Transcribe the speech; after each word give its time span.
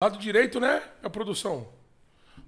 Lado 0.00 0.16
direito, 0.16 0.60
né? 0.60 0.80
A 1.02 1.10
produção. 1.10 1.66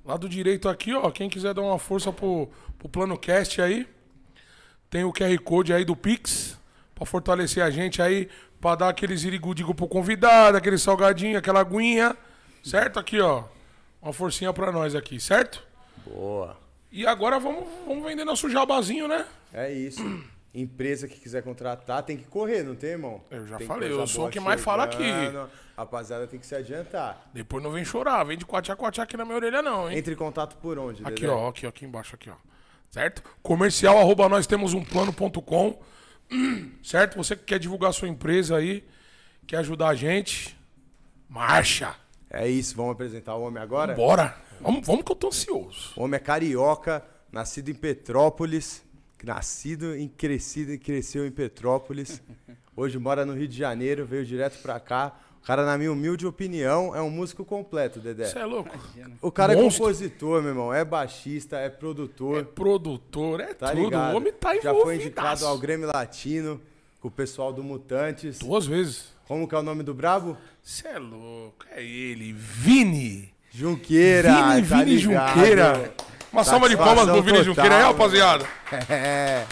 Lado 0.05 0.29
direito 0.29 0.69
aqui, 0.69 0.95
ó. 0.95 1.11
Quem 1.11 1.29
quiser 1.29 1.53
dar 1.53 1.63
uma 1.63 1.81
força 1.81 2.13
pro, 2.13 2.49
pro 2.79 2.89
Plano 2.89 3.19
Cast 3.19 3.61
aí. 3.61 3.89
Tem 4.89 5.03
o 5.03 5.13
QR 5.13 5.37
Code 5.43 5.73
aí 5.73 5.85
do 5.85 5.97
Pix. 5.97 6.57
Pra 6.95 7.05
fortalecer 7.05 7.61
a 7.65 7.69
gente 7.69 8.01
aí. 8.01 8.29
Pra 8.61 8.77
dar 8.77 8.89
aqueles 8.91 9.25
irigudigo 9.25 9.75
pro 9.75 9.89
convidado, 9.89 10.57
aquele 10.57 10.79
salgadinho, 10.79 11.37
aquela 11.37 11.59
aguinha. 11.59 12.17
Certo? 12.63 13.01
Aqui, 13.01 13.19
ó. 13.19 13.43
Uma 14.01 14.13
forcinha 14.13 14.53
pra 14.53 14.71
nós 14.71 14.95
aqui, 14.95 15.19
certo? 15.19 15.61
Boa. 16.07 16.57
E 16.93 17.05
agora 17.05 17.41
vamos, 17.41 17.65
vamos 17.85 18.05
vender 18.05 18.25
nosso 18.25 18.49
jabazinho, 18.49 19.09
né? 19.09 19.27
É 19.53 19.73
isso. 19.73 20.01
Empresa 20.53 21.07
que 21.07 21.21
quiser 21.21 21.43
contratar 21.45 22.03
tem 22.03 22.17
que 22.17 22.25
correr, 22.25 22.65
não 22.65 22.75
tem, 22.75 22.91
irmão? 22.91 23.23
Eu 23.31 23.47
já 23.47 23.57
Tem 23.57 23.67
falei, 23.69 23.91
eu 23.93 24.05
sou 24.07 24.27
o 24.27 24.31
que 24.31 24.41
mais 24.41 24.61
fala 24.61 24.83
aqui. 24.85 25.05
Rapaziada, 25.77 26.27
tem 26.27 26.41
que 26.41 26.47
se 26.47 26.55
adiantar. 26.57 27.31
Depois 27.33 27.63
não 27.63 27.71
vem 27.71 27.85
chorar, 27.85 28.25
vem 28.25 28.37
de 28.37 28.45
quatiá 28.45 28.75
quatiá 28.75 29.05
aqui 29.05 29.17
na 29.17 29.25
minha 29.25 29.37
orelha, 29.37 29.63
não, 29.63 29.89
hein? 29.89 29.97
Entre 29.97 30.13
em 30.13 30.17
contato 30.17 30.57
por 30.57 30.77
onde, 30.79 31.03
Aqui, 31.05 31.23
Dedé? 31.23 31.33
ó, 31.33 31.49
aqui, 31.49 31.67
ó, 31.67 31.69
aqui 31.69 31.85
embaixo, 31.85 32.17
aqui, 32.17 32.29
ó. 32.31 32.35
Certo? 32.91 33.23
Comercial, 33.43 33.97
arroba 33.99 34.29
nós 34.29 34.47
temos 34.47 34.75
um 34.75 34.83
plano.com. 34.85 35.81
Certo? 36.83 37.17
Você 37.17 37.37
que 37.37 37.45
quer 37.45 37.59
divulgar 37.61 37.93
sua 37.95 38.09
empresa 38.09 38.57
aí, 38.57 38.85
quer 39.47 39.59
ajudar 39.59 39.89
a 39.91 39.95
gente, 39.95 40.59
marcha. 41.29 41.95
É 42.29 42.49
isso, 42.49 42.75
vamos 42.77 42.93
apresentar 42.93 43.37
o 43.37 43.43
homem 43.43 43.63
agora? 43.63 43.95
Bora. 43.95 44.37
Vamos, 44.61 44.87
vamos 44.87 45.05
que 45.05 45.13
eu 45.13 45.17
tô 45.17 45.29
ansioso. 45.29 45.93
O 45.97 46.03
homem 46.03 46.17
é 46.17 46.21
carioca, 46.21 47.05
nascido 47.33 47.71
em 47.71 47.75
Petrópolis, 47.75 48.83
nascido 49.25 49.97
e 49.97 50.09
crescido 50.09 50.73
e 50.73 50.79
cresceu 50.79 51.27
em 51.27 51.31
Petrópolis. 51.31 52.23
Hoje 52.77 52.99
mora 52.99 53.25
no 53.27 53.35
Rio 53.35 53.49
de 53.49 53.57
Janeiro, 53.57 54.07
veio 54.07 54.25
direto 54.25 54.61
pra 54.63 54.79
cá. 54.81 55.19
O 55.43 55.47
cara, 55.47 55.65
na 55.65 55.79
minha 55.79 55.91
humilde 55.91 56.27
opinião, 56.27 56.95
é 56.95 57.01
um 57.01 57.09
músico 57.09 57.45
completo, 57.47 57.99
Dedé. 57.99 58.27
Você 58.27 58.39
é 58.39 58.45
louco? 58.45 58.71
O 59.23 59.31
cara 59.33 59.55
Monstro. 59.55 59.85
é 59.85 59.89
compositor, 59.89 60.41
meu 60.43 60.51
irmão, 60.51 60.73
é 60.73 60.85
baixista, 60.85 61.57
é 61.57 61.71
produtor, 61.71 62.45
Produtor, 62.45 63.41
é 63.41 63.55
tá 63.55 63.71
tudo. 63.71 63.85
ligado? 63.85 64.13
O 64.13 64.17
homem 64.19 64.33
tá 64.35 64.55
Já 64.55 64.71
envolvido. 64.71 64.83
foi 64.85 64.95
indicado 64.97 65.47
ao 65.47 65.57
Grêmio 65.59 65.89
Latino, 65.93 66.61
com 67.01 67.09
o 67.09 67.11
pessoal 67.11 67.53
do 67.55 67.63
Mutantes. 67.65 68.39
Duas 68.39 68.67
vezes. 68.67 69.09
Como 69.27 69.49
que 69.49 69.55
é 69.55 69.59
o 69.59 69.63
nome 69.63 69.83
do 69.83 69.95
brabo? 69.95 70.37
Você 70.63 70.89
é 70.89 70.99
louco. 70.99 71.65
É 71.71 71.83
ele, 71.83 72.33
Vini. 72.35 73.33
Junqueira, 73.51 74.29
Vini, 74.55 74.69
tá 74.69 74.77
Vini 74.85 74.97
ligado? 74.97 75.29
Junqueira. 75.35 75.95
Uma 76.33 76.45
salva 76.45 76.69
de 76.69 76.77
palmas 76.77 77.07
pro 77.09 77.23
Vini 77.23 77.43
Junqueira 77.43 77.75
aí, 77.77 77.83
total, 77.83 77.93
rapaziada. 77.93 78.47
É. 78.89 79.45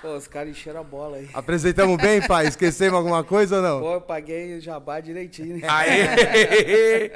Pô, 0.00 0.16
os 0.16 0.26
caras 0.26 0.50
encheram 0.50 0.80
a 0.80 0.82
bola 0.84 1.18
aí. 1.18 1.30
Apresentamos 1.32 1.96
bem, 1.96 2.20
pai? 2.26 2.46
Esquecemos 2.48 2.98
alguma 2.98 3.22
coisa 3.22 3.56
ou 3.56 3.62
não? 3.62 3.80
Pô, 3.80 3.94
eu 3.94 4.00
paguei 4.00 4.56
o 4.58 4.60
jabá 4.60 4.98
direitinho, 4.98 5.58
né? 5.58 5.68
Aê! 5.68 7.12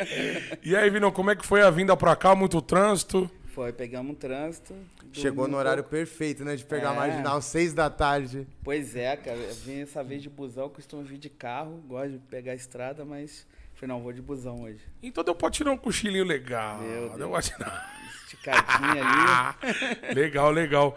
e 0.62 0.76
aí, 0.76 0.88
Vinão, 0.88 1.10
como 1.10 1.30
é 1.32 1.34
que 1.36 1.44
foi 1.44 1.62
a 1.62 1.70
vinda 1.70 1.96
pra 1.96 2.14
cá? 2.14 2.36
Muito 2.36 2.62
trânsito? 2.62 3.28
Foi, 3.52 3.72
pegamos 3.72 4.12
um 4.12 4.14
trânsito. 4.14 4.72
Chegou 5.12 5.48
no 5.48 5.56
um 5.56 5.58
horário 5.58 5.82
pouco. 5.82 5.96
perfeito, 5.96 6.44
né? 6.44 6.54
De 6.54 6.64
pegar 6.64 6.90
a 6.90 6.92
É. 6.92 6.96
marginal, 6.96 7.42
seis 7.42 7.72
da 7.72 7.90
tarde. 7.90 8.46
Pois 8.62 8.94
é, 8.94 9.16
cara. 9.16 9.36
Eu 9.38 9.54
vim 9.54 9.80
essa 9.82 10.04
vez 10.04 10.22
de 10.22 10.28
busão, 10.30 10.68
costumo 10.68 11.02
vir 11.02 11.18
de 11.18 11.30
carro. 11.30 11.82
Gosto 11.88 12.10
de 12.12 12.18
pegar 12.18 12.52
a 12.52 12.54
estrada, 12.54 13.04
mas... 13.04 13.44
Falei, 13.74 13.94
não, 13.94 14.00
vou 14.02 14.12
de 14.12 14.22
busão 14.22 14.62
hoje. 14.62 14.80
Então 15.02 15.24
deu 15.24 15.34
pra 15.34 15.50
tirar 15.50 15.70
um 15.72 15.76
cochilinho 15.76 16.24
legal. 16.24 16.78
Meu 16.78 17.08
Deu 17.08 17.18
Deus. 17.18 17.30
pra 17.30 17.42
tirar. 17.42 17.95
Esticadinha 18.26 19.04
ali. 19.04 20.10
legal, 20.14 20.50
legal. 20.50 20.96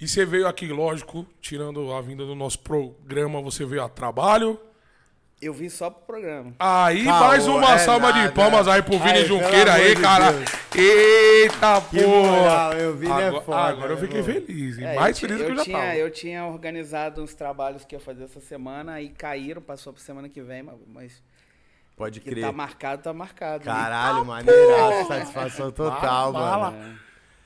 E 0.00 0.08
você 0.08 0.24
veio 0.24 0.46
aqui, 0.46 0.66
lógico, 0.68 1.26
tirando 1.40 1.92
a 1.92 2.00
vinda 2.00 2.24
do 2.24 2.34
nosso 2.34 2.58
programa, 2.58 3.40
você 3.42 3.64
veio 3.64 3.82
a 3.82 3.88
trabalho. 3.88 4.58
Eu 5.40 5.52
vim 5.52 5.68
só 5.68 5.90
pro 5.90 6.06
programa. 6.06 6.54
Aí, 6.58 7.04
Caô, 7.04 7.26
mais 7.26 7.46
uma 7.46 7.74
é 7.74 7.78
salva 7.78 8.10
de 8.10 8.20
nada. 8.20 8.32
palmas 8.32 8.66
aí 8.66 8.82
pro 8.82 8.98
Vini 8.98 9.18
Aí, 9.18 9.26
Junqueira 9.26 9.74
aí, 9.74 9.94
de 9.94 10.00
cara. 10.00 10.32
Deus. 10.32 10.50
Eita, 10.74 11.80
porra. 11.82 12.74
eu 12.78 12.96
Vini 12.96 13.12
é 13.12 13.26
agora, 13.26 13.44
foda, 13.44 13.58
agora 13.58 13.92
eu 13.92 13.96
né, 13.96 14.00
fiquei 14.00 14.22
feliz, 14.22 14.78
hein? 14.78 14.86
É, 14.86 14.94
mais 14.94 15.18
feliz 15.18 15.36
do 15.36 15.44
que 15.44 15.50
eu 15.50 15.52
eu 15.52 15.56
já 15.58 15.64
tinha, 15.64 15.78
tava. 15.78 15.96
eu 15.96 16.10
tinha 16.10 16.46
organizado 16.46 17.22
uns 17.22 17.34
trabalhos 17.34 17.84
que 17.84 17.94
ia 17.94 18.00
fazer 18.00 18.24
essa 18.24 18.40
semana 18.40 18.98
e 19.02 19.10
caíram, 19.10 19.60
passou 19.60 19.92
pra 19.92 20.02
semana 20.02 20.26
que 20.26 20.40
vem, 20.40 20.62
mas, 20.86 21.22
Pode 21.96 22.20
que 22.20 22.28
crer. 22.30 22.44
tá 22.44 22.52
marcado, 22.52 23.02
tá 23.02 23.12
marcado. 23.12 23.64
né? 23.64 23.72
Caralho, 23.72 24.24
maneiraço. 24.24 25.08
Satisfação 25.08 25.70
total, 25.72 26.32
Bala. 26.32 26.70
mano. 26.70 26.98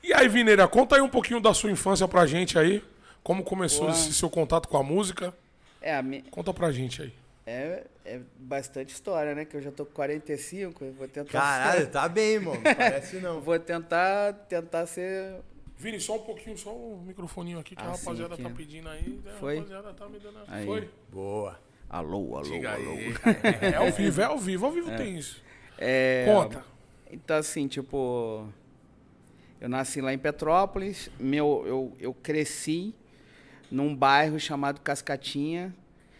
E 0.03 0.13
aí, 0.13 0.27
Vineira, 0.27 0.67
conta 0.67 0.95
aí 0.97 1.01
um 1.01 1.07
pouquinho 1.09 1.39
da 1.39 1.53
sua 1.53 1.71
infância 1.71 2.07
pra 2.07 2.25
gente 2.25 2.59
aí. 2.59 2.83
Como 3.23 3.43
começou 3.43 3.81
Boa. 3.85 3.91
esse 3.91 4.11
seu 4.13 4.29
contato 4.29 4.67
com 4.67 4.75
a 4.77 4.83
música? 4.83 5.33
É, 5.81 5.95
a 5.95 6.01
mi- 6.01 6.23
Conta 6.23 6.53
pra 6.53 6.71
gente 6.71 7.01
aí. 7.03 7.13
é, 7.45 7.83
é 8.03 8.19
bastante 8.37 8.93
história, 8.93 9.33
né? 9.35 9.45
Que 9.45 9.55
eu 9.55 9.61
já 9.61 9.71
tô 9.71 9.85
com 9.85 9.93
45, 9.93 10.83
eu 10.83 10.93
vou 10.93 11.07
tentar... 11.07 11.31
Caralho, 11.31 11.87
tá 11.87 12.09
bem, 12.09 12.39
mano. 12.39 12.61
Parece 12.75 13.17
não. 13.17 13.39
vou 13.39 13.57
tentar, 13.59 14.33
tentar 14.49 14.85
ser... 14.87 15.35
Vini, 15.77 15.99
só 15.99 16.15
um 16.15 16.19
pouquinho, 16.19 16.57
só 16.57 16.71
o 16.71 17.01
microfoninho 17.05 17.59
aqui 17.59 17.75
que 17.75 17.81
a 17.81 17.85
Ah, 17.85 17.91
rapaziada 17.91 18.37
tá 18.37 18.49
pedindo 18.49 18.89
aí. 18.89 19.19
A 19.25 19.29
Foi? 19.39 19.55
rapaziada 19.57 19.93
tá 19.93 20.07
me 20.09 20.19
dando. 20.19 20.39
Aí. 20.47 20.65
Foi? 20.65 20.89
Boa. 21.11 21.59
Alô, 21.93 22.37
alô, 22.37 22.41
Diga 22.43 22.71
alô. 22.71 22.91
aí. 22.91 23.13
É 23.73 23.75
ao 23.75 23.91
vivo, 23.91 24.21
é 24.21 24.23
ao 24.23 24.37
vivo. 24.37 24.65
Ao 24.65 24.71
vivo 24.71 24.89
tem 24.95 25.17
isso. 25.17 25.43
É, 25.77 26.23
Conta. 26.25 26.63
Então, 27.11 27.35
assim, 27.35 27.67
tipo... 27.67 28.47
Eu 29.59 29.67
nasci 29.67 29.99
lá 30.01 30.11
em 30.13 30.17
Petrópolis, 30.17 31.09
meu, 31.19 31.63
eu, 31.67 31.95
eu 31.99 32.13
cresci 32.15 32.95
num 33.69 33.95
bairro 33.95 34.39
chamado 34.39 34.79
Cascatinha, 34.81 35.71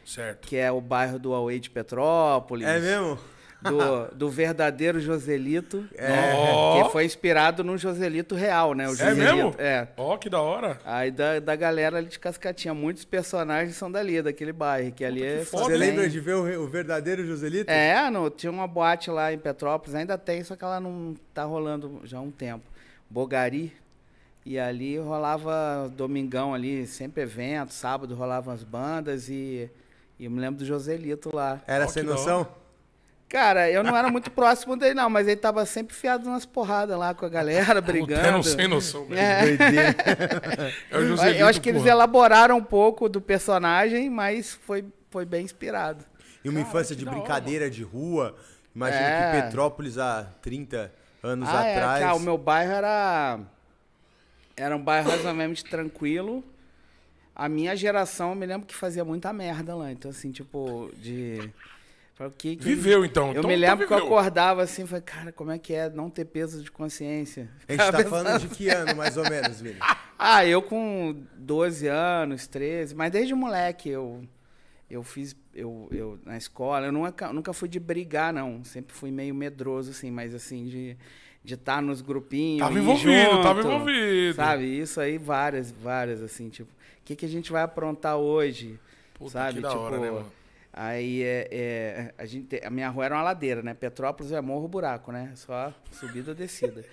Certo. 0.05 0.47
que 0.47 0.57
é 0.57 0.71
o 0.71 0.79
bairro 0.81 1.17
do 1.17 1.33
Auê 1.33 1.57
de 1.57 1.69
Petrópolis. 1.69 2.67
É 2.67 2.79
mesmo? 2.79 3.17
Do, 3.61 4.15
do 4.15 4.29
verdadeiro 4.29 4.99
Joselito, 4.99 5.85
É. 5.95 6.33
Ó. 6.35 6.83
que 6.83 6.91
foi 6.91 7.05
inspirado 7.05 7.63
no 7.63 7.77
Joselito 7.77 8.33
real, 8.33 8.73
né? 8.73 8.87
O 8.87 8.93
É 8.93 8.95
Joselito, 8.95 9.35
mesmo? 9.35 9.55
É. 9.59 9.87
Ó, 9.95 10.17
que 10.17 10.29
da 10.29 10.41
hora. 10.41 10.79
Aí 10.83 11.11
da, 11.11 11.39
da 11.39 11.55
galera 11.55 11.97
ali 11.97 12.07
de 12.07 12.17
Cascatinha, 12.17 12.73
muitos 12.73 13.05
personagens 13.05 13.75
são 13.75 13.91
dali, 13.91 14.19
daquele 14.21 14.51
bairro, 14.51 14.91
que 14.91 15.05
ali 15.05 15.23
é... 15.23 15.45
foda, 15.45 15.65
Você 15.65 15.77
lembra 15.77 16.09
de 16.09 16.19
ver 16.19 16.35
o, 16.35 16.63
o 16.63 16.67
verdadeiro 16.67 17.23
Joselito? 17.25 17.69
É, 17.69 18.09
no, 18.09 18.29
tinha 18.31 18.51
uma 18.51 18.67
boate 18.67 19.11
lá 19.11 19.31
em 19.31 19.37
Petrópolis, 19.37 19.93
ainda 19.93 20.17
tem, 20.17 20.43
só 20.43 20.55
que 20.55 20.63
ela 20.63 20.79
não 20.79 21.15
tá 21.33 21.43
rolando 21.43 22.01
já 22.03 22.17
há 22.17 22.21
um 22.21 22.31
tempo. 22.31 22.63
Bogari. 23.09 23.73
E 24.43 24.57
ali 24.57 24.97
rolava 24.97 25.87
domingão 25.95 26.51
ali, 26.53 26.87
sempre 26.87 27.21
evento, 27.21 27.71
sábado 27.73 28.15
rolavam 28.15 28.51
as 28.51 28.63
bandas 28.63 29.29
e, 29.29 29.69
e 30.17 30.25
eu 30.25 30.31
me 30.31 30.39
lembro 30.39 30.57
do 30.57 30.65
Joselito 30.65 31.29
lá. 31.31 31.61
Era 31.67 31.85
Ó, 31.85 31.87
sem 31.87 32.03
que 32.03 32.09
noção? 32.09 32.47
Cara, 33.31 33.71
eu 33.71 33.81
não 33.81 33.95
era 33.95 34.09
muito 34.09 34.29
próximo 34.29 34.75
dele 34.75 34.93
não, 34.93 35.09
mas 35.09 35.25
ele 35.25 35.37
tava 35.37 35.65
sempre 35.65 35.95
fiado 35.95 36.29
nas 36.29 36.45
porradas 36.45 36.99
lá 36.99 37.13
com 37.13 37.25
a 37.25 37.29
galera, 37.29 37.79
brigando. 37.79 38.21
Tendo 38.21 38.43
sem 38.43 38.67
noção. 38.67 39.05
mesmo. 39.05 39.15
É. 39.15 39.45
Doideira. 39.45 39.95
É 40.91 40.97
o 40.97 41.37
Eu 41.39 41.47
acho 41.47 41.61
que 41.61 41.69
eles 41.69 41.81
porra. 41.81 41.93
elaboraram 41.93 42.57
um 42.57 42.63
pouco 42.63 43.07
do 43.07 43.21
personagem, 43.21 44.09
mas 44.09 44.53
foi, 44.53 44.83
foi 45.09 45.23
bem 45.23 45.45
inspirado. 45.45 46.03
E 46.43 46.49
uma 46.49 46.59
infância 46.59 46.93
que 46.93 46.99
de 46.99 47.05
da 47.05 47.11
hora, 47.11 47.19
brincadeira 47.21 47.69
de 47.69 47.83
rua. 47.83 48.35
Imagina 48.75 49.01
É. 49.01 49.31
que 49.31 49.41
Petrópolis 49.43 49.97
há 49.97 50.27
30 50.41 50.91
anos 51.23 51.47
ah, 51.47 51.65
é, 51.65 51.75
atrás. 51.75 52.03
cara, 52.03 52.15
o 52.15 52.19
meu 52.19 52.37
bairro 52.37 52.73
era 52.73 53.39
era 54.57 54.75
um 54.75 54.83
bairro 54.83 55.09
razoavelmente 55.09 55.63
tranquilo. 55.63 56.43
A 57.33 57.47
minha 57.47 57.75
geração, 57.77 58.31
eu 58.31 58.35
me 58.35 58.45
lembro 58.45 58.67
que 58.67 58.75
fazia 58.75 59.05
muita 59.05 59.31
merda 59.31 59.73
lá. 59.73 59.89
Então, 59.89 60.11
assim, 60.11 60.31
tipo, 60.31 60.91
de. 60.97 61.49
Falei, 62.21 62.27
o 62.27 62.35
que 62.37 62.55
que- 62.55 62.63
Viveu, 62.63 63.03
então. 63.03 63.31
Eu 63.33 63.39
Então, 63.39 63.49
me 63.49 63.55
então 63.57 63.69
lembro 63.69 63.87
que 63.87 63.93
eu 63.93 63.97
acordava 63.97 64.61
assim, 64.61 64.85
falei, 64.85 65.01
cara, 65.01 65.31
como 65.31 65.49
é 65.51 65.57
que 65.57 65.73
é 65.73 65.89
não 65.89 66.07
ter 66.09 66.25
peso 66.25 66.61
de 66.63 66.71
consciência? 66.71 67.49
A 67.67 67.71
gente 67.71 67.79
tá 67.79 67.85
Ficava 67.87 68.09
falando 68.09 68.39
de 68.41 68.47
que 68.49 68.69
ano, 68.69 68.95
mais 68.95 69.17
ou 69.17 69.27
menos, 69.27 69.59
Vini? 69.59 69.77
Ah, 70.23 70.45
eu 70.45 70.61
com 70.61 71.19
12 71.35 71.87
anos, 71.87 72.45
13, 72.45 72.93
mas 72.93 73.11
desde 73.11 73.33
moleque 73.33 73.89
eu 73.89 74.21
eu 74.87 75.01
fiz 75.01 75.35
eu, 75.51 75.87
eu 75.91 76.19
na 76.23 76.37
escola, 76.37 76.85
eu 76.85 76.91
nunca, 76.91 77.33
nunca 77.33 77.51
fui 77.53 77.67
de 77.67 77.79
brigar 77.79 78.31
não, 78.31 78.63
sempre 78.63 78.93
fui 78.93 79.09
meio 79.09 79.33
medroso 79.33 79.89
assim, 79.89 80.11
mas 80.11 80.35
assim 80.35 80.65
de 80.67 80.95
de 81.43 81.55
estar 81.55 81.81
nos 81.81 82.01
grupinhos, 82.01 82.59
Tava 82.59 82.77
envolvido, 82.77 83.11
junto, 83.31 83.41
tava 83.41 83.59
envolvido. 83.61 84.35
Sabe? 84.35 84.65
Isso 84.79 85.01
aí 85.01 85.17
várias, 85.17 85.71
várias 85.71 86.21
assim, 86.21 86.49
tipo, 86.49 86.69
o 86.71 87.03
que 87.03 87.15
que 87.15 87.25
a 87.25 87.29
gente 87.29 87.51
vai 87.51 87.63
aprontar 87.63 88.15
hoje? 88.17 88.79
Puta, 89.15 89.31
sabe? 89.31 89.55
que 89.55 89.61
da 89.61 89.69
tipo, 89.69 89.81
hora, 89.81 89.97
né, 89.97 90.11
mano? 90.11 90.31
Aí 90.73 91.21
é, 91.23 91.47
é, 91.51 92.13
a 92.17 92.25
gente 92.25 92.61
a 92.63 92.69
minha 92.69 92.89
rua 92.89 93.05
era 93.05 93.15
uma 93.15 93.23
ladeira, 93.23 93.61
né? 93.61 93.73
Petrópolis 93.73 94.31
é 94.31 94.39
morro 94.39 94.67
buraco, 94.67 95.11
né? 95.11 95.31
Só 95.35 95.73
subida 95.91 96.31
ou 96.31 96.35
descida. 96.35 96.85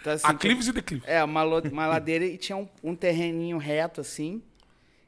Então, 0.00 0.12
assim, 0.12 0.26
Aclives 0.26 0.66
e 0.66 0.72
declives. 0.72 1.08
é, 1.08 1.22
uma, 1.22 1.44
uma 1.44 1.86
ladeira 1.86 2.24
e 2.24 2.36
tinha 2.36 2.56
um, 2.56 2.68
um 2.82 2.96
terreninho 2.96 3.58
reto 3.58 4.00
assim, 4.00 4.42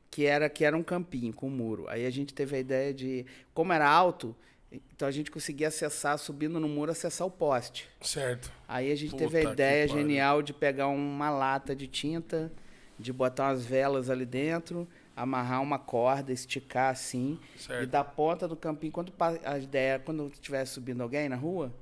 que 0.08 0.24
era 0.24 0.48
que 0.48 0.64
era 0.64 0.76
um 0.76 0.82
campinho 0.82 1.32
com 1.32 1.48
um 1.48 1.50
muro. 1.50 1.86
Aí 1.88 2.06
a 2.06 2.10
gente 2.10 2.32
teve 2.32 2.56
a 2.56 2.60
ideia 2.60 2.94
de, 2.94 3.26
como 3.52 3.72
era 3.72 3.88
alto, 3.88 4.36
então 4.70 5.08
a 5.08 5.10
gente 5.10 5.30
conseguia 5.30 5.68
acessar, 5.68 6.16
subindo 6.18 6.60
no 6.60 6.68
muro, 6.68 6.92
acessar 6.92 7.26
o 7.26 7.30
poste. 7.30 7.88
Certo. 8.00 8.52
Aí 8.68 8.92
a 8.92 8.94
gente 8.94 9.10
Puta 9.10 9.24
teve 9.24 9.38
a 9.38 9.52
ideia 9.52 9.88
genial 9.88 10.40
de 10.40 10.52
pegar 10.52 10.86
uma 10.86 11.30
lata 11.30 11.74
de 11.74 11.88
tinta, 11.88 12.52
de 12.96 13.12
botar 13.12 13.48
umas 13.48 13.64
velas 13.64 14.08
ali 14.08 14.24
dentro, 14.24 14.88
amarrar 15.16 15.62
uma 15.62 15.78
corda, 15.78 16.32
esticar 16.32 16.90
assim, 16.90 17.38
Certo. 17.56 17.82
e 17.84 17.86
da 17.86 18.02
ponta 18.04 18.48
do 18.48 18.56
campinho, 18.56 18.92
quando 18.92 19.12
a 19.44 19.58
ideia, 19.58 19.98
quando 19.98 20.26
estivesse 20.32 20.72
subindo 20.72 21.02
alguém 21.02 21.28
na 21.28 21.36
rua, 21.36 21.72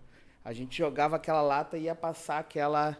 a 0.45 0.53
gente 0.53 0.77
jogava 0.77 1.17
aquela 1.17 1.41
lata 1.43 1.79
e 1.79 1.83
ia 1.85 1.95
passar 1.95 2.39
aquela 2.41 2.97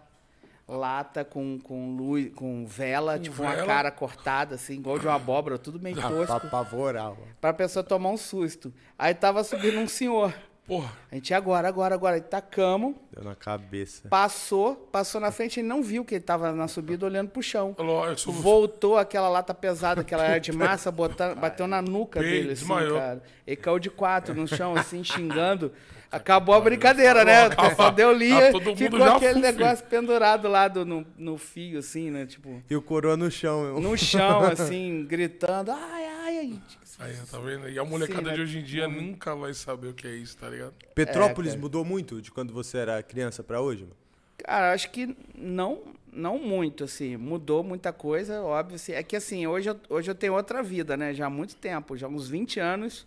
lata 0.67 1.25
com, 1.25 1.59
com 1.59 1.95
luz, 1.97 2.33
com 2.35 2.65
vela, 2.67 3.17
Com 3.17 3.23
tipo 3.25 3.43
uma 3.43 3.53
vela? 3.55 3.67
cara 3.67 3.91
cortada, 3.91 4.55
assim, 4.55 4.75
igual 4.75 4.99
de 4.99 5.07
uma 5.07 5.17
abóbora, 5.17 5.59
tudo 5.59 5.79
meio 5.81 5.97
Pra 6.01 6.09
tosco, 6.09 6.33
apavorar. 6.47 7.11
ó. 7.13 7.17
pra 7.41 7.53
pessoa 7.53 7.83
tomar 7.83 8.11
um 8.11 8.17
susto. 8.17 8.73
Aí 8.99 9.13
tava 9.15 9.43
subindo 9.45 9.79
um 9.79 9.89
senhor. 9.89 10.33
Porra. 10.67 10.93
A 11.11 11.15
gente, 11.17 11.35
agora, 11.35 11.67
agora, 11.69 11.95
agora. 11.95 12.21
Tacamos, 12.21 12.95
Deu 13.13 13.25
na 13.25 13.35
cabeça. 13.35 14.09
passou, 14.09 14.77
passou 14.77 15.21
na 15.21 15.31
frente, 15.33 15.59
ele 15.61 15.67
não 15.69 15.83
viu 15.83 16.05
que 16.05 16.15
ele 16.15 16.23
tava 16.25 16.53
na 16.53 16.69
subida 16.69 17.05
olhando 17.05 17.31
pro 17.31 17.43
chão. 17.43 17.75
Eu 17.79 18.17
sou 18.17 18.33
Voltou 18.33 18.97
aquela 18.97 19.29
lata 19.29 19.53
pesada, 19.53 20.03
aquela 20.03 20.25
era 20.25 20.39
de 20.39 20.53
massa, 20.53 20.91
botar, 20.91 21.35
bateu 21.35 21.67
na 21.67 21.83
nuca 21.83 22.21
Peito, 22.21 22.33
dele, 22.33 22.53
assim, 22.53 22.61
desmaiou. 22.61 22.97
cara. 22.99 23.23
Ele 23.47 23.57
caiu 23.57 23.79
de 23.79 23.91
quatro 23.91 24.35
no 24.35 24.47
chão, 24.47 24.75
assim, 24.77 25.03
xingando. 25.03 25.73
Acabou 26.13 26.55
a 26.55 26.61
brincadeira, 26.61 27.25
né? 27.25 27.51
Falou, 27.51 27.75
Só 27.75 27.91
deu 27.91 28.13
tá 28.13 28.19
linha, 28.19 28.53
todo 28.53 28.67
mundo 28.67 28.77
ficou 28.77 28.99
já 28.99 29.17
aquele 29.17 29.33
fufi. 29.35 29.43
negócio 29.47 29.87
pendurado 29.87 30.47
lá 30.49 30.69
do, 30.69 30.85
no, 30.85 31.07
no 31.17 31.39
fio, 31.39 31.79
assim, 31.79 32.11
né? 32.11 32.27
Tipo, 32.27 32.63
E 32.69 32.77
o 32.77 32.83
coroa 32.83 33.17
no 33.17 33.31
chão, 33.31 33.63
meu. 33.63 33.81
no 33.81 33.97
chão, 33.97 34.43
assim, 34.53 35.07
gritando, 35.09 35.71
ai, 35.73 36.05
ai, 36.07 36.39
ai. 36.39 36.61
Aí, 36.99 37.15
tá 37.29 37.39
vendo? 37.39 37.69
E 37.69 37.79
a 37.79 37.85
molecada 37.85 38.21
Sim, 38.21 38.27
né? 38.29 38.35
de 38.35 38.41
hoje 38.43 38.59
em 38.59 38.63
dia 38.63 38.87
nunca 38.87 39.35
vai 39.35 39.53
saber 39.55 39.89
o 39.89 39.95
que 39.95 40.07
é 40.07 40.15
isso, 40.15 40.37
tá 40.37 40.49
ligado? 40.49 40.75
Petrópolis 40.95 41.55
É, 41.55 41.57
mudou 41.57 41.85
muito 41.85 42.21
de 42.23 42.31
quando 42.31 42.53
você 42.53 42.79
era 42.79 43.03
criança 43.03 43.43
pra 43.43 43.61
hoje, 43.61 43.83
mano? 43.85 43.97
Cara, 44.39 44.73
acho 44.73 44.91
que 44.91 45.17
não, 45.35 45.81
não 46.13 46.39
muito, 46.39 46.85
assim. 46.85 47.17
Mudou 47.17 47.65
muita 47.65 47.93
coisa, 47.93 48.43
óbvio. 48.43 48.77
Assim. 48.77 48.93
É 48.93 49.03
que, 49.03 49.17
assim, 49.17 49.47
hoje 49.47 49.71
eu, 49.71 49.81
hoje 49.89 50.11
eu 50.11 50.15
tenho 50.15 50.35
outra 50.35 50.63
vida, 50.63 50.97
né? 50.97 51.13
Já 51.15 51.27
há 51.27 51.31
muito 51.31 51.57
tempo, 51.57 51.97
já 51.97 52.07
há 52.07 52.11
uns 52.11 52.29
20 52.29 52.61
anos. 52.61 53.07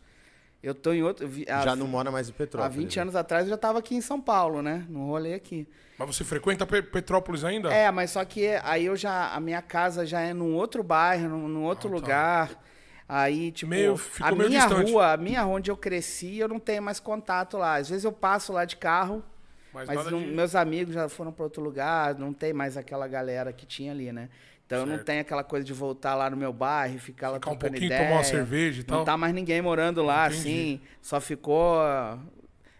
Eu 0.66 0.74
tô 0.74 0.92
em 0.94 1.04
outro... 1.04 1.28
vi- 1.28 1.46
há- 1.48 1.62
Já 1.62 1.76
não 1.76 1.88
mora 1.88 2.10
mais 2.12 2.28
em 2.28 2.32
Há 2.32 2.36
Petrópolis. 2.36 2.76
20 2.76 2.96
né? 2.96 3.02
anos 3.04 3.16
atrás 3.16 3.44
eu 3.44 3.50
já 3.50 3.56
estava 3.56 3.78
aqui 3.80 3.96
em 3.96 4.02
São 4.02 4.20
Paulo, 4.20 4.62
né? 4.62 4.86
No 4.90 5.06
rolê 5.08 5.34
aqui. 5.36 5.68
Mas 5.98 6.08
você 6.16 6.24
frequenta 6.24 6.66
Pe- 6.66 6.82
Petrópolis 6.82 7.44
ainda? 7.44 7.72
É, 7.74 7.90
mas 7.92 8.12
só 8.12 8.26
que 8.26 8.48
aí 8.64 8.86
eu 8.86 8.96
já. 8.96 9.34
A 9.34 9.40
minha 9.40 9.62
casa 9.62 10.06
já 10.06 10.22
é 10.22 10.34
num 10.34 10.56
outro 10.56 10.82
bairro, 10.84 11.30
num, 11.30 11.48
num 11.48 11.64
outro 11.64 11.88
Ah, 11.88 11.92
tá. 11.92 11.96
lugar. 11.96 12.64
Aí, 13.08 13.52
tipo, 13.52 13.70
Meio- 13.70 13.96
ficou 13.96 14.28
a 14.28 14.36
meio 14.36 14.50
minha 14.50 14.62
distante. 14.68 14.92
rua, 14.92 15.12
a 15.14 15.18
minha 15.18 15.44
rua 15.44 15.58
onde 15.58 15.70
eu 15.70 15.78
cresci, 15.78 16.38
eu 16.40 16.48
não 16.48 16.60
tenho 16.60 16.82
mais 16.82 17.00
contato 17.00 17.56
lá. 17.58 17.76
Às 17.76 17.90
vezes 17.90 18.04
eu 18.04 18.12
passo 18.12 18.52
lá 18.52 18.66
de 18.66 18.76
carro, 18.78 19.24
Mas, 19.72 19.88
mas 19.88 20.10
não- 20.12 20.20
de... 20.20 20.26
meus 20.32 20.56
amigos 20.56 20.96
já 20.96 21.08
foram 21.08 21.32
para 21.32 21.44
outro 21.44 21.62
lugar, 21.62 22.16
não 22.18 22.34
tem 22.34 22.52
mais 22.52 22.76
aquela 22.76 23.08
galera 23.08 23.54
que 23.54 23.66
tinha 23.68 23.92
ali, 23.92 24.12
né? 24.12 24.30
Então 24.66 24.80
eu 24.80 24.86
não 24.86 24.96
Certo. 24.96 25.06
tenho 25.06 25.22
aquela 25.22 25.44
coisa 25.44 25.64
de 25.66 25.74
voltar 25.74 26.16
lá 26.16 26.30
no 26.30 26.36
meu 26.36 26.52
bairro 26.52 26.96
e 26.96 27.00
ficar 27.00 27.30
lá 27.30 27.36
Ficar 27.36 27.52
um 27.52 27.56
pouquinho, 27.58 27.86
ideia. 27.86 28.04
tomar 28.04 28.16
uma 28.18 28.24
cerveja 28.24 28.82
e 28.82 28.84
tal. 28.84 28.98
Não 29.00 29.06
tá 29.06 29.16
mais 29.16 29.34
ninguém 29.34 29.62
morando 29.62 30.02
lá, 30.02 30.28
Entendi. 30.28 30.40
assim. 30.40 30.82
Só 31.02 31.22
ficou 31.22 31.78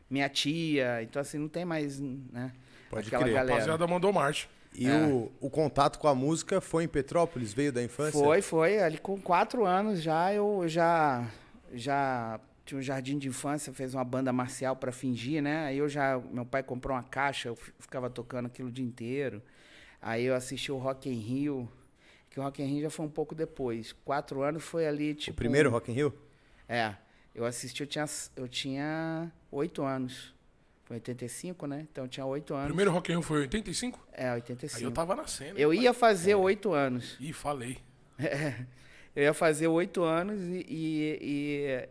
minha 0.10 0.28
tia. 0.30 1.02
Então, 1.04 1.22
assim, 1.22 1.38
não 1.38 1.48
tem 1.48 1.64
mais, 1.66 2.00
né? 2.00 2.52
Pode 2.90 3.08
aquela 3.08 3.24
crer. 3.24 3.34
galera. 3.36 3.54
Rapaziada 3.54 3.88
mandou 3.88 4.12
marcha. 4.12 4.48
E 4.74 4.88
É. 4.88 4.94
o, 5.06 5.32
o 5.40 5.50
contato 5.50 6.00
com 6.00 6.08
a 6.08 6.16
música 6.16 6.60
foi 6.60 6.84
em 6.84 6.88
Petrópolis? 6.88 7.54
Veio 7.54 7.72
da 7.72 7.82
infância? 7.84 8.20
Foi, 8.20 8.42
foi. 8.42 8.80
Ali 8.82 8.98
com 8.98 9.18
quatro 9.20 9.66
anos 9.66 10.02
já, 10.02 10.34
eu 10.34 10.64
já, 10.68 11.26
já 11.74 12.40
tinha 12.66 12.80
um 12.80 12.82
jardim 12.82 13.18
de 13.18 13.28
infância, 13.30 13.72
fez 13.72 13.94
uma 13.94 14.04
banda 14.04 14.34
marcial 14.34 14.76
para 14.76 14.92
fingir, 14.92 15.42
né? 15.42 15.68
Aí 15.68 15.78
eu 15.78 15.88
já, 15.88 16.20
meu 16.32 16.46
pai 16.46 16.62
comprou 16.64 16.96
uma 16.98 17.04
caixa, 17.04 17.48
eu 17.50 17.56
fi- 17.56 17.72
ficava 17.80 18.10
tocando 18.10 18.48
aquilo 18.48 18.68
o 18.70 18.72
dia 18.72 18.84
inteiro. 18.84 19.42
Aí 20.06 20.26
eu 20.26 20.36
assisti 20.36 20.72
o 20.72 20.78
Rock 20.78 21.10
in 21.10 21.20
Rio, 21.20 21.68
que 22.30 22.40
o 22.40 22.44
Rock 22.44 22.62
in 22.62 22.68
Rio 22.68 22.84
já 22.84 22.90
foi 22.92 23.08
um 23.08 23.10
pouco 23.10 23.34
depois. 23.34 23.92
Quatro 23.92 24.44
anos 24.44 24.64
foi 24.64 24.86
ali, 24.86 25.16
tipo... 25.16 25.32
O 25.32 25.36
primeiro 25.36 25.72
Rock 25.72 25.92
in 25.92 25.96
Rio? 25.96 26.14
É, 26.70 26.94
eu 27.34 27.44
assisti, 27.44 27.82
eu 27.82 27.88
tinha, 27.88 28.06
eu 28.36 28.48
tinha 28.48 29.32
oito 29.52 29.82
anos. 29.82 30.32
Foi 30.84 30.98
85, 30.98 31.66
né? 31.66 31.88
Então 31.92 32.04
eu 32.04 32.08
tinha 32.08 32.24
oito 32.24 32.54
anos. 32.54 32.68
Primeiro 32.68 32.92
Rock 32.92 33.12
in 33.12 33.16
Rio 33.16 33.24
foi 33.24 33.40
em 33.40 33.42
85? 33.42 34.08
É, 34.14 34.30
Aí 34.30 34.36
85. 34.36 34.84
eu 34.84 34.92
tava 34.92 35.16
nascendo. 35.16 35.58
Eu 35.58 35.74
ia 35.74 35.92
fazer 35.92 36.36
oito 36.36 36.72
anos. 36.72 37.18
Ih, 37.20 37.34
falei. 37.34 37.80
Eu 39.16 39.24
ia 39.24 39.34
fazer 39.34 39.68
oito 39.68 40.04
anos 40.04 40.42
e, 40.42 40.66
e, 40.68 41.20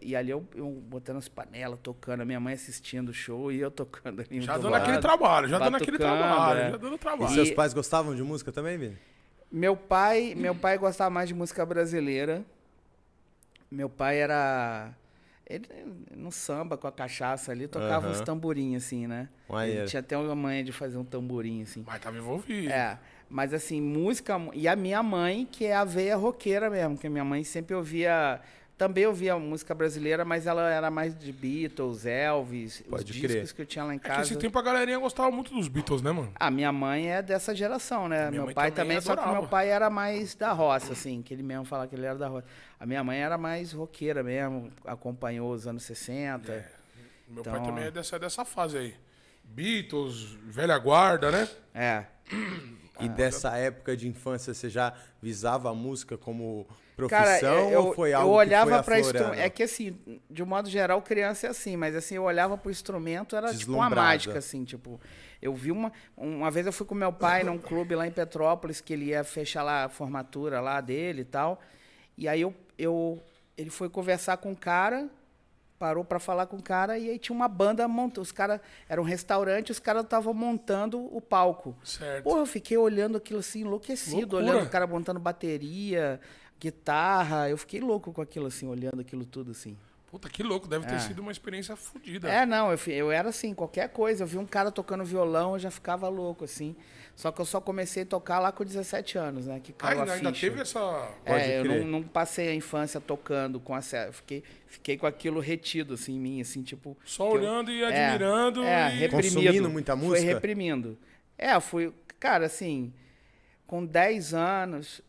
e, 0.03 0.09
e 0.11 0.17
ali 0.17 0.31
eu, 0.31 0.47
eu 0.55 0.71
botando 0.71 1.17
as 1.17 1.29
panelas, 1.29 1.79
tocando, 1.83 2.21
a 2.21 2.25
minha 2.25 2.39
mãe 2.39 2.53
assistindo 2.53 3.09
o 3.09 3.15
show 3.15 3.51
e 3.51 3.61
eu 3.61 3.71
tocando 3.71 4.21
ali. 4.21 4.43
Já 4.43 4.59
do 4.59 4.65
dando 4.65 4.75
aquele 4.75 4.99
trabalho, 4.99 5.49
já 5.49 5.59
dando 5.59 5.77
aquele 5.77 5.97
batucando, 5.97 6.23
trabalho, 6.23 6.61
é. 6.61 6.71
já 6.71 6.77
dando 6.77 6.95
E, 6.97 6.99
trabalho. 6.99 7.35
seus 7.35 7.51
pais 7.53 7.73
gostavam 7.73 8.15
de 8.15 8.23
música 8.23 8.53
também, 8.53 8.77
Vini? 8.77 8.99
Meu 9.51 9.75
pai, 9.75 10.35
meu 10.37 10.55
pai 10.55 10.77
gostava 10.77 11.09
mais 11.09 11.29
de 11.29 11.35
música 11.35 11.65
brasileira. 11.65 12.45
Meu 13.71 13.89
pai 13.89 14.19
era 14.19 14.93
ele 15.47 15.67
no 16.17 16.33
samba 16.33 16.77
com 16.77 16.87
a 16.87 16.93
cachaça 16.93 17.53
ali 17.53 17.69
tocava 17.69 18.07
Aham. 18.07 18.15
uns 18.17 18.21
tamborim 18.23 18.77
assim, 18.77 19.07
né? 19.07 19.29
Ele 19.67 19.85
tinha 19.87 20.01
até 20.01 20.17
uma 20.17 20.35
manha 20.35 20.65
de 20.65 20.73
fazer 20.73 20.97
um 20.99 21.05
tamborim 21.05 21.63
assim. 21.63 21.85
Mas 21.87 22.01
tava 22.01 22.17
envolvido. 22.17 22.71
É, 22.71 22.99
mas 23.29 23.53
assim, 23.55 23.81
música. 23.81 24.41
E 24.53 24.67
a 24.69 24.77
minha 24.77 25.03
mãe, 25.03 25.47
que 25.51 25.65
é 25.67 25.75
a 25.75 25.85
veia 25.85 26.17
roqueira 26.17 26.69
mesmo, 26.71 26.97
que 26.99 27.07
a 27.07 27.11
minha 27.11 27.25
mãe 27.25 27.43
sempre 27.45 27.75
ouvia. 27.75 28.41
Também 28.77 29.07
ouvia 29.07 29.39
música 29.39 29.73
brasileira, 29.73 30.25
mas 30.25 30.49
ela 30.49 30.69
era 30.69 30.91
mais 30.91 31.17
de 31.17 31.33
Beatles, 31.33 32.05
Elvis, 32.05 32.83
Pode 32.91 33.13
os 33.13 33.19
crer. 33.19 33.31
discos 33.31 33.53
que 33.53 33.63
eu 33.63 33.67
tinha 33.67 33.85
lá 33.85 33.93
em 33.95 33.99
É 33.99 34.01
que 34.01 34.09
casa. 34.09 34.23
esse 34.23 34.37
tempo 34.37 34.59
a 34.59 34.63
galerinha 34.63 34.99
gostava 34.99 35.31
muito 35.31 35.55
dos 35.55 35.69
Beatles, 35.69 36.03
né, 36.03 36.11
mano? 36.11 36.33
A 36.35 36.51
minha 36.51 36.73
mãe 36.73 37.09
é 37.09 37.23
dessa 37.23 37.55
geração, 37.55 38.09
né? 38.09 38.29
Minha 38.33 38.45
meu 38.47 38.53
pai 38.53 38.73
também 38.73 38.97
também, 38.97 39.01
só 39.01 39.15
que 39.15 39.29
meu 39.31 39.47
pai 39.47 39.69
era 39.69 39.89
mais 39.89 40.35
da 40.35 40.51
roça, 40.51 40.93
assim, 40.93 41.23
que 41.23 41.33
ele 41.33 41.45
mesmo 41.45 41.65
fala 41.65 41.87
que 41.87 41.95
ele 41.95 42.05
era 42.05 42.19
da 42.19 42.27
roça. 42.27 42.47
A 42.81 42.85
minha 42.85 43.05
mãe 43.05 43.21
era 43.21 43.39
mais 43.39 43.71
roqueira 43.73 44.25
mesmo, 44.25 44.69
acompanhou 44.85 45.53
os 45.53 45.69
anos 45.69 45.85
60. 45.85 46.53
Meu 47.29 47.43
Então, 47.43 47.53
pai 47.53 47.63
também 47.63 47.85
é 47.85 47.91
dessa, 47.93 48.19
dessa 48.19 48.45
fase 48.45 48.77
aí. 48.77 48.95
Beatles, 49.45 50.37
velha 50.47 50.77
guarda, 50.79 51.31
né? 51.31 51.49
É. 51.73 52.05
E 53.01 53.09
dessa 53.09 53.57
época 53.57 53.97
de 53.97 54.09
infância 54.09 54.55
você 54.55 54.71
já 54.71 54.95
visava 55.21 55.71
a 55.71 55.75
música 55.75 56.17
como 56.17 56.67
Cara, 57.09 57.27
profissão 57.27 57.71
eu, 57.71 57.87
ou 57.87 57.95
foi 57.95 58.13
eu 58.13 58.19
algo 58.19 58.35
olhava 58.35 58.71
que 58.71 58.77
foi 58.77 58.85
para 58.85 59.01
instrumento. 59.01 59.41
É 59.41 59.51
que 59.51 59.63
assim, 59.65 59.99
de 60.31 60.43
um 60.43 60.47
modo 60.47 60.71
geral, 60.71 61.03
criança 61.03 61.49
é 61.49 61.51
assim, 61.51 61.77
mas 61.77 61.97
assim, 61.97 62.15
eu 62.15 62.23
olhava 62.23 62.57
pro 62.57 62.71
instrumento, 62.71 63.35
era 63.35 63.53
tipo 63.53 63.73
uma 63.73 63.91
mágica, 63.91 64.39
assim, 64.39 64.65
tipo. 64.65 65.01
Eu 65.43 65.53
vi 65.55 65.73
uma. 65.73 65.93
Uma 66.17 66.51
vez 66.51 66.67
eu 66.67 66.73
fui 66.73 66.87
com 66.87 66.95
meu 66.95 67.13
pai 67.13 67.43
num 67.43 67.59
clube 67.59 67.97
lá 67.97 68.07
em 68.07 68.13
Petrópolis, 68.13 68.81
que 68.81 68.93
ele 68.93 69.07
ia 69.07 69.25
fechar 69.25 69.63
lá 69.65 69.85
a 69.85 69.89
formatura 69.89 70.61
lá 70.61 70.81
dele 70.81 71.23
e 71.23 71.25
tal. 71.25 71.61
E 72.17 72.29
aí 72.29 72.41
eu, 72.41 72.55
eu 72.79 73.21
ele 73.59 73.71
foi 73.71 73.89
conversar 73.89 74.37
com 74.37 74.53
o 74.53 74.57
cara, 74.57 75.09
parou 75.85 76.03
para 76.03 76.19
falar 76.19 76.47
com 76.47 76.57
o 76.57 76.63
cara, 76.63 76.99
e 76.99 77.11
aí 77.11 77.19
tinha 77.19 77.37
uma 77.37 77.47
banda 77.47 77.87
montando. 77.87 78.23
Os 78.23 78.33
caras. 78.33 78.59
Era 78.89 78.99
um 79.03 79.05
restaurante, 79.05 79.71
os 79.71 79.79
caras 79.79 80.03
estavam 80.05 80.33
montando 80.33 80.99
o 81.15 81.21
palco. 81.21 81.77
Certo. 81.85 82.25
Porra, 82.25 82.39
eu 82.39 82.47
fiquei 82.47 82.79
olhando 82.79 83.19
aquilo 83.19 83.41
assim, 83.41 83.61
enlouquecido, 83.61 84.37
Loucura. 84.37 84.45
olhando 84.55 84.67
o 84.67 84.71
cara 84.71 84.87
montando 84.87 85.21
bateria, 85.21 86.19
guitarra. 86.59 87.51
Eu 87.51 87.59
fiquei 87.59 87.81
louco 87.81 88.15
com 88.15 88.23
aquilo 88.23 88.47
assim, 88.47 88.67
olhando 88.67 89.01
aquilo 89.01 89.27
tudo 89.27 89.51
assim. 89.51 89.77
Puta, 90.11 90.31
que 90.31 90.43
louco. 90.43 90.67
Deve 90.67 90.87
ter 90.87 90.95
É. 90.95 90.99
sido 91.01 91.21
uma 91.21 91.33
experiência 91.33 91.77
fodida. 91.77 92.29
É, 92.31 92.47
não, 92.47 92.73
eu, 92.73 92.79
eu 92.87 93.11
era 93.13 93.29
assim, 93.29 93.53
qualquer 93.53 93.89
coisa. 93.91 94.23
Eu 94.23 94.27
vi 94.27 94.39
um 94.39 94.47
cara 94.47 94.71
tocando 94.71 95.05
violão, 95.05 95.53
eu 95.55 95.59
já 95.59 95.71
ficava 95.71 96.09
louco, 96.09 96.45
assim. 96.45 96.75
Só 97.17 97.31
que 97.31 97.41
eu 97.41 97.45
só 97.45 97.61
comecei 97.61 98.03
a 98.03 98.07
tocar 98.07 98.41
lá 98.41 98.51
com 98.51 98.65
17 98.65 99.17
anos, 99.19 99.47
né? 99.47 99.61
Que 99.63 99.73
caiu 99.73 100.01
ainda, 100.01 100.13
a 100.13 100.15
ainda 100.17 100.33
ficha. 100.33 100.49
teve 100.49 100.61
essa... 100.63 101.09
É, 101.25 101.61
eu 101.61 101.65
não, 101.65 101.85
não 101.85 102.03
passei 102.03 102.49
a 102.49 102.55
infância 102.55 103.01
tocando 103.01 103.61
com 103.61 103.73
a 103.75 103.81
sé- 103.81 104.09
eu 104.09 104.13
fiquei 104.13 104.43
Fiquei 104.67 104.97
com 104.99 105.07
aquilo 105.07 105.39
retido, 105.39 105.95
assim, 105.95 106.17
em 106.17 106.19
mim, 106.19 106.41
assim, 106.41 106.63
tipo. 106.65 106.97
Só 107.05 107.29
que 107.31 107.37
eu- 107.37 107.41
olhando 107.41 107.71
e 107.71 107.81
É, 107.85 108.07
admirando. 108.07 108.65
É, 108.65 108.93
e... 108.93 108.99
reprimido. 108.99 109.35
Consumindo 109.35 109.71
muita 109.71 109.97
Foi 109.97 110.07
música? 110.09 110.27
reprimindo. 110.27 110.99
É, 111.39 111.55
eu 111.55 111.61
fui. 111.61 111.93
Cara, 112.19 112.47
assim, 112.47 112.93
com 113.69 113.87
10 113.87 114.35
anos. 114.35 115.01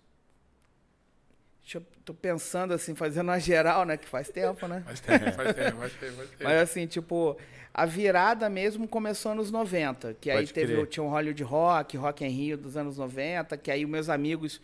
Deixa 1.66 1.80
eu, 1.80 1.86
tô 2.06 2.14
pensando 2.14 2.76
assim, 2.76 2.94
fazendo 2.94 3.30
uma 3.30 3.40
geral, 3.40 3.86
né? 3.86 3.98
Que 3.98 4.08
faz 4.08 4.30
tempo, 4.30 4.68
né? 4.68 4.84
Faz 4.86 5.00
tempo, 5.00 5.32
faz 5.32 5.56
tempo, 5.56 5.78
faz 5.78 5.94
tempo, 5.94 6.16
faz 6.16 6.30
tempo. 6.30 6.44
Mas 6.44 6.62
assim, 6.62 6.86
tipo, 6.86 7.36
a 7.74 7.88
virada 7.88 8.48
mesmo 8.48 8.88
começou 8.88 9.34
nos 9.34 9.50
90, 9.50 10.16
que 10.22 10.30
aí 10.30 10.38
Pode 10.38 10.54
teve, 10.54 10.74
crer. 10.76 10.86
tinha 10.86 11.04
um 11.04 11.10
Hollywood 11.10 11.42
Rock, 11.42 11.98
Rock 11.98 12.24
em 12.24 12.30
Rio 12.30 12.56
dos 12.56 12.78
anos 12.78 13.00
90, 13.00 13.58
que 13.58 13.72
aí 13.72 13.84
meus 13.84 14.10
amigos, 14.10 14.62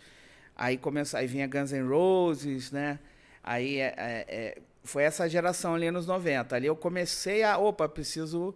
aí 0.56 0.78
começou, 0.78 1.20
aí 1.20 1.26
vinha 1.26 1.48
Guns 1.48 1.72
N' 1.72 1.90
Roses, 1.90 2.72
né? 2.72 3.00
Aí 3.44 3.80
é, 3.80 3.96
é, 3.98 4.26
é, 4.28 4.58
foi 4.84 5.02
essa 5.02 5.28
geração 5.28 5.74
ali 5.74 5.90
nos 5.90 6.06
90. 6.06 6.56
Ali 6.56 6.68
eu 6.68 6.76
comecei 6.76 7.42
a, 7.42 7.58
opa, 7.58 7.90
preciso 7.90 8.54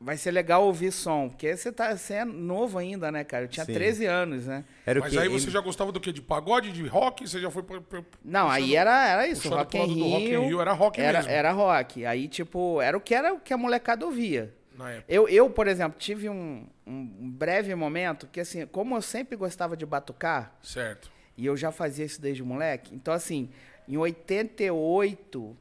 vai 0.00 0.16
ser 0.16 0.30
legal 0.30 0.64
ouvir 0.64 0.92
som, 0.92 1.28
porque 1.28 1.56
você 1.56 1.72
tá 1.72 1.96
você 1.96 2.14
é 2.14 2.24
novo 2.24 2.78
ainda, 2.78 3.10
né, 3.10 3.24
cara? 3.24 3.44
Eu 3.44 3.48
tinha 3.48 3.66
Sim. 3.66 3.72
13 3.72 4.06
anos, 4.06 4.46
né? 4.46 4.64
Era 4.86 5.00
o 5.00 5.02
Mas 5.02 5.12
quê? 5.12 5.18
aí 5.18 5.28
você 5.28 5.50
já 5.50 5.60
gostava 5.60 5.90
do 5.90 5.98
quê? 6.00 6.12
De 6.12 6.22
pagode, 6.22 6.70
de 6.72 6.86
rock? 6.86 7.28
Você 7.28 7.40
já 7.40 7.50
foi... 7.50 7.62
pra- 7.62 7.80
pra- 7.80 8.02
Não, 8.24 8.46
puxando- 8.46 8.62
aí 8.62 8.76
era, 8.76 9.08
era 9.08 9.26
isso, 9.26 9.48
Rock 9.48 9.76
in 9.76 9.86
do 9.98 10.04
Rock 10.08 10.22
in 10.24 10.28
Rio. 10.28 10.46
Rio, 10.46 10.60
era 10.60 10.72
rock 10.72 11.00
era, 11.00 11.18
mesmo. 11.18 11.32
Era 11.32 11.50
rock. 11.52 12.06
Aí, 12.06 12.28
tipo, 12.28 12.80
era 12.80 12.96
o 12.96 13.00
que 13.00 13.14
era 13.14 13.34
o 13.34 13.40
que 13.40 13.52
a 13.52 13.56
molecada 13.58 14.04
ouvia. 14.06 14.54
Na 14.76 14.90
época. 14.92 15.12
Eu, 15.12 15.28
eu, 15.28 15.50
por 15.50 15.66
exemplo, 15.66 15.98
tive 15.98 16.28
um, 16.28 16.64
um 16.86 17.04
breve 17.30 17.74
momento 17.74 18.28
que, 18.28 18.38
assim, 18.38 18.64
como 18.66 18.94
eu 18.96 19.02
sempre 19.02 19.36
gostava 19.36 19.76
de 19.76 19.84
batucar, 19.84 20.56
Certo. 20.62 21.10
E 21.36 21.46
eu 21.46 21.56
já 21.56 21.70
fazia 21.72 22.04
isso 22.04 22.20
desde 22.20 22.42
moleque. 22.42 22.92
Então, 22.94 23.12
assim, 23.14 23.48
em 23.88 23.96
88 23.96 25.56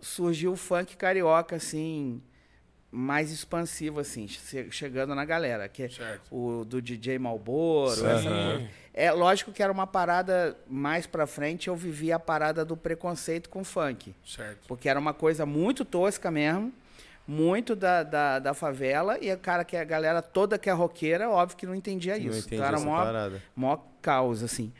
surgiu 0.00 0.52
o 0.52 0.56
funk 0.56 0.96
carioca, 0.96 1.56
assim, 1.56 2.22
mais 2.92 3.30
expansivo, 3.30 4.00
assim, 4.00 4.26
che- 4.26 4.68
chegando 4.70 5.14
na 5.14 5.24
galera. 5.24 5.68
Que 5.68 5.84
é 5.84 5.88
Certo. 5.88 6.22
o 6.34 6.64
do 6.64 6.82
DJ 6.82 7.18
Malboro. 7.18 7.94
Sim. 7.96 8.06
essa 8.06 8.28
coisa. 8.28 8.68
É 8.92 9.12
lógico 9.12 9.52
que 9.52 9.62
era 9.62 9.72
uma 9.72 9.86
parada 9.86 10.56
mais 10.68 11.06
pra 11.06 11.26
frente, 11.26 11.68
eu 11.68 11.76
vivia 11.76 12.16
a 12.16 12.18
parada 12.18 12.64
do 12.64 12.76
preconceito 12.76 13.48
com 13.48 13.62
funk. 13.62 14.12
Certo. 14.26 14.66
Porque 14.66 14.88
era 14.88 14.98
uma 14.98 15.14
coisa 15.14 15.46
muito 15.46 15.84
tosca 15.84 16.28
mesmo, 16.30 16.72
muito 17.26 17.76
da, 17.76 18.02
da, 18.02 18.38
da 18.40 18.52
favela, 18.54 19.16
e 19.20 19.30
a 19.30 19.36
cara 19.36 19.64
que 19.64 19.76
a 19.76 19.84
galera 19.84 20.20
toda 20.20 20.58
que 20.58 20.68
é 20.68 20.72
roqueira, 20.72 21.30
óbvio 21.30 21.56
que 21.56 21.64
não 21.66 21.74
entendia 21.76 22.18
Não 22.18 22.26
isso. 22.26 22.40
entendi 22.40 22.56
então 22.56 22.66
era 22.66 22.80
mó, 22.80 22.96
parada. 23.04 23.40
mó 23.54 23.78
caos, 24.02 24.42
assim. 24.42 24.72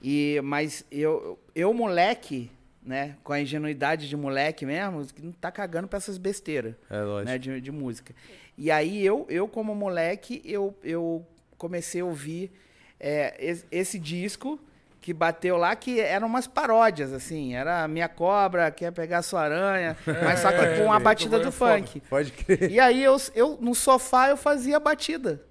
E, 0.00 0.40
mas 0.44 0.84
eu, 0.90 1.36
eu, 1.54 1.74
moleque, 1.74 2.48
né, 2.82 3.16
com 3.22 3.32
a 3.32 3.40
ingenuidade 3.40 4.08
de 4.08 4.16
moleque 4.16 4.64
mesmo, 4.64 5.04
que 5.06 5.22
não 5.22 5.32
tá 5.32 5.50
cagando 5.50 5.86
pra 5.86 5.98
essas 5.98 6.16
besteiras 6.18 6.74
É 6.88 7.00
lógico. 7.02 7.30
né, 7.30 7.38
de, 7.38 7.60
de 7.60 7.70
música. 7.70 8.14
E 8.56 8.70
aí 8.70 9.04
eu, 9.04 9.26
eu 9.28 9.46
como 9.46 9.74
moleque, 9.74 10.40
eu, 10.44 10.74
eu 10.82 11.26
comecei 11.58 12.00
a 12.00 12.04
ouvir 12.04 12.50
é, 12.98 13.34
esse, 13.38 13.64
esse 13.70 13.98
disco 13.98 14.58
que 15.00 15.14
bateu 15.14 15.56
lá, 15.56 15.74
que 15.74 15.98
eram 15.98 16.26
umas 16.26 16.46
paródias, 16.46 17.10
assim. 17.12 17.54
Era 17.54 17.88
Minha 17.88 18.06
Cobra, 18.08 18.70
Quer 18.70 18.92
Pegar 18.92 19.22
Sua 19.22 19.40
Aranha, 19.42 19.96
mas 20.24 20.40
só 20.40 20.50
que 20.50 20.56
É, 20.62 20.78
com 20.78 20.92
a 20.92 20.96
é, 20.96 21.00
batida 21.00 21.36
é 21.36 21.40
do 21.40 21.50
foda. 21.50 21.78
funk. 21.78 22.00
Pode 22.00 22.32
crer. 22.32 22.70
E 22.70 22.78
aí 22.78 23.02
eu, 23.02 23.16
eu, 23.34 23.56
no 23.60 23.74
sofá, 23.74 24.28
eu 24.28 24.36
fazia 24.36 24.76
a 24.76 24.80
batida. 24.80 25.42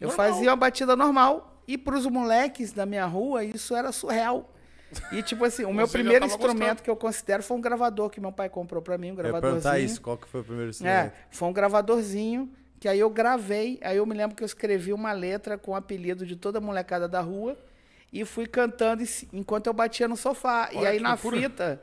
Eu 0.00 0.08
Normal. 0.08 0.26
fazia 0.32 0.50
uma 0.50 0.56
batida 0.56 0.96
normal. 0.96 1.62
E 1.68 1.78
pros 1.78 2.06
moleques 2.06 2.72
da 2.72 2.84
minha 2.84 3.04
rua, 3.06 3.44
isso 3.44 3.74
era 3.76 3.92
surreal. 3.92 4.51
E 5.10 5.22
tipo 5.22 5.44
assim, 5.44 5.64
o 5.64 5.72
meu 5.72 5.86
Você 5.86 5.92
primeiro 5.98 6.24
instrumento 6.24 6.58
gostando. 6.58 6.82
que 6.82 6.90
eu 6.90 6.96
considero 6.96 7.42
foi 7.42 7.56
um 7.56 7.60
gravador 7.60 8.10
que 8.10 8.20
meu 8.20 8.32
pai 8.32 8.48
comprou 8.48 8.82
pra 8.82 8.98
mim, 8.98 9.12
um 9.12 9.14
Eu 9.20 9.24
ia 9.26 9.32
perguntar 9.32 9.40
gravadorzinho. 9.40 9.84
isso, 9.86 10.00
qual 10.00 10.16
que 10.16 10.28
foi 10.28 10.40
o 10.40 10.44
primeiro 10.44 10.68
É, 10.68 10.70
instrumento? 10.70 11.12
foi 11.30 11.48
um 11.48 11.52
gravadorzinho 11.52 12.50
que 12.78 12.88
aí 12.88 12.98
eu 12.98 13.08
gravei, 13.10 13.78
aí 13.82 13.96
eu 13.96 14.04
me 14.06 14.14
lembro 14.14 14.36
que 14.36 14.42
eu 14.42 14.46
escrevi 14.46 14.92
uma 14.92 15.12
letra 15.12 15.56
com 15.56 15.70
o 15.70 15.74
apelido 15.76 16.26
de 16.26 16.34
toda 16.36 16.58
a 16.58 16.60
molecada 16.60 17.08
da 17.08 17.20
rua 17.20 17.56
e 18.12 18.24
fui 18.24 18.46
cantando 18.46 19.02
enquanto 19.32 19.68
eu 19.68 19.72
batia 19.72 20.08
no 20.08 20.16
sofá. 20.16 20.68
e 20.72 20.76
Olha 20.78 20.88
aí 20.90 20.96
que 20.96 21.02
na 21.02 21.10
loucura. 21.10 21.36
fita, 21.40 21.80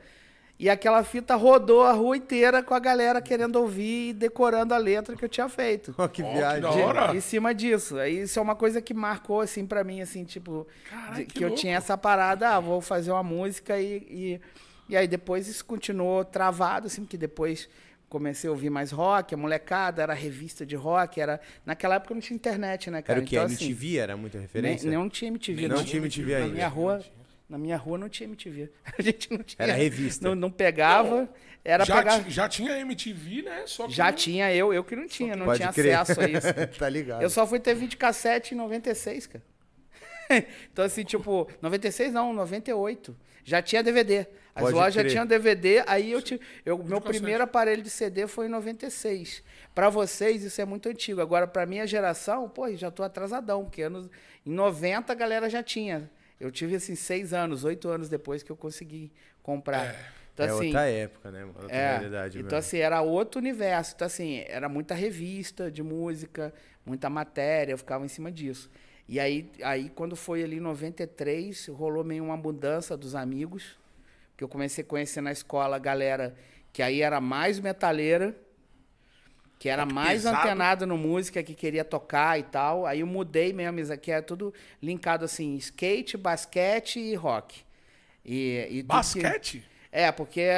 e 0.62 0.68
aquela 0.68 1.02
fita 1.02 1.34
rodou 1.36 1.82
a 1.82 1.92
rua 1.92 2.16
inteira 2.16 2.62
com 2.62 2.74
a 2.74 2.78
galera 2.78 3.20
querendo 3.22 3.56
ouvir 3.56 4.10
e 4.10 4.12
decorando 4.12 4.74
a 4.74 4.76
letra 4.76 5.16
que 5.16 5.24
eu 5.24 5.28
tinha 5.28 5.48
feito. 5.48 5.94
Ó, 5.98 6.06
que 6.06 6.22
Ó, 6.22 6.26
que 6.26 6.32
viagem. 6.36 6.60
da 6.60 6.70
hora. 6.70 7.16
Em 7.16 7.20
cima 7.20 7.54
disso. 7.54 7.98
Aí 7.98 8.20
isso 8.20 8.38
é 8.38 8.42
uma 8.42 8.54
coisa 8.54 8.82
que 8.82 8.92
marcou, 8.92 9.40
assim, 9.40 9.66
pra 9.66 9.82
mim, 9.82 10.02
assim, 10.02 10.22
tipo, 10.24 10.66
Caralho, 10.90 11.14
de- 11.16 11.24
que 11.24 11.38
que, 11.38 11.44
eu 11.44 11.54
tinha 11.54 11.76
essa 11.76 11.96
parada, 11.96 12.50
ah, 12.50 12.60
vou 12.60 12.80
fazer 12.82 13.10
uma 13.10 13.22
música 13.22 13.80
e, 13.80 13.96
e. 14.10 14.40
E 14.88 14.96
aí 14.96 15.06
depois 15.08 15.46
isso 15.48 15.64
continuou 15.64 16.24
travado, 16.24 16.88
assim, 16.88 17.02
porque 17.04 17.16
depois 17.16 17.68
comecei 18.08 18.48
a 18.48 18.50
ouvir 18.50 18.70
mais 18.70 18.90
rock, 18.90 19.32
a 19.32 19.36
molecada, 19.36 20.02
era 20.02 20.12
revista 20.12 20.66
de 20.66 20.74
rock, 20.76 21.20
era. 21.20 21.40
Naquela 21.64 21.94
época 21.94 22.12
não 22.12 22.20
tinha 22.20 22.34
internet, 22.34 22.90
né, 22.90 23.00
cara? 23.00 23.20
Era 23.20 23.24
o 23.24 23.26
que? 23.28 23.36
Então, 23.36 23.44
a 23.44 23.46
assim, 23.46 23.64
MTV 23.66 23.96
era 23.98 24.16
muita 24.16 24.36
nem, 24.38 24.46
referência? 24.46 24.90
não 24.90 25.08
tinha 25.08 25.28
MTV, 25.28 25.68
Não 25.68 25.76
não. 25.76 25.84
tinha 25.84 26.02
MTV 26.02 26.32
Na 26.32 26.38
ainda. 26.38 26.54
minha 26.54 26.68
rua. 26.68 27.00
Na 27.50 27.58
minha 27.58 27.76
rua 27.76 27.98
não 27.98 28.08
tinha 28.08 28.28
MTV. 28.28 28.70
A 28.96 29.02
gente 29.02 29.28
não 29.28 29.38
tinha. 29.42 29.56
Era 29.58 29.72
revista. 29.72 30.26
Não, 30.26 30.36
não 30.36 30.50
pegava. 30.52 31.28
Era 31.64 31.84
já, 31.84 31.96
pegar. 31.98 32.30
já 32.30 32.48
tinha 32.48 32.78
MTV, 32.78 33.42
né? 33.42 33.64
Só 33.66 33.88
que 33.88 33.92
Já 33.92 34.06
não- 34.06 34.12
tinha, 34.12 34.54
eu, 34.54 34.72
eu 34.72 34.84
que 34.84 34.94
não 34.94 35.08
tinha, 35.08 35.34
não 35.34 35.46
Pode 35.46 35.58
tinha 35.58 35.72
crer. 35.72 35.94
acesso 35.98 36.20
a 36.20 36.28
isso. 36.28 36.46
tá 36.78 36.88
ligado. 36.88 37.20
Eu 37.22 37.28
só 37.28 37.44
fui 37.46 37.58
ter 37.58 37.74
videocassete 37.74 38.54
em 38.54 38.56
96, 38.56 39.26
cara. 39.26 39.44
então, 40.72 40.84
assim, 40.84 41.02
tipo, 41.02 41.50
96 41.60 42.12
não, 42.12 42.32
98. 42.32 43.16
Já 43.42 43.60
tinha 43.60 43.82
DVD. 43.82 44.26
As 44.54 44.62
Pode 44.62 44.74
lojas 44.74 44.94
já 44.94 45.04
tinham 45.04 45.26
DVD, 45.26 45.82
aí 45.86 46.12
eu 46.12 46.22
tive. 46.22 46.40
Eu, 46.64 46.78
meu 46.78 47.00
primeiro 47.00 47.42
aparelho 47.42 47.82
de 47.82 47.90
CD 47.90 48.28
foi 48.28 48.46
em 48.46 48.48
96. 48.48 49.42
Pra 49.74 49.90
vocês, 49.90 50.44
isso 50.44 50.60
é 50.60 50.64
muito 50.64 50.88
antigo. 50.88 51.20
Agora, 51.20 51.46
pra 51.48 51.66
minha 51.66 51.86
geração, 51.86 52.48
pô, 52.48 52.70
já 52.76 52.90
tô 52.90 53.02
atrasadão, 53.02 53.64
porque 53.64 53.82
anos, 53.82 54.08
em 54.46 54.50
90 54.52 55.12
a 55.12 55.16
galera 55.16 55.50
já 55.50 55.62
tinha. 55.64 56.08
Eu 56.40 56.50
tive, 56.50 56.74
assim, 56.74 56.94
seis 56.94 57.32
anos, 57.34 57.64
oito 57.64 57.88
anos 57.88 58.08
depois 58.08 58.42
que 58.42 58.50
eu 58.50 58.56
consegui 58.56 59.12
comprar. 59.42 59.94
Então, 60.32 60.46
é 60.46 60.48
assim, 60.50 60.66
outra 60.66 60.88
época, 60.88 61.30
né? 61.30 61.44
Outra 61.44 61.70
é, 61.70 61.90
realidade 61.90 62.38
então 62.38 62.44
mesmo. 62.44 62.58
assim, 62.58 62.78
era 62.78 63.02
outro 63.02 63.40
universo. 63.40 63.92
Então 63.94 64.06
assim, 64.06 64.44
era 64.46 64.68
muita 64.68 64.94
revista 64.94 65.70
de 65.70 65.82
música, 65.82 66.52
muita 66.84 67.10
matéria, 67.10 67.72
eu 67.72 67.78
ficava 67.78 68.04
em 68.04 68.08
cima 68.08 68.32
disso. 68.32 68.70
E 69.08 69.18
aí, 69.20 69.50
aí 69.62 69.90
quando 69.90 70.16
foi 70.16 70.42
ali 70.42 70.56
em 70.56 70.60
93, 70.60 71.66
rolou 71.68 72.04
meio 72.04 72.24
uma 72.24 72.36
mudança 72.36 72.96
dos 72.96 73.14
amigos, 73.14 73.78
que 74.36 74.44
eu 74.44 74.48
comecei 74.48 74.82
a 74.82 74.86
conhecer 74.86 75.20
na 75.20 75.32
escola 75.32 75.76
a 75.76 75.78
galera 75.78 76.34
que 76.72 76.82
aí 76.82 77.02
era 77.02 77.20
mais 77.20 77.58
metaleira, 77.58 78.34
que 79.60 79.68
era 79.68 79.82
Rock 79.82 79.94
mais 79.94 80.22
pesado. 80.22 80.38
antenada 80.38 80.86
no 80.86 80.96
música, 80.96 81.42
que 81.42 81.54
queria 81.54 81.84
tocar 81.84 82.40
e 82.40 82.42
tal. 82.44 82.86
Aí 82.86 83.00
eu 83.00 83.06
mudei 83.06 83.52
minha 83.52 83.68
amizade, 83.68 84.00
que 84.00 84.10
é 84.10 84.22
tudo 84.22 84.54
linkado 84.82 85.22
assim, 85.26 85.54
skate, 85.56 86.16
basquete 86.16 86.98
e 86.98 87.14
rock. 87.14 87.60
E, 88.24 88.56
e 88.58 88.66
tudo 88.68 88.72
que- 88.72 88.82
Basquete? 88.84 89.64
é, 89.92 90.10
porque, 90.10 90.48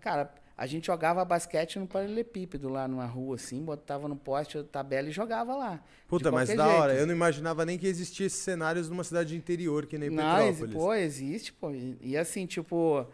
cara, 0.00 0.32
a 0.56 0.64
gente 0.64 0.86
jogava 0.86 1.24
basquete 1.24 1.76
no 1.80 1.88
paralelepípedo 1.88 2.68
lá 2.68 2.86
numa 2.86 3.04
rua, 3.04 3.34
assim, 3.34 3.60
botava 3.64 4.06
no 4.06 4.14
poste 4.14 4.58
a 4.58 4.62
tabela 4.62 5.08
e 5.08 5.10
jogava 5.12 5.56
lá. 5.56 5.82
Puta, 6.06 6.30
mas 6.30 6.54
da 6.54 6.68
hora. 6.68 6.90
jeito. 6.92 7.00
Eu 7.02 7.06
não 7.08 7.14
imaginava 7.14 7.64
nem 7.66 7.76
que 7.76 7.86
existia 7.88 8.26
esses 8.28 8.38
cenários 8.42 8.88
numa 8.88 9.02
cidade 9.02 9.30
de 9.30 9.36
interior 9.36 9.86
que 9.86 9.98
nem 9.98 10.08
Não, 10.08 10.36
Petrópolis. 10.38 10.72
pô, 10.74 10.94
existe, 10.94 11.52
pô. 11.52 11.72
E, 11.72 11.98
e 12.00 12.16
assim, 12.16 12.46
tipo, 12.46 13.04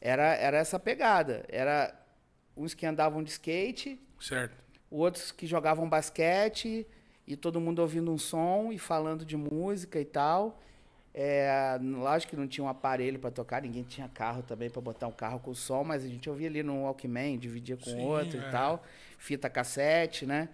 era, 0.00 0.34
era 0.34 0.56
essa 0.58 0.80
pegada. 0.80 1.44
Era 1.48 1.94
uns 2.56 2.74
que 2.74 2.84
andavam 2.84 3.22
de 3.22 3.30
skate, 3.30 4.00
Certo. 4.18 4.65
Outros 4.96 5.32
que 5.32 5.46
jogavam 5.46 5.88
basquete, 5.88 6.86
e 7.26 7.36
todo 7.36 7.60
mundo 7.60 7.80
ouvindo 7.80 8.10
um 8.10 8.18
som 8.18 8.70
e 8.72 8.78
falando 8.78 9.24
de 9.24 9.36
música 9.36 10.00
e 10.00 10.04
tal. 10.04 10.60
É, 11.18 11.78
lógico 11.80 12.30
que 12.30 12.36
não 12.36 12.46
tinha 12.46 12.62
um 12.62 12.68
aparelho 12.68 13.18
para 13.18 13.30
tocar, 13.30 13.62
ninguém 13.62 13.82
tinha 13.82 14.06
carro 14.06 14.42
também 14.42 14.68
para 14.68 14.82
botar 14.82 15.06
um 15.06 15.12
carro 15.12 15.40
com 15.40 15.54
som, 15.54 15.82
mas 15.82 16.04
a 16.04 16.08
gente 16.08 16.28
ouvia 16.28 16.46
ali 16.46 16.62
no 16.62 16.82
Walkman, 16.82 17.38
dividia 17.38 17.74
com 17.74 17.90
Sim, 17.90 18.04
outro 18.04 18.38
é. 18.38 18.46
e 18.46 18.50
tal, 18.50 18.84
fita 19.16 19.48
cassete, 19.48 20.26
né? 20.26 20.50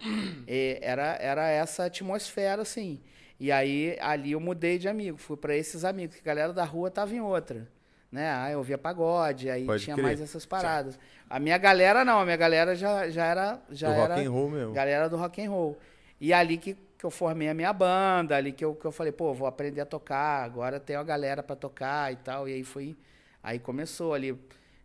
E 0.47 0.79
era, 0.81 1.17
era 1.19 1.49
essa 1.49 1.85
atmosfera, 1.85 2.61
assim. 2.61 3.01
E 3.37 3.51
aí, 3.51 3.97
ali 3.99 4.31
eu 4.31 4.39
mudei 4.39 4.77
de 4.77 4.87
amigo, 4.87 5.17
fui 5.17 5.35
para 5.35 5.53
esses 5.53 5.83
amigos, 5.83 6.15
que 6.15 6.21
a 6.21 6.33
galera 6.33 6.53
da 6.53 6.63
rua 6.63 6.89
tava 6.89 7.13
em 7.13 7.19
outra. 7.19 7.67
Né? 8.13 8.29
Aí 8.31 8.53
eu 8.53 8.59
ouvia 8.59 8.77
pagode, 8.77 9.49
aí 9.49 9.65
Pode 9.65 9.83
tinha 9.83 9.95
crer. 9.95 10.05
mais 10.05 10.21
essas 10.21 10.45
paradas. 10.45 10.99
A 11.27 11.39
minha 11.39 11.57
galera 11.57 12.05
não, 12.05 12.19
a 12.19 12.23
minha 12.23 12.37
galera 12.37 12.75
já, 12.75 13.09
já 13.09 13.25
era. 13.25 13.59
Já 13.71 13.87
Do 13.87 13.93
era 13.95 14.13
rock 14.13 14.27
and 14.27 14.31
roll 14.31 14.49
mesmo. 14.51 14.71
Galera 14.71 15.09
do 15.09 15.17
rock 15.17 15.43
and 15.43 15.49
roll. 15.49 15.75
E 16.21 16.31
ali 16.31 16.59
que, 16.59 16.75
que 16.95 17.03
eu 17.03 17.09
formei 17.09 17.49
a 17.49 17.55
minha 17.55 17.73
banda, 17.73 18.37
ali 18.37 18.51
que 18.51 18.63
eu, 18.63 18.75
que 18.75 18.85
eu 18.85 18.91
falei, 18.91 19.11
pô, 19.11 19.33
vou 19.33 19.47
aprender 19.47 19.81
a 19.81 19.85
tocar, 19.85 20.43
agora 20.43 20.79
tem 20.79 20.95
uma 20.95 21.03
galera 21.03 21.41
pra 21.41 21.55
tocar 21.55 22.13
e 22.13 22.17
tal. 22.17 22.47
E 22.47 22.53
aí 22.53 22.63
foi. 22.63 22.95
Aí 23.41 23.57
começou 23.57 24.13
ali 24.13 24.39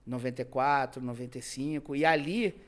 94, 0.07 1.03
95. 1.03 1.95
E 1.95 2.07
ali, 2.07 2.59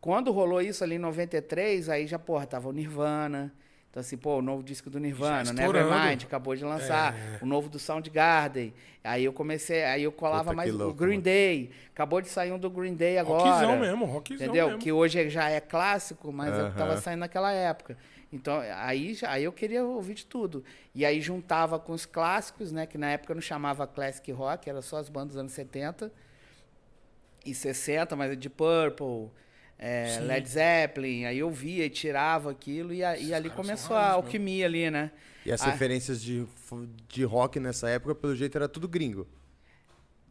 quando 0.00 0.32
rolou 0.32 0.62
isso 0.62 0.82
ali 0.82 0.94
em 0.94 0.98
93, 0.98 1.90
aí 1.90 2.06
já, 2.06 2.18
porra, 2.18 2.46
tava 2.46 2.70
o 2.70 2.72
Nirvana. 2.72 3.52
Então, 3.96 4.02
assim, 4.02 4.18
pô, 4.18 4.36
o 4.36 4.42
novo 4.42 4.62
disco 4.62 4.90
do 4.90 5.00
Nirvana. 5.00 5.54
Nevermind, 5.54 6.24
acabou 6.24 6.54
de 6.54 6.62
lançar. 6.62 7.14
O 7.40 7.46
novo 7.46 7.70
do 7.70 7.78
Soundgarden. 7.78 8.74
Aí 9.02 9.24
eu 9.24 9.32
comecei, 9.32 9.84
aí 9.84 10.02
eu 10.02 10.12
colava 10.12 10.44
Puta, 10.44 10.54
mais 10.56 10.74
o 10.74 10.76
louco, 10.76 10.92
Green 10.98 11.12
mano. 11.12 11.22
Day. 11.22 11.70
Acabou 11.94 12.20
de 12.20 12.28
sair 12.28 12.52
um 12.52 12.58
do 12.58 12.68
Green 12.68 12.92
Day 12.92 13.16
agora. 13.16 13.42
Rockzão 13.42 13.78
mesmo, 13.80 14.04
rockzão 14.04 14.36
Entendeu? 14.36 14.66
mesmo. 14.66 14.82
Que 14.82 14.92
hoje 14.92 15.30
já 15.30 15.48
é 15.48 15.60
clássico, 15.62 16.30
mas 16.30 16.58
eu 16.58 16.66
Aham. 16.66 16.74
tava 16.76 16.96
saindo 16.98 17.20
naquela 17.20 17.50
época. 17.50 17.96
Então, 18.30 18.60
aí, 18.74 19.14
já- 19.14 19.30
aí 19.30 19.44
eu 19.44 19.52
queria 19.52 19.82
ouvir 19.82 20.12
de 20.12 20.26
tudo. 20.26 20.62
E 20.94 21.02
aí 21.06 21.18
juntava 21.22 21.78
com 21.78 21.94
os 21.94 22.04
clássicos, 22.04 22.70
né? 22.70 22.84
Que 22.84 22.98
na 22.98 23.12
época 23.12 23.32
não 23.32 23.40
chamava 23.40 23.86
Classic 23.86 24.30
Rock, 24.30 24.68
era 24.68 24.82
só 24.82 24.98
as 24.98 25.08
bandas 25.08 25.28
dos 25.28 25.36
anos 25.38 25.52
70 25.52 26.12
e 27.46 27.54
60, 27.54 28.14
mas 28.14 28.30
é 28.32 28.34
de 28.36 28.50
Purple, 28.50 29.30
é. 29.78 30.18
Led 30.20 30.48
Zeppelin. 30.48 31.24
Aí 31.26 31.38
eu 31.38 31.50
via 31.50 31.84
e 31.86 31.90
tirava 31.90 32.50
aquilo 32.50 32.92
e, 32.92 33.02
a- 33.04 33.16
e 33.18 33.32
ali 33.34 33.48
caras 33.48 33.56
começou 33.66 33.96
a 33.96 34.10
alquimia 34.12 34.66
ali, 34.66 34.90
né? 34.90 35.10
E 35.44 35.52
as 35.52 35.60
Ah. 35.62 35.70
referências 35.70 36.20
de, 36.22 36.46
de 37.08 37.22
rock 37.24 37.60
nessa 37.60 37.88
época, 37.88 38.14
pelo 38.14 38.34
jeito, 38.34 38.56
era 38.56 38.68
tudo 38.68 38.88
gringo. 38.88 39.26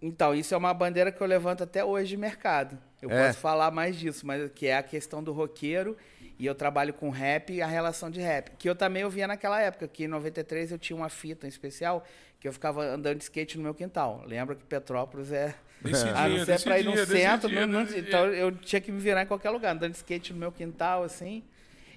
Então, 0.01 0.35
isso 0.35 0.53
é 0.53 0.57
uma 0.57 0.73
bandeira 0.73 1.11
que 1.11 1.21
eu 1.21 1.25
levanto 1.27 1.63
até 1.63 1.83
hoje 1.83 2.09
de 2.09 2.17
mercado. 2.17 2.77
Eu 3.01 3.09
É. 3.09 3.27
posso 3.27 3.39
falar 3.39 3.71
mais 3.71 3.95
disso, 3.95 4.25
mas 4.27 4.51
que 4.53 4.67
é 4.67 4.75
a 4.77 4.83
questão 4.83 5.23
do 5.23 5.31
roqueiro 5.31 5.95
e 6.37 6.45
eu 6.45 6.53
trabalho 6.53 6.93
com 6.93 7.09
rap 7.09 7.53
e 7.53 7.61
a 7.61 7.65
relação 7.67 8.11
de 8.11 8.19
rap. 8.19 8.51
Que 8.57 8.69
eu 8.69 8.75
também 8.75 9.03
ouvia 9.03 9.25
naquela 9.27 9.59
época, 9.61 9.87
que 9.87 10.03
em 10.03 10.07
93 10.07 10.71
eu 10.71 10.77
tinha 10.77 10.95
uma 10.97 11.09
fita 11.09 11.45
em 11.45 11.49
especial 11.49 12.03
que 12.39 12.47
eu 12.47 12.53
ficava 12.53 12.83
andando 12.83 13.17
de 13.17 13.23
skate 13.23 13.57
no 13.57 13.63
meu 13.63 13.73
quintal. 13.73 14.21
Lembra 14.27 14.53
que 14.55 14.63
Petrópolis 14.63 15.31
é. 15.31 15.55
Desse 15.91 16.07
A 16.07 16.13
não 16.23 16.29
dia, 16.29 16.39
ser 16.39 16.51
desse 16.51 16.63
pra 16.65 16.79
ir 16.79 16.83
no 16.85 17.05
centro, 17.05 17.49
dia, 17.49 17.67
não- 17.67 17.83
não- 17.83 17.97
então 17.97 18.25
eu 18.27 18.51
tinha 18.51 18.81
que 18.81 18.91
me 18.91 18.99
virar 18.99 19.23
em 19.23 19.25
qualquer 19.25 19.49
lugar, 19.49 19.73
andando 19.75 19.91
de 19.91 19.97
skate 19.97 20.33
no 20.33 20.39
meu 20.39 20.51
quintal, 20.51 21.03
assim. 21.03 21.43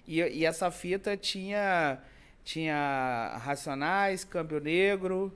E, 0.07 0.21
e 0.21 0.45
essa 0.47 0.71
fita 0.71 1.17
tinha, 1.17 1.99
tinha 2.45 3.39
Racionais, 3.45 4.25
Câmbio 4.25 4.61
Negro, 4.61 5.33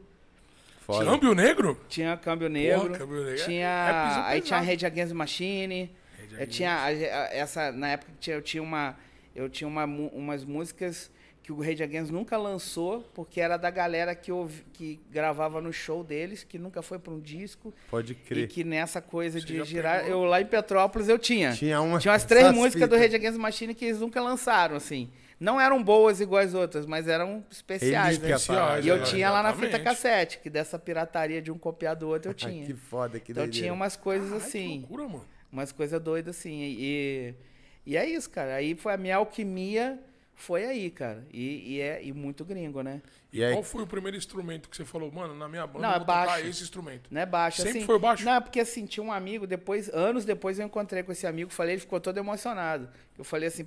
Foda. 0.80 1.04
Câmbio 1.04 1.32
negro? 1.34 1.80
Tinha 1.88 2.16
Câmbio 2.16 2.48
Negro. 2.48 2.80
Porra, 2.86 2.98
Câmbio 2.98 3.16
Negro 3.24 3.40
é- 3.40 3.44
Tinha, 3.44 3.68
é 3.68 4.08
piso 4.08 4.20
aí 4.26 4.40
tinha. 4.40 4.60
Rage 4.60 4.84
Against 4.86 5.12
Machine. 5.12 5.90
Eu 6.38 6.46
tinha 6.46 6.72
a- 6.72 6.86
a- 6.86 6.90
essa 7.34 7.70
na 7.70 7.90
época 7.90 8.10
eu 8.28 8.42
tinha 8.42 8.62
uma 8.62 8.96
eu 9.34 9.48
tinha 9.48 9.68
uma, 9.68 9.84
umas 9.84 10.44
músicas 10.44 11.10
que 11.42 11.50
o 11.52 11.60
Rage 11.60 11.82
Against 11.82 12.12
nunca 12.12 12.36
lançou, 12.36 13.00
porque 13.14 13.40
era 13.40 13.56
da 13.56 13.68
galera 13.68 14.14
que 14.14 14.30
ouvi- 14.30 14.64
que 14.72 15.00
gravava 15.10 15.60
no 15.60 15.72
show 15.72 16.04
deles, 16.04 16.44
que 16.44 16.56
nunca 16.58 16.82
foi 16.82 16.98
para 17.00 17.12
um 17.12 17.18
disco. 17.20 17.74
Pode 17.90 18.12
E 18.12 18.14
crer. 18.14 18.48
que 18.48 18.62
nessa 18.62 19.00
coisa 19.00 19.40
Você 19.40 19.46
de 19.46 19.64
girar, 19.64 20.04
pegou? 20.04 20.22
eu 20.22 20.24
lá 20.24 20.40
em 20.40 20.46
Petrópolis 20.46 21.08
eu 21.08 21.18
tinha. 21.18 21.52
Tinha 21.52 21.80
uma- 21.80 21.98
Tinha 21.98 22.12
umas 22.12 22.24
três 22.24 22.52
músicas 22.52 22.88
do 22.88 22.94
fitas. 22.94 23.00
Rage 23.00 23.16
Against 23.16 23.38
Machine 23.38 23.74
que 23.74 23.84
eles 23.86 23.98
nunca 24.00 24.20
lançaram, 24.22 24.76
assim. 24.76 25.10
Não 25.40 25.60
eram 25.60 25.82
boas 25.82 26.20
igual 26.20 26.40
as 26.40 26.54
outras, 26.54 26.86
mas 26.86 27.08
eram 27.08 27.44
especiais. 27.50 28.16
Né? 28.20 28.30
Especiais, 28.30 28.84
E 28.84 28.88
eu 28.88 28.94
é, 28.98 29.02
tinha 29.02 29.28
lá 29.28 29.42
na 29.42 29.52
fita 29.52 29.66
exatamente. 29.66 29.84
cassete, 29.96 30.38
que 30.38 30.48
dessa 30.48 30.78
pirataria 30.78 31.42
de 31.42 31.50
um 31.50 31.58
copiar 31.58 31.96
do 31.96 32.06
outro 32.08 32.30
eu 32.30 32.34
tinha. 32.34 32.64
que 32.64 32.74
foda, 32.74 33.18
que 33.18 33.32
então 33.32 33.42
doideira. 33.42 33.64
tinha 33.64 33.72
umas 33.72 33.96
coisas 33.96 34.32
Ai, 34.32 34.38
que 34.38 34.44
assim, 34.46 34.78
loucura, 34.78 35.02
mano. 35.08 35.24
umas 35.50 35.72
coisas 35.72 36.00
doidas 36.00 36.36
assim. 36.38 36.60
E, 36.78 37.34
e 37.84 37.96
é 37.96 38.08
isso, 38.08 38.30
cara. 38.30 38.54
Aí 38.54 38.76
foi 38.76 38.94
a 38.94 38.96
minha 38.96 39.16
alquimia, 39.16 39.98
foi 40.34 40.64
aí, 40.64 40.90
cara. 40.90 41.24
E, 41.32 41.74
e 41.74 41.80
é 41.80 42.02
e 42.02 42.12
muito 42.12 42.44
gringo, 42.44 42.82
né? 42.82 43.00
E 43.32 43.44
aí, 43.44 43.52
Qual 43.52 43.62
foi 43.62 43.82
o 43.82 43.86
primeiro 43.86 44.16
instrumento 44.16 44.68
que 44.68 44.76
você 44.76 44.84
falou, 44.84 45.10
mano, 45.10 45.34
na 45.34 45.48
minha 45.48 45.66
banda 45.66 45.80
Não, 45.80 45.88
eu 45.90 45.94
é 45.94 45.98
vou 45.98 46.06
tocar 46.06 46.26
baixo. 46.26 46.46
esse 46.46 46.62
instrumento? 46.62 47.08
Não 47.10 47.20
é 47.20 47.26
baixo, 47.26 47.62
Sempre 47.62 47.78
assim. 47.78 47.86
foi 47.86 47.98
baixo? 47.98 48.24
Não, 48.24 48.34
é 48.34 48.40
porque 48.40 48.60
assim, 48.60 48.84
tinha 48.86 49.04
um 49.04 49.12
amigo, 49.12 49.46
depois, 49.46 49.88
anos 49.90 50.24
depois 50.24 50.58
eu 50.58 50.66
encontrei 50.66 51.02
com 51.02 51.12
esse 51.12 51.26
amigo, 51.26 51.50
falei, 51.50 51.74
ele 51.74 51.80
ficou 51.80 52.00
todo 52.00 52.18
emocionado. 52.18 52.88
Eu 53.16 53.24
falei 53.24 53.48
assim, 53.48 53.66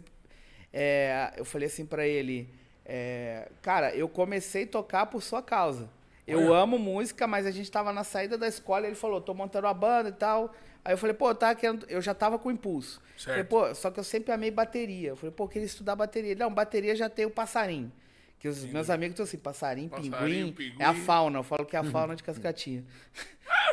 é, 0.74 1.34
eu 1.38 1.45
falei 1.45 1.67
assim 1.67 1.86
pra 1.86 2.05
ele, 2.05 2.50
é, 2.86 3.50
cara, 3.62 3.95
eu 3.95 4.10
comecei 4.10 4.63
a 4.63 4.67
tocar 4.67 5.05
por 5.05 5.22
sua 5.24 5.41
causa. 5.41 5.89
Eu 6.27 6.39
Olha. 6.48 6.63
amo 6.63 6.77
música, 6.79 7.27
mas 7.27 7.45
a 7.45 7.51
gente 7.51 7.69
tava 7.72 7.93
na 7.93 8.03
saída 8.03 8.38
da 8.38 8.48
escola, 8.48 8.86
ele 8.88 8.95
falou, 8.95 9.22
tô 9.22 9.34
montando 9.34 9.67
uma 9.67 9.74
banda 9.74 10.10
e 10.10 10.13
tal. 10.13 10.53
Aí 10.85 10.93
eu 10.93 10.97
falei, 10.99 11.15
pô, 11.15 11.33
tá 11.33 11.53
querendo, 11.55 11.83
eu 11.89 11.99
já 11.99 12.13
tava 12.13 12.37
com 12.37 12.51
impulso. 12.51 13.01
Falei, 13.31 13.43
pô, 13.43 13.73
só 13.73 13.89
que 13.89 13.99
eu 13.99 14.03
sempre 14.03 14.31
amei 14.31 14.51
bateria. 14.51 15.09
Eu 15.09 15.15
falei, 15.15 15.33
pô, 15.35 15.45
eu 15.45 15.47
queria 15.47 15.65
estudar 15.65 15.95
bateria. 15.95 16.35
Não, 16.35 16.53
bateria 16.53 16.95
já 16.95 17.09
tem 17.09 17.25
o 17.25 17.29
passarinho. 17.31 17.91
Que 18.37 18.47
os 18.47 18.63
meus 18.65 18.89
amigos 18.91 19.13
estão 19.13 19.23
assim, 19.23 19.37
passarinho, 19.39 19.89
Passarinho, 19.89 20.53
pinguim, 20.53 20.69
pinguim. 20.71 20.83
é 20.83 20.85
a 20.85 20.93
fauna. 20.93 21.39
Eu 21.39 21.43
falo 21.43 21.65
que 21.65 21.75
é 21.75 21.79
a 21.79 21.83
fauna 21.91 22.15
de 22.15 22.21
cascatinha. 22.21 22.83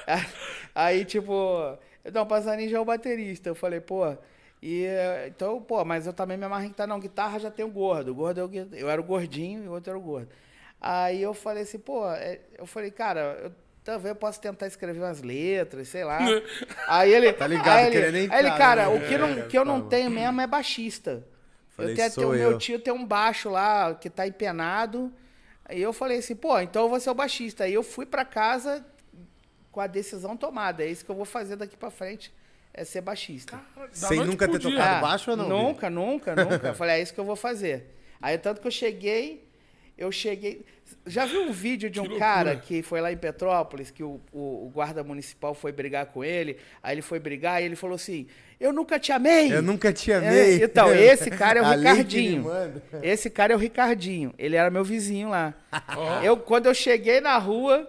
Aí, 0.74 1.04
tipo, 1.04 1.32
não, 2.12 2.26
passarinho 2.26 2.70
já 2.70 2.78
é 2.78 2.80
o 2.80 2.84
baterista. 2.84 3.48
Eu 3.50 3.54
falei, 3.54 3.80
pô, 3.80 4.16
e 4.62 4.86
então, 5.26 5.60
pô, 5.60 5.84
mas 5.84 6.06
eu 6.06 6.12
também 6.12 6.36
me 6.38 6.44
amarro 6.44 6.64
em 6.64 6.68
guitarra. 6.68 6.86
Não, 6.88 7.00
guitarra 7.00 7.38
já 7.38 7.50
tem 7.50 7.64
o 7.64 7.68
gordo. 7.70 8.12
O 8.12 8.14
gordo 8.14 8.40
é 8.40 8.44
o 8.44 8.48
gui- 8.48 8.68
eu 8.72 8.88
era 8.88 9.00
o 9.00 9.04
gordinho 9.04 9.64
e 9.64 9.68
o 9.68 9.72
outro 9.72 9.90
era 9.90 9.98
o 9.98 10.02
gordo. 10.02 10.28
Aí 10.80 11.20
eu 11.22 11.34
falei 11.34 11.62
assim, 11.64 11.78
pô, 11.78 12.08
é- 12.10 12.40
eu 12.58 12.66
falei, 12.66 12.90
cara, 12.90 13.38
eu 13.42 13.52
talvez 13.84 14.10
eu 14.10 14.16
possa 14.16 14.40
tentar 14.40 14.66
escrever 14.66 15.00
umas 15.00 15.22
letras, 15.22 15.88
sei 15.88 16.04
lá. 16.04 16.18
aí 16.86 17.12
ele. 17.12 17.32
Tá 17.32 17.46
ligado, 17.46 17.68
aí 17.68 17.86
ele, 17.86 17.92
querendo 17.92 18.14
aí 18.16 18.24
entrar, 18.24 18.38
ele, 18.38 18.50
cara, 18.52 18.88
né? 18.88 18.96
o 18.96 19.08
que, 19.08 19.18
não, 19.18 19.28
É, 19.28 19.42
que 19.42 19.58
eu 19.58 19.64
não 19.64 19.80
tá, 19.82 19.88
tenho 19.88 20.10
mesmo 20.10 20.40
é 20.40 20.46
baixista. 20.46 21.26
Falei, 21.70 21.92
eu 21.92 21.96
tenho, 21.96 22.10
sou 22.10 22.30
o 22.30 22.32
meu 22.32 22.52
eu. 22.52 22.58
tio 22.58 22.78
tem 22.78 22.92
um 22.92 23.04
baixo 23.04 23.48
lá 23.48 23.94
que 23.94 24.10
tá 24.10 24.26
empenado. 24.26 25.12
Aí 25.64 25.80
eu 25.80 25.92
falei 25.92 26.18
assim, 26.18 26.36
pô, 26.36 26.58
então 26.60 26.82
eu 26.82 26.88
vou 26.88 27.00
ser 27.00 27.10
o 27.10 27.14
baixista. 27.14 27.64
Aí 27.64 27.72
eu 27.72 27.82
fui 27.82 28.04
pra 28.04 28.24
casa 28.24 28.84
com 29.70 29.80
a 29.80 29.86
decisão 29.86 30.36
tomada. 30.36 30.84
É 30.84 30.86
isso 30.86 31.04
que 31.04 31.10
eu 31.10 31.14
vou 31.14 31.24
fazer 31.24 31.56
daqui 31.56 31.76
pra 31.76 31.90
frente, 31.90 32.32
é 32.74 32.84
ser 32.84 33.00
baixista. 33.00 33.58
Da 33.76 33.88
Sem 34.08 34.24
nunca 34.24 34.46
ter 34.46 34.58
dia. 34.58 34.70
tocado 34.70 35.00
baixo 35.00 35.30
ou 35.30 35.36
não? 35.36 35.48
Nunca, 35.48 35.88
nunca, 35.88 36.36
nunca. 36.36 36.68
Eu 36.68 36.74
falei, 36.74 36.96
é 36.96 37.02
isso 37.02 37.14
que 37.14 37.20
eu 37.20 37.24
vou 37.24 37.36
fazer. 37.36 37.96
Aí 38.20 38.36
tanto 38.36 38.60
que 38.60 38.66
eu 38.66 38.70
cheguei, 38.70 39.48
eu 39.96 40.12
cheguei. 40.12 40.64
Já 41.06 41.26
viu 41.26 41.42
um 41.42 41.52
vídeo 41.52 41.88
de 41.90 42.00
um 42.00 42.04
Que 42.08 42.18
cara 42.18 42.56
que 42.56 42.82
foi 42.82 43.00
lá 43.00 43.12
em 43.12 43.16
Petrópolis, 43.16 43.90
que 43.90 44.02
o, 44.02 44.20
o- 44.32 44.66
o 44.66 44.70
guarda 44.72 45.02
municipal 45.04 45.54
foi 45.54 45.72
brigar 45.72 46.06
com 46.06 46.22
ele, 46.24 46.56
aí 46.82 46.94
ele 46.94 47.02
foi 47.02 47.18
brigar 47.18 47.62
e 47.62 47.66
ele 47.66 47.76
falou 47.76 47.96
assim: 47.96 48.26
Eu 48.60 48.72
nunca 48.72 48.98
te 48.98 49.12
amei! 49.12 49.52
Eu 49.52 49.62
nunca 49.62 49.92
te 49.92 50.10
É, 50.12 50.16
amei. 50.16 50.62
então, 50.64 50.92
esse 50.94 51.30
cara 51.30 51.58
é 51.60 51.62
o 51.62 51.66
Ricardinho. 51.76 52.46
Esse 53.02 53.28
cara 53.30 53.52
é 53.52 53.56
o 53.56 53.58
Ricardinho. 53.58 54.32
Ele 54.38 54.56
era 54.56 54.70
meu 54.70 54.84
vizinho 54.84 55.28
lá. 55.30 55.54
Ó. 55.96 56.22
Eu, 56.22 56.36
quando 56.36 56.66
eu 56.66 56.74
cheguei 56.74 57.20
na 57.20 57.36
rua, 57.38 57.88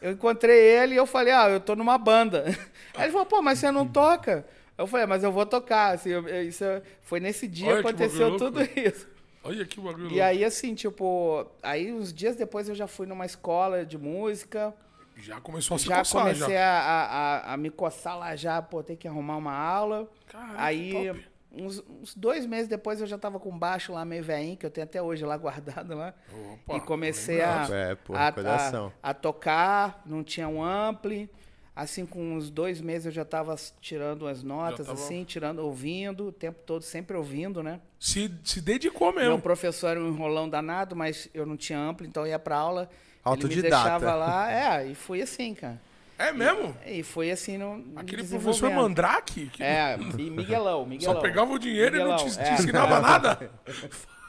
eu 0.00 0.12
encontrei 0.12 0.56
ele 0.58 0.94
e 0.94 0.96
eu 0.96 1.06
falei, 1.06 1.32
ah, 1.32 1.48
eu 1.48 1.60
tô 1.60 1.74
numa 1.76 1.96
banda. 1.98 2.44
Aí 2.94 3.04
ele 3.04 3.12
falou, 3.12 3.26
pô, 3.26 3.40
mas 3.42 3.58
você 3.58 3.70
não 3.70 3.86
toca? 3.86 4.44
Eu 4.78 4.86
falei, 4.86 5.06
mas 5.06 5.22
eu 5.22 5.30
vou 5.30 5.44
tocar. 5.46 5.94
Assim, 5.94 6.10
eu- 6.10 6.42
isso 6.42 6.64
é- 6.64 6.82
foi 7.02 7.20
nesse 7.20 7.46
dia 7.46 7.66
que 7.74 7.78
aconteceu 7.80 8.36
tudo 8.36 8.60
isso. 8.76 9.06
Olha 9.44 9.64
que 9.66 9.80
bagulho 9.80 10.06
E 10.06 10.08
louco. 10.08 10.22
aí, 10.22 10.44
assim, 10.44 10.74
tipo, 10.74 11.46
aí 11.62 11.92
uns 11.92 12.12
dias 12.12 12.36
depois 12.36 12.68
eu 12.68 12.74
já 12.74 12.86
fui 12.86 13.06
numa 13.06 13.26
escola 13.26 13.84
de 13.84 13.98
música. 13.98 14.74
Já 15.16 15.40
começou 15.40 15.74
a 15.74 15.78
se 15.78 15.86
já 15.86 15.98
coçar, 15.98 16.22
comecei 16.22 16.54
já. 16.54 16.80
A, 16.80 17.04
a, 17.50 17.54
a 17.54 17.56
me 17.56 17.70
coçar 17.70 18.18
lá 18.18 18.34
já, 18.34 18.62
pô, 18.62 18.82
ter 18.82 18.96
que 18.96 19.06
arrumar 19.06 19.36
uma 19.36 19.52
aula. 19.52 20.08
Caralho, 20.26 20.54
aí, 20.58 21.24
uns, 21.50 21.82
uns 22.00 22.14
dois 22.14 22.46
meses 22.46 22.68
depois 22.68 23.00
eu 23.00 23.06
já 23.06 23.18
tava 23.18 23.38
com 23.38 23.56
baixo 23.56 23.92
lá 23.92 24.04
meio 24.04 24.22
veinho, 24.24 24.56
que 24.56 24.64
eu 24.64 24.70
tenho 24.70 24.84
até 24.84 25.02
hoje 25.02 25.24
lá 25.24 25.36
guardado 25.38 25.94
lá. 25.94 26.14
Opa, 26.32 26.76
e 26.76 26.80
comecei 26.80 27.42
a. 27.42 27.66
É, 27.70 27.94
pô, 27.94 28.14
a, 28.14 28.28
a, 28.28 29.10
a 29.10 29.14
tocar, 29.14 30.02
não 30.06 30.22
tinha 30.24 30.48
um 30.48 30.62
ampli. 30.64 31.28
Assim, 31.74 32.04
com 32.04 32.34
uns 32.34 32.50
dois 32.50 32.82
meses 32.82 33.06
eu 33.06 33.12
já 33.12 33.24
tava 33.24 33.56
tirando 33.80 34.28
as 34.28 34.42
notas, 34.42 34.86
tava- 34.86 34.98
assim, 35.00 35.24
tirando, 35.24 35.60
ouvindo, 35.60 36.26
o 36.26 36.32
tempo 36.32 36.58
todo 36.66 36.82
sempre 36.82 37.16
ouvindo, 37.16 37.62
né? 37.62 37.80
Se, 37.98 38.30
se 38.44 38.60
dedicou 38.60 39.10
Meu 39.12 39.22
mesmo. 39.22 39.40
professor 39.40 39.88
era 39.88 40.00
um 40.00 40.08
enrolão 40.08 40.46
danado, 40.48 40.94
mas 40.94 41.28
eu 41.32 41.46
não 41.46 41.56
tinha 41.56 41.78
amplo, 41.78 42.06
então 42.06 42.26
ia 42.26 42.38
pra 42.38 42.56
aula. 42.58 42.82
Ele 42.82 42.90
me 42.90 43.20
Autodidata. 43.24 43.68
deixava 43.84 44.14
lá, 44.14 44.52
é, 44.52 44.86
e 44.88 44.94
fui 44.94 45.22
assim, 45.22 45.54
cara. 45.54 45.80
É 46.18 46.30
mesmo? 46.30 46.76
E 46.86 47.02
foi 47.02 47.30
assim 47.30 47.56
no. 47.56 47.82
Aquele 47.96 48.22
professor 48.22 48.70
Mandrake, 48.70 49.46
que 49.48 49.62
É, 49.62 49.96
e 50.18 50.30
Miguelão, 50.30 50.84
Miguelão. 50.84 51.14
só 51.14 51.20
pegava 51.20 51.52
o 51.52 51.58
dinheiro 51.58 51.96
e 51.96 51.98
não 52.00 52.16
te, 52.16 52.24
Miguelão, 52.26 52.44
te 52.44 52.50
é. 52.50 52.54
ensinava 52.54 53.00
nada. 53.00 53.50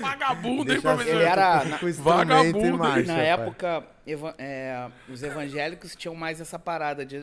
Vagabundo, 0.00 0.72
hein, 0.72 0.80
professor? 0.80 1.14
Ele 1.14 1.24
era- 1.24 1.64
na- 1.64 1.78
vagabundo, 1.78 2.78
marcha, 2.78 3.02
Na 3.06 3.14
pai. 3.14 3.26
época, 3.26 3.86
eva- 4.06 4.34
é, 4.38 4.88
os 5.08 5.22
evangélicos 5.22 5.96
tinham 5.96 6.14
mais 6.14 6.40
essa 6.40 6.58
parada 6.58 7.04
de. 7.04 7.20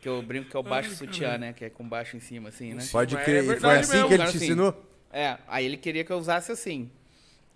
Que 0.00 0.08
eu 0.08 0.20
brinco 0.22 0.50
que 0.50 0.56
é 0.56 0.60
o 0.60 0.62
baixo 0.62 0.90
sutiã, 0.94 1.38
né? 1.38 1.52
Que 1.52 1.64
é 1.66 1.70
com 1.70 1.88
baixo 1.88 2.16
em 2.16 2.20
cima, 2.20 2.50
assim, 2.50 2.74
né? 2.74 2.84
Pode 2.92 3.16
É 3.16 3.22
crer. 3.24 3.44
E 3.44 3.56
foi 3.60 3.78
assim 3.78 3.92
mesmo, 3.94 4.08
que 4.08 4.14
ele 4.14 4.22
te 4.24 4.28
assim. 4.36 4.44
ensinou? 4.44 4.88
É, 5.12 5.38
aí 5.48 5.64
ele 5.64 5.76
queria 5.76 6.04
que 6.04 6.12
eu 6.12 6.18
usasse 6.18 6.50
assim. 6.52 6.90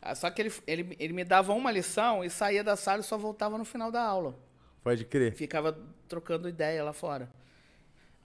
Ah, 0.00 0.14
Só 0.14 0.30
que 0.30 0.40
ele, 0.42 0.52
ele, 0.66 0.96
ele 1.00 1.12
me 1.12 1.24
dava 1.24 1.52
uma 1.52 1.70
lição 1.70 2.22
e 2.24 2.30
saía 2.30 2.62
da 2.62 2.76
sala 2.76 3.00
e 3.00 3.02
só 3.02 3.18
voltava 3.18 3.58
no 3.58 3.64
final 3.64 3.90
da 3.90 4.02
aula. 4.02 4.34
Pode 4.84 5.04
crer. 5.04 5.32
Ficava 5.34 5.76
trocando 6.08 6.48
ideia 6.48 6.84
lá 6.84 6.92
fora. 6.92 7.28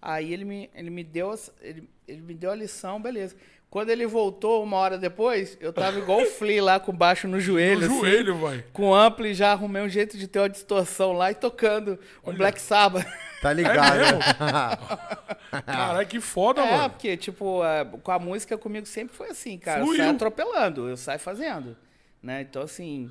Aí 0.02 0.34
ele 0.34 0.46
me, 0.46 0.70
ele 0.76 0.90
me 0.90 1.04
deu 1.04 1.34
ele, 1.62 1.90
ele 2.08 2.22
me 2.22 2.34
deu 2.34 2.52
a 2.52 2.56
lição, 2.56 3.02
beleza. 3.02 3.36
Quando 3.72 3.90
ele 3.90 4.06
voltou 4.06 4.62
uma 4.62 4.76
hora 4.76 4.98
depois, 4.98 5.58
eu 5.62 5.72
tava 5.72 5.98
igual 5.98 6.22
o 6.22 6.26
Flea 6.26 6.62
lá 6.62 6.78
com 6.78 6.92
baixo 6.92 7.26
no 7.26 7.40
joelho. 7.40 7.80
No 7.80 7.86
assim, 7.86 8.00
joelho, 8.02 8.36
vai. 8.38 8.66
Com 8.74 8.94
ampli, 8.94 9.34
já 9.34 9.54
arrumei 9.54 9.82
um 9.82 9.88
jeito 9.88 10.18
de 10.18 10.28
ter 10.28 10.40
uma 10.40 10.50
distorção 10.50 11.14
lá 11.14 11.32
e 11.32 11.36
tocando 11.36 11.98
um 12.22 12.34
Black 12.34 12.60
Sabbath. 12.62 13.08
Tá 13.42 13.54
ligado, 13.54 13.98
mesmo? 13.98 14.20
né? 14.20 15.62
Caralho, 15.66 16.06
que 16.08 16.20
foda, 16.20 16.62
É, 16.62 16.72
mano. 16.72 16.90
porque, 16.90 17.16
tipo, 17.16 17.64
é, 17.64 17.86
com 17.86 18.12
a 18.12 18.20
música 18.20 18.58
comigo 18.58 18.86
sempre 18.86 19.16
foi 19.16 19.30
assim, 19.30 19.58
cara. 19.58 19.80
Eu 19.80 19.86
Fluiu. 19.86 20.00
saio 20.00 20.12
atropelando, 20.12 20.90
eu 20.90 20.98
saio 20.98 21.20
fazendo. 21.20 21.76
Né? 22.22 22.42
Então, 22.42 22.62
assim, 22.64 23.10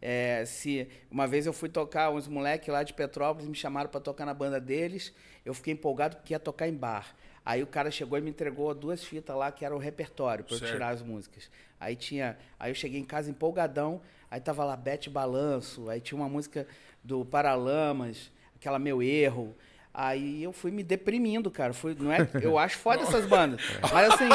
é, 0.00 0.42
se 0.46 0.88
uma 1.10 1.26
vez 1.26 1.46
eu 1.46 1.52
fui 1.52 1.68
tocar, 1.68 2.10
uns 2.10 2.26
moleques 2.26 2.68
lá 2.68 2.82
de 2.82 2.94
Petrópolis 2.94 3.46
me 3.46 3.54
chamaram 3.54 3.90
pra 3.90 4.00
tocar 4.00 4.24
na 4.24 4.32
banda 4.34 4.58
deles, 4.58 5.12
eu 5.44 5.52
fiquei 5.52 5.74
empolgado 5.74 6.16
porque 6.16 6.32
ia 6.32 6.40
tocar 6.40 6.66
em 6.66 6.74
bar. 6.74 7.14
Aí 7.48 7.62
o 7.62 7.66
cara 7.66 7.90
chegou 7.90 8.18
e 8.18 8.20
me 8.20 8.28
entregou 8.28 8.74
duas 8.74 9.02
fitas 9.02 9.34
lá 9.34 9.50
que 9.50 9.64
era 9.64 9.74
o 9.74 9.78
repertório 9.78 10.44
pra 10.44 10.54
eu 10.54 10.58
Certo. 10.58 10.70
tirar 10.70 10.90
as 10.90 11.00
músicas. 11.00 11.48
Aí 11.80 11.96
tinha, 11.96 12.36
aí 12.60 12.70
eu 12.70 12.74
cheguei 12.74 13.00
em 13.00 13.04
casa 13.04 13.30
empolgadão, 13.30 14.02
aí 14.30 14.38
tava 14.38 14.66
lá 14.66 14.76
Bete 14.76 15.08
Balanço, 15.08 15.88
aí 15.88 15.98
tinha 15.98 16.20
uma 16.20 16.28
música 16.28 16.66
do 17.02 17.24
Paralamas, 17.24 18.30
aquela 18.54 18.78
Meu 18.78 19.02
Erro. 19.02 19.56
Aí 19.94 20.42
eu 20.42 20.52
fui 20.52 20.70
me 20.70 20.82
deprimindo, 20.82 21.50
cara. 21.50 21.72
Fui, 21.72 21.96
não 21.98 22.12
é, 22.12 22.28
eu 22.42 22.58
acho 22.58 22.76
foda 22.76 23.02
essas 23.02 23.24
bandas. 23.24 23.62
Mas 23.90 24.12
assim, 24.12 24.28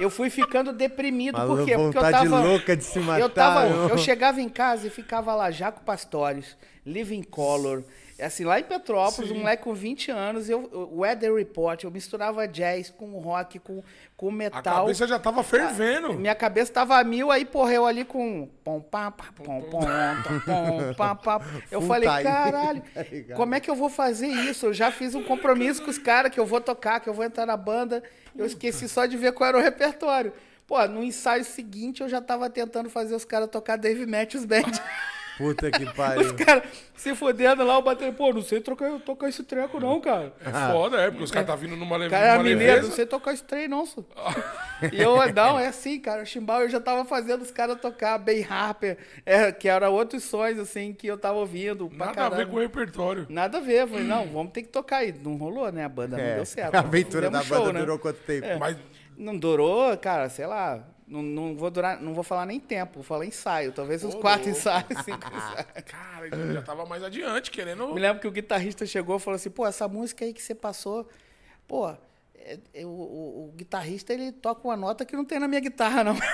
eu 0.00 0.08
fui 0.08 0.30
ficando 0.30 0.72
deprimido. 0.72 1.36
Uma 1.36 1.46
Por 1.46 1.66
quê? 1.66 1.74
Porque 1.76 1.98
eu 1.98 2.00
tava. 2.00 2.40
louca 2.40 2.74
de 2.74 2.82
se 2.82 2.98
matar. 2.98 3.20
Eu, 3.20 3.28
tava, 3.28 3.66
eu 3.90 3.98
chegava 3.98 4.40
em 4.40 4.48
casa 4.48 4.86
e 4.86 4.90
ficava 4.90 5.34
lá, 5.34 5.50
Jaco 5.50 5.82
Pastores, 5.82 6.56
Living 6.86 7.24
Color. 7.24 7.84
Assim, 8.20 8.44
lá 8.44 8.60
em 8.60 8.62
Petrópolis, 8.62 9.30
um 9.32 9.38
moleque 9.38 9.64
com 9.64 9.74
20 9.74 10.10
anos, 10.12 10.48
eu, 10.48 10.60
o 10.72 11.00
Weather 11.00 11.34
Report, 11.34 11.82
eu 11.82 11.90
misturava 11.90 12.46
jazz 12.46 12.88
com 12.90 13.18
rock, 13.18 13.58
com, 13.58 13.82
com 14.16 14.28
A 14.28 14.32
metal. 14.32 14.62
cabeça 14.62 15.06
já 15.08 15.18
tava 15.18 15.42
fervendo. 15.42 16.12
Minha 16.14 16.34
cabeça 16.34 16.72
tava 16.72 16.96
a 16.96 17.02
mil, 17.02 17.32
aí, 17.32 17.44
porra, 17.44 17.72
eu 17.72 17.84
ali 17.84 18.04
com 18.04 18.48
pom, 18.62 18.80
pá, 18.80 19.10
pá, 19.10 19.26
pom, 19.34 19.60
pom, 19.62 19.80
pom, 20.96 21.16
pá. 21.16 21.40
Eu 21.70 21.80
Full 21.80 21.88
falei, 21.88 22.08
time. 22.08 22.22
caralho, 22.22 22.82
Tá 22.94 23.34
como 23.34 23.54
é 23.54 23.60
que 23.60 23.68
eu 23.68 23.74
vou 23.74 23.88
fazer 23.88 24.28
isso? 24.28 24.66
Eu 24.66 24.72
já 24.72 24.92
fiz 24.92 25.14
um 25.14 25.22
compromisso 25.24 25.82
com 25.82 25.90
os 25.90 25.98
caras 25.98 26.30
que 26.32 26.38
eu 26.38 26.46
vou 26.46 26.60
tocar, 26.60 27.00
que 27.00 27.08
eu 27.08 27.14
vou 27.14 27.24
entrar 27.24 27.46
na 27.46 27.56
banda. 27.56 28.02
Eu 28.36 28.46
esqueci 28.46 28.88
só 28.88 29.06
de 29.06 29.16
ver 29.16 29.32
qual 29.32 29.48
era 29.48 29.58
o 29.58 29.60
repertório. 29.60 30.32
Pô, 30.66 30.82
no 30.86 31.02
ensaio 31.02 31.44
seguinte 31.44 32.00
eu 32.00 32.08
já 32.08 32.20
tava 32.22 32.48
tentando 32.48 32.88
fazer 32.88 33.14
os 33.14 33.24
caras 33.24 33.50
tocar 33.50 33.76
Dave 33.76 34.06
Matthews 34.06 34.44
Band. 34.44 34.62
Puta 35.36 35.70
que 35.70 35.84
pariu. 35.94 36.34
Cara, 36.36 36.62
se 36.94 37.14
fodendo 37.14 37.64
lá, 37.64 37.76
o 37.78 37.82
bater, 37.82 38.12
pô, 38.12 38.32
não 38.32 38.42
sei 38.42 38.60
tocar, 38.60 39.00
tocar 39.00 39.28
esse 39.28 39.42
treco 39.42 39.80
não, 39.80 40.00
cara. 40.00 40.32
É 40.44 40.72
foda, 40.72 40.96
é, 41.00 41.10
porque 41.10 41.24
os 41.24 41.30
caras 41.30 41.48
tá 41.48 41.56
vindo 41.56 41.74
numa, 41.76 41.96
leve, 41.96 42.10
Cara, 42.10 42.26
é 42.26 42.32
numa 42.34 42.42
mineiro, 42.44 42.60
leveza. 42.66 42.88
não 42.88 42.94
sei 42.94 43.04
tocar 43.06 43.32
esse 43.34 43.42
trem, 43.42 43.66
não, 43.68 43.84
só. 43.84 44.02
E 44.92 45.00
eu, 45.00 45.16
não, 45.32 45.58
é 45.58 45.68
assim, 45.68 45.98
cara. 45.98 46.22
O 46.22 46.26
chimbal 46.26 46.62
eu 46.62 46.68
já 46.68 46.78
tava 46.80 47.04
fazendo 47.04 47.42
os 47.42 47.50
caras 47.50 47.80
tocar 47.80 48.18
bem 48.18 48.44
Harper, 48.48 48.98
é, 49.24 49.50
que 49.50 49.68
era 49.68 49.88
outros 49.88 50.24
sons, 50.24 50.58
assim, 50.58 50.92
que 50.92 51.06
eu 51.06 51.16
tava 51.16 51.38
ouvindo. 51.38 51.90
Nada 51.94 52.26
a 52.26 52.28
ver 52.28 52.46
com 52.48 52.56
o 52.56 52.60
repertório. 52.60 53.26
Nada 53.28 53.58
a 53.58 53.60
ver. 53.60 53.82
Eu 53.82 53.88
falei, 53.88 54.04
não, 54.04 54.26
vamos 54.28 54.52
ter 54.52 54.62
que 54.62 54.68
tocar 54.68 54.98
aí. 54.98 55.12
Não 55.24 55.36
rolou, 55.36 55.70
né? 55.72 55.84
A 55.84 55.88
banda 55.88 56.16
não 56.16 56.24
É, 56.24 56.34
deu 56.36 56.44
certo. 56.44 56.74
a 56.74 56.80
aventura 56.80 57.30
da 57.30 57.40
show, 57.42 57.58
banda 57.60 57.72
né? 57.74 57.80
durou 57.80 57.98
quanto 57.98 58.18
tempo? 58.20 58.46
Mas 58.58 58.76
Não 59.16 59.36
durou, 59.38 59.96
cara, 59.96 60.28
sei 60.28 60.46
lá. 60.46 60.84
Não, 61.06 61.22
não 61.22 61.54
vou 61.54 61.70
durar, 61.70 62.00
não 62.00 62.14
vou 62.14 62.24
falar 62.24 62.46
nem 62.46 62.58
tempo, 62.58 62.94
vou 62.94 63.02
falar 63.02 63.26
ensaio. 63.26 63.72
Talvez 63.72 64.02
uns 64.02 64.14
Ô, 64.14 64.18
quatro 64.20 64.44
louco. 64.46 64.58
ensaios, 64.58 65.04
cinco 65.04 65.26
ensaios. 65.36 65.66
Cara, 65.86 66.28
eu 66.28 66.52
já 66.54 66.62
tava 66.62 66.86
mais 66.86 67.02
adiante, 67.02 67.50
querendo. 67.50 67.92
Me 67.92 68.00
lembro 68.00 68.20
que 68.20 68.26
o 68.28 68.30
guitarrista 68.30 68.86
chegou 68.86 69.16
e 69.16 69.20
falou 69.20 69.36
assim, 69.36 69.50
pô, 69.50 69.66
essa 69.66 69.86
música 69.86 70.24
aí 70.24 70.32
que 70.32 70.40
você 70.42 70.54
passou, 70.54 71.06
pô, 71.68 71.90
é- 72.36 72.58
é- 72.72 72.86
o, 72.86 72.88
o- 72.88 73.52
guitarrista 73.54 74.12
ele 74.14 74.32
toca 74.32 74.66
uma 74.66 74.76
nota 74.76 75.04
que 75.04 75.14
não 75.14 75.24
tem 75.26 75.38
na 75.38 75.46
minha 75.46 75.60
guitarra, 75.60 76.02
não. 76.04 76.16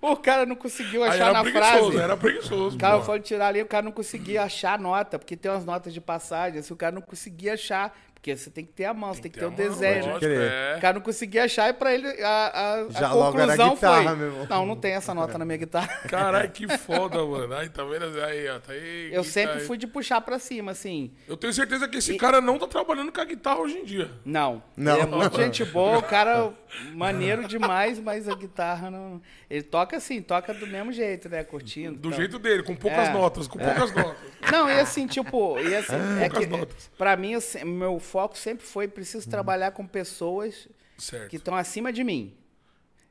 o 0.00 0.16
cara 0.16 0.44
não 0.44 0.56
conseguiu 0.56 1.02
achar 1.04 1.32
na 1.32 1.44
frase. 1.44 1.96
era 1.96 2.16
preguiçoso. 2.16 2.76
O 2.76 2.78
cara 2.80 3.00
foi 3.02 3.20
tirar 3.20 3.48
ali, 3.48 3.62
o 3.62 3.66
cara 3.66 3.82
não 3.84 3.92
conseguia 3.92 4.42
achar 4.42 4.74
a 4.74 4.78
nota, 4.78 5.18
porque 5.18 5.36
tem 5.36 5.50
umas 5.50 5.64
notas 5.64 5.94
de 5.94 6.00
passagem, 6.00 6.58
assim, 6.60 6.72
o 6.74 6.76
cara 6.76 6.92
não 6.94 7.00
conseguia 7.02 7.54
achar, 7.54 7.96
porque 8.26 8.36
você 8.36 8.50
tem 8.50 8.64
que 8.64 8.72
ter 8.72 8.86
a 8.86 8.92
mão, 8.92 9.14
você 9.14 9.22
tem 9.22 9.30
que 9.30 9.38
ter 9.38 9.46
o 9.46 9.50
desenho. 9.52 10.06
lógica, 10.06 10.18
crer. 10.18 10.50
é. 10.50 10.76
O 10.76 10.80
cara 10.80 10.94
não 10.94 11.00
conseguia 11.00 11.44
achar 11.44 11.68
e 11.68 11.72
pra 11.72 11.94
ele 11.94 12.08
a, 12.20 12.28
a, 12.28 12.74
a 12.74 12.88
Já 12.90 13.12
logo 13.12 13.38
era 13.38 13.52
conclusão 13.52 13.74
guitarra, 13.74 14.02
foi, 14.02 14.16
meu 14.16 14.26
irmão. 14.26 14.46
não, 14.50 14.66
não 14.66 14.76
tem 14.76 14.92
essa 14.94 15.14
nota 15.14 15.38
na 15.38 15.44
minha 15.44 15.58
guitarra. 15.58 15.86
Caralho, 16.10 16.50
que 16.50 16.66
foda, 16.76 17.24
mano. 17.24 17.54
Aí, 17.54 17.68
tá 17.68 17.84
vendo? 17.84 18.20
Aí, 18.24 18.48
ó, 18.48 18.58
tá 18.58 18.72
aí. 18.72 19.10
Eu 19.12 19.22
sempre 19.22 19.58
aí. 19.58 19.64
fui 19.64 19.78
de 19.78 19.86
puxar 19.86 20.20
pra 20.22 20.40
cima, 20.40 20.72
assim. 20.72 21.12
Eu 21.28 21.36
tenho 21.36 21.52
certeza 21.52 21.86
que 21.86 21.98
esse 21.98 22.16
cara 22.16 22.40
não 22.40 22.58
tá 22.58 22.66
trabalhando 22.66 23.12
com 23.12 23.20
a 23.20 23.24
guitarra 23.24 23.60
hoje 23.60 23.78
em 23.78 23.84
dia. 23.84 24.10
Não. 24.24 24.60
Não. 24.76 24.94
Ele 24.94 25.02
é 25.02 25.06
muito 25.06 25.36
gente 25.36 25.64
boa, 25.64 25.98
o 25.98 26.02
cara 26.02 26.52
maneiro 26.94 27.46
demais, 27.46 27.98
mas 27.98 28.28
a 28.28 28.34
guitarra 28.34 28.90
não. 28.90 29.20
Ele 29.48 29.62
toca 29.62 29.96
assim, 29.96 30.20
toca 30.22 30.52
do 30.54 30.66
mesmo 30.66 30.92
jeito, 30.92 31.28
né? 31.28 31.42
Curtindo. 31.44 31.96
Do 31.98 32.10
tal. 32.10 32.18
jeito 32.18 32.38
dele, 32.38 32.62
com 32.62 32.74
poucas 32.76 33.08
É. 33.08 33.12
notas, 33.12 33.46
com 33.46 33.58
poucas 33.58 33.92
notas. 33.94 34.16
Não, 34.50 34.68
e 34.68 34.78
assim, 34.80 35.06
tipo, 35.06 35.58
e 35.58 35.74
assim, 35.74 35.94
é 36.22 36.28
que, 36.28 36.46
notas. 36.46 36.90
pra 36.96 37.16
mim, 37.16 37.34
assim, 37.34 37.64
meu 37.64 37.98
foco 37.98 38.36
sempre 38.36 38.64
foi 38.66 38.86
preciso 38.88 39.28
trabalhar 39.28 39.70
com 39.72 39.86
pessoas 39.86 40.68
Certo. 40.98 41.28
que 41.30 41.36
estão 41.36 41.54
acima 41.54 41.92
de 41.92 42.02
mim. 42.04 42.34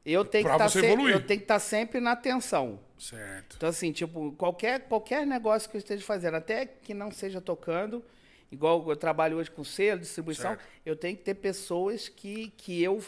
Eu 0.06 0.24
tenho 0.24 0.44
que 0.44 0.50
Pra 0.50 0.56
estar 0.58 0.70
você 0.70 0.80
sempre, 0.82 0.94
evoluir. 0.94 1.16
eu 1.16 1.22
tenho 1.26 1.40
que 1.40 1.46
estar 1.46 1.60
sempre 1.60 2.00
na 2.00 2.12
atenção. 2.12 2.80
Certo. 2.98 3.56
Então, 3.58 3.68
assim, 3.70 3.92
tipo, 3.92 4.32
qualquer, 4.38 4.82
qualquer 4.82 5.26
negócio 5.26 5.70
que 5.70 5.76
eu 5.76 5.80
esteja 5.80 6.04
fazendo, 6.06 6.36
até 6.36 6.66
que 6.68 6.94
não 6.94 7.10
seja 7.12 7.42
tocando, 7.42 8.04
igual 8.52 8.88
eu 8.88 8.96
trabalho 8.96 9.38
hoje 9.38 9.50
com 9.50 9.64
selo, 9.64 10.00
distribuição, 10.00 10.52
Certo. 10.52 10.64
eu 10.86 10.96
tenho 10.96 11.18
que 11.18 11.24
ter 11.24 11.34
pessoas 11.34 12.08
que, 12.08 12.54
que 12.56 12.82
eu 12.84 13.02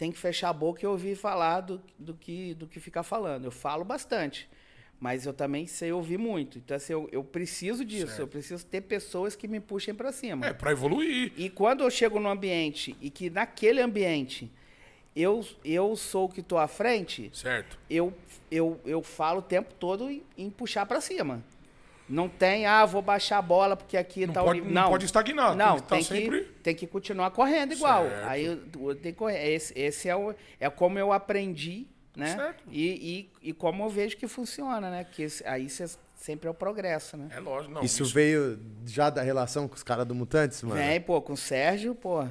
tenho 0.00 0.14
que 0.14 0.18
fechar 0.18 0.48
a 0.48 0.52
boca 0.54 0.82
e 0.82 0.86
ouvir 0.86 1.14
falar 1.14 1.60
do, 1.60 1.78
do, 1.98 2.14
que, 2.14 2.54
do 2.54 2.66
que 2.66 2.80
ficar 2.80 3.02
falando. 3.02 3.44
Eu 3.44 3.50
falo 3.50 3.84
bastante, 3.84 4.48
mas 4.98 5.26
eu 5.26 5.34
também 5.34 5.66
sei 5.66 5.92
ouvir 5.92 6.16
muito. 6.16 6.56
Então, 6.56 6.74
assim, 6.74 6.94
eu, 6.94 7.06
eu 7.12 7.22
preciso 7.22 7.84
disso, 7.84 8.06
Certo. 8.06 8.20
eu 8.20 8.26
preciso 8.26 8.64
ter 8.64 8.80
pessoas 8.80 9.36
que 9.36 9.46
me 9.46 9.60
puxem 9.60 9.94
para 9.94 10.10
cima. 10.10 10.46
É, 10.46 10.54
pra 10.54 10.70
evoluir. 10.72 11.34
E 11.36 11.50
quando 11.50 11.84
eu 11.84 11.90
chego 11.90 12.18
no 12.18 12.30
ambiente 12.30 12.96
e 12.98 13.10
que 13.10 13.28
naquele 13.28 13.82
ambiente 13.82 14.50
eu, 15.14 15.46
eu 15.62 15.94
sou 15.96 16.24
o 16.24 16.28
que 16.30 16.40
estou 16.40 16.56
à 16.56 16.66
frente, 16.66 17.30
Certo. 17.34 17.78
eu, 17.90 18.10
eu, 18.50 18.80
eu 18.86 19.02
falo 19.02 19.40
o 19.40 19.42
tempo 19.42 19.74
todo 19.74 20.08
em, 20.10 20.22
em 20.38 20.48
puxar 20.48 20.86
pra 20.86 21.02
cima. 21.02 21.44
Não 22.10 22.28
tem, 22.28 22.66
ah, 22.66 22.84
vou 22.84 23.00
baixar 23.00 23.38
a 23.38 23.42
bola 23.42 23.76
porque 23.76 23.96
aqui 23.96 24.26
Não 24.26 24.34
tá 24.34 24.42
o 24.42 24.46
pode- 24.46 24.60
nível. 24.60 24.74
não 24.74 24.90
pode 24.90 25.04
estagnar, 25.06 25.54
Não, 25.56 25.74
tem 25.74 25.76
que 25.76 25.82
tá 25.88 25.94
tem, 25.94 26.02
sempre- 26.04 26.40
que, 26.44 26.52
tem 26.60 26.74
que 26.74 26.86
continuar 26.86 27.30
correndo 27.30 27.72
igual. 27.72 28.08
Certo. 28.08 28.26
Aí 28.28 28.44
eu, 28.44 28.52
eu 28.88 28.94
tenho 28.96 29.14
que 29.14 29.18
correr. 29.18 29.48
Esse, 29.54 29.78
esse 29.78 30.08
é, 30.08 30.16
o, 30.16 30.34
é 30.58 30.68
como 30.68 30.98
eu 30.98 31.12
aprendi, 31.12 31.86
né? 32.16 32.34
Certo. 32.36 32.64
E, 32.68 33.30
e, 33.42 33.50
e 33.50 33.52
como 33.52 33.84
eu 33.84 33.88
vejo 33.88 34.16
que 34.16 34.26
funciona, 34.26 34.90
né? 34.90 35.04
Que 35.04 35.22
esse- 35.22 35.46
aí 35.46 35.68
cê, 35.70 35.88
sempre 36.16 36.48
é 36.48 36.50
o 36.50 36.54
progresso, 36.54 37.16
né? 37.16 37.28
É 37.30 37.38
lógico. 37.38 37.72
Não, 37.72 37.82
Isso, 37.82 38.04
veio 38.06 38.58
já 38.84 39.08
da 39.08 39.22
relação 39.22 39.68
com 39.68 39.76
os 39.76 39.82
caras 39.84 40.04
do 40.04 40.14
Mutantes, 40.14 40.60
mano? 40.64 40.80
Vem, 40.80 41.00
pô, 41.00 41.22
com 41.22 41.34
o 41.34 41.36
Sérgio, 41.36 41.94
pô. 41.94 42.26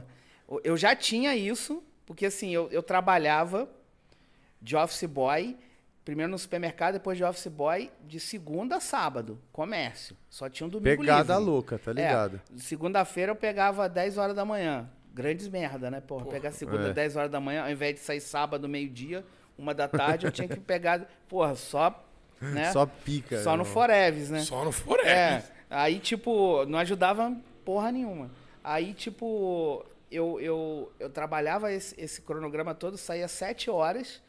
Eu 0.63 0.75
já 0.75 0.93
tinha 0.95 1.35
isso, 1.35 1.81
porque 2.05 2.25
assim, 2.25 2.53
eu, 2.53 2.67
eu 2.71 2.83
trabalhava 2.83 3.69
de 4.61 4.75
office 4.75 5.05
boy, 5.05 5.55
primeiro 6.05 6.31
no 6.31 6.39
supermercado, 6.39 6.93
depois 6.93 7.17
de 7.17 7.23
office 7.23 7.47
boy, 7.47 7.91
de 8.05 8.19
segunda 8.19 8.77
a 8.77 8.79
sábado, 8.79 9.39
comércio. 9.51 10.15
Só 10.29 10.49
tinha 10.49 10.65
um 10.65 10.69
domingo 10.69 11.01
Pegada 11.01 11.33
livre. 11.35 11.49
louca, 11.51 11.77
tá 11.77 11.91
É, 11.91 11.93
ligado? 11.93 12.41
Segunda-feira 12.55 13.31
eu 13.31 13.35
pegava 13.35 13.88
10 13.88 14.17
horas 14.17 14.35
da 14.35 14.43
manhã. 14.45 14.89
Grandes 15.13 15.47
merda, 15.47 15.91
né, 15.91 15.99
porra? 16.01 16.25
Pegar 16.27 16.51
segunda 16.51 16.89
é. 16.89 16.93
10 16.93 17.15
horas 17.15 17.31
da 17.31 17.39
manhã, 17.39 17.63
ao 17.63 17.71
invés 17.71 17.95
de 17.95 17.99
sair 18.01 18.21
sábado, 18.21 18.67
meio-dia, 18.69 19.25
uma 19.57 19.73
da 19.73 19.88
tarde, 19.88 20.25
eu 20.27 20.31
tinha 20.31 20.47
que 20.47 20.59
pegar, 20.59 21.05
porra, 21.27 21.55
só, 21.55 22.03
né? 22.41 22.71
Só 22.71 22.85
pica. 22.85 23.38
Só 23.43 23.51
no 23.51 23.63
irmão. 23.63 23.65
Foreves, 23.73 24.29
né? 24.29 24.39
Só 24.39 24.63
no 24.63 24.71
Forex. 24.71 25.07
É, 25.07 25.43
aí, 25.69 25.99
tipo, 25.99 26.65
não 26.65 26.79
ajudava 26.79 27.35
porra 27.65 27.91
nenhuma. 27.91 28.31
Aí, 28.63 28.93
tipo, 28.93 29.85
eu, 30.09 30.39
eu, 30.39 30.91
eu 30.99 31.09
trabalhava 31.09 31.71
esse, 31.71 31.93
esse 31.99 32.21
cronograma 32.21 32.73
todo, 32.73 32.97
saía 32.97 33.27
sete 33.27 33.69
horas 33.69 34.21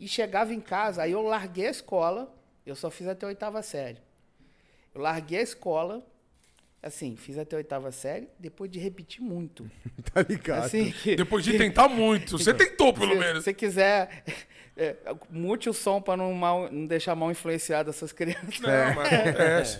e 0.00 0.08
chegava 0.08 0.52
em 0.52 0.60
casa, 0.60 1.02
aí 1.02 1.12
eu 1.12 1.22
larguei 1.22 1.66
a 1.68 1.70
escola, 1.70 2.34
eu 2.66 2.74
só 2.74 2.90
fiz 2.90 3.06
até 3.06 3.26
a 3.26 3.28
oitava 3.28 3.62
série. 3.62 3.98
Eu 4.94 5.00
larguei 5.02 5.38
a 5.38 5.42
escola, 5.42 6.04
assim, 6.82 7.14
fiz 7.16 7.36
até 7.38 7.54
a 7.54 7.58
oitava 7.58 7.92
série, 7.92 8.28
depois 8.38 8.70
de 8.70 8.78
repetir 8.78 9.20
muito. 9.22 9.70
Tá 10.12 10.22
ligado? 10.28 10.64
Assim, 10.64 10.90
que- 10.90 11.14
Depois 11.14 11.44
de 11.44 11.56
tentar 11.56 11.88
muito. 11.88 12.36
Você 12.36 12.52
tentou, 12.52 12.92
pelo 12.92 13.12
se 13.12 13.18
menos. 13.18 13.44
você 13.44 13.54
quiser, 13.54 14.24
é, 14.76 14.96
mute 15.30 15.68
o 15.70 15.72
som 15.72 16.00
para 16.02 16.16
não, 16.16 16.32
mal- 16.34 16.68
não 16.72 16.84
deixar 16.86 17.14
mal 17.14 17.30
influenciado 17.30 17.90
essas 17.90 18.10
crianças. 18.10 18.58
Não, 18.60 18.94
mas 18.96 19.12
acontece. 19.12 19.78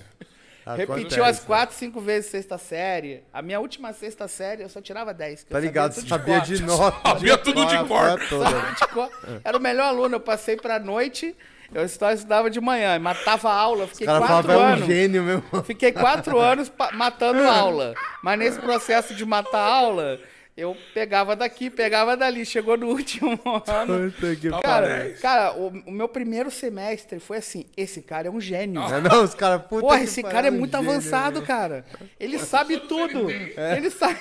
Repetiu 0.76 1.24
as 1.24 1.40
quatro, 1.40 1.74
cinco 1.76 2.00
vezes 2.00 2.30
sexta 2.30 2.58
série. 2.58 3.22
A 3.32 3.40
minha 3.42 3.58
última 3.60 3.92
sexta 3.92 4.26
série 4.28 4.62
eu 4.62 4.68
só 4.68 4.80
tirava 4.80 5.12
10. 5.14 5.44
que 5.44 5.50
Tá 5.50 5.60
ligado? 5.60 5.94
tudo 5.94 6.08
Sabia 6.08 6.40
de 6.40 6.62
nota. 6.62 6.96
Sabia 7.10 7.36
tudo 7.38 7.64
de 7.66 7.76
cor. 7.86 8.18
de. 8.18 9.10
Era 9.44 9.56
o 9.56 9.60
melhor 9.60 9.86
aluno. 9.88 10.16
Eu 10.16 10.20
passei 10.20 10.56
pra 10.56 10.78
noite, 10.78 11.36
eu 11.72 11.88
só 11.88 12.10
estudava 12.12 12.50
de 12.50 12.60
manhã, 12.60 12.98
matava 12.98 13.50
a 13.50 13.54
aula. 13.54 13.84
Os 13.84 13.90
Fiquei 13.92 14.06
caras 14.06 14.26
quatro 14.26 14.48
falavam, 14.50 14.62
é 14.62 14.70
um 14.70 14.72
anos. 14.74 14.86
gênio 14.86 15.22
mesmo. 15.22 15.62
Fiquei 15.64 15.92
quatro 15.92 16.38
anos 16.40 16.70
matando 16.94 17.42
aula. 17.42 17.94
Mas 18.22 18.38
nesse 18.38 18.58
processo 18.60 19.14
de 19.14 19.24
matar 19.24 19.60
aula, 19.60 20.18
eu 20.60 20.76
pegava 20.94 21.34
daqui, 21.34 21.70
pegava 21.70 22.16
dali. 22.16 22.44
Chegou 22.44 22.76
no 22.76 22.88
último 22.90 23.30
ano. 23.44 23.60
Tá 23.62 24.60
Cara, 24.62 25.14
cara 25.20 25.52
o, 25.56 25.68
o 25.86 25.90
meu 25.90 26.08
primeiro 26.08 26.50
semestre 26.50 27.18
foi 27.18 27.38
assim: 27.38 27.64
esse 27.76 28.02
cara 28.02 28.28
é 28.28 28.30
um 28.30 28.40
gênio. 28.40 28.82
É, 28.82 29.00
não, 29.00 29.24
os 29.24 29.34
caras, 29.34 29.62
puta 29.62 29.80
Porra, 29.80 29.98
que 29.98 30.04
esse 30.04 30.22
cara 30.22 30.48
é 30.48 30.50
um 30.50 30.54
muito 30.54 30.76
gênio, 30.76 30.90
avançado, 30.90 31.42
cara. 31.42 31.84
Ele 32.18 32.38
sabe 32.38 32.78
tudo. 32.80 33.30
Ele 33.30 33.90
sabe. 33.90 34.18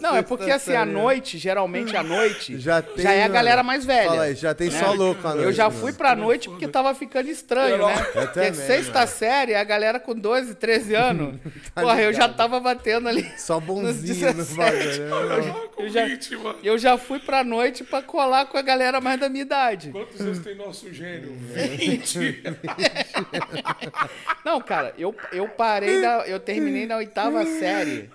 Não, 0.00 0.16
é 0.16 0.22
porque 0.22 0.50
assim, 0.50 0.74
à 0.74 0.84
noite, 0.84 1.38
geralmente 1.38 1.96
à 1.96 2.02
noite, 2.02 2.58
Já 2.58 2.74
já, 2.74 2.82
tem, 2.82 3.06
é 3.06 3.24
a 3.24 3.28
galera 3.28 3.62
mais 3.62 3.84
velha. 3.84 4.08
Fala 4.10 4.22
aí, 4.24 4.34
já 4.34 4.54
tem 4.54 4.68
né? 4.70 4.78
só 4.78 4.92
louco 4.92 5.26
à 5.26 5.30
Eu 5.32 5.36
noite, 5.42 5.56
já 5.56 5.68
mano. 5.68 5.80
fui 5.80 5.92
pra 5.92 6.16
noite 6.16 6.48
porque 6.48 6.66
tava 6.66 6.94
ficando 6.94 7.28
estranho, 7.28 7.86
né? 7.86 7.94
Eu 7.94 8.04
Porque 8.12 8.26
também, 8.28 8.54
sexta 8.54 9.00
mano. 9.00 9.08
série, 9.10 9.54
a 9.54 9.62
galera 9.64 10.00
com 10.00 10.14
12, 10.14 10.54
13 10.56 10.94
anos. 10.94 11.34
Porra, 11.74 12.00
eu 12.02 12.12
já 12.12 12.24
Tá 12.24 12.26
ligado. 12.28 12.36
tava 12.36 12.60
batendo 12.60 13.08
ali. 13.08 13.22
Só 13.44 13.60
bonzinho 13.60 14.32
no 14.32 14.44
17. 14.44 14.56
bagulho. 14.56 15.44
né? 15.44 15.68
Com 15.74 15.88
já- 15.88 16.06
20, 16.06 16.36
mano. 16.38 16.58
Eu 16.62 16.78
já 16.78 16.96
fui 16.96 17.18
pra 17.18 17.44
noite 17.44 17.84
pra 17.84 18.00
colar 18.00 18.46
com 18.46 18.56
a 18.56 18.62
galera 18.62 19.02
mais 19.02 19.20
da 19.20 19.28
minha 19.28 19.42
idade. 19.42 19.90
Quantos 19.90 20.18
anos 20.18 20.38
tem 20.38 20.54
nosso 20.54 20.90
gênio? 20.92 21.36
20. 21.52 22.42
Não, 24.44 24.60
cara, 24.60 24.94
eu, 24.98 25.14
eu 25.32 25.46
parei, 25.48 26.00
da, 26.00 26.26
eu 26.26 26.40
terminei 26.40 26.86
na 26.86 26.96
oitava 26.96 27.44
série. 27.44 28.08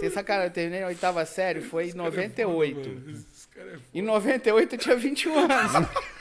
Sem 0.00 0.10
sacanagem, 0.10 0.48
eu 0.48 0.52
terminei 0.54 0.80
na 0.82 0.86
oitava 0.88 1.24
série, 1.24 1.60
foi 1.60 1.88
em 1.88 1.92
98. 1.92 3.02
Esse 3.34 3.48
cara 3.48 3.70
é 3.72 3.98
Em 3.98 4.02
98 4.02 4.74
eu 4.74 4.78
tinha 4.78 4.96
21 4.96 5.36
anos. 5.38 5.88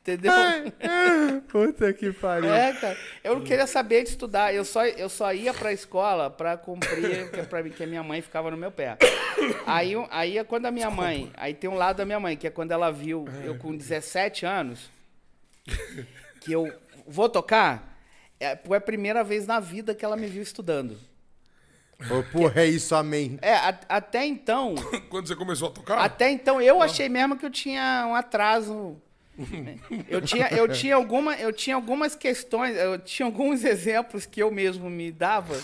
Entendeu? 0.00 0.32
Puta 1.48 1.92
que 1.92 2.12
pariu. 2.12 2.52
É, 2.52 2.72
cara. 2.72 2.96
Eu 3.22 3.36
não 3.36 3.42
queria 3.42 3.66
saber 3.66 4.02
de 4.02 4.10
estudar. 4.10 4.52
Eu 4.52 4.64
só, 4.64 4.84
eu 4.84 5.08
só 5.08 5.32
ia 5.32 5.54
pra 5.54 5.72
escola 5.72 6.28
pra 6.28 6.56
cumprir, 6.56 7.30
que, 7.30 7.40
é 7.40 7.44
pra 7.44 7.62
mim, 7.62 7.70
que 7.70 7.84
a 7.84 7.86
minha 7.86 8.02
mãe 8.02 8.20
ficava 8.20 8.50
no 8.50 8.56
meu 8.56 8.70
pé. 8.70 8.96
Aí, 9.66 9.94
aí 10.10 10.38
é 10.38 10.44
quando 10.44 10.66
a 10.66 10.70
minha 10.70 10.90
mãe. 10.90 11.30
Aí 11.36 11.54
tem 11.54 11.70
um 11.70 11.74
lado 11.74 11.98
da 11.98 12.04
minha 12.04 12.18
mãe, 12.18 12.36
que 12.36 12.46
é 12.46 12.50
quando 12.50 12.72
ela 12.72 12.90
viu 12.90 13.24
eu 13.44 13.56
com 13.56 13.76
17 13.76 14.44
anos, 14.44 14.90
que 16.40 16.52
eu 16.52 16.72
vou 17.06 17.28
tocar. 17.28 17.96
É, 18.40 18.56
foi 18.56 18.78
a 18.78 18.80
primeira 18.80 19.22
vez 19.22 19.46
na 19.46 19.60
vida 19.60 19.94
que 19.94 20.04
ela 20.04 20.16
me 20.16 20.26
viu 20.26 20.42
estudando. 20.42 20.98
Falou, 22.08 22.24
porra, 22.24 22.62
é 22.62 22.66
isso, 22.66 22.94
amém. 22.94 23.38
É, 23.42 23.54
a- 23.54 23.78
até 23.88 24.24
então, 24.26 24.74
Quando 25.10 25.26
você 25.28 25.36
começou 25.36 25.68
a 25.68 25.70
tocar? 25.70 25.98
até 25.98 26.30
então 26.30 26.60
eu 26.60 26.82
achei 26.82 27.08
mesmo 27.08 27.36
que 27.36 27.46
eu 27.46 27.50
tinha 27.50 28.06
um 28.08 28.14
atraso. 28.14 28.96
Eu 30.10 30.20
tinha, 30.20 30.46
eu 30.48 30.68
tinha, 30.68 30.94
alguma, 30.94 31.34
eu 31.36 31.52
tinha 31.54 31.74
algumas 31.74 32.14
questões, 32.14 32.76
eu 32.76 32.98
tinha 32.98 33.24
alguns 33.24 33.64
exemplos 33.64 34.26
que 34.26 34.42
eu 34.42 34.50
mesmo 34.50 34.90
me 34.90 35.10
dava 35.10 35.58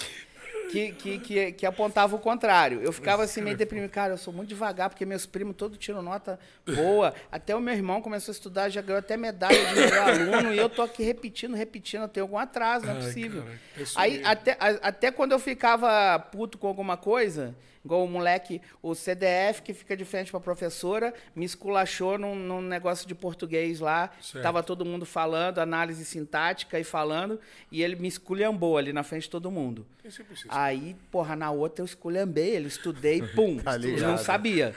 que, 0.71 0.93
que, 0.93 1.19
que, 1.19 1.53
que 1.53 1.67
apontavam 1.67 2.19
o 2.19 2.23
contrário. 2.23 2.81
Eu 2.83 2.93
ficava 2.93 3.25
assim 3.25 3.41
meio 3.41 3.57
deprimido. 3.57 3.91
Cara, 3.91 4.13
eu 4.15 4.19
sou 4.19 4.33
muito 4.33 4.49
devagar, 4.49 4.89
porque 4.91 5.05
meus 5.07 5.27
primos 5.27 5.57
todos 5.57 5.79
tiram 5.79 6.03
nota 6.03 6.39
boa. 6.67 7.15
Até 7.31 7.55
o 7.55 7.61
meu 7.61 7.75
irmão 7.75 8.01
começou 8.03 8.33
a 8.33 8.35
estudar, 8.35 8.69
já 8.69 8.81
ganhou 8.81 8.99
até 8.99 9.17
medalha 9.17 9.65
de 9.67 9.75
melhor 9.75 10.11
aluno, 10.11 10.55
e 10.55 10.59
eu 10.59 10.69
tô 10.69 10.83
aqui 10.83 11.03
repetindo, 11.03 11.55
repetindo, 11.55 12.03
eu 12.03 12.09
tenho 12.09 12.25
algum 12.25 12.39
atraso, 12.39 12.87
não 12.87 12.93
é 12.93 12.97
Ai, 12.97 13.03
possível. 13.03 13.43
cara, 13.43 13.59
isso 13.79 13.99
Aí, 13.99 14.23
até, 14.25 14.57
até 14.61 15.11
quando 15.11 15.33
eu 15.33 15.39
ficava 15.39 16.19
puto 16.19 16.59
com 16.59 16.67
alguma 16.67 16.97
coisa, 16.97 17.55
igual 17.85 18.05
o 18.05 18.09
moleque, 18.09 18.61
o 18.83 18.95
CDF 18.95 19.63
que 19.63 19.73
fica 19.73 19.97
de 19.97 20.05
frente 20.05 20.31
pra 20.31 20.41
professora, 20.41 21.13
me 21.35 21.45
esculachou 21.45 22.19
num, 22.19 22.35
num 22.35 22.61
negócio 22.61 23.07
de 23.07 23.15
português 23.15 23.81
lá. 23.81 24.11
Certo. 24.21 24.43
Tava 24.43 24.63
todo 24.63 24.85
mundo 24.85 25.05
falando, 25.07 25.59
análise 25.59 26.05
sintática 26.05 26.79
e 26.79 26.85
falando, 26.85 27.41
e 27.71 27.83
ele 27.83 27.97
me 27.97 28.09
esculhambou 28.09 28.77
ali 28.79 28.93
na 28.93 29.03
frente 29.03 29.23
de 29.25 29.31
todo 29.31 29.51
mundo. 29.51 29.87
Isso. 30.05 30.23
Aí, 30.49 30.97
porra, 31.11 31.37
na 31.37 31.51
outra 31.51 31.83
eu 31.83 31.87
esculhambei 31.87 32.51
ele, 32.51 32.69
estudei, 32.69 33.23
pum, 33.35 33.59
Tá 33.59 33.77
eu 33.77 33.99
não 34.09 34.19
sabia. 34.19 34.75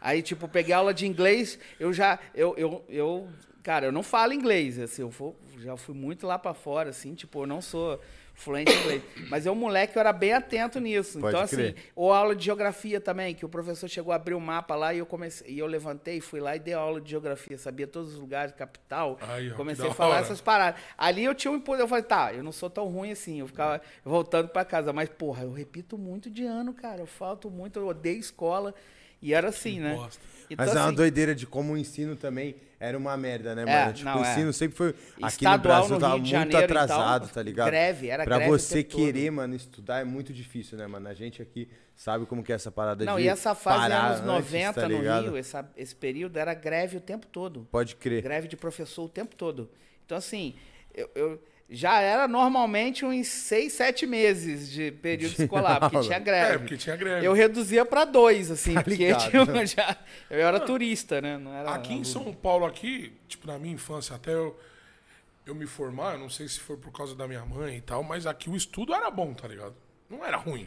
Aí, 0.00 0.22
tipo, 0.22 0.48
peguei 0.48 0.72
aula 0.74 0.94
de 0.94 1.06
inglês, 1.06 1.58
eu 1.78 1.92
já, 1.92 2.18
eu, 2.34 2.54
eu, 2.56 2.84
eu 2.88 3.28
cara, 3.62 3.86
eu 3.86 3.92
não 3.92 4.02
falo 4.02 4.32
inglês, 4.32 4.78
assim, 4.78 5.02
eu 5.02 5.10
vou- 5.10 5.36
já 5.58 5.76
fui 5.76 5.94
muito 5.94 6.26
lá 6.26 6.38
pra 6.38 6.54
fora, 6.54 6.88
assim, 6.88 7.14
tipo, 7.14 7.42
eu 7.42 7.46
não 7.46 7.60
sou 7.60 8.00
fluente 8.40 8.72
em 8.72 8.80
inglês. 8.80 9.02
Mas 9.28 9.46
eu, 9.46 9.54
moleque, 9.54 9.96
eu 9.96 10.00
era 10.00 10.12
bem 10.12 10.32
atento 10.32 10.80
nisso. 10.80 11.20
Pode 11.20 11.34
então, 11.34 11.44
assim, 11.44 11.56
crer. 11.56 11.76
ou 11.94 12.12
aula 12.12 12.34
de 12.34 12.44
geografia 12.44 13.00
também, 13.00 13.34
que 13.34 13.44
o 13.44 13.48
professor 13.48 13.88
chegou 13.88 14.12
a 14.12 14.16
abrir 14.16 14.34
o 14.34 14.40
mapa 14.40 14.74
lá 14.74 14.92
e 14.94 14.98
eu 14.98 15.06
comecei, 15.06 15.52
e 15.52 15.58
eu 15.58 15.66
levantei, 15.66 16.20
fui 16.20 16.40
lá 16.40 16.56
e 16.56 16.58
dei 16.58 16.74
aula 16.74 17.00
de 17.00 17.10
geografia, 17.10 17.56
sabia 17.58 17.86
todos 17.86 18.14
os 18.14 18.18
lugares, 18.18 18.54
capital. 18.54 19.18
Aí, 19.20 19.48
ó, 19.48 19.50
que 19.50 19.56
comecei 19.56 19.88
a 19.88 19.94
falar 19.94 20.16
hora. 20.16 20.20
essas 20.20 20.40
paradas. 20.40 20.80
Ali 20.96 21.24
eu 21.24 21.34
tinha 21.34 21.52
um 21.52 21.56
impulso, 21.56 21.82
eu 21.82 21.88
falei, 21.88 22.04
tá, 22.04 22.32
eu 22.32 22.42
não 22.42 22.52
sou 22.52 22.70
tão 22.70 22.86
ruim 22.88 23.12
assim, 23.12 23.40
eu 23.40 23.46
ficava 23.46 23.80
voltando 24.04 24.48
pra 24.48 24.64
casa, 24.64 24.92
mas 24.92 25.08
porra, 25.08 25.44
eu 25.44 25.52
repito 25.52 25.96
muito 25.98 26.30
de 26.30 26.44
ano, 26.44 26.72
cara, 26.72 27.00
eu 27.00 27.06
falto 27.06 27.50
muito, 27.50 27.78
eu 27.78 27.86
odeio 27.86 28.18
escola. 28.18 28.74
E 29.22 29.34
era 29.34 29.50
assim, 29.50 29.80
né? 29.80 29.94
bosta. 29.94 30.39
Então, 30.50 30.66
Mas 30.66 30.74
é 30.74 30.78
uma 30.78 30.86
assim, 30.88 30.96
doideira 30.96 31.34
de 31.34 31.46
como 31.46 31.74
o 31.74 31.78
ensino 31.78 32.16
também 32.16 32.56
era 32.80 32.98
uma 32.98 33.16
merda, 33.16 33.54
né, 33.54 33.62
É, 33.62 33.64
mano? 33.84 33.92
tipo, 33.92 34.04
não, 34.10 34.20
o 34.20 34.24
é. 34.24 34.32
ensino 34.32 34.52
sempre 34.52 34.76
foi. 34.76 34.88
Aqui 34.88 35.20
no 35.22 35.28
Estadual 35.28 35.58
Brasil 35.58 35.94
no 35.94 36.00
tava 36.00 36.16
muito 36.16 36.28
Janeiro, 36.28 36.64
atrasado, 36.64 37.28
tá 37.28 37.42
ligado? 37.42 37.66
greve, 37.66 38.08
era 38.08 38.24
pra 38.24 38.36
greve 38.36 38.50
o 38.52 38.58
você 38.58 38.82
tempo 38.82 38.90
todo. 38.90 39.04
querer, 39.04 39.30
mano, 39.30 39.54
estudar 39.54 40.00
é 40.00 40.04
muito 40.04 40.32
difícil, 40.32 40.76
né, 40.76 40.86
mano? 40.88 41.06
A 41.08 41.14
gente 41.14 41.40
aqui 41.40 41.68
sabe 41.94 42.26
como 42.26 42.42
que 42.42 42.50
é 42.50 42.56
essa 42.56 42.70
parada 42.72 43.04
Não, 43.04 43.16
de. 43.16 43.22
e 43.22 43.28
essa 43.28 43.54
fase 43.54 43.92
anos 43.92 44.10
antes, 44.20 44.26
90 44.26 44.80
tá 44.80 44.88
no? 44.88 44.98
Rio, 44.98 45.36
essa- 45.36 45.70
esse 45.76 45.94
período 45.94 46.36
era 46.36 46.52
greve 46.54 46.96
o 46.96 47.00
tempo 47.00 47.26
todo. 47.28 47.68
Pode 47.70 47.94
crer. 47.94 48.22
Greve 48.22 48.48
de 48.48 48.56
professor 48.56 49.04
o 49.04 49.08
tempo 49.08 49.36
todo. 49.36 49.70
Então, 50.04 50.18
assim, 50.18 50.54
eu, 50.92 51.08
eu- 51.14 51.42
já 51.70 52.00
era 52.00 52.26
normalmente 52.26 53.04
uns 53.04 53.28
seis, 53.28 53.72
sete 53.72 54.04
meses 54.04 54.68
de 54.68 54.90
período 54.90 55.40
escolar, 55.40 55.78
porque 55.78 56.00
tinha 56.00 56.18
greve. 56.18 56.54
É, 56.54 56.58
porque 56.58 56.76
tinha 56.76 56.96
greve. 56.96 57.24
Eu 57.24 57.32
reduzia 57.32 57.84
pra 57.84 58.04
dois, 58.04 58.50
assim, 58.50 58.74
Tá 58.80 58.82
porque 58.82 59.08
já, 59.66 59.96
eu 60.28 60.40
era 60.40 60.58
turista, 60.58 61.20
né? 61.20 61.38
Não 61.38 61.54
era 61.54 61.70
Aqui 61.70 61.90
em 61.90 62.02
aluno. 62.02 62.04
São 62.04 62.32
Paulo, 62.32 62.66
aqui, 62.66 63.12
tipo, 63.28 63.46
na 63.46 63.58
minha 63.58 63.74
infância, 63.74 64.16
até 64.16 64.32
eu, 64.34 64.58
eu 65.46 65.54
me 65.54 65.66
formar, 65.66 66.14
eu 66.14 66.18
não 66.18 66.28
sei 66.28 66.48
se 66.48 66.58
foi 66.58 66.76
por 66.76 66.92
causa 66.92 67.14
da 67.14 67.28
minha 67.28 67.44
mãe 67.44 67.76
e 67.76 67.80
tal, 67.80 68.02
mas 68.02 68.26
aqui 68.26 68.50
o 68.50 68.56
estudo 68.56 68.92
era 68.92 69.08
bom, 69.08 69.32
tá 69.32 69.46
ligado? 69.46 69.74
Não 70.08 70.24
era 70.24 70.36
ruim. 70.36 70.66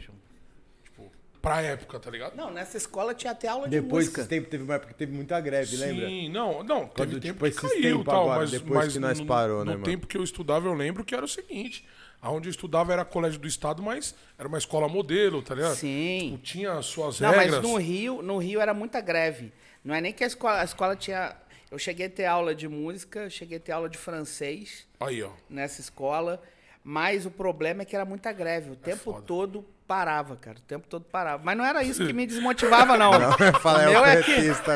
Pra 1.43 1.61
época, 1.61 1.99
tá 1.99 2.09
ligado? 2.09 2.37
Não, 2.37 2.49
nessa 2.49 2.77
escola 2.77 3.13
tinha 3.13 3.31
até 3.33 3.49
aula 3.49 3.67
de 3.67 3.81
Depois 3.81 4.05
música. 4.05 4.21
desse 4.21 4.29
tempo 4.29 4.49
teve 4.49 4.63
uma 4.63 4.75
época 4.75 4.93
que 4.93 4.97
teve 4.97 5.11
muita 5.13 5.37
greve, 5.41 5.75
lembra? 5.75 6.07
Sim, 6.07 6.29
não, 6.29 6.63
não, 6.63 6.87
teve 6.87 6.93
Quando, 6.95 7.19
tempo 7.19 7.45
tipo, 7.45 7.61
que 7.61 7.67
caiu 7.67 7.79
e 7.79 7.81
tempos 7.81 8.05
tal, 8.05 8.21
agora, 8.23 8.39
mas, 8.39 8.51
depois 8.51 8.73
mas 8.85 8.93
que 8.93 8.99
nós 8.99 9.19
no, 9.19 9.25
parou, 9.25 9.59
no 9.59 9.65
né, 9.65 9.71
mano? 9.73 9.83
tempo 9.83 10.07
que 10.07 10.17
eu 10.17 10.23
estudava, 10.23 10.67
eu 10.69 10.73
lembro 10.73 11.03
que 11.03 11.13
era 11.13 11.25
o 11.25 11.27
seguinte, 11.27 11.85
aonde 12.21 12.47
eu 12.47 12.49
estudava 12.49 12.93
era 12.93 13.03
colégio 13.03 13.41
do 13.41 13.45
estado, 13.47 13.83
mas 13.83 14.15
era 14.39 14.47
uma 14.47 14.57
escola 14.57 14.87
modelo, 14.87 15.41
tá 15.41 15.53
ligado? 15.53 15.75
Sim. 15.75 16.29
Tipo, 16.31 16.37
tinha 16.43 16.71
as 16.75 16.85
suas 16.85 17.19
Não, 17.19 17.29
regras. 17.31 17.59
mas 17.59 17.61
no 17.61 17.75
Rio, 17.75 18.21
no 18.21 18.37
Rio 18.37 18.61
era 18.61 18.73
muita 18.73 19.01
greve. 19.01 19.51
Não 19.83 19.93
é 19.93 19.99
nem 19.99 20.13
que 20.13 20.23
a 20.23 20.27
escola, 20.27 20.61
a 20.61 20.63
escola 20.63 20.95
tinha. 20.95 21.35
Eu 21.69 21.77
cheguei 21.77 22.05
a 22.05 22.09
ter 22.09 22.23
aula 22.25 22.55
de 22.55 22.69
música, 22.69 23.29
cheguei 23.29 23.57
a 23.57 23.59
ter 23.59 23.73
aula 23.73 23.89
de 23.89 23.97
francês 23.97 24.87
Aí, 24.97 25.21
ó. 25.21 25.31
nessa 25.49 25.81
escola, 25.81 26.41
mas 26.81 27.25
o 27.25 27.31
problema 27.31 27.81
é 27.81 27.85
que 27.85 27.93
era 27.97 28.05
muita 28.05 28.31
greve. 28.31 28.71
O 28.71 28.75
tempo 28.77 29.11
foda. 29.11 29.21
todo 29.23 29.65
parava, 29.87 30.35
cara. 30.35 30.57
O 30.57 30.61
tempo 30.61 30.87
todo 30.87 31.03
parava. 31.03 31.41
Mas 31.43 31.57
não 31.57 31.65
era 31.65 31.83
isso 31.83 32.05
que 32.05 32.13
me 32.13 32.25
desmotivava, 32.25 32.97
não. 32.97 33.13
Não, 33.23 33.29
eu 33.39 33.59
falei, 33.59 33.85
é 33.85 33.89
o 33.89 33.91
meu 33.91 34.05
é 34.05 34.23
que 34.23 34.31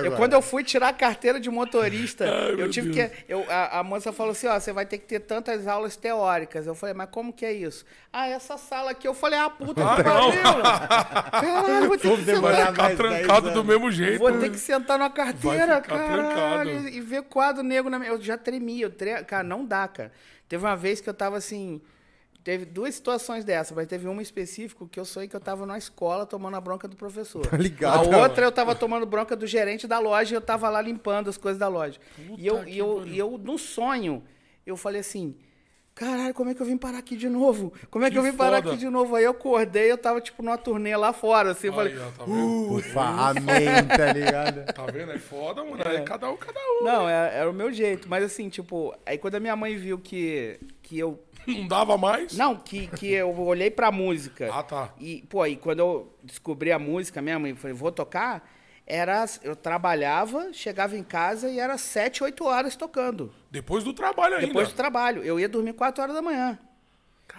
eu, 0.05 0.11
quando 0.13 0.33
eu 0.33 0.41
fui 0.41 0.63
tirar 0.63 0.89
a 0.89 0.93
carteira 0.93 1.39
de 1.39 1.49
motorista, 1.49 2.25
eu 2.25 2.57
meu 2.57 2.69
tive 2.69 2.91
Deus. 2.91 3.09
que. 3.11 3.25
Eu, 3.27 3.45
a, 3.49 3.79
a 3.79 3.83
moça 3.83 4.11
falou 4.11 4.31
assim: 4.31 4.47
ó, 4.47 4.59
você 4.59 4.71
vai 4.71 4.85
ter 4.85 4.97
que 4.97 5.05
ter 5.05 5.19
tantas 5.21 5.67
aulas 5.67 5.95
teóricas. 5.95 6.67
Eu 6.67 6.75
falei, 6.75 6.93
mas 6.93 7.09
como 7.09 7.33
que 7.33 7.45
é 7.45 7.51
isso? 7.53 7.85
Ah, 8.11 8.27
essa 8.27 8.57
sala 8.57 8.91
aqui. 8.91 9.07
Eu 9.07 9.13
falei, 9.13 9.39
ah, 9.39 9.49
puta 9.49 9.81
que 9.81 10.03
pariu! 10.03 10.31
Caralho, 11.31 11.87
vou 11.87 11.97
ter 11.97 12.07
Vou 12.07 12.17
que 12.17 12.25
sentar. 12.25 12.95
Trancado 12.95 13.51
do 13.51 13.63
mesmo 13.63 13.91
jeito. 13.91 14.19
Vou 14.19 14.31
ter 14.39 14.49
que 14.49 14.57
sentar 14.57 14.97
na 14.97 15.09
carteira, 15.09 15.81
trancado. 15.81 16.69
e 16.69 17.01
ver 17.01 17.23
quadro 17.23 17.63
negro 17.63 17.89
na 17.89 17.99
minha... 17.99 18.11
Eu 18.11 18.21
já 18.21 18.37
tremia, 18.37 18.85
eu 18.85 18.89
tre... 18.89 19.23
cara, 19.23 19.43
não 19.43 19.65
dá, 19.65 19.87
cara. 19.87 20.11
Teve 20.47 20.65
uma 20.65 20.75
vez 20.75 21.01
que 21.01 21.09
eu 21.09 21.13
tava 21.13 21.37
assim... 21.37 21.81
Teve 22.47 22.63
duas 22.63 22.95
situações 22.95 23.43
dessas, 23.43 23.75
mas 23.75 23.87
teve 23.87 24.07
uma 24.07 24.21
específica 24.21 24.87
que 24.89 24.97
eu 24.97 25.03
sonhei 25.03 25.27
que 25.27 25.35
eu 25.35 25.39
tava 25.39 25.65
na 25.65 25.77
escola 25.77 26.25
tomando 26.25 26.55
a 26.55 26.61
bronca 26.61 26.87
do 26.87 26.95
professor. 26.95 27.45
Tá 27.45 27.57
ligado, 27.57 28.13
a 28.13 28.19
outra 28.19 28.45
eu 28.45 28.51
tava 28.53 28.73
tomando 28.73 29.05
bronca 29.05 29.35
do 29.35 29.45
gerente 29.45 29.85
da 29.85 29.99
loja 29.99 30.33
e 30.33 30.37
eu 30.37 30.39
tava 30.39 30.69
lá 30.69 30.81
limpando 30.81 31.29
as 31.29 31.35
coisas 31.35 31.59
da 31.59 31.67
loja. 31.67 31.99
e, 32.37 32.47
eu, 32.47 32.59
Puta 32.59 32.69
e, 32.69 32.77
eu, 32.77 33.05
e 33.05 33.17
eu, 33.17 33.37
no 33.37 33.57
sonho, 33.57 34.23
eu 34.65 34.77
falei 34.77 35.01
assim... 35.01 35.35
Caralho, 35.97 36.33
como 36.33 36.51
é 36.51 36.53
que 36.53 36.61
eu 36.61 36.65
vim 36.65 36.77
parar 36.77 36.99
aqui 36.99 37.17
de 37.17 37.27
novo? 37.27 37.73
Como 37.89 38.05
é 38.05 38.09
que, 38.09 38.13
Que 38.13 38.19
eu 38.19 38.23
vim 38.23 38.33
parar 38.33 38.57
foda. 38.57 38.69
aqui 38.69 38.77
de 38.79 38.87
novo? 38.87 39.15
Aí 39.15 39.23
eu 39.23 39.31
acordei, 39.31 39.91
eu 39.91 39.97
tava 39.97 40.21
tipo 40.21 40.43
numa 40.43 40.57
turnê 40.57 40.95
lá 40.95 41.11
fora, 41.11 41.51
assim, 41.51 41.67
eu 41.67 41.73
falei... 41.73 41.97
Ó, 41.97 42.11
tá 42.11 42.23
vendo? 42.23 42.73
Ufa, 42.75 43.01
amém, 43.01 43.65
tá 43.97 44.13
ligado? 44.13 44.65
Tá 44.77 44.85
vendo? 44.85 45.11
É 45.11 45.17
foda, 45.17 45.63
mano. 45.63 45.81
É 45.81 46.01
cada 46.01 46.29
um, 46.29 46.37
cada 46.37 46.59
um. 46.59 46.83
Não, 46.83 47.09
era, 47.09 47.27
era 47.29 47.49
o 47.49 47.53
meu 47.53 47.71
jeito. 47.73 48.07
Mas 48.07 48.23
assim, 48.23 48.47
tipo, 48.47 48.93
aí 49.05 49.17
quando 49.17 49.35
a 49.35 49.39
minha 49.39 49.55
mãe 49.55 49.75
viu 49.75 49.97
que, 49.97 50.59
que 50.83 50.99
eu. 50.99 51.19
Não 51.47 51.67
dava 51.67 51.97
mais? 51.97 52.37
Não, 52.37 52.55
que, 52.55 52.85
que 52.87 53.11
eu 53.11 53.35
olhei 53.39 53.71
pra 53.71 53.91
música. 53.91 54.49
Ah, 54.53 54.61
tá. 54.61 54.93
E, 54.99 55.23
pô, 55.27 55.41
aí 55.41 55.55
quando 55.55 55.79
eu 55.79 56.13
descobri 56.21 56.71
a 56.71 56.77
música, 56.77 57.21
minha 57.23 57.39
mãe 57.39 57.55
falei, 57.55 57.75
vou 57.75 57.91
tocar. 57.91 58.47
Era. 58.87 59.25
Eu 59.43 59.55
trabalhava, 59.55 60.53
chegava 60.53 60.97
em 60.97 61.03
casa 61.03 61.49
e 61.49 61.59
era 61.59 61.77
sete, 61.77 62.23
oito 62.23 62.45
horas 62.45 62.75
tocando. 62.75 63.33
Depois 63.51 63.83
do 63.83 63.93
trabalho 63.93 64.35
ainda. 64.35 64.47
Depois 64.47 64.69
do 64.69 64.75
trabalho. 64.75 65.21
Eu 65.23 65.39
ia 65.39 65.49
dormir 65.49 65.73
quatro 65.73 66.01
horas 66.01 66.15
da 66.15 66.21
manhã. 66.21 66.57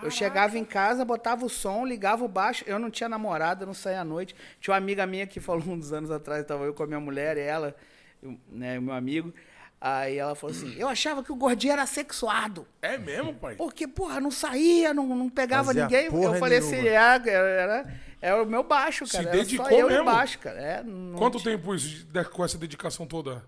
Eu 0.02 0.10
chegava 0.10 0.58
em 0.58 0.64
casa, 0.64 1.04
botava 1.04 1.44
o 1.44 1.48
som, 1.48 1.84
ligava 1.84 2.24
o 2.24 2.28
baixo. 2.28 2.62
Eu 2.66 2.78
não 2.78 2.90
tinha 2.90 3.08
namorada, 3.08 3.66
não 3.66 3.74
saía 3.74 4.02
à 4.02 4.04
noite. 4.04 4.36
Tinha 4.60 4.74
uma 4.74 4.78
amiga 4.78 5.06
minha 5.06 5.26
que 5.26 5.40
falou 5.40 5.64
uns 5.72 5.92
anos 5.92 6.10
atrás, 6.10 6.42
estava 6.42 6.64
eu 6.64 6.74
com 6.74 6.82
a 6.82 6.86
minha 6.86 7.00
mulher 7.00 7.36
e 7.36 7.40
ela, 7.40 7.74
eu, 8.22 8.38
né, 8.50 8.78
o 8.78 8.82
meu 8.82 8.94
amigo. 8.94 9.32
Aí 9.80 10.18
ela 10.18 10.34
falou 10.34 10.54
assim: 10.54 10.74
Eu 10.76 10.88
achava 10.88 11.22
que 11.22 11.30
o 11.30 11.36
gordinho 11.36 11.72
era 11.72 11.86
sexuado. 11.86 12.66
É 12.82 12.98
mesmo, 12.98 13.32
pai? 13.34 13.54
Porque, 13.54 13.86
porra, 13.86 14.20
não 14.20 14.30
saía, 14.30 14.92
não, 14.92 15.06
não 15.06 15.28
pegava 15.28 15.66
Fazia 15.66 15.84
ninguém. 15.84 16.06
Eu 16.06 16.34
falei 16.34 16.58
nenhuma. 16.60 16.78
assim: 16.78 16.88
era, 16.88 17.30
era, 17.30 17.94
era 18.20 18.42
o 18.42 18.46
meu 18.46 18.62
baixo, 18.62 19.06
Se 19.06 19.12
cara. 19.12 19.28
Era 19.28 19.36
dedicou 19.38 19.66
só 19.66 19.72
eu 19.72 19.88
mesmo? 19.88 20.04
baixo, 20.04 20.38
cara. 20.38 20.60
É, 20.60 20.84
Quanto 21.16 21.38
tinha- 21.38 21.56
tempo 21.56 21.74
isso, 21.74 22.06
com 22.32 22.44
essa 22.44 22.58
dedicação 22.58 23.06
toda? 23.06 23.44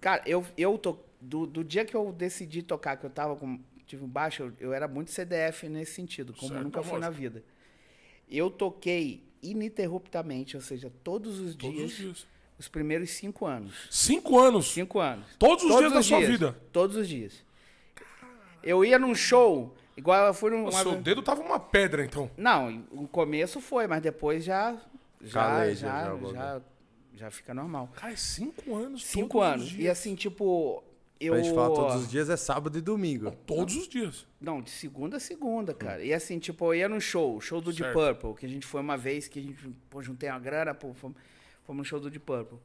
Cara, 0.00 0.22
eu, 0.26 0.44
eu 0.56 0.76
tô. 0.78 0.98
Do, 1.20 1.46
do 1.46 1.62
dia 1.62 1.84
que 1.84 1.94
eu 1.94 2.12
decidi 2.12 2.62
tocar, 2.62 2.96
que 2.96 3.06
eu 3.06 3.10
tava 3.10 3.36
com. 3.36 3.60
Tive 3.86 4.04
um 4.04 4.08
baixo, 4.08 4.42
eu, 4.42 4.52
eu 4.58 4.72
era 4.72 4.88
muito 4.88 5.10
CDF 5.10 5.68
nesse 5.68 5.92
sentido, 5.92 6.32
como 6.32 6.50
Certo, 6.52 6.64
nunca 6.64 6.82
fui 6.82 6.98
na 6.98 7.10
vida. 7.10 7.44
Eu 8.28 8.50
toquei 8.50 9.22
ininterruptamente, 9.42 10.56
ou 10.56 10.62
seja, 10.62 10.90
todos 11.04 11.38
os 11.38 11.54
Todos 11.54 11.76
dias, 11.76 11.90
os 11.90 11.96
dias. 11.96 12.26
os 12.58 12.68
primeiros 12.68 13.10
cinco 13.10 13.44
anos. 13.46 13.74
Cinco 13.90 14.38
anos. 14.38 14.72
Cinco 14.72 14.98
anos. 14.98 15.26
Todos 15.38 15.64
os 15.64 15.76
dias 15.78 15.92
da 15.92 16.02
sua 16.02 16.18
dias, 16.18 16.30
vida? 16.30 16.56
Todos 16.72 16.96
os 16.96 17.06
dias. 17.08 17.44
Eu 18.62 18.84
ia 18.84 18.98
num 18.98 19.14
show, 19.14 19.74
igual 19.96 20.26
eu 20.26 20.34
fui 20.34 20.50
num. 20.50 20.64
O 20.64 20.70
uma- 20.70 20.82
seu 20.82 20.96
dedo 21.00 21.22
tava 21.22 21.40
uma 21.42 21.58
pedra, 21.60 22.04
então. 22.04 22.30
Não, 22.36 22.84
o 22.90 23.06
começo 23.08 23.60
foi, 23.60 23.86
mas 23.86 24.00
depois 24.02 24.44
já. 24.44 24.76
Já, 25.20 25.40
Caleja, 25.40 25.86
já, 25.86 26.04
já, 26.04 26.16
já, 26.16 26.32
já, 26.32 26.62
já 27.14 27.30
fica 27.30 27.54
normal. 27.54 27.88
Cara, 27.94 28.12
é 28.12 28.16
cinco 28.16 28.74
anos. 28.74 29.04
Cinco 29.04 29.38
todos 29.38 29.46
os 29.46 29.52
anos. 29.54 29.72
E 29.72 29.76
dias. 29.76 29.98
assim, 29.98 30.14
tipo. 30.14 30.82
Eu... 31.20 31.34
Pra 31.34 31.42
gente 31.42 31.54
falar 31.54 31.72
todos 31.72 31.94
os 32.02 32.10
dias 32.10 32.28
é 32.28 32.36
sábado 32.36 32.76
e 32.76 32.80
domingo. 32.80 33.30
Todos 33.46 33.76
os 33.76 33.86
dias. 33.86 34.26
Não, 34.40 34.60
de 34.60 34.70
segunda 34.70 35.18
a 35.18 35.20
segunda, 35.20 35.72
cara. 35.72 36.02
E 36.02 36.12
assim, 36.12 36.40
tipo, 36.40 36.64
eu 36.64 36.74
ia 36.74 36.88
no 36.88 37.00
show, 37.00 37.40
show 37.40 37.60
do 37.60 37.72
Deep. 37.72 37.92
Purple, 37.92 38.34
que 38.34 38.44
a 38.44 38.48
gente 38.48 38.66
foi 38.66 38.80
uma 38.80 38.96
vez 38.96 39.28
que 39.28 39.38
a 39.38 39.42
gente, 39.42 39.68
pô, 39.88 40.02
juntei 40.02 40.28
uma 40.28 40.40
grana, 40.40 40.74
pô, 40.74 40.92
fomos, 40.92 41.16
fomos 41.62 41.78
no 41.78 41.84
show 41.84 42.00
do 42.00 42.10
Deep 42.10 42.24
Purple. 42.26 42.58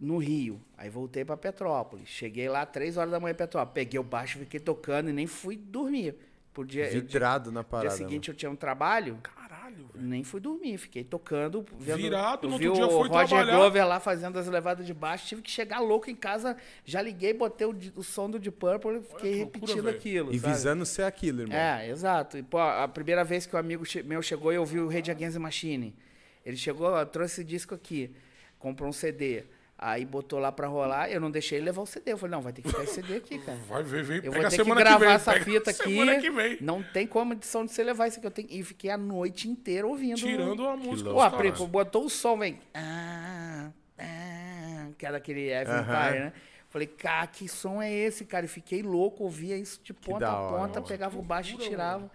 No 0.00 0.18
Rio. 0.18 0.60
Aí 0.76 0.90
voltei 0.90 1.24
pra 1.24 1.36
Petrópolis. 1.36 2.08
Cheguei 2.08 2.48
lá 2.48 2.66
três 2.66 2.96
horas 2.96 3.12
da 3.12 3.20
manhã 3.20 3.32
em 3.32 3.36
Petrópolis. 3.36 3.74
Peguei 3.74 4.00
o 4.00 4.02
baixo, 4.02 4.40
fiquei 4.40 4.58
tocando 4.58 5.08
e 5.08 5.12
nem 5.12 5.28
fui 5.28 5.56
dormir. 5.56 6.16
Por 6.56 6.64
dia, 6.66 6.88
Vidrado 6.88 7.52
na 7.52 7.60
dia 7.60 7.68
parada. 7.68 7.94
seguinte 7.94 8.30
eu 8.30 8.34
tinha 8.34 8.50
um 8.50 8.56
trabalho. 8.56 9.18
Caralho. 9.22 9.90
Nem 9.94 10.24
fui 10.24 10.40
dormir, 10.40 10.78
fiquei 10.78 11.04
tocando. 11.04 11.62
Vendo, 11.78 11.98
Virado, 11.98 12.46
eu 12.46 12.50
no 12.50 12.56
vi 12.56 12.66
outro 12.66 12.86
dia 12.86 12.96
o 12.96 12.98
foi 12.98 13.08
Roger 13.10 13.28
trabalhar. 13.28 13.56
Glover 13.58 13.86
lá 13.86 14.00
fazendo 14.00 14.38
as 14.38 14.46
levadas 14.48 14.86
de 14.86 14.94
baixo. 14.94 15.26
Tive 15.26 15.42
que 15.42 15.50
chegar 15.50 15.80
louco 15.80 16.08
em 16.08 16.14
casa. 16.16 16.56
Já 16.82 17.02
liguei, 17.02 17.34
botei 17.34 17.66
o, 17.66 17.76
o 17.94 18.02
som 18.02 18.30
do 18.30 18.38
Deep 18.38 18.56
Purple 18.56 18.96
e 18.96 19.02
fiquei 19.02 19.32
que 19.32 19.38
loucura, 19.40 19.60
repetindo 19.60 19.82
velho. 19.84 19.96
aquilo. 19.98 20.34
E 20.34 20.38
sabe? 20.38 20.54
visando 20.54 20.86
ser 20.86 21.02
aquilo, 21.02 21.42
irmão. 21.42 21.54
É, 21.58 21.90
exato. 21.90 22.38
E, 22.38 22.42
pô, 22.42 22.58
a 22.58 22.88
primeira 22.88 23.22
vez 23.22 23.44
que 23.44 23.54
o 23.54 23.58
amigo 23.58 23.84
che- 23.84 24.02
meu 24.02 24.22
chegou, 24.22 24.50
eu 24.50 24.64
vi 24.64 24.80
o 24.80 24.88
Rage 24.88 25.10
Against 25.10 25.34
the 25.34 25.38
Machine. 25.38 25.94
Ele 26.42 26.56
chegou, 26.56 26.86
ó, 26.88 27.04
trouxe 27.04 27.34
esse 27.42 27.44
disco 27.44 27.74
aqui, 27.74 28.10
comprou 28.58 28.88
um 28.88 28.92
CD. 28.94 29.44
Aí 29.78 30.06
botou 30.06 30.38
lá 30.38 30.50
pra 30.50 30.66
rolar, 30.68 31.10
eu 31.10 31.20
não 31.20 31.30
deixei 31.30 31.58
ele 31.58 31.66
levar 31.66 31.82
o 31.82 31.86
CD. 31.86 32.12
Eu 32.12 32.16
falei, 32.16 32.30
não, 32.34 32.40
vai 32.40 32.50
ter 32.50 32.62
que 32.62 32.68
ficar 32.68 32.84
esse 32.84 32.94
CD 32.94 33.16
aqui, 33.16 33.38
cara. 33.38 33.58
Vai 33.68 33.82
ver, 33.82 34.02
vem, 34.02 34.20
Eu 34.24 34.32
vou 34.32 34.48
ter 34.48 34.64
que 34.64 34.74
gravar 34.74 34.98
vem, 34.98 35.08
essa 35.10 35.32
fita 35.40 35.70
aqui. 35.70 35.82
Semana 35.82 36.18
que 36.18 36.30
vem. 36.30 36.56
Não 36.62 36.82
tem 36.82 37.06
como 37.06 37.34
edição 37.34 37.62
de 37.64 37.72
você 37.72 37.84
levar 37.84 38.08
isso 38.08 38.16
aqui. 38.18 38.26
Eu 38.26 38.30
tenho... 38.30 38.48
E 38.50 38.62
fiquei 38.64 38.90
a 38.90 38.96
noite 38.96 39.48
inteira 39.48 39.86
ouvindo. 39.86 40.16
Tirando 40.16 40.66
a 40.66 40.76
música. 40.78 41.10
Pô, 41.10 41.16
dos 41.16 41.24
a 41.24 41.30
Pri- 41.30 41.52
caras. 41.52 41.68
botou 41.68 42.06
o 42.06 42.08
som, 42.08 42.38
vem. 42.38 42.58
Ah, 42.72 43.70
ah, 43.98 44.88
que 44.96 45.04
era 45.04 45.18
aquele 45.18 45.50
Evan 45.50 45.72
Aham. 45.72 45.82
Empire, 46.06 46.20
né? 46.24 46.32
Falei, 46.70 46.86
cara, 46.88 47.26
que 47.26 47.46
som 47.46 47.80
é 47.80 47.92
esse, 47.92 48.24
cara? 48.24 48.46
E 48.46 48.48
fiquei 48.48 48.82
louco, 48.82 49.24
ouvia 49.24 49.56
isso 49.56 49.80
de 49.82 49.92
ponta 49.92 50.26
a 50.26 50.40
hora, 50.40 50.56
ponta, 50.58 50.80
nossa, 50.80 50.92
pegava 50.92 51.18
o 51.18 51.22
baixo 51.22 51.54
e 51.54 51.58
tirava. 51.58 52.10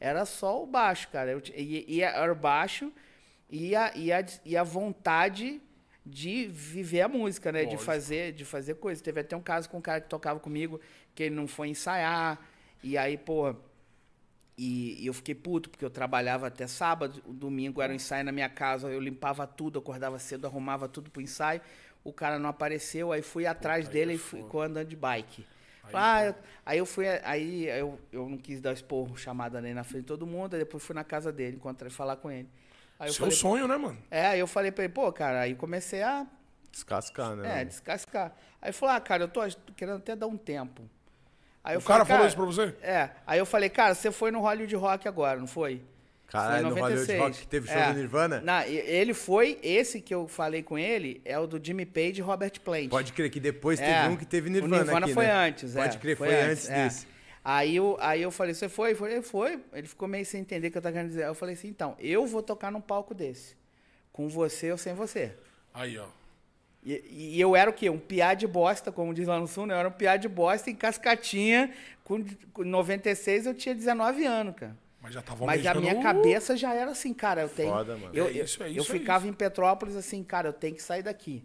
Era 0.00 0.24
só 0.24 0.62
o 0.62 0.66
baixo, 0.66 1.08
cara. 1.10 1.30
Eu, 1.30 1.40
e, 1.54 1.84
e 1.96 2.02
era 2.02 2.30
o 2.32 2.36
baixo 2.36 2.92
e 3.48 3.74
a, 3.74 3.92
e, 3.96 4.12
a, 4.12 4.24
e 4.44 4.56
a 4.56 4.62
vontade 4.62 5.60
de 6.04 6.46
viver 6.48 7.02
a 7.02 7.08
música, 7.08 7.50
né? 7.52 7.64
De 7.66 7.76
Lógico. 7.76 7.84
fazer, 7.84 8.32
de 8.32 8.44
fazer 8.44 8.74
coisa. 8.74 9.02
Teve 9.02 9.20
até 9.20 9.36
um 9.36 9.42
caso 9.42 9.68
com 9.70 9.78
um 9.78 9.82
cara 9.82 10.00
que 10.00 10.08
tocava 10.08 10.40
comigo, 10.40 10.80
que 11.14 11.24
ele 11.24 11.34
não 11.34 11.46
foi 11.46 11.68
ensaiar. 11.68 12.40
E 12.82 12.98
aí, 12.98 13.16
pô, 13.16 13.54
e, 14.56 15.02
e 15.02 15.06
eu 15.06 15.12
fiquei 15.14 15.34
puto, 15.34 15.68
porque 15.68 15.84
eu 15.84 15.90
trabalhava 15.90 16.46
até 16.46 16.66
sábado, 16.66 17.20
o 17.26 17.32
domingo 17.32 17.82
era 17.82 17.92
um 17.92 17.96
ensaio 17.96 18.24
na 18.24 18.30
minha 18.32 18.48
casa, 18.48 18.88
eu 18.88 19.00
limpava 19.00 19.46
tudo, 19.46 19.78
acordava 19.78 20.18
cedo, 20.18 20.46
arrumava 20.46 20.88
tudo 20.88 21.10
pro 21.10 21.20
ensaio. 21.20 21.60
O 22.04 22.12
cara 22.12 22.38
não 22.38 22.48
apareceu, 22.50 23.10
aí 23.12 23.22
fui 23.22 23.46
atrás 23.46 23.88
dele 23.88 24.12
é 24.12 24.14
e 24.14 24.18
fui, 24.18 24.42
ficou 24.42 24.62
andando 24.62 24.88
de 24.88 24.96
bike. 24.96 25.44
Ah, 25.92 26.24
eu- 26.26 26.34
aí 26.64 26.78
eu 26.78 26.86
fui, 26.86 27.06
aí 27.08 27.66
eu, 27.66 27.98
eu 28.12 28.28
não 28.28 28.38
quis 28.38 28.60
dar 28.60 28.72
esporro, 28.72 29.16
chamada 29.16 29.60
nem 29.60 29.74
na 29.74 29.84
frente 29.84 30.02
de 30.02 30.08
todo 30.08 30.26
mundo, 30.26 30.54
aí 30.54 30.60
depois 30.60 30.82
fui 30.82 30.94
na 30.94 31.04
casa 31.04 31.32
dele, 31.32 31.56
encontrei 31.56 31.90
falar 31.90 32.16
com 32.16 32.30
ele. 32.30 32.48
Aí 32.98 33.08
eu 33.08 33.12
Seu 33.12 33.20
falei, 33.24 33.36
sonho, 33.36 33.68
né, 33.68 33.76
mano? 33.76 33.98
é, 34.10 34.26
aí 34.28 34.38
eu 34.40 34.46
falei 34.46 34.70
pra 34.70 34.84
ele, 34.84 34.92
pô, 34.92 35.10
cara, 35.12 35.40
aí 35.40 35.54
comecei 35.54 36.02
a 36.02 36.26
Descascar, 36.70 37.36
né? 37.36 37.60
é, 37.60 37.64
descascar. 37.64 38.32
Aí 38.60 38.68
ele 38.68 38.72
falou, 38.72 38.94
ah, 38.94 39.00
cara, 39.00 39.24
eu 39.24 39.28
tô, 39.28 39.40
querendo 39.76 39.96
até 39.98 40.16
dar 40.16 40.26
um 40.26 40.36
tempo. 40.36 40.82
Aí 41.62 41.74
eu 41.76 41.80
O 41.80 41.82
cara 41.82 42.04
falei, 42.04 42.16
falou 42.16 42.26
isso 42.26 42.36
pra 42.36 42.44
você? 42.66 42.76
É, 42.86 43.10
aí 43.26 43.38
eu 43.38 43.46
falei, 43.46 43.68
cara, 43.68 43.94
você 43.94 44.10
foi 44.10 44.30
no 44.30 44.40
Hollywood 44.40 44.74
Rock 44.76 45.06
agora, 45.08 45.38
não 45.38 45.46
foi? 45.46 45.80
Caralho, 46.26 46.62
Foi 46.62 46.70
no 46.70 46.80
Hollywood 46.80 47.06
96. 47.06 47.20
Rock 47.20 47.38
que 47.42 47.46
teve 47.46 47.68
show 47.68 47.76
É. 47.76 47.92
do 47.92 47.98
Nirvana? 47.98 48.40
Na, 48.40 48.66
e- 48.66 48.76
ele 48.76 49.14
foi, 49.14 49.58
esse 49.62 50.00
que 50.00 50.12
eu 50.12 50.26
falei 50.26 50.62
com 50.64 50.76
ele, 50.76 51.20
é 51.24 51.38
o 51.38 51.46
do 51.46 51.64
Jimmy 51.64 51.86
Page 51.86 52.14
e 52.18 52.20
Robert 52.22 52.60
Plant. 52.60 52.88
Pode 52.88 53.12
crer 53.12 53.30
que 53.30 53.38
depois 53.38 53.78
É, 53.80 53.84
teve 54.02 54.08
um 54.14 54.16
que 54.16 54.24
teve 54.26 54.50
Nirvana 54.50 54.76
O 54.76 54.78
Nirvana 54.80 55.06
aqui, 55.06 55.14
foi 55.14 55.26
né? 55.26 55.32
antes, 55.32 55.76
é. 55.76 55.80
Pode 55.82 55.98
crer, 55.98 56.16
foi, 56.16 56.34
antes 56.34 56.68
é. 56.68 56.74
desse. 56.84 57.06
Aí 57.44 57.76
eu, 57.76 57.98
aí 58.00 58.22
eu 58.22 58.30
falei, 58.30 58.54
você 58.54 58.70
foi? 58.70 58.92
Eu 58.92 58.96
falei, 58.96 59.20
foi. 59.20 59.62
Ele 59.74 59.86
ficou 59.86 60.08
meio 60.08 60.24
sem 60.24 60.40
entender 60.40 60.68
o 60.68 60.70
que 60.70 60.78
eu 60.78 60.82
tava 60.82 60.94
querendo 60.94 61.10
dizer. 61.10 61.24
Aí 61.24 61.28
Eu 61.28 61.34
falei 61.34 61.54
assim, 61.54 61.68
então, 61.68 61.94
eu 61.98 62.26
vou 62.26 62.42
tocar 62.42 62.72
num 62.72 62.80
palco 62.80 63.14
desse. 63.14 63.54
Com 64.10 64.28
você 64.28 64.72
ou 64.72 64.78
sem 64.78 64.94
você. 64.94 65.36
Aí, 65.74 65.98
ó. 65.98 66.06
E, 66.82 67.34
e 67.36 67.40
eu 67.40 67.54
era 67.54 67.68
o 67.68 67.72
quê? 67.72 67.90
Um 67.90 67.98
piá 67.98 68.32
de 68.32 68.46
bosta, 68.46 68.90
como 68.90 69.12
diz 69.12 69.26
lá 69.26 69.38
no 69.38 69.46
sul, 69.46 69.66
né? 69.66 69.74
Eu 69.74 69.78
era 69.78 69.88
um 69.88 69.92
piá 69.92 70.16
de 70.16 70.28
bosta 70.28 70.70
em 70.70 70.74
cascatinha. 70.74 71.74
Com, 72.02 72.24
com 72.52 72.64
96 72.64 73.46
eu 73.46 73.54
tinha 73.54 73.74
19 73.74 74.24
anos, 74.24 74.54
cara. 74.54 74.76
Mas 75.02 75.12
já 75.12 75.20
tava 75.20 75.44
Mas 75.44 75.66
a 75.66 75.74
minha 75.74 76.00
cabeça 76.00 76.56
já 76.56 76.72
era 76.72 76.92
assim, 76.92 77.12
cara, 77.12 77.42
eu 77.42 77.48
tenho. 77.50 77.70
Foda, 77.70 77.94
mano. 77.94 78.14
Eu, 78.14 78.26
É 78.26 78.30
isso, 78.32 78.62
é 78.62 78.70
isso, 78.70 78.78
eu 78.78 78.96
é 78.96 78.98
ficava 78.98 79.28
em 79.28 79.34
Petrópolis 79.34 79.96
assim, 79.96 80.24
cara, 80.24 80.48
eu 80.48 80.52
tenho 80.52 80.74
que 80.74 80.82
sair 80.82 81.02
daqui. 81.02 81.44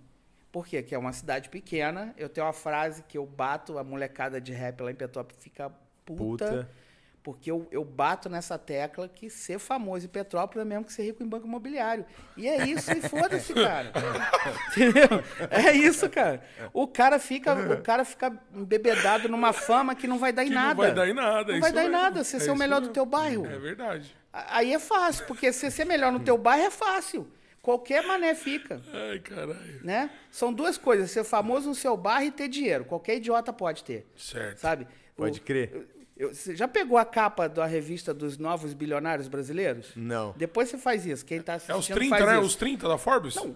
Por 0.50 0.66
quê? 0.66 0.82
Porque 0.82 0.96
é 0.96 0.98
uma 0.98 1.12
cidade 1.12 1.50
pequena. 1.50 2.14
Eu 2.18 2.30
tenho 2.30 2.48
uma 2.48 2.54
frase 2.54 3.04
que 3.04 3.18
eu 3.18 3.26
bato, 3.26 3.78
a 3.78 3.84
molecada 3.84 4.40
de 4.40 4.54
rap 4.54 4.82
lá 4.82 4.92
em 4.92 4.96
Petrópolis 4.96 5.44
fica 5.44 5.70
puta. 6.16 6.46
Puta. 6.48 6.80
Porque 7.22 7.52
eu, 7.52 7.68
eu 7.70 7.84
bato 7.84 8.30
nessa 8.30 8.58
tecla 8.58 9.08
que 9.10 9.30
ser 9.30 9.60
famoso 9.60 10.06
em 10.06 10.10
Petrópolis 10.10 10.62
é 10.62 10.66
mesmo 10.68 10.86
que 10.86 10.94
ser 10.94 11.04
rico 11.04 11.22
em 11.22 11.28
banco 11.28 11.46
imobiliário. 11.46 12.06
E 12.38 12.48
é 12.48 12.66
isso, 12.66 12.90
e 12.94 13.02
foda-se, 13.02 13.54
cara. 13.54 13.92
Entendeu? 14.72 15.22
É 15.52 15.72
isso, 15.74 16.10
cara. 16.10 16.42
O 16.74 16.88
cara 16.88 17.20
fica, 17.20 17.54
o 17.54 17.82
cara 17.82 18.06
fica 18.06 18.34
embebedado 18.56 19.28
numa 19.28 19.52
fama 19.52 19.94
que 19.96 20.08
não 20.08 20.18
vai 20.18 20.32
dar 20.32 20.44
em 20.44 20.48
Que 20.48 20.54
nada. 20.54 20.70
não 20.70 20.76
vai 20.78 20.94
dar 20.94 21.10
em 21.10 21.14
nada. 21.14 21.52
é 21.52 21.54
Não 21.56 21.60
vai 21.62 21.70
isso 21.70 21.76
dar 21.76 21.86
em 21.86 21.90
nada. 21.90 22.24
Você 22.24 22.38
É 22.38 22.40
ser 22.40 22.52
o 22.52 22.56
melhor 22.56 22.76
do 22.80 22.84
mesmo. 22.84 22.94
teu 22.94 23.06
bairro. 23.06 23.46
É 23.46 23.60
verdade. 23.60 24.16
Aí 24.32 24.74
é 24.74 24.80
fácil, 24.80 25.26
porque 25.26 25.52
se 25.52 25.70
ser 25.70 25.86
melhor 25.86 26.12
no 26.14 26.22
teu 26.22 26.38
bairro 26.38 26.68
é 26.68 26.72
fácil. 26.72 27.28
Qualquer 27.62 28.02
mané 28.08 28.34
fica, 28.34 28.82
Ai, 28.94 29.20
caralho. 29.20 29.82
né? 29.84 30.10
São 30.32 30.54
duas 30.54 30.78
coisas, 30.78 31.12
ser 31.12 31.26
famoso 31.26 31.68
no 31.68 31.76
seu 31.76 31.98
bairro 31.98 32.28
e 32.28 32.32
ter 32.32 32.48
dinheiro. 32.48 32.86
Qualquer 32.86 33.18
idiota 33.18 33.52
pode 33.52 33.84
ter, 33.84 34.08
Certo. 34.16 34.58
sabe? 34.60 34.88
Pode 35.16 35.40
O- 35.40 35.44
crer. 35.44 35.88
Eu- 36.20 36.34
você 36.36 36.56
já 36.56 36.68
pegou 36.68 36.98
a 36.98 37.06
capa 37.06 37.48
da 37.50 37.66
revista 37.66 38.14
dos 38.14 38.38
novos 38.38 38.74
bilionários 38.74 39.28
brasileiros? 39.28 39.88
Não. 39.96 40.34
Depois 40.38 40.70
você 40.70 40.78
faz 40.78 41.06
isso. 41.06 41.26
Quem 41.26 41.42
tá 41.42 41.54
É 41.54 41.56
assistindo 41.56 41.80
os 41.80 41.88
30, 41.88 42.16
faz 42.18 42.26
né? 42.28 42.34
isso. 42.38 42.46
Os 42.46 42.56
30 42.56 42.88
da 42.88 42.98
Forbes? 42.98 43.36
Não. 43.36 43.56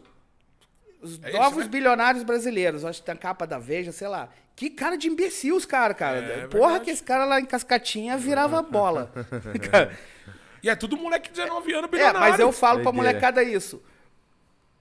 Os 1.02 1.20
É 1.22 1.34
novos 1.34 1.66
né? 1.66 1.70
bilionários 1.70 2.24
brasileiros. 2.24 2.86
Acho 2.86 3.02
que 3.02 3.06
tem 3.06 3.14
a 3.14 3.18
capa 3.18 3.46
da 3.46 3.60
Veja, 3.60 3.92
sei 3.92 4.08
lá. 4.08 4.30
Que 4.56 4.70
cara 4.70 4.96
de 4.96 5.08
imbecil 5.08 5.56
os 5.56 5.66
caras, 5.66 5.98
cara. 5.98 6.18
É 6.20 6.48
Porra, 6.48 6.68
verdade. 6.68 6.86
que 6.86 6.92
esse 6.92 7.04
cara 7.04 7.26
lá 7.26 7.40
em 7.42 7.46
Cascatinha 7.46 8.18
virava 8.18 8.62
bola. 8.64 9.12
Cara, 9.70 9.98
E 10.62 10.70
é 10.70 10.76
tudo 10.78 10.96
moleque 10.96 11.30
de 11.30 11.36
19 11.42 11.74
anos, 11.74 11.86
É, 11.88 11.92
bilionário. 11.92 12.20
mas 12.22 12.40
eu 12.40 12.52
falo 12.54 12.82
pra 12.82 12.92
molecada 12.94 13.44
isso. 13.44 13.84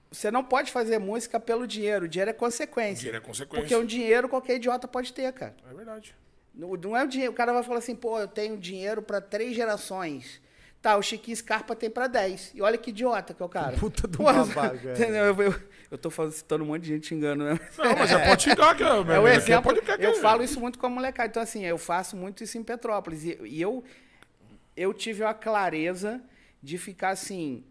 Você 0.09 0.29
não 0.31 0.43
pode 0.43 0.71
fazer 0.71 0.99
música 0.99 1.39
pelo 1.39 1.65
dinheiro. 1.67 2.05
O 2.05 2.07
dinheiro 2.07 2.29
é 2.29 2.33
consequência. 2.33 2.99
Dinheiro 2.99 3.17
é 3.17 3.19
consequência. 3.19 3.61
Porque 3.67 3.75
um 3.75 3.83
dinheiro 3.85 4.29
qualquer 4.29 4.55
idiota 4.57 4.87
pode 4.87 5.11
ter, 5.11 5.33
cara. 5.33 5.55
É 5.69 5.73
verdade. 5.73 6.15
Não, 6.53 6.73
não 6.75 6.95
é 6.95 7.03
o 7.03 7.07
dinheiro. 7.07 7.31
O 7.31 7.35
cara 7.35 7.51
vai 7.51 7.63
falar 7.63 7.79
assim, 7.79 7.95
pô, 7.95 8.19
eu 8.19 8.27
tenho 8.27 8.57
dinheiro 8.57 9.01
pra 9.01 9.19
três 9.19 9.55
gerações. 9.55 10.41
Tá, 10.81 10.97
o 10.97 11.01
Chiquinho 11.01 11.37
Scarpa 11.37 11.75
tem 11.75 11.89
pra 11.89 12.07
dez. 12.07 12.51
E 12.53 12.61
olha 12.61 12.77
que 12.77 12.89
idiota 12.89 13.33
que 13.33 13.41
é 13.41 13.45
o 13.45 13.49
cara. 13.49 13.77
Puta 13.77 14.05
do 14.05 14.21
babaca, 14.21 14.89
é. 14.89 14.91
Entendeu? 14.93 15.23
Eu, 15.23 15.41
eu, 15.41 15.55
eu 15.91 15.97
tô 15.97 16.09
falando, 16.09 16.33
citando 16.33 16.63
um 16.63 16.67
monte 16.67 16.81
de 16.83 16.89
gente 16.89 17.07
xingando, 17.07 17.45
né? 17.45 17.57
Não, 17.77 17.95
mas 17.97 18.11
é 18.11 18.27
pode 18.27 18.43
xingar, 18.43 18.75
que 18.75 18.83
é, 18.83 18.87
É 18.87 19.19
o 19.19 19.25
aqui 19.25 19.37
exemplo. 19.37 19.63
Pode 19.63 19.79
ficar 19.79 20.01
eu 20.01 20.15
falo 20.15 20.43
isso 20.43 20.59
muito 20.59 20.77
com 20.77 20.85
a 20.85 20.89
molecada. 20.89 21.29
Então, 21.29 21.41
assim, 21.41 21.63
eu 21.63 21.77
faço 21.77 22.17
muito 22.17 22.43
isso 22.43 22.57
em 22.57 22.63
Petrópolis. 22.63 23.23
E, 23.23 23.39
e 23.45 23.61
eu, 23.61 23.81
eu 24.75 24.93
tive 24.93 25.23
a 25.23 25.33
clareza 25.33 26.21
de 26.61 26.77
ficar 26.77 27.11
assim, 27.11 27.63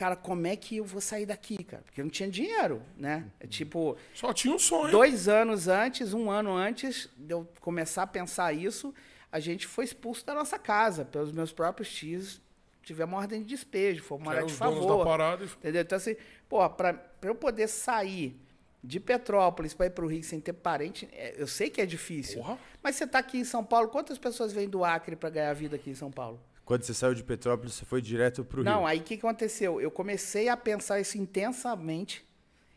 cara, 0.00 0.16
como 0.16 0.46
é 0.46 0.56
que 0.56 0.78
eu 0.78 0.84
vou 0.84 0.98
sair 0.98 1.26
daqui, 1.26 1.62
cara? 1.62 1.82
Porque 1.82 2.00
eu 2.00 2.04
não 2.06 2.10
tinha 2.10 2.26
dinheiro, 2.26 2.80
né? 2.96 3.26
É 3.38 3.46
tipo, 3.46 3.98
Só 4.14 4.32
tinha 4.32 4.54
um 4.54 4.58
sonho. 4.58 4.90
dois 4.90 5.28
anos 5.28 5.68
antes, 5.68 6.14
um 6.14 6.30
ano 6.30 6.56
antes 6.56 7.06
de 7.18 7.34
eu 7.34 7.46
começar 7.60 8.04
a 8.04 8.06
pensar 8.06 8.50
isso, 8.54 8.94
a 9.30 9.38
gente 9.38 9.66
foi 9.66 9.84
expulso 9.84 10.24
da 10.24 10.32
nossa 10.32 10.58
casa 10.58 11.04
pelos 11.04 11.30
meus 11.32 11.52
próprios 11.52 11.92
tios. 11.92 12.40
Tivemos 12.82 13.12
uma 13.12 13.20
ordem 13.20 13.42
de 13.42 13.48
despejo, 13.48 14.02
fomos 14.02 14.24
morar 14.24 14.42
de 14.42 14.54
favor. 14.54 14.98
da 15.00 15.04
parada. 15.04 15.44
Entendeu? 15.44 15.82
Então, 15.82 15.98
assim, 15.98 16.16
pô, 16.48 16.66
pra, 16.70 16.94
pra 16.94 17.28
eu 17.28 17.34
poder 17.34 17.68
sair 17.68 18.40
de 18.82 18.98
Petrópolis 18.98 19.74
pra 19.74 19.84
ir 19.84 19.90
pro 19.90 20.06
Rio 20.06 20.22
sem 20.24 20.40
ter 20.40 20.54
parente, 20.54 21.06
é, 21.12 21.34
eu 21.36 21.46
sei 21.46 21.68
que 21.68 21.78
é 21.78 21.84
difícil. 21.84 22.38
Porra. 22.38 22.58
Mas 22.82 22.96
você 22.96 23.06
tá 23.06 23.18
aqui 23.18 23.36
em 23.36 23.44
São 23.44 23.62
Paulo, 23.62 23.90
quantas 23.90 24.16
pessoas 24.16 24.50
vêm 24.50 24.66
do 24.66 24.82
Acre 24.82 25.14
pra 25.14 25.28
ganhar 25.28 25.52
vida 25.52 25.76
aqui 25.76 25.90
em 25.90 25.94
São 25.94 26.10
Paulo? 26.10 26.40
Quando 26.70 26.84
você 26.84 26.94
saiu 26.94 27.14
de 27.16 27.24
Petrópolis, 27.24 27.74
você 27.74 27.84
foi 27.84 28.00
direto 28.00 28.44
pro 28.44 28.62
Não, 28.62 28.78
Rio. 28.78 28.86
aí 28.86 28.98
o 29.00 29.02
que, 29.02 29.16
que 29.16 29.26
aconteceu? 29.26 29.80
Eu 29.80 29.90
comecei 29.90 30.48
a 30.48 30.56
pensar 30.56 31.00
isso 31.00 31.18
intensamente. 31.18 32.24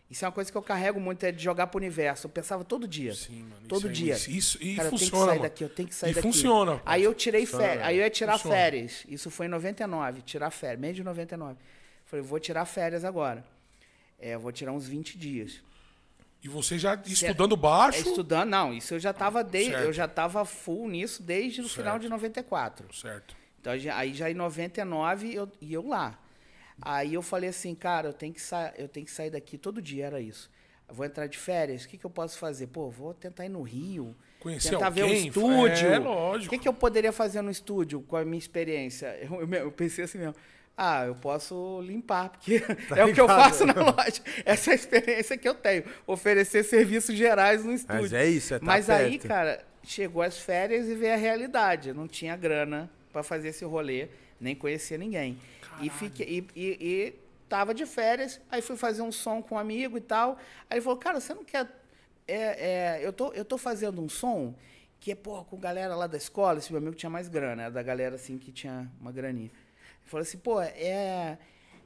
Isso 0.10 0.26
é 0.26 0.28
uma 0.28 0.32
coisa 0.32 0.52
que 0.52 0.58
eu 0.58 0.64
carrego 0.64 1.00
muito, 1.00 1.24
é 1.24 1.32
de 1.32 1.44
jogar 1.44 1.68
pro 1.68 1.78
universo. 1.80 2.26
Eu 2.26 2.32
pensava 2.32 2.64
todo 2.64 2.88
dia. 2.88 3.14
Sim, 3.14 3.44
mano. 3.44 3.68
todo 3.68 3.82
isso 3.82 3.88
aí- 3.90 3.94
dia. 3.94 4.14
Isso, 4.16 4.32
isso- 4.32 4.58
e 4.64 4.76
Cara, 4.78 4.88
eu 4.88 4.90
tenho 4.90 5.00
que 5.00 5.06
funciona, 5.06 5.26
sair 5.26 5.30
mano. 5.38 5.42
daqui, 5.44 5.64
eu 5.64 5.70
tenho 5.70 5.88
que 5.90 5.94
sair 5.94 6.10
E 6.10 6.14
daqui. 6.16 6.28
funciona. 6.28 6.76
pô. 6.78 6.82
Aí 6.88 7.04
eu 7.04 7.14
tirei 7.14 7.46
Funciona, 7.46 7.66
férias. 7.68 7.86
Aí 7.86 7.98
eu 7.98 8.04
ia 8.04 8.10
tirar 8.10 8.34
Funciona. 8.34 8.56
férias. 8.56 9.04
Isso 9.08 9.30
foi 9.30 9.46
em 9.46 9.50
99, 9.50 10.22
tirar 10.24 10.50
férias, 10.50 10.80
mês 10.80 10.96
de 10.96 11.04
99. 11.04 11.60
Falei, 12.06 12.26
vou 12.26 12.40
tirar 12.40 12.66
férias 12.66 13.06
agora. 13.06 13.46
É, 14.20 14.34
eu 14.34 14.40
vou 14.40 14.52
tirar 14.52 14.72
uns 14.72 14.88
20 14.88 15.20
dias. 15.20 15.62
E 16.44 16.48
você 16.50 16.80
já 16.80 16.96
estudando 17.06 17.56
baixo. 17.56 18.00
É, 18.00 18.02
estudando, 18.10 18.50
não, 18.50 18.74
isso 18.74 18.96
eu 18.96 19.00
já 19.00 19.14
tava 19.14 19.44
desde, 19.44 19.70
Certo. 19.74 19.84
eu 19.86 19.94
já 19.94 20.08
tava 20.08 20.44
full 20.46 20.90
nisso 20.90 21.22
desde 21.22 21.62
o 21.62 21.70
final 21.70 22.00
de 22.00 22.10
94. 22.10 22.92
Certo. 22.92 23.36
Então 23.64 23.72
aí 23.96 24.14
já 24.14 24.30
em 24.30 24.34
99 24.34 25.34
eu 25.34 25.50
e 25.62 25.74
eu 25.74 25.88
lá. 25.88 26.20
Aí 26.82 27.14
eu 27.14 27.22
falei 27.22 27.50
assim, 27.50 27.74
cara, 27.74 28.10
eu 28.10 28.14
tenho 28.14 28.34
que 28.34 28.42
sa 28.42 28.74
eu 28.78 28.90
tenho 28.90 29.06
que 29.06 29.12
sair 29.12 29.30
daqui 29.30 29.58
todo 29.58 29.82
dia 29.82 30.06
era 30.08 30.20
isso. 30.20 30.52
Eu 30.90 30.94
vou 30.94 31.06
entrar 31.06 31.28
de 31.28 31.38
férias, 31.38 31.86
o 31.86 31.88
que, 31.88 31.98
que 31.98 32.06
eu 32.06 32.10
posso 32.10 32.38
fazer? 32.38 32.68
Pô, 32.68 32.90
vou 32.90 33.14
tentar 33.14 33.46
ir 33.46 33.50
no 33.50 33.62
Rio, 33.62 34.14
Conhecer 34.42 34.72
tentar 34.72 34.90
ver 34.90 35.04
um 35.04 35.06
alguém, 35.06 35.28
estúdio. 35.30 35.88
é, 35.88 35.98
O 35.98 36.04
lógico. 36.04 36.50
que, 36.54 36.60
que 36.60 36.68
eu 36.68 36.74
poderia 36.74 37.14
fazer 37.14 37.42
no 37.42 37.50
estúdio 37.50 38.02
com 38.02 38.18
a 38.18 38.26
minha 38.26 38.38
experiência? 38.38 39.18
Eu, 39.22 39.40
eu, 39.48 39.54
eu 39.54 39.72
pensei 39.72 40.04
assim 40.04 40.18
mesmo. 40.18 40.36
Ah, 40.76 41.06
eu 41.06 41.16
posso 41.16 41.80
limpar, 41.84 42.32
porque 42.32 42.62
é 42.98 43.06
o 43.06 43.14
que 43.14 43.22
eu 43.22 43.28
faço 43.28 43.66
na 43.66 43.74
loja. 43.76 44.22
Essa 44.44 44.72
é 44.72 44.74
a 44.74 44.76
experiência 44.76 45.38
que 45.38 45.48
eu 45.48 45.56
tenho. 45.56 45.86
Oferecer 46.06 46.64
serviços 46.64 47.16
gerais 47.16 47.64
no 47.64 47.72
estúdio. 47.72 48.02
Mas 48.02 48.12
é 48.12 48.28
isso, 48.28 48.56
é 48.56 48.60
tá 48.60 48.66
Mas 48.66 48.90
aí, 48.90 49.12
perto. 49.12 49.28
cara, 49.30 49.64
chegou 49.84 50.22
as 50.22 50.38
férias 50.38 50.90
e 50.90 50.96
veio 50.96 51.14
a 51.14 51.18
realidade. 51.18 51.94
Não 51.94 52.10
tinha 52.10 52.36
grana 52.36 52.90
pra 53.14 53.24
fazer 53.24 53.50
esse 53.50 53.64
rolê, 53.64 54.10
nem 54.40 54.56
conhecia 54.56 54.98
ninguém. 54.98 55.38
E, 55.80 55.90
fiquei, 55.90 56.28
e, 56.28 56.48
e, 56.60 56.78
e 56.82 57.20
tava 57.48 57.74
de 57.74 57.86
férias, 57.86 58.42
aí 58.50 58.62
fui 58.62 58.76
fazer 58.76 59.04
um 59.04 59.12
som 59.12 59.42
com 59.42 59.56
um 59.56 59.58
amigo 59.58 59.98
e 59.98 60.02
tal. 60.02 60.38
Aí 60.70 60.78
ele 60.78 60.82
falou, 60.82 60.98
cara, 60.98 61.22
você 61.22 61.34
não 61.34 61.46
quer. 61.46 61.70
É, 62.28 62.98
é, 62.98 63.00
eu, 63.02 63.14
tô, 63.14 63.32
eu 63.34 63.46
tô 63.46 63.58
fazendo 63.58 64.02
um 64.02 64.10
som 64.10 64.56
que 65.00 65.12
é, 65.12 65.16
porra, 65.16 65.44
com 65.44 65.58
galera 65.58 65.96
lá 65.96 66.08
da 66.08 66.18
escola, 66.18 66.60
esse 66.60 66.72
meu 66.72 66.82
amigo 66.82 66.96
tinha 66.96 67.10
mais 67.10 67.28
grana, 67.28 67.64
era 67.64 67.72
da 67.72 67.84
galera 67.84 68.16
assim 68.16 68.38
que 68.38 68.52
tinha 68.52 68.90
uma 69.00 69.12
graninha. 69.12 69.52
Ele 69.52 70.10
falou 70.10 70.22
assim, 70.22 70.38
pô, 70.38 70.62
é. 70.62 71.38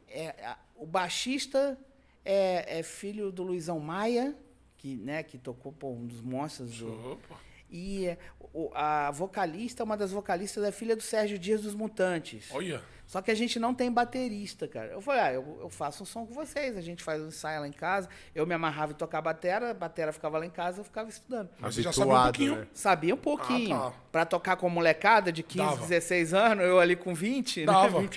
é 0.08 0.56
o 0.76 0.86
baixista 0.86 1.78
é, 2.24 2.80
é 2.80 2.84
filho 2.84 3.32
do 3.32 3.42
Luizão 3.42 3.80
Maia, 3.80 4.36
que, 4.78 4.96
né, 4.96 5.24
que 5.24 5.38
tocou 5.38 5.72
pô, 5.72 5.90
um 5.90 6.06
dos 6.06 6.22
monstros 6.22 6.78
do, 6.78 7.14
Opa. 7.14 7.47
E 7.70 8.16
o- 8.54 8.72
a 8.74 9.12
vocalista, 9.12 9.84
uma 9.84 9.98
das 9.98 10.12
vocalistas 10.12 10.64
é 10.64 10.72
filha 10.72 10.96
do 10.96 11.04
Sérgio 11.04 11.38
Dias 11.38 11.62
dos 11.62 11.74
Mutantes. 11.76 12.50
Olha. 12.52 12.82
Só 13.06 13.22
que 13.22 13.32
a 13.32 13.36
gente 13.36 13.58
não 13.58 13.74
tem 13.74 13.90
baterista, 13.90 14.68
cara. 14.68 14.92
Eu 14.92 15.00
falei, 15.00 15.22
ah, 15.22 15.32
eu, 15.34 15.60
eu 15.62 15.70
faço 15.70 16.04
um 16.04 16.06
som 16.06 16.26
com 16.26 16.34
vocês, 16.34 16.76
a 16.76 16.82
gente 16.82 17.02
faz 17.02 17.22
um 17.22 17.28
ensaio 17.28 17.62
lá 17.62 17.68
em 17.68 17.72
casa. 17.72 18.10
Eu 18.36 18.46
me 18.46 18.54
amarrava 18.54 18.92
em 18.92 18.96
tocar 18.96 19.22
batera, 19.22 19.72
a 19.72 19.74
batera 19.74 20.12
ficava 20.12 20.38
lá 20.38 20.46
em 20.46 20.50
casa, 20.50 20.82
eu 20.82 20.84
ficava 20.84 21.08
estudando. 21.10 21.50
Mas 21.58 21.76
você 21.76 21.82
já 21.84 21.94
sabe 21.94 22.12
um 22.12 22.24
pouquinho. 22.24 22.56
né? 22.58 22.68
Sabia 22.74 23.14
um 23.14 23.18
pouquinho. 23.18 23.76
Ah, 23.78 23.92
tá. 23.92 23.98
Pra 24.12 24.26
tocar 24.26 24.58
com 24.58 24.70
molecada 24.70 25.32
de 25.32 25.42
15, 25.42 25.66
Dava. 25.70 25.82
16 25.88 26.34
anos, 26.34 26.66
eu 26.66 26.80
ali 26.82 26.98
com 26.98 27.14
20, 27.16 27.64
Dava. 27.66 28.02
né? 28.02 28.10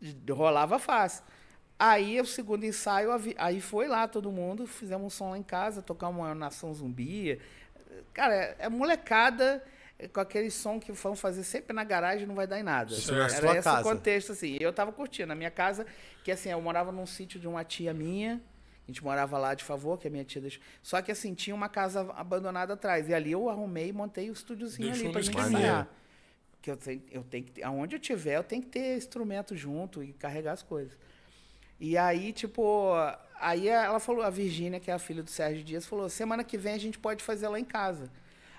21, 0.00 0.34
rolava 0.34 0.78
fácil. 0.78 1.24
Aí 1.78 2.20
o 2.20 2.26
segundo 2.26 2.64
ensaio, 2.64 3.10
aí 3.36 3.60
foi 3.60 3.86
lá 3.88 4.08
todo 4.08 4.30
mundo, 4.32 4.66
fizemos 4.66 5.06
um 5.06 5.10
som 5.10 5.30
lá 5.30 5.38
em 5.38 5.42
casa, 5.42 5.82
tocar 5.82 6.08
uma 6.08 6.34
Nação 6.34 6.72
Zumbi. 6.72 7.38
Cara, 8.12 8.34
é, 8.34 8.56
é 8.60 8.68
molecada 8.68 9.62
é, 9.98 10.06
com 10.08 10.20
aquele 10.20 10.50
som 10.50 10.78
que 10.78 10.92
vão 10.92 11.16
fazer 11.16 11.42
sempre 11.42 11.74
na 11.74 11.84
garagem 11.84 12.26
não 12.26 12.34
vai 12.34 12.46
dar 12.46 12.60
em 12.60 12.62
nada. 12.62 12.94
Certo. 12.94 13.12
Na 13.12 13.24
Era 13.24 13.28
sua 13.28 13.52
esse 13.52 13.62
casa. 13.62 13.80
o 13.80 13.82
contexto, 13.82 14.32
assim. 14.32 14.56
Eu 14.60 14.72
tava 14.72 14.92
curtindo. 14.92 15.28
Na 15.28 15.34
minha 15.34 15.50
casa, 15.50 15.86
que 16.22 16.30
assim, 16.30 16.50
eu 16.50 16.60
morava 16.60 16.92
num 16.92 17.06
sítio 17.06 17.40
de 17.40 17.48
uma 17.48 17.64
tia 17.64 17.94
minha, 17.94 18.40
a 18.84 18.90
gente 18.90 19.02
morava 19.02 19.38
lá 19.38 19.54
de 19.54 19.64
favor, 19.64 19.98
que 19.98 20.06
a 20.06 20.10
minha 20.10 20.24
tia 20.24 20.40
deixou. 20.40 20.62
Só 20.82 21.00
que 21.00 21.10
assim, 21.10 21.34
tinha 21.34 21.54
uma 21.54 21.68
casa 21.68 22.00
abandonada 22.14 22.74
atrás. 22.74 23.08
E 23.08 23.14
ali 23.14 23.32
eu 23.32 23.48
arrumei 23.48 23.88
e 23.88 23.92
montei 23.92 24.30
o 24.30 24.32
estúdiozinho 24.32 24.90
Deixou 24.90 25.06
ali 25.06 25.12
pra 25.12 25.22
gente 25.22 25.38
ensaiar. 25.38 25.88
Que 26.60 26.70
eu 26.70 26.76
tenho, 26.76 27.02
eu 27.10 27.22
tenho 27.22 27.44
que 27.44 27.52
ter, 27.52 27.62
aonde 27.62 27.96
eu 27.96 28.00
tiver, 28.00 28.36
eu 28.36 28.44
tenho 28.44 28.62
que 28.62 28.68
ter 28.68 28.96
instrumento 28.96 29.56
junto 29.56 30.02
e 30.02 30.12
carregar 30.12 30.52
as 30.52 30.62
coisas. 30.62 30.98
E 31.78 31.96
aí, 31.96 32.32
tipo, 32.32 32.92
aí 33.40 33.68
ela 33.68 34.00
falou, 34.00 34.22
a 34.22 34.30
Virgínia, 34.30 34.80
que 34.80 34.90
é 34.90 34.94
a 34.94 34.98
filha 34.98 35.22
do 35.22 35.30
Sérgio 35.30 35.64
Dias, 35.64 35.86
falou: 35.86 36.08
semana 36.08 36.42
que 36.44 36.56
vem 36.56 36.74
a 36.74 36.78
gente 36.78 36.98
pode 36.98 37.22
fazer 37.22 37.48
lá 37.48 37.58
em 37.58 37.64
casa. 37.64 38.10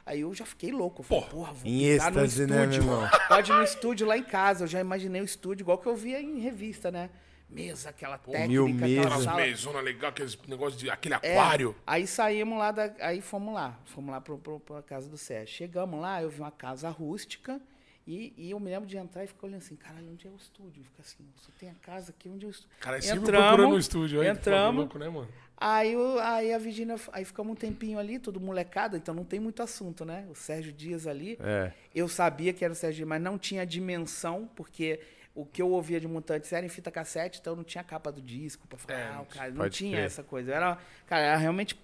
Aí 0.05 0.21
eu 0.21 0.33
já 0.33 0.45
fiquei 0.45 0.71
louco. 0.71 1.01
Eu 1.01 1.03
falei, 1.03 1.23
Pô, 1.25 1.29
porra, 1.29 1.51
vou 1.51 1.69
em 1.69 1.79
pisar 1.79 2.11
no 2.11 2.23
êxtase, 2.23 2.47
né, 2.47 2.63
estúdio. 2.63 2.83
meu 2.85 2.95
irmão? 2.95 3.09
Pode 3.27 3.51
ir 3.51 3.55
no 3.55 3.63
estúdio 3.63 4.07
lá 4.07 4.17
em 4.17 4.23
casa. 4.23 4.63
Eu 4.63 4.67
já 4.67 4.79
imaginei 4.79 5.21
o 5.21 5.25
estúdio, 5.25 5.63
igual 5.63 5.77
que 5.77 5.85
eu 5.85 5.95
via 5.95 6.21
em 6.21 6.39
revista, 6.39 6.89
né? 6.89 7.09
Mesa, 7.49 7.89
aquela 7.89 8.17
técnica, 8.17 8.47
mil 8.47 8.65
aquela 8.65 8.79
mesas. 8.79 9.05
Aquelas 9.05 9.23
sala. 9.23 9.41
mesonas 9.41 9.83
legal, 9.83 10.09
aqueles 10.09 10.37
negócios 10.47 10.81
de. 10.81 10.89
aquele 10.89 11.15
É, 11.21 11.37
aquário. 11.37 11.75
Aí 11.85 12.07
saímos 12.07 12.57
lá, 12.57 12.71
da, 12.71 12.93
aí 13.01 13.21
fomos 13.21 13.53
lá. 13.53 13.77
Fomos 13.85 14.11
lá 14.11 14.21
pro, 14.21 14.37
pra 14.37 14.81
casa 14.81 15.09
do 15.09 15.17
Sérgio. 15.17 15.55
Chegamos 15.55 15.99
lá, 15.99 16.21
eu 16.21 16.29
vi 16.29 16.39
uma 16.39 16.51
casa 16.51 16.89
rústica. 16.89 17.59
E, 18.07 18.33
e 18.37 18.51
eu 18.51 18.59
me 18.59 18.69
lembro 18.69 18.87
de 18.87 18.95
entrar 18.95 19.23
e 19.25 19.27
ficar 19.27 19.47
olhando 19.47 19.57
assim, 19.59 19.75
caralho, 19.75 20.09
onde 20.09 20.25
é 20.25 20.29
o 20.31 20.35
estúdio? 20.37 20.81
Fica 20.83 21.01
assim, 21.01 21.25
só 21.35 21.49
tem 21.59 21.69
a 21.69 21.73
casa 21.73 22.11
aqui, 22.17 22.29
onde 22.29 22.45
é 22.45 22.47
o 22.47 22.51
estúdio? 22.51 22.77
Cara, 22.79 22.97
é 22.97 23.01
sempre 23.01 23.19
Entramos, 23.19 23.47
procurando 23.47 23.71
no 23.73 23.77
estúdio 23.79 24.21
aí. 24.21 24.27
entramos. 24.29 24.79
Louco, 24.79 24.97
né, 24.97 25.09
mano? 25.09 25.27
Aí, 25.57 25.95
o- 25.95 26.19
aí 26.19 26.53
a 26.53 26.57
Virgínia, 26.57 26.95
aí 27.11 27.25
ficamos 27.25 27.51
um 27.51 27.55
tempinho 27.55 27.99
ali, 27.99 28.17
tudo 28.17 28.39
molecada, 28.39 28.95
então 28.95 29.13
não 29.13 29.25
tem 29.25 29.39
muito 29.41 29.61
assunto, 29.61 30.05
né? 30.05 30.25
O 30.29 30.35
Sérgio 30.35 30.71
Dias 30.71 31.05
ali, 31.05 31.37
É. 31.41 31.73
eu 31.93 32.07
sabia 32.07 32.53
que 32.53 32.63
era 32.63 32.71
o 32.71 32.75
Sérgio 32.75 32.97
Dias, 32.97 33.09
mas 33.09 33.21
não 33.21 33.37
tinha 33.37 33.65
dimensão, 33.65 34.49
porque 34.55 35.01
o 35.35 35.45
que 35.45 35.61
eu 35.61 35.69
ouvia 35.71 35.99
de 35.99 36.07
Mutantes 36.07 36.53
era 36.53 36.65
em 36.65 36.69
fita 36.69 36.89
cassete, 36.89 37.39
então 37.41 37.55
não 37.55 37.63
tinha 37.63 37.83
capa 37.83 38.11
do 38.11 38.21
disco 38.21 38.65
pra 38.67 38.77
falar, 38.77 38.99
É, 38.99 39.07
ah, 39.15 39.21
o 39.21 39.25
cara, 39.25 39.51
não 39.51 39.69
tinha 39.69 39.93
crer. 39.97 40.05
essa 40.05 40.23
coisa. 40.23 40.53
Era, 40.53 40.77
cara, 41.05 41.23
era 41.23 41.37
realmente 41.37 41.77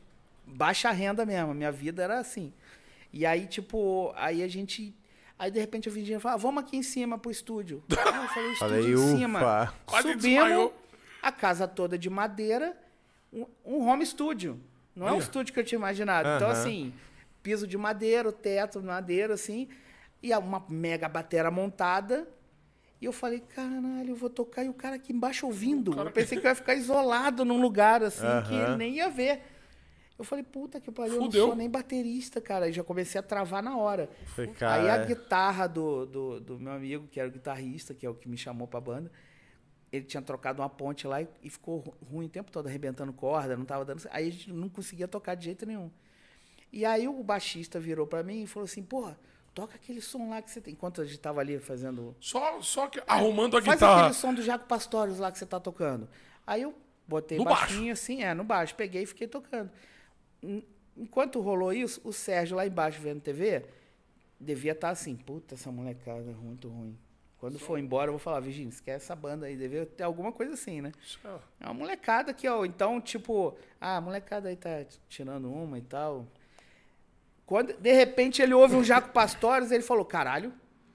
baixa 0.45 0.89
renda 0.91 1.25
mesmo, 1.25 1.53
minha 1.53 1.71
vida 1.71 2.01
era 2.03 2.17
assim. 2.19 2.53
E 3.11 3.25
aí, 3.25 3.45
tipo, 3.45 4.13
aí 4.15 4.41
a 4.41 4.47
gente... 4.47 4.95
Aí, 5.43 5.51
de 5.51 5.59
repente, 5.59 5.89
a 5.89 5.91
Virgínia 5.91 6.21
falou, 6.21 6.35
ah, 6.35 6.37
vamos 6.37 6.63
aqui 6.63 6.77
em 6.77 6.81
cima 6.83 7.17
pro 7.17 7.29
estúdio. 7.29 7.83
Aí 7.91 7.97
eu 8.23 8.29
falei, 8.29 8.51
estúdio 8.53 8.57
Falei, 8.57 8.93
em 8.93 9.17
cima. 9.17 9.39
ufa. 9.39 9.73
Quase 9.85 10.07
Subimos, 10.13 10.23
desmaiou. 10.23 10.73
a 11.21 11.31
casa 11.33 11.67
toda 11.67 11.97
de 11.97 12.09
madeira, 12.09 12.77
um, 13.33 13.45
um 13.65 13.85
home 13.89 14.05
studio. 14.05 14.57
Não 14.95 15.05
é 15.05 15.11
um 15.11 15.15
Olha. 15.15 15.21
estúdio 15.21 15.53
que 15.53 15.59
eu 15.59 15.65
tinha 15.65 15.77
imaginado. 15.77 16.29
Então, 16.37 16.47
Aham. 16.49 16.57
assim, 16.61 16.93
piso 17.41 17.67
de 17.67 17.77
madeira, 17.77 18.29
o 18.29 18.31
teto 18.31 18.79
de 18.79 18.87
madeira, 18.87 19.33
assim, 19.33 19.67
e 20.21 20.33
uma 20.33 20.63
mega 20.69 21.09
batera 21.09 21.51
montada. 21.51 22.25
E 23.01 23.05
eu 23.05 23.11
falei, 23.11 23.41
caralho, 23.53 24.11
eu 24.11 24.15
vou 24.15 24.29
tocar 24.29 24.63
e 24.63 24.69
o 24.69 24.73
cara 24.73 24.95
aqui 24.95 25.11
embaixo 25.11 25.45
ouvindo. 25.45 25.93
Eu 25.99 26.09
pensei 26.09 26.39
que 26.39 26.47
eu 26.47 26.51
ia 26.51 26.55
ficar 26.55 26.73
isolado 26.73 27.43
num 27.43 27.59
lugar, 27.59 28.01
assim, 28.01 28.21
que 28.47 28.53
Aham. 28.55 28.63
ele 28.67 28.77
nem 28.77 28.93
ia 28.95 29.09
ver. 29.09 29.41
Eu 30.23 30.25
falei, 30.25 30.43
puta 30.43 30.79
que 30.79 30.89
pariu, 30.91 31.15
eu 31.15 31.19
não 31.21 31.31
sou 31.31 31.55
nem 31.55 31.69
baterista, 31.69 32.39
cara. 32.39 32.69
E 32.69 32.73
já 32.73 32.83
comecei 32.83 33.19
a 33.19 33.23
travar 33.23 33.61
na 33.61 33.77
hora. 33.77 34.09
Aí 34.37 34.47
cara, 34.47 34.93
a 34.93 34.97
é. 34.97 35.05
guitarra 35.05 35.67
do, 35.67 36.05
do, 36.05 36.39
do 36.39 36.59
meu 36.59 36.71
amigo, 36.73 37.07
que 37.09 37.19
era 37.19 37.27
o 37.27 37.31
guitarrista, 37.31 37.93
que 37.93 38.05
é 38.05 38.09
o 38.09 38.13
que 38.15 38.27
me 38.29 38.37
chamou 38.37 38.67
pra 38.67 38.79
banda, 38.79 39.11
ele 39.91 40.05
tinha 40.05 40.21
trocado 40.21 40.61
uma 40.61 40.69
ponte 40.69 41.05
lá 41.05 41.21
e, 41.21 41.27
e 41.43 41.49
ficou 41.49 41.79
ru- 41.79 41.93
ruim 42.09 42.25
o 42.25 42.29
tempo 42.29 42.49
todo, 42.51 42.67
arrebentando 42.67 43.11
corda, 43.13 43.55
não 43.57 43.65
tava 43.65 43.83
dando. 43.85 44.01
Aí 44.11 44.27
a 44.27 44.31
gente 44.31 44.51
não 44.51 44.69
conseguia 44.69 45.07
tocar 45.07 45.35
de 45.35 45.45
jeito 45.45 45.65
nenhum. 45.65 45.91
E 46.71 46.85
aí 46.85 47.07
o 47.07 47.21
baixista 47.23 47.79
virou 47.79 48.07
pra 48.07 48.23
mim 48.23 48.43
e 48.43 48.47
falou 48.47 48.65
assim: 48.65 48.81
porra, 48.81 49.19
toca 49.53 49.75
aquele 49.75 50.01
som 50.01 50.29
lá 50.29 50.41
que 50.41 50.49
você 50.49 50.59
tem. 50.61 50.73
Enquanto 50.73 51.01
a 51.01 51.05
gente 51.05 51.19
tava 51.19 51.41
ali 51.41 51.59
fazendo. 51.59 52.15
Só, 52.19 52.61
só 52.61 52.87
que 52.87 53.01
arrumando 53.05 53.57
a 53.57 53.61
Faz 53.61 53.75
guitarra. 53.75 53.99
aquele 54.03 54.13
som 54.15 54.33
do 54.33 54.41
Jaco 54.41 54.65
Pastorius 54.67 55.19
lá 55.19 55.31
que 55.31 55.37
você 55.37 55.45
tá 55.45 55.59
tocando. 55.59 56.07
Aí 56.47 56.61
eu 56.63 56.73
botei 57.07 57.37
No 57.37 57.43
baixinho 57.43 57.93
assim, 57.93 58.23
é, 58.23 58.33
no 58.33 58.43
baixo. 58.43 58.73
Peguei 58.73 59.03
e 59.03 59.05
fiquei 59.05 59.27
tocando. 59.27 59.69
En- 60.43 60.63
Enquanto 60.95 61.41
rolou 61.41 61.73
isso, 61.73 61.99
o 62.03 62.13
Sérgio 62.13 62.55
lá 62.55 62.67
embaixo 62.67 63.01
vendo 63.01 63.19
TV, 63.19 63.65
devia 64.39 64.73
estar 64.73 64.89
assim, 64.89 65.15
puta, 65.15 65.55
essa 65.55 65.71
molecada 65.71 66.29
é 66.29 66.33
muito 66.35 66.67
ruim. 66.69 66.95
Quando 67.39 67.57
for 67.57 67.79
embora, 67.79 68.09
eu 68.09 68.13
vou 68.13 68.19
falar, 68.19 68.39
Virgínia, 68.41 68.69
esquece 68.69 69.05
essa 69.05 69.15
banda 69.15 69.47
aí, 69.47 69.55
devia 69.57 69.85
ter 69.87 70.03
alguma 70.03 70.31
coisa 70.31 70.53
assim, 70.53 70.81
né? 70.81 70.91
É 71.59 71.65
uma 71.65 71.73
molecada 71.73 72.31
que, 72.31 72.47
ó, 72.47 72.63
então, 72.63 73.01
tipo, 73.01 73.57
ah, 73.81 73.97
a 73.97 74.01
molecada 74.01 74.49
aí 74.49 74.55
tá 74.55 74.85
tirando 75.09 75.51
uma 75.51 75.79
e 75.79 75.81
tal. 75.81 76.27
Quando, 77.45 77.73
de 77.73 77.91
repente, 77.91 78.41
ele 78.41 78.53
ouve 78.53 78.75
um 78.75 78.83
Jaco 78.83 79.09
Pastorius, 79.09 79.71
ele 79.71 79.83
falou, 79.83 80.05
caralho, 80.05 80.53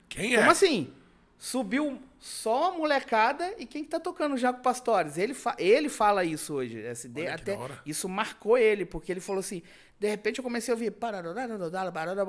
Quem 0.09 0.35
é? 0.35 0.39
como 0.39 0.51
assim? 0.51 0.93
Subiu 1.39 2.01
só 2.19 2.71
a 2.73 2.73
molecada 2.77 3.55
e 3.59 3.65
quem 3.65 3.85
que 3.85 3.91
tá 3.91 4.01
tocando 4.01 4.35
o 4.35 4.37
Jaco 4.39 4.61
Pastores? 4.61 5.17
Ele, 5.17 5.33
fa- 5.35 5.55
ele 5.59 5.89
fala 5.89 6.25
isso 6.25 6.55
hoje. 6.55 6.79
esse 6.79 7.09
de- 7.09 7.21
até 7.29 7.53
isso 7.87 8.09
marcou 8.09 8.59
ele, 8.59 8.85
porque 8.85 9.13
ele 9.13 9.21
falou 9.21 9.39
assim. 9.41 9.63
De 10.01 10.09
repente 10.09 10.39
eu 10.39 10.45
comecei 10.45 10.73
a 10.73 10.75
ouvir 10.75 10.91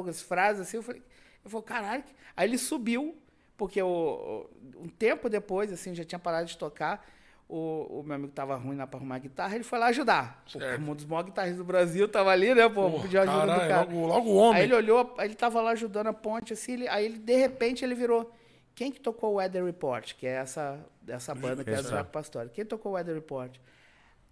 as 0.09 0.21
frases 0.21 0.61
assim. 0.61 0.77
Eu 0.77 0.83
falei, 0.83 1.01
eu 1.43 1.49
falei, 1.49 1.65
caralho. 1.65 2.03
Aí 2.37 2.47
ele 2.47 2.57
subiu, 2.59 3.17
porque 3.57 3.81
o, 3.81 4.47
um 4.77 4.87
tempo 4.87 5.27
depois, 5.27 5.71
assim, 5.73 5.95
já 5.95 6.03
tinha 6.03 6.19
parado 6.19 6.45
de 6.47 6.57
tocar. 6.57 7.03
O, 7.47 8.01
o 8.01 8.03
meu 8.03 8.15
amigo 8.15 8.31
tava 8.31 8.55
ruim 8.57 8.75
lá 8.77 8.85
pra 8.85 8.99
arrumar 8.99 9.15
a 9.15 9.19
guitarra, 9.19 9.55
ele 9.55 9.63
foi 9.63 9.79
lá 9.79 9.87
ajudar. 9.87 10.43
Pô, 10.77 10.91
um 10.91 10.93
dos 10.95 11.05
maiores 11.05 11.29
guitarristas 11.31 11.57
do 11.57 11.63
Brasil 11.65 12.07
tava 12.07 12.29
ali, 12.29 12.53
né, 12.53 12.69
pô? 12.69 12.91
Pô, 12.91 13.01
Pediu 13.01 13.21
ajuda 13.21 13.39
do 13.41 13.47
caralho, 13.47 13.69
cara. 13.69 13.81
Logo, 13.81 14.05
logo 14.07 14.29
o 14.29 14.35
homem. 14.35 14.61
Aí 14.61 14.67
ele 14.67 14.75
olhou, 14.75 15.15
ele 15.17 15.33
tava 15.33 15.59
lá 15.59 15.71
ajudando 15.71 16.07
a 16.07 16.13
ponte, 16.13 16.53
assim, 16.53 16.73
ele- 16.73 16.87
aí 16.87 17.05
ele, 17.05 17.17
de 17.17 17.35
repente, 17.35 17.83
ele 17.83 17.95
virou. 17.95 18.31
Quem 18.79 18.93
que 18.93 19.01
tocou 19.01 19.33
o 19.33 19.35
Weather 19.35 19.65
Report? 19.65 20.13
Que 20.15 20.25
é 20.25 20.35
essa, 20.35 20.79
essa 21.05 21.35
banda 21.35 21.65
que 21.65 21.69
é 21.69 21.81
do. 21.81 21.89
Jaco 21.89 22.11
Pastore. 22.11 22.47
Quem 22.47 22.63
tocou 22.63 22.93
o 22.93 22.95
Weather 22.95 23.13
Report? 23.13 23.53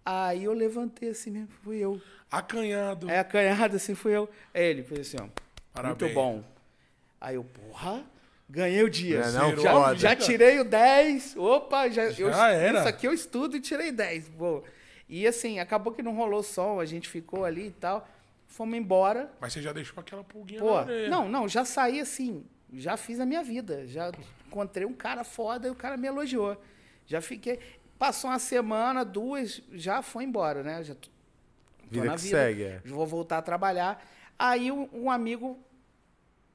Aí 0.05 0.45
eu 0.45 0.53
levantei 0.53 1.09
assim 1.09 1.31
mesmo, 1.31 1.49
fui 1.49 1.79
eu. 1.79 2.01
Acanhado. 2.31 3.09
Aí 3.09 3.17
acanhado 3.17 3.75
assim, 3.75 3.93
fui 3.93 4.15
eu. 4.15 4.29
Aí 4.53 4.63
ele 4.63 4.83
fez 4.83 5.01
assim, 5.01 5.17
ó. 5.21 5.27
Parabéns. 5.73 6.01
Muito 6.01 6.15
bom. 6.15 6.45
Aí 7.19 7.35
eu, 7.35 7.43
porra, 7.43 8.05
ganhei 8.49 8.81
o 8.83 8.89
dia. 8.89 9.19
É, 9.19 9.31
não, 9.31 9.57
já, 9.57 9.93
já 9.95 10.15
tirei 10.15 10.61
o 10.61 10.63
10. 10.63 11.35
Opa, 11.35 11.89
já, 11.89 12.05
eu, 12.05 12.31
Já 12.31 12.47
era. 12.47 12.79
Isso 12.79 12.87
aqui 12.87 13.05
eu 13.05 13.13
estudo 13.13 13.57
e 13.57 13.59
tirei 13.59 13.91
10. 13.91 14.29
Boa. 14.29 14.63
E 15.09 15.27
assim, 15.27 15.59
acabou 15.59 15.91
que 15.91 16.01
não 16.01 16.15
rolou 16.15 16.41
som, 16.41 16.79
a 16.79 16.85
gente 16.85 17.09
ficou 17.09 17.43
ali 17.43 17.67
e 17.67 17.71
tal. 17.71 18.07
Fomos 18.47 18.77
embora. 18.77 19.29
Mas 19.41 19.51
você 19.51 19.61
já 19.61 19.73
deixou 19.73 19.99
aquela 19.99 20.23
pulguinha 20.23 20.61
Pô, 20.61 20.85
não, 21.09 21.27
não, 21.27 21.49
já 21.49 21.65
saí 21.65 21.99
assim, 21.99 22.45
já 22.71 22.95
fiz 22.95 23.19
a 23.19 23.25
minha 23.25 23.43
vida. 23.43 23.85
Já 23.85 24.09
encontrei 24.47 24.85
um 24.85 24.93
cara 24.93 25.23
foda 25.23 25.67
e 25.67 25.71
o 25.71 25.75
cara 25.75 25.97
me 25.97 26.07
elogiou. 26.07 26.57
Já 27.05 27.21
fiquei. 27.21 27.59
Passou 27.99 28.29
uma 28.29 28.39
semana, 28.39 29.03
duas, 29.03 29.61
já 29.73 30.01
foi 30.01 30.23
embora, 30.23 30.63
né? 30.63 30.83
Já 30.83 30.95
tô, 30.95 31.09
tô 31.09 31.11
Vida 31.89 32.05
na 32.05 32.15
que 32.15 32.21
segue, 32.21 32.63
é. 32.63 32.81
Vou 32.85 33.05
voltar 33.05 33.39
a 33.39 33.41
trabalhar. 33.41 34.05
Aí 34.37 34.71
um, 34.71 34.87
um 34.93 35.11
amigo. 35.11 35.59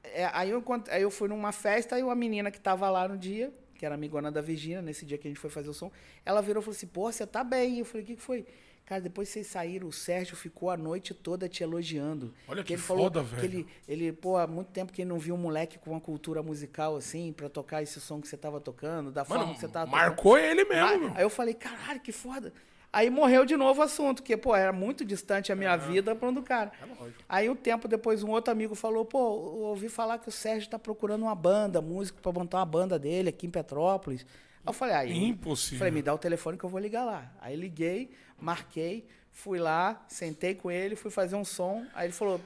é, 0.03 0.29
aí, 0.33 0.49
eu, 0.49 0.63
aí 0.89 1.01
eu 1.01 1.11
fui 1.11 1.27
numa 1.27 1.51
festa 1.51 1.99
e 1.99 2.03
uma 2.03 2.15
menina 2.15 2.49
que 2.49 2.59
tava 2.59 2.89
lá 2.89 3.07
no 3.07 3.17
dia, 3.17 3.53
que 3.75 3.85
era 3.85 3.95
amigona 3.95 4.31
da 4.31 4.41
Virgínia, 4.41 4.81
nesse 4.81 5.05
dia 5.05 5.17
que 5.17 5.27
a 5.27 5.31
gente 5.31 5.39
foi 5.39 5.49
fazer 5.49 5.69
o 5.69 5.73
som, 5.73 5.91
ela 6.25 6.41
virou 6.41 6.61
e 6.61 6.63
falou 6.63 6.75
assim: 6.75 6.87
pô, 6.87 7.11
você 7.11 7.27
tá 7.27 7.43
bem? 7.43 7.79
Eu 7.79 7.85
falei: 7.85 8.03
o 8.03 8.05
que, 8.07 8.15
que 8.15 8.21
foi? 8.21 8.45
Cara, 8.93 9.01
depois 9.01 9.29
vocês 9.29 9.47
saíram, 9.47 9.87
o 9.87 9.91
Sérgio 9.91 10.35
ficou 10.35 10.69
a 10.69 10.77
noite 10.77 11.13
toda 11.13 11.49
te 11.49 11.63
elogiando. 11.63 12.33
Olha 12.47 12.63
que 12.63 12.73
ele 12.73 12.81
foda, 12.81 13.21
falou 13.21 13.23
velho. 13.23 13.39
Que 13.39 13.45
ele, 13.45 13.67
ele, 13.87 14.11
pô, 14.13 14.37
há 14.37 14.45
muito 14.47 14.67
tempo 14.69 14.91
que 14.93 15.01
ele 15.01 15.09
não 15.09 15.19
viu 15.19 15.35
um 15.35 15.37
moleque 15.37 15.77
com 15.79 15.91
uma 15.91 15.99
cultura 16.01 16.41
musical 16.43 16.95
assim, 16.95 17.33
pra 17.33 17.49
tocar 17.49 17.81
esse 17.81 17.99
som 17.99 18.21
que 18.21 18.27
você 18.27 18.37
tava 18.37 18.59
tocando, 18.59 19.11
da 19.11 19.25
forma 19.25 19.43
Mano, 19.45 19.55
que 19.55 19.61
você 19.61 19.67
tava 19.67 19.89
marcou 19.91 20.37
ele 20.37 20.63
tocando. 20.65 20.81
mesmo, 20.83 20.99
Ma- 21.01 21.07
meu. 21.09 21.17
Aí 21.17 21.23
eu 21.23 21.29
falei, 21.29 21.53
caralho, 21.53 21.99
que 21.99 22.11
foda. 22.11 22.53
Aí 22.91 23.09
morreu 23.09 23.43
de 23.43 23.57
novo 23.57 23.81
o 23.81 23.83
assunto, 23.83 24.21
porque, 24.21 24.37
pô, 24.37 24.55
era 24.55 24.71
muito 24.71 25.03
distante 25.03 25.51
a 25.51 25.55
minha 25.55 25.75
vida 25.75 26.15
pra 26.15 26.29
um 26.29 26.33
do 26.33 26.43
cara. 26.43 26.71
É 26.79 26.85
lógico. 26.85 27.23
Aí 27.27 27.49
um 27.49 27.55
tempo 27.55 27.87
depois 27.87 28.21
um 28.21 28.29
outro 28.29 28.51
amigo 28.51 28.75
falou, 28.75 29.03
pô, 29.03 29.17
ouvi 29.17 29.89
falar 29.89 30.19
que 30.19 30.29
o 30.29 30.31
Sérgio 30.31 30.69
tá 30.69 30.77
procurando 30.77 31.23
uma 31.23 31.33
banda, 31.33 31.81
músico 31.81 32.21
pra 32.21 32.31
montar 32.31 32.59
uma 32.59 32.65
banda 32.67 32.99
dele 32.99 33.29
aqui 33.29 33.47
em 33.47 33.49
Petrópolis. 33.49 34.21
Aí 34.65 34.69
eu 34.69 34.73
falei, 34.73 34.95
aí. 34.95 35.23
Impossível. 35.25 35.79
Falei, 35.79 35.91
me 35.91 36.03
dá 36.03 36.13
o 36.13 36.19
telefone 36.19 36.55
que 36.55 36.63
eu 36.63 36.69
vou 36.69 36.79
ligar 36.79 37.03
lá. 37.03 37.31
Aí 37.41 37.55
liguei, 37.55 38.11
marquei, 38.43 39.07
fui 39.31 39.57
lá, 39.57 40.03
sentei 40.07 40.53
com 40.53 40.69
ele, 40.69 40.95
fui 40.95 41.09
fazer 41.09 41.35
um 41.35 41.45
som. 41.45 41.85
Aí 41.95 42.07
ele 42.07 42.13
falou, 42.13 42.39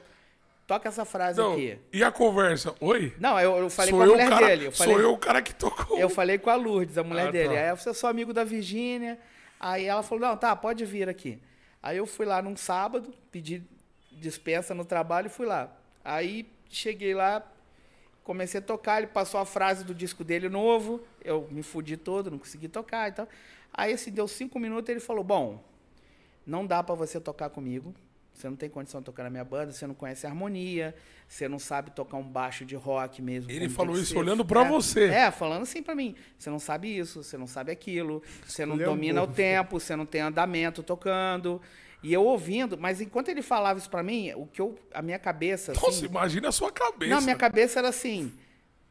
toca 0.66 0.88
essa 0.88 1.04
frase 1.04 1.38
Não, 1.40 1.54
aqui. 1.54 1.78
e 1.92 2.04
a 2.04 2.10
conversa? 2.12 2.74
Oi? 2.80 3.12
Não, 3.18 3.38
eu, 3.40 3.56
eu 3.56 3.68
falei 3.70 3.90
sou 3.90 3.98
com 3.98 4.04
a 4.04 4.08
mulher 4.08 4.28
cara, 4.28 4.46
dele. 4.46 4.66
Eu 4.66 4.72
falei, 4.72 4.94
Sou 4.94 5.02
eu 5.02 5.12
o 5.12 5.18
cara 5.18 5.42
que 5.42 5.54
tocou. 5.54 5.98
eu 5.98 6.08
falei 6.08 6.38
com 6.38 6.50
a 6.50 6.54
Lourdes, 6.54 6.96
a 6.96 7.02
mulher 7.02 7.28
Ah, 7.28 7.32
dele. 7.32 7.54
tá. 7.54 7.60
Aí 7.60 7.68
eu 7.86 7.94
sou 7.94 8.08
amigo 8.08 8.32
da 8.32 8.44
Virgínia. 8.44 9.18
Aí 9.58 9.86
ela 9.86 10.02
falou, 10.04 10.28
não, 10.28 10.36
tá, 10.36 10.54
pode 10.54 10.84
vir 10.84 11.08
aqui. 11.08 11.40
Aí 11.82 11.96
eu 11.96 12.06
fui 12.06 12.24
lá 12.24 12.40
num 12.40 12.56
sábado, 12.56 13.12
pedi 13.32 13.62
dispensa 14.12 14.74
no 14.74 14.84
trabalho 14.84 15.26
e 15.26 15.30
fui 15.30 15.46
lá. 15.46 15.70
Aí 16.04 16.48
cheguei 16.70 17.14
lá, 17.14 17.42
comecei 18.22 18.60
a 18.60 18.62
tocar, 18.62 18.98
ele 18.98 19.06
passou 19.08 19.40
a 19.40 19.44
frase 19.46 19.84
do 19.84 19.94
disco 19.94 20.22
dele 20.22 20.48
novo, 20.48 21.00
eu 21.24 21.48
me 21.50 21.62
fudi 21.62 21.96
todo, 21.96 22.30
não 22.30 22.38
consegui 22.38 22.68
tocar 22.68 23.08
e 23.08 23.12
tal. 23.12 23.28
Aí 23.72 23.92
assim, 23.92 24.10
deu 24.10 24.28
cinco 24.28 24.58
minutos 24.58 24.88
ele 24.90 25.00
falou, 25.00 25.22
bom, 25.24 25.62
não 26.48 26.66
dá 26.66 26.82
pra 26.82 26.94
você 26.94 27.20
tocar 27.20 27.50
comigo. 27.50 27.94
Você 28.32 28.48
não 28.48 28.56
tem 28.56 28.70
condição 28.70 29.00
de 29.00 29.04
tocar 29.04 29.24
na 29.24 29.30
minha 29.30 29.44
banda, 29.44 29.72
você 29.72 29.84
não 29.84 29.94
conhece 29.96 30.24
a 30.24 30.30
harmonia, 30.30 30.94
você 31.26 31.48
não 31.48 31.58
sabe 31.58 31.90
tocar 31.90 32.18
um 32.18 32.22
baixo 32.22 32.64
de 32.64 32.76
rock 32.76 33.20
mesmo. 33.20 33.50
Ele 33.50 33.68
falou 33.68 33.96
isso 33.96 34.12
ser. 34.12 34.18
olhando 34.18 34.44
pra 34.44 34.64
É, 34.64 34.68
você. 34.68 35.04
É, 35.06 35.30
falando 35.32 35.62
assim 35.62 35.82
pra 35.82 35.92
mim. 35.92 36.14
Você 36.38 36.48
não 36.48 36.60
sabe 36.60 36.96
isso, 36.96 37.24
você 37.24 37.36
não 37.36 37.48
sabe 37.48 37.72
aquilo, 37.72 38.22
você 38.46 38.64
não 38.64 38.76
Escolheu 38.76 38.90
domina 38.94 39.22
o 39.24 39.26
tempo, 39.26 39.80
você 39.80 39.96
não 39.96 40.06
tem 40.06 40.20
andamento 40.20 40.84
tocando. 40.84 41.60
E 42.00 42.12
eu 42.12 42.24
ouvindo, 42.24 42.78
mas 42.78 43.00
enquanto 43.00 43.28
ele 43.28 43.42
falava 43.42 43.76
isso 43.76 43.90
pra 43.90 44.04
mim, 44.04 44.32
o 44.36 44.46
que 44.46 44.60
eu, 44.60 44.78
a 44.94 45.02
minha 45.02 45.18
cabeça, 45.18 45.72
assim, 45.72 45.80
Nossa, 45.84 46.06
imagina 46.06 46.48
a 46.48 46.52
sua 46.52 46.70
cabeça. 46.70 47.12
não, 47.12 47.20
minha 47.20 47.34
cabeça 47.36 47.80
era 47.80 47.88
assim. 47.88 48.32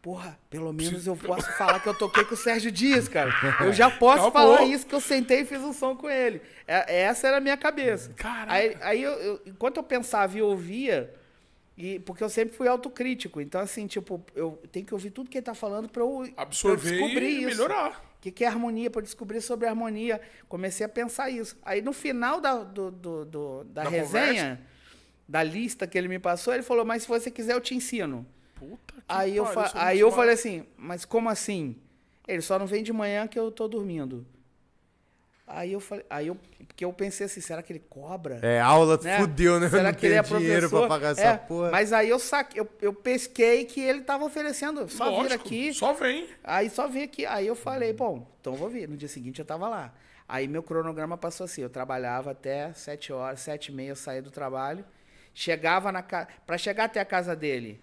Porra, 0.08 0.40
pelo 0.50 0.72
menos 0.72 1.06
eu 1.06 1.18
posso 1.18 1.52
falar 1.58 1.82
que 1.82 1.90
eu 1.90 1.94
toquei 1.94 2.24
com 2.24 2.34
o 2.34 2.38
Sérgio 2.38 2.72
Dias, 2.72 3.10
cara. 3.10 3.30
Eu 3.60 3.74
já 3.74 3.92
posso 4.00 4.28
Acabou. 4.28 4.56
falar 4.56 4.64
isso, 4.64 4.86
que 4.88 4.96
eu 4.96 5.02
sentei 5.02 5.42
e 5.42 5.46
fiz 5.46 5.60
um 5.60 5.74
som 5.74 5.98
com 5.98 6.10
ele. 6.10 6.42
É- 6.66 7.02
essa 7.02 7.28
era 7.28 7.38
a 7.38 7.42
minha 7.42 7.58
cabeça. 7.58 8.14
Caraca. 8.14 8.54
Aí, 8.54 8.78
aí 8.80 9.04
eu, 9.04 9.12
eu- 9.12 9.42
enquanto 9.46 9.76
eu 9.76 9.84
pensava 9.84 10.38
e 10.38 10.42
ouvia, 10.42 11.14
e, 11.78 12.00
porque 12.00 12.24
eu 12.24 12.30
sempre 12.30 12.56
fui 12.56 12.70
autocrítico. 12.70 13.42
Então, 13.42 13.60
assim, 13.60 13.86
tipo, 13.86 14.24
eu 14.34 14.64
tenho 14.72 14.86
que 14.86 14.94
ouvir 14.94 15.10
tudo 15.10 15.30
que 15.30 15.40
ele 15.40 15.44
tá 15.46 15.54
falando 15.54 15.90
pra 15.90 16.02
eu, 16.02 16.10
pra 16.20 16.28
eu 16.28 16.34
Absorver 16.38 16.90
descobrir 16.90 17.26
e 17.28 17.38
isso. 17.40 17.48
melhorar. 17.48 18.00
O 18.18 18.22
que, 18.22 18.32
que 18.32 18.46
é 18.46 18.48
harmonia? 18.48 18.90
Para 18.90 19.02
descobrir 19.02 19.42
sobre 19.42 19.68
harmonia. 19.68 20.22
Comecei 20.48 20.86
a 20.86 20.90
pensar 20.90 21.30
isso. 21.30 21.58
Aí 21.66 21.82
no 21.82 21.92
final 21.92 22.40
da, 22.40 22.56
do, 22.64 22.92
do- 22.92 23.26
do- 23.26 23.64
da, 23.66 23.84
Da 23.84 23.90
resenha, 23.90 24.62
da 25.28 25.44
lista 25.44 25.86
que 25.86 25.98
ele 25.98 26.08
me 26.08 26.18
passou, 26.18 26.54
ele 26.54 26.64
falou: 26.64 26.86
Mas 26.86 27.02
se 27.02 27.10
você 27.10 27.30
quiser, 27.30 27.52
eu 27.56 27.60
te 27.60 27.76
ensino. 27.76 28.26
Puta 28.60 28.94
que 28.96 29.02
Aí 29.08 29.36
eu, 29.38 29.44
pariu, 29.46 29.70
fa- 29.70 29.72
aí 29.86 30.00
eu 30.00 30.08
mal. 30.08 30.16
falei 30.16 30.34
assim: 30.34 30.66
Mas 30.78 31.06
como 31.06 31.30
assim? 31.30 31.76
Ele 32.28 32.42
só 32.42 32.58
não 32.60 32.68
vem 32.68 32.84
de 32.84 32.92
manhã 32.92 33.28
que 33.28 33.38
eu 33.40 33.52
tô 33.52 33.68
dormindo. 33.68 34.26
Aí 35.50 35.72
eu 35.72 35.80
falei, 35.80 36.06
aí 36.10 36.28
eu, 36.28 36.38
porque 36.68 36.84
eu 36.84 36.92
pensei 36.92 37.26
assim, 37.26 37.40
será 37.40 37.64
que 37.64 37.72
ele 37.72 37.80
cobra? 37.90 38.38
É, 38.42 38.60
aula 38.60 39.00
né? 39.02 39.18
fudeu, 39.22 39.62
né? 39.62 39.70
Será 39.70 39.84
não 39.84 39.94
que 39.94 40.06
ele 40.06 40.16
tem 40.22 40.36
é 40.36 40.40
dinheiro 40.40 40.70
professor? 40.70 40.80
pra 40.88 40.88
pagar 40.90 41.10
essa 41.12 41.22
É, 41.22 41.38
porra. 41.38 41.72
Mas 41.72 41.94
aí 41.94 42.10
eu 42.10 42.20
saquei, 42.20 42.60
eu, 42.60 42.70
eu 42.82 42.94
pesquei 42.94 43.64
que 43.64 43.80
ele 43.80 44.02
tava 44.02 44.26
oferecendo, 44.26 44.90
só 44.90 45.06
vir 45.06 45.12
Lógico, 45.16 45.34
aqui. 45.36 45.74
Só 45.74 45.94
vem. 45.94 46.28
Aí 46.44 46.70
só 46.70 46.90
vim 46.90 47.04
aqui. 47.04 47.26
Aí 47.26 47.48
eu 47.48 47.56
falei, 47.56 47.94
bom, 47.94 48.28
então 48.42 48.54
eu 48.54 48.60
vou 48.60 48.68
vir. 48.70 48.90
No 48.90 48.98
dia 48.98 49.08
seguinte 49.08 49.40
eu 49.40 49.46
tava 49.46 49.70
lá. 49.70 49.94
Aí 50.28 50.50
meu 50.50 50.62
cronograma 50.62 51.18
passou 51.18 51.46
assim, 51.46 51.62
eu 51.62 51.70
trabalhava 51.70 52.32
até 52.32 52.74
sete 52.74 53.14
horas, 53.14 53.40
sete 53.40 53.68
e 53.68 53.72
meia 53.72 53.92
eu 53.92 53.96
saía 53.96 54.22
do 54.22 54.30
trabalho. 54.30 54.84
Chegava 55.34 55.94
na 55.94 56.02
casa. 56.02 56.28
Pra 56.46 56.58
chegar 56.58 56.84
até 56.86 57.00
a 57.00 57.06
casa 57.06 57.34
dele, 57.34 57.80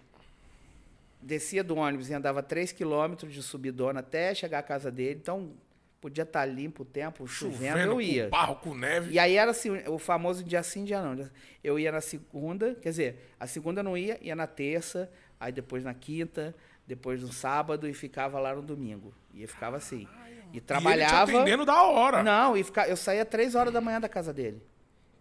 descia 1.25 1.63
do 1.63 1.75
ônibus 1.75 2.09
e 2.09 2.13
andava 2.13 2.43
3 2.43 2.71
quilômetros 2.71 3.33
de 3.33 3.41
subidona 3.41 3.99
até 4.01 4.33
chegar 4.35 4.59
à 4.59 4.63
casa 4.63 4.91
dele. 4.91 5.19
Então, 5.21 5.53
podia 5.99 6.23
estar 6.23 6.45
limpo 6.45 6.83
o 6.83 6.85
tempo, 6.85 7.27
chovendo, 7.27 7.79
eu 7.79 7.93
com 7.95 8.01
ia. 8.01 8.29
barro, 8.29 8.55
com 8.57 8.75
neve. 8.75 9.11
E 9.11 9.17
aí 9.17 9.35
era 9.35 9.49
assim, 9.49 9.71
o 9.87 9.97
famoso 9.97 10.43
dia 10.43 10.61
sim, 10.61 10.83
dia 10.83 11.01
não. 11.01 11.27
Eu 11.63 11.79
ia 11.79 11.91
na 11.91 11.99
segunda, 11.99 12.75
quer 12.75 12.89
dizer, 12.89 13.33
a 13.39 13.47
segunda 13.47 13.79
eu 13.79 13.83
não 13.83 13.97
ia, 13.97 14.19
ia 14.21 14.35
na 14.35 14.45
terça, 14.45 15.09
aí 15.39 15.51
depois 15.51 15.83
na 15.83 15.95
quinta, 15.95 16.53
depois 16.85 17.23
no 17.23 17.33
sábado 17.33 17.87
e 17.89 17.93
ficava 17.93 18.39
lá 18.39 18.53
no 18.53 18.61
domingo. 18.61 19.11
E 19.33 19.47
ficava 19.47 19.77
assim. 19.77 20.07
E 20.53 20.57
E 20.57 20.61
trabalhava. 20.61 21.23
ele 21.23 21.31
te 21.31 21.37
atendendo 21.37 21.65
da 21.65 21.81
hora. 21.81 22.21
Não, 22.21 22.55
e 22.55 22.63
fica, 22.63 22.87
eu 22.87 22.95
saía 22.95 23.25
três 23.25 23.55
horas 23.55 23.73
da 23.73 23.81
manhã 23.81 23.99
da 23.99 24.07
casa 24.07 24.31
dele. 24.31 24.61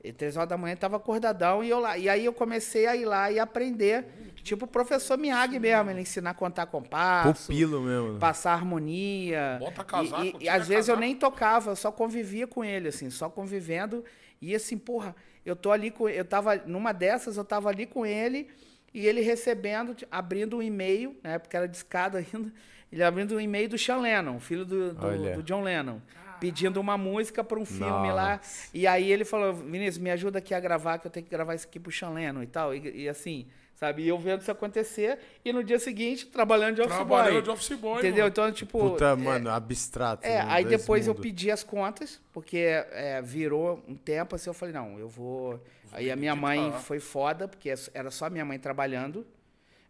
E 0.04 0.12
três 0.12 0.36
horas 0.36 0.50
da 0.50 0.58
manhã 0.58 0.76
tava 0.76 0.96
acordadão 0.98 1.64
e 1.64 1.70
eu 1.70 1.80
lá. 1.80 1.96
E 1.96 2.10
aí 2.10 2.26
eu 2.26 2.32
comecei 2.34 2.86
a 2.86 2.94
ir 2.94 3.06
lá 3.06 3.30
e 3.32 3.38
aprender, 3.38 4.04
tipo 4.42 4.66
o 4.66 4.68
professor 4.68 5.16
Miyagi 5.16 5.58
mesmo, 5.58 5.90
ele 5.90 6.02
ensinar 6.02 6.30
a 6.30 6.34
contar 6.34 6.66
compasso, 6.66 7.46
Pupilo 7.46 7.80
mesmo. 7.80 8.18
passar 8.18 8.52
harmonia. 8.52 9.56
Bota 9.58 9.80
E- 9.80 9.84
casaco, 9.84 10.22
e, 10.24 10.28
e, 10.28 10.32
tira 10.40 10.52
às 10.54 10.68
vezes 10.68 10.88
eu 10.88 10.94
casaco. 10.94 11.00
nem 11.00 11.16
tocava, 11.16 11.70
eu 11.70 11.76
só 11.76 11.90
convivia 11.90 12.46
com 12.46 12.62
ele, 12.62 12.88
assim, 12.88 13.08
só 13.08 13.30
convivendo. 13.30 14.04
E 14.42 14.54
assim, 14.54 14.76
porra, 14.76 15.16
eu 15.44 15.56
tô 15.56 15.72
ali 15.72 15.90
com. 15.90 16.06
Eu 16.08 16.24
tava. 16.24 16.54
Numa 16.66 16.92
dessas, 16.92 17.38
eu 17.38 17.44
tava 17.44 17.70
ali 17.70 17.86
com 17.86 18.04
ele 18.04 18.48
e 18.92 19.06
ele 19.06 19.22
recebendo, 19.22 19.96
abrindo 20.10 20.58
um 20.58 20.62
e-mail, 20.62 21.16
né? 21.22 21.38
Porque 21.38 21.56
era 21.56 21.66
discado 21.66 22.18
ainda. 22.34 22.52
Ele 22.92 23.02
abrindo 23.02 23.34
um 23.36 23.40
e-mail 23.40 23.68
do 23.70 23.78
Sean 23.78 23.96
Lennon, 23.96 24.38
filho 24.38 24.64
do, 24.66 24.92
do, 24.92 25.34
do 25.36 25.42
John 25.42 25.62
Lennon. 25.62 25.98
Pedindo 26.44 26.80
uma 26.80 26.98
música 26.98 27.42
para 27.42 27.58
um 27.58 27.64
filme 27.64 28.12
lá. 28.12 28.40
E 28.72 28.86
aí 28.86 29.10
ele 29.10 29.24
falou, 29.24 29.52
Vinícius, 29.54 29.98
me 29.98 30.10
ajuda 30.10 30.38
aqui 30.38 30.52
a 30.54 30.60
gravar, 30.60 30.98
que 30.98 31.06
eu 31.06 31.10
tenho 31.10 31.24
que 31.24 31.30
gravar 31.30 31.54
isso 31.54 31.66
aqui 31.66 31.80
pro 31.80 31.90
Sean 31.90 32.10
Lennon 32.10 32.42
e 32.42 32.46
tal. 32.46 32.74
E, 32.74 33.02
e 33.04 33.08
assim, 33.08 33.46
sabe? 33.74 34.02
E 34.02 34.08
eu 34.08 34.18
vendo 34.18 34.42
isso 34.42 34.50
acontecer. 34.50 35.18
E 35.44 35.52
no 35.52 35.64
dia 35.64 35.78
seguinte, 35.78 36.26
trabalhando 36.26 36.74
de 36.76 36.80
office 36.82 36.94
Trabalhando 36.96 37.32
boy. 37.34 37.42
de 37.42 37.50
office 37.50 37.78
boy, 37.78 37.98
Entendeu? 37.98 38.16
mano. 38.24 38.28
Então, 38.28 38.52
tipo. 38.52 38.78
Puta, 38.78 39.04
é- 39.06 39.14
mano, 39.16 39.50
abstrato. 39.50 40.26
é, 40.26 40.44
né, 40.44 40.46
aí 40.50 40.64
depois 40.64 41.06
eu 41.06 41.14
mundos. 41.14 41.22
pedi 41.22 41.50
as 41.50 41.62
contas, 41.62 42.20
porque 42.32 42.58
é, 42.92 43.22
virou 43.22 43.82
um 43.88 43.94
tempo 43.94 44.34
assim, 44.36 44.50
eu 44.50 44.54
falei, 44.54 44.74
não, 44.74 44.98
eu 44.98 45.08
vou. 45.08 45.60
Aí 45.92 46.10
a 46.10 46.16
minha 46.16 46.34
mãe 46.34 46.58
dedicar. 46.60 46.80
foi 46.80 47.00
foda, 47.00 47.46
porque 47.48 47.72
era 47.94 48.10
só 48.10 48.28
minha 48.28 48.44
mãe 48.44 48.58
trabalhando. 48.58 49.26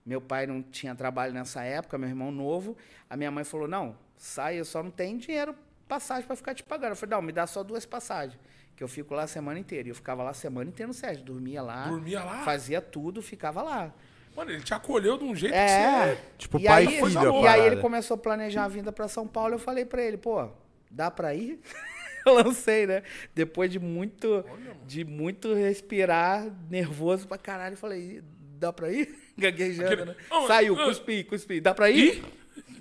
Meu 0.05 0.20
pai 0.20 0.46
não 0.46 0.61
tinha 0.62 0.94
trabalho 0.94 1.32
nessa 1.32 1.62
época, 1.64 1.96
meu 1.96 2.09
irmão 2.09 2.30
novo. 2.30 2.76
A 3.09 3.16
minha 3.16 3.30
mãe 3.30 3.42
falou, 3.42 3.66
não, 3.66 3.96
sai, 4.18 4.61
eu 4.61 4.64
só 4.66 4.82
não 4.82 4.90
tenho 4.90 5.16
dinheiro, 5.18 5.55
passagem 5.89 6.26
para 6.26 6.37
ficar 6.37 6.55
te 6.55 6.62
pagando. 6.62 6.91
Eu 6.91 6.97
falei, 6.97 7.14
não, 7.16 7.22
me 7.22 7.32
dá 7.32 7.47
só 7.47 7.62
duas 7.62 7.85
passagens, 7.87 8.39
que 8.76 8.82
eu 8.82 8.89
fico 8.89 9.14
lá 9.14 9.22
a 9.24 9.26
semana 9.26 9.59
inteira. 9.59 9.89
E 9.89 9.91
eu 9.91 9.95
ficava 9.95 10.22
lá 10.22 10.30
a 10.30 10.35
semana 10.35 10.68
inteira 10.70 10.89
no 10.89 10.95
Sérgio, 10.95 11.24
dormia 11.24 11.62
lá, 11.62 11.89
Dormia 11.89 12.22
lá? 12.24 12.43
fazia 12.45 12.80
tudo, 12.80 13.20
ficava 13.22 13.62
lá. 13.62 13.93
Mano, 14.37 14.51
ele 14.51 14.62
te 14.62 14.74
acolheu 14.74 15.16
de 15.16 15.24
um 15.24 15.35
jeito 15.35 15.53
que 15.53 15.59
É. 15.59 16.14
você... 16.16 16.18
Tipo, 16.39 16.59
e 16.59 16.64
pai 16.64 16.87
aí, 16.89 16.99
e 16.99 17.07
filho, 17.07 17.37
a 17.37 17.43
E 17.43 17.47
aí 17.47 17.66
ele 17.66 17.76
começou 17.76 18.16
a 18.16 18.18
planejar 18.18 18.64
a 18.64 18.68
vinda 18.68 18.91
para 18.91 19.07
São 19.07 19.28
Paulo. 19.28 19.55
Eu 19.55 19.59
falei 19.61 19.85
para 19.85 20.03
ele, 20.03 20.16
pô, 20.16 20.49
dá 20.91 21.09
para 21.11 21.32
ir? 21.37 21.61
eu 22.26 22.35
lancei, 22.35 22.85
né? 22.85 23.05
Depois 23.32 23.70
de 23.70 23.78
muito, 23.78 24.45
de 24.87 25.05
muito 25.05 25.55
respirar, 25.55 26.47
nervoso 26.68 27.28
pra 27.28 27.39
caralho, 27.39 27.74
eu 27.74 27.78
falei, 27.78 28.22
dá 28.59 28.72
pra 28.72 28.91
ir? 28.91 29.14
Gaguejando, 29.39 29.87
Aquele- 29.93 30.05
né? 30.07 30.16
Ah, 30.30 30.45
Saiu, 30.49 30.74
cuspi, 30.76 31.22
cuspi. 31.24 31.61
Dá 31.61 31.72
pra 31.72 31.89
ir? 31.91 32.24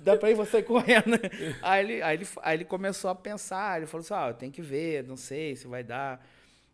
Dá 0.04 0.16
pra 0.16 0.30
ir 0.30 0.34
você 0.34 0.60
correndo. 0.62 1.18
aí, 1.62 1.84
ele, 1.84 2.02
aí, 2.02 2.16
ele, 2.16 2.28
aí 2.42 2.56
ele 2.56 2.64
começou 2.64 3.10
a 3.10 3.14
pensar, 3.14 3.78
ele 3.78 3.86
falou 3.86 4.02
assim, 4.04 4.14
ah, 4.14 4.28
eu 4.28 4.34
tenho 4.34 4.52
que 4.52 4.62
ver, 4.62 5.04
não 5.04 5.16
sei 5.16 5.56
se 5.56 5.66
vai 5.66 5.82
dar. 5.82 6.24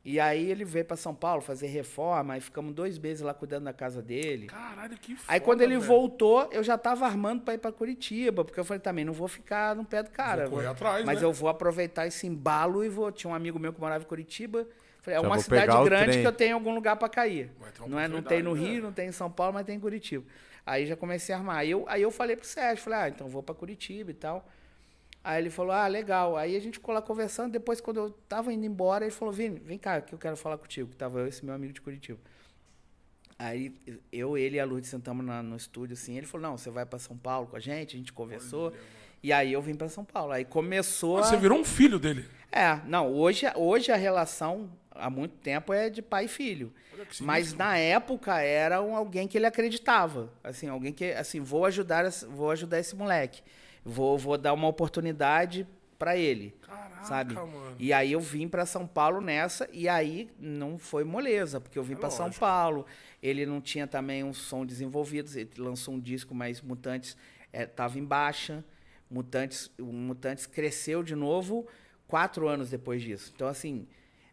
E 0.02 0.18
aí 0.18 0.50
ele 0.50 0.64
veio 0.64 0.84
pra 0.86 0.96
São 0.96 1.14
Paulo 1.14 1.42
fazer 1.42 1.66
reforma, 1.66 2.32
aí 2.32 2.40
ficamos 2.40 2.72
dois 2.74 2.98
meses 2.98 3.20
lá 3.22 3.34
cuidando 3.34 3.64
da 3.64 3.72
casa 3.72 4.00
dele. 4.00 4.46
Caralho, 4.46 4.96
que 4.96 5.14
foda, 5.14 5.26
Aí 5.28 5.38
quando 5.38 5.60
ele 5.60 5.74
velho. 5.76 5.86
voltou, 5.86 6.48
eu 6.52 6.64
já 6.64 6.78
tava 6.78 7.04
armando 7.04 7.42
pra 7.42 7.52
ir 7.52 7.58
pra 7.58 7.70
Curitiba, 7.70 8.42
porque 8.42 8.58
eu 8.58 8.64
falei 8.64 8.80
também, 8.80 9.04
não 9.04 9.12
vou 9.12 9.28
ficar 9.28 9.76
no 9.76 9.84
pé 9.84 10.02
do 10.02 10.10
cara. 10.10 10.46
Vou 10.46 10.56
correr 10.56 10.68
atrás, 10.68 11.04
mas 11.04 11.20
né? 11.20 11.26
eu 11.26 11.32
vou 11.34 11.50
aproveitar 11.50 12.06
esse 12.06 12.26
embalo 12.26 12.82
e 12.82 12.88
vou. 12.88 13.12
Tinha 13.12 13.30
um 13.30 13.34
amigo 13.34 13.58
meu 13.58 13.74
que 13.74 13.80
morava 13.80 14.02
em 14.02 14.06
Curitiba. 14.06 14.66
Falei, 15.02 15.18
é 15.18 15.20
uma 15.20 15.34
vou 15.34 15.44
cidade 15.44 15.84
grande 15.84 16.04
trem. 16.12 16.20
que 16.22 16.26
eu 16.26 16.32
tenho 16.32 16.54
algum 16.54 16.74
lugar 16.74 16.96
pra 16.96 17.08
cair. 17.08 17.50
Não, 17.86 18.00
é, 18.00 18.08
não 18.08 18.22
tem 18.22 18.42
no 18.42 18.50
oportunidade, 18.50 18.72
Rio, 18.72 18.74
né? 18.82 18.86
não 18.88 18.92
tem 18.92 19.08
em 19.08 19.12
São 19.12 19.30
Paulo, 19.30 19.52
mas 19.52 19.66
tem 19.66 19.76
em 19.76 19.80
Curitiba. 19.80 20.24
Aí 20.66 20.86
já 20.86 20.96
comecei 20.96 21.34
a 21.34 21.38
armar. 21.38 21.56
Aí 21.58 21.70
eu, 21.70 21.84
aí 21.88 22.02
eu 22.02 22.10
falei 22.10 22.36
pro 22.36 22.46
Sérgio, 22.46 22.84
falei, 22.84 22.98
ah, 23.00 23.08
então 23.08 23.28
vou 23.28 23.42
pra 23.42 23.54
Curitiba 23.54 24.10
e 24.10 24.14
tal. 24.14 24.46
Aí 25.22 25.42
ele 25.42 25.50
falou, 25.50 25.72
ah, 25.72 25.86
legal. 25.86 26.36
Aí 26.36 26.56
a 26.56 26.60
gente 26.60 26.74
ficou 26.74 26.94
lá 26.94 27.02
conversando. 27.02 27.52
Depois, 27.52 27.80
quando 27.80 27.98
eu 27.98 28.10
tava 28.28 28.52
indo 28.52 28.64
embora, 28.64 29.04
ele 29.04 29.10
falou, 29.12 29.32
Vini, 29.32 29.58
vem 29.58 29.78
cá, 29.78 30.00
que 30.00 30.14
eu 30.14 30.18
quero 30.18 30.36
falar 30.36 30.56
contigo. 30.58 30.88
Que 30.90 30.96
tava 30.96 31.18
eu 31.20 31.26
esse 31.26 31.44
meu 31.44 31.54
amigo 31.54 31.72
de 31.72 31.80
Curitiba. 31.80 32.18
Aí 33.38 33.74
eu, 34.12 34.36
ele 34.36 34.56
e 34.56 34.60
a 34.60 34.64
Lourdes 34.64 34.90
sentamos 34.90 35.24
na- 35.24 35.42
no 35.42 35.56
estúdio 35.56 35.94
assim. 35.94 36.16
Ele 36.16 36.26
falou: 36.26 36.46
Não, 36.48 36.58
você 36.58 36.70
vai 36.70 36.84
pra 36.84 36.98
São 36.98 37.16
Paulo 37.16 37.46
com 37.46 37.56
a 37.56 37.60
gente, 37.60 37.96
a 37.96 37.98
gente 37.98 38.12
conversou. 38.12 38.72
e 39.22 39.32
aí 39.32 39.52
eu 39.52 39.60
vim 39.62 39.74
pra 39.74 39.88
São 39.88 40.04
Paulo. 40.04 40.32
Aí 40.32 40.44
começou. 40.44 41.14
Mano, 41.14 41.24
a- 41.26 41.28
Você 41.30 41.36
virou 41.38 41.58
um 41.58 41.64
filho 41.64 41.98
dele. 41.98 42.26
É, 42.52 42.80
não, 42.86 43.10
hoje, 43.12 43.46
hoje 43.54 43.90
a 43.92 43.96
relação 43.96 44.70
há 45.00 45.10
muito 45.10 45.36
tempo 45.36 45.72
é 45.72 45.88
de 45.90 46.02
pai 46.02 46.26
e 46.26 46.28
filho. 46.28 46.72
Mas 47.20 47.54
na 47.54 47.76
época 47.78 48.38
era 48.40 48.80
um, 48.82 48.94
alguém 48.94 49.26
que 49.26 49.36
ele 49.38 49.46
acreditava. 49.46 50.30
Assim, 50.44 50.68
alguém 50.68 50.92
que, 50.92 51.12
assim, 51.12 51.40
vou 51.40 51.64
ajudar, 51.64 52.04
esse- 52.04 52.26
vou 52.26 52.50
ajudar 52.50 52.78
esse 52.78 52.94
moleque. 52.94 53.42
Vou, 53.84 54.18
vou 54.18 54.36
dar 54.36 54.52
uma 54.52 54.68
oportunidade 54.68 55.66
pra 55.98 56.16
ele. 56.16 56.54
Caraca, 56.62 57.04
sabe? 57.04 57.34
mano. 57.34 57.76
E 57.78 57.92
aí 57.92 58.12
eu 58.12 58.20
vim 58.20 58.46
pra 58.48 58.64
São 58.66 58.86
Paulo 58.86 59.20
nessa, 59.20 59.68
e 59.72 59.88
aí 59.88 60.30
não 60.38 60.78
foi 60.78 61.02
moleza, 61.04 61.60
porque 61.60 61.78
eu 61.78 61.82
vim 61.82 61.94
É 61.94 61.96
pra 61.96 62.10
São. 62.10 62.30
Paulo. 62.30 62.84
Ele 63.22 63.44
não 63.46 63.60
tinha 63.60 63.86
também 63.86 64.22
um 64.24 64.32
som 64.32 64.64
desenvolvido, 64.64 65.30
ele 65.38 65.50
lançou 65.58 65.94
um 65.94 66.00
disco, 66.00 66.34
mas 66.34 66.60
Mutantes 66.60 67.16
eh, 67.52 67.66
tava 67.66 67.98
em 67.98 68.04
baixa. 68.04 68.64
Mutantes, 69.10 69.70
o 69.78 69.84
Mutantes 69.86 70.46
cresceu 70.46 71.02
de 71.02 71.14
novo 71.14 71.66
quatro 72.06 72.46
anos 72.48 72.70
depois 72.70 73.02
disso. 73.02 73.32
Então, 73.34 73.48
assim, 73.48 73.86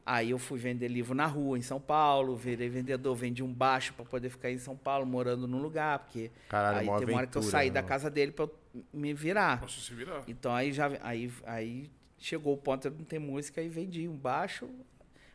aí 0.07 0.29
eu 0.29 0.39
fui 0.39 0.57
vender 0.57 0.87
livro 0.87 1.13
na 1.13 1.25
rua, 1.25 1.57
em 1.57 1.61
São 1.61 1.81
Paulo, 1.81 2.33
virei 2.37 2.69
vendedor, 2.69 3.13
vendi 3.13 3.43
um 3.43 3.53
baixo 3.53 3.93
para 3.93 4.05
poder 4.05 4.29
ficar 4.29 4.49
em 4.49 4.57
São 4.57 4.77
Paulo, 4.77 5.05
morando 5.05 5.45
num 5.45 5.61
lugar, 5.61 5.99
porque 5.99 6.31
Caralho, 6.47 6.79
aí 6.79 6.85
mó 6.85 6.97
tem 6.97 7.09
uma 7.09 7.17
hora 7.17 7.27
que 7.27 7.37
eu 7.37 7.43
saí 7.43 7.67
né, 7.67 7.73
da 7.73 7.83
casa 7.83 8.09
dele 8.09 8.31
para 8.31 8.45
eu 8.45 8.55
me 8.93 9.13
virar. 9.13 9.59
Posso 9.59 9.81
se 9.81 9.93
virar. 9.93 10.23
Então 10.25 10.55
aí 10.55 10.71
já 10.71 10.89
aí, 11.01 11.29
aí 11.45 11.91
chegou 12.17 12.53
o 12.53 12.57
ponto 12.57 12.89
de 12.89 12.97
não 12.97 13.03
ter 13.03 13.19
música 13.19 13.61
e 13.61 13.67
vendi 13.67 14.07
um 14.07 14.15
baixo, 14.15 14.69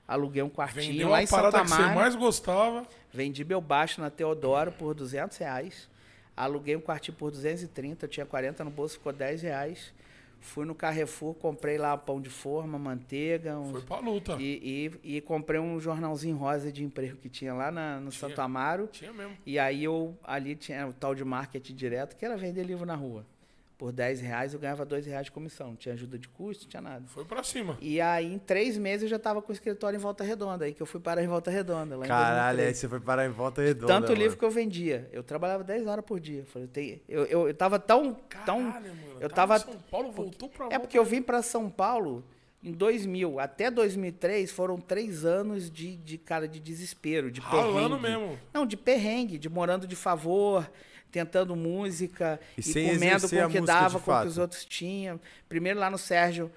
aluguei 0.08 0.42
um 0.42 0.48
quartinho 0.48 0.92
Vendeu 0.92 1.10
lá 1.10 1.22
em 1.22 1.26
Santa 1.26 1.50
parada 1.50 1.62
que 1.64 1.68
você 1.68 1.94
mais 1.94 2.16
gostava. 2.16 2.86
vendi 3.12 3.44
meu 3.44 3.60
baixo 3.60 4.00
na 4.00 4.08
Teodoro 4.08 4.72
por 4.72 4.94
200 4.94 5.36
reais, 5.36 5.86
aluguei 6.34 6.74
um 6.74 6.80
quartinho 6.80 7.16
por 7.18 7.30
230, 7.30 8.06
eu 8.06 8.08
tinha 8.08 8.24
40 8.24 8.64
no 8.64 8.70
bolso, 8.70 8.94
ficou 8.94 9.12
10 9.12 9.42
reais. 9.42 9.92
Fui 10.42 10.66
no 10.66 10.74
Carrefour, 10.74 11.34
comprei 11.34 11.78
lá 11.78 11.96
pão 11.96 12.20
de 12.20 12.28
forma, 12.28 12.76
manteiga, 12.78 13.58
uns- 13.58 13.70
Foi 13.70 13.80
pra 13.82 13.98
luta. 14.00 14.36
e, 14.40 14.90
e, 15.04 15.16
e 15.16 15.20
comprei 15.20 15.60
um 15.60 15.78
jornalzinho 15.80 16.36
rosa 16.36 16.70
de 16.72 16.82
emprego 16.84 17.16
que 17.16 17.28
tinha 17.28 17.54
lá 17.54 17.70
na, 17.70 18.00
no 18.00 18.10
Tinha. 18.10 18.28
Santo 18.28 18.40
Amaro. 18.40 18.88
Tinha 18.88 19.12
mesmo. 19.12 19.36
E 19.46 19.58
aí 19.58 19.84
eu 19.84 20.18
ali 20.22 20.56
tinha 20.56 20.86
o 20.88 20.92
tal 20.92 21.14
de 21.14 21.24
marketing 21.24 21.74
direto, 21.76 22.16
que 22.16 22.24
era 22.24 22.36
vender 22.36 22.64
livro 22.64 22.84
na 22.84 22.94
rua. 22.96 23.24
Por 23.82 23.90
10 23.90 24.20
reais 24.20 24.54
eu 24.54 24.60
ganhava 24.60 24.84
2 24.84 25.06
reais 25.06 25.24
de 25.24 25.32
comissão. 25.32 25.70
Não 25.70 25.74
tinha 25.74 25.92
ajuda 25.92 26.16
de 26.16 26.28
custo, 26.28 26.62
não 26.62 26.70
tinha 26.70 26.80
nada. 26.80 27.04
Foi 27.08 27.24
pra 27.24 27.42
cima. 27.42 27.76
E 27.80 28.00
aí, 28.00 28.32
em 28.32 28.38
três 28.38 28.78
meses, 28.78 29.02
eu 29.02 29.08
já 29.08 29.16
estava 29.16 29.42
com 29.42 29.50
o 29.50 29.52
escritório 29.52 29.96
em 29.96 30.00
Volta 30.00 30.22
Redonda. 30.22 30.64
Aí 30.66 30.72
que 30.72 30.80
eu 30.80 30.86
fui 30.86 31.00
parar 31.00 31.20
em 31.20 31.26
Volta 31.26 31.50
Redonda. 31.50 31.96
Lá 31.96 32.04
em 32.04 32.08
Caralho, 32.08 32.60
aí 32.60 32.66
2003. 32.66 32.76
você 32.78 32.88
foi 32.88 33.00
parar 33.00 33.26
em 33.26 33.30
volta 33.30 33.60
redonda. 33.60 33.92
Tanto 33.92 34.10
mano. 34.10 34.22
livro 34.22 34.38
que 34.38 34.44
eu 34.44 34.50
vendia. 34.52 35.08
Eu 35.12 35.24
trabalhava 35.24 35.64
10 35.64 35.84
horas 35.88 36.04
por 36.04 36.20
dia. 36.20 36.46
Eu, 36.54 36.68
eu, 37.08 37.24
eu, 37.24 37.48
eu 37.48 37.54
tava 37.54 37.76
tão. 37.80 38.14
tão 38.46 38.70
Caralho, 38.70 38.94
mano. 38.94 39.16
eu 39.20 39.28
tava 39.28 39.58
tava- 39.58 39.72
São 39.72 39.80
Paulo, 39.90 40.12
voltou 40.12 40.48
pra 40.48 40.68
é 40.70 40.78
porque 40.78 40.96
eu 40.96 41.04
vim 41.04 41.20
para 41.20 41.42
São 41.42 41.68
Paulo 41.68 42.24
em 42.62 42.70
2000. 42.70 43.40
Até 43.40 43.68
2003 43.68 44.52
foram 44.52 44.78
três 44.78 45.24
anos 45.24 45.68
de, 45.68 45.96
de 45.96 46.18
cara 46.18 46.46
de 46.46 46.60
desespero, 46.60 47.32
de 47.32 47.40
Ralando 47.40 47.98
perrengue. 47.98 48.00
mesmo. 48.00 48.38
Não, 48.54 48.64
de 48.64 48.76
perrengue, 48.76 49.38
de 49.38 49.48
morando 49.48 49.88
de 49.88 49.96
favor, 49.96 50.70
tentando 51.12 51.54
música 51.54 52.40
E 52.58 52.60
e, 52.60 52.64
comendo 52.94 53.28
com 53.28 53.36
o 53.36 53.50
que 53.50 53.60
dava, 53.60 54.00
com 54.00 54.10
o 54.10 54.22
que 54.22 54.26
os 54.28 54.38
outros 54.38 54.64
tinham. 54.64 55.20
Primeiro 55.48 55.78
lá 55.78 55.88
no 55.90 55.98
Sérgio 55.98 56.50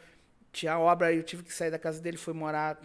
tinha 0.51 0.79
obra, 0.79 1.13
eu 1.13 1.21
tive 1.21 1.43
que 1.43 1.53
sair 1.53 1.69
da 1.69 1.77
casa 1.77 2.01
dele, 2.01 2.15
fui 2.17 2.33
morar 2.33 2.79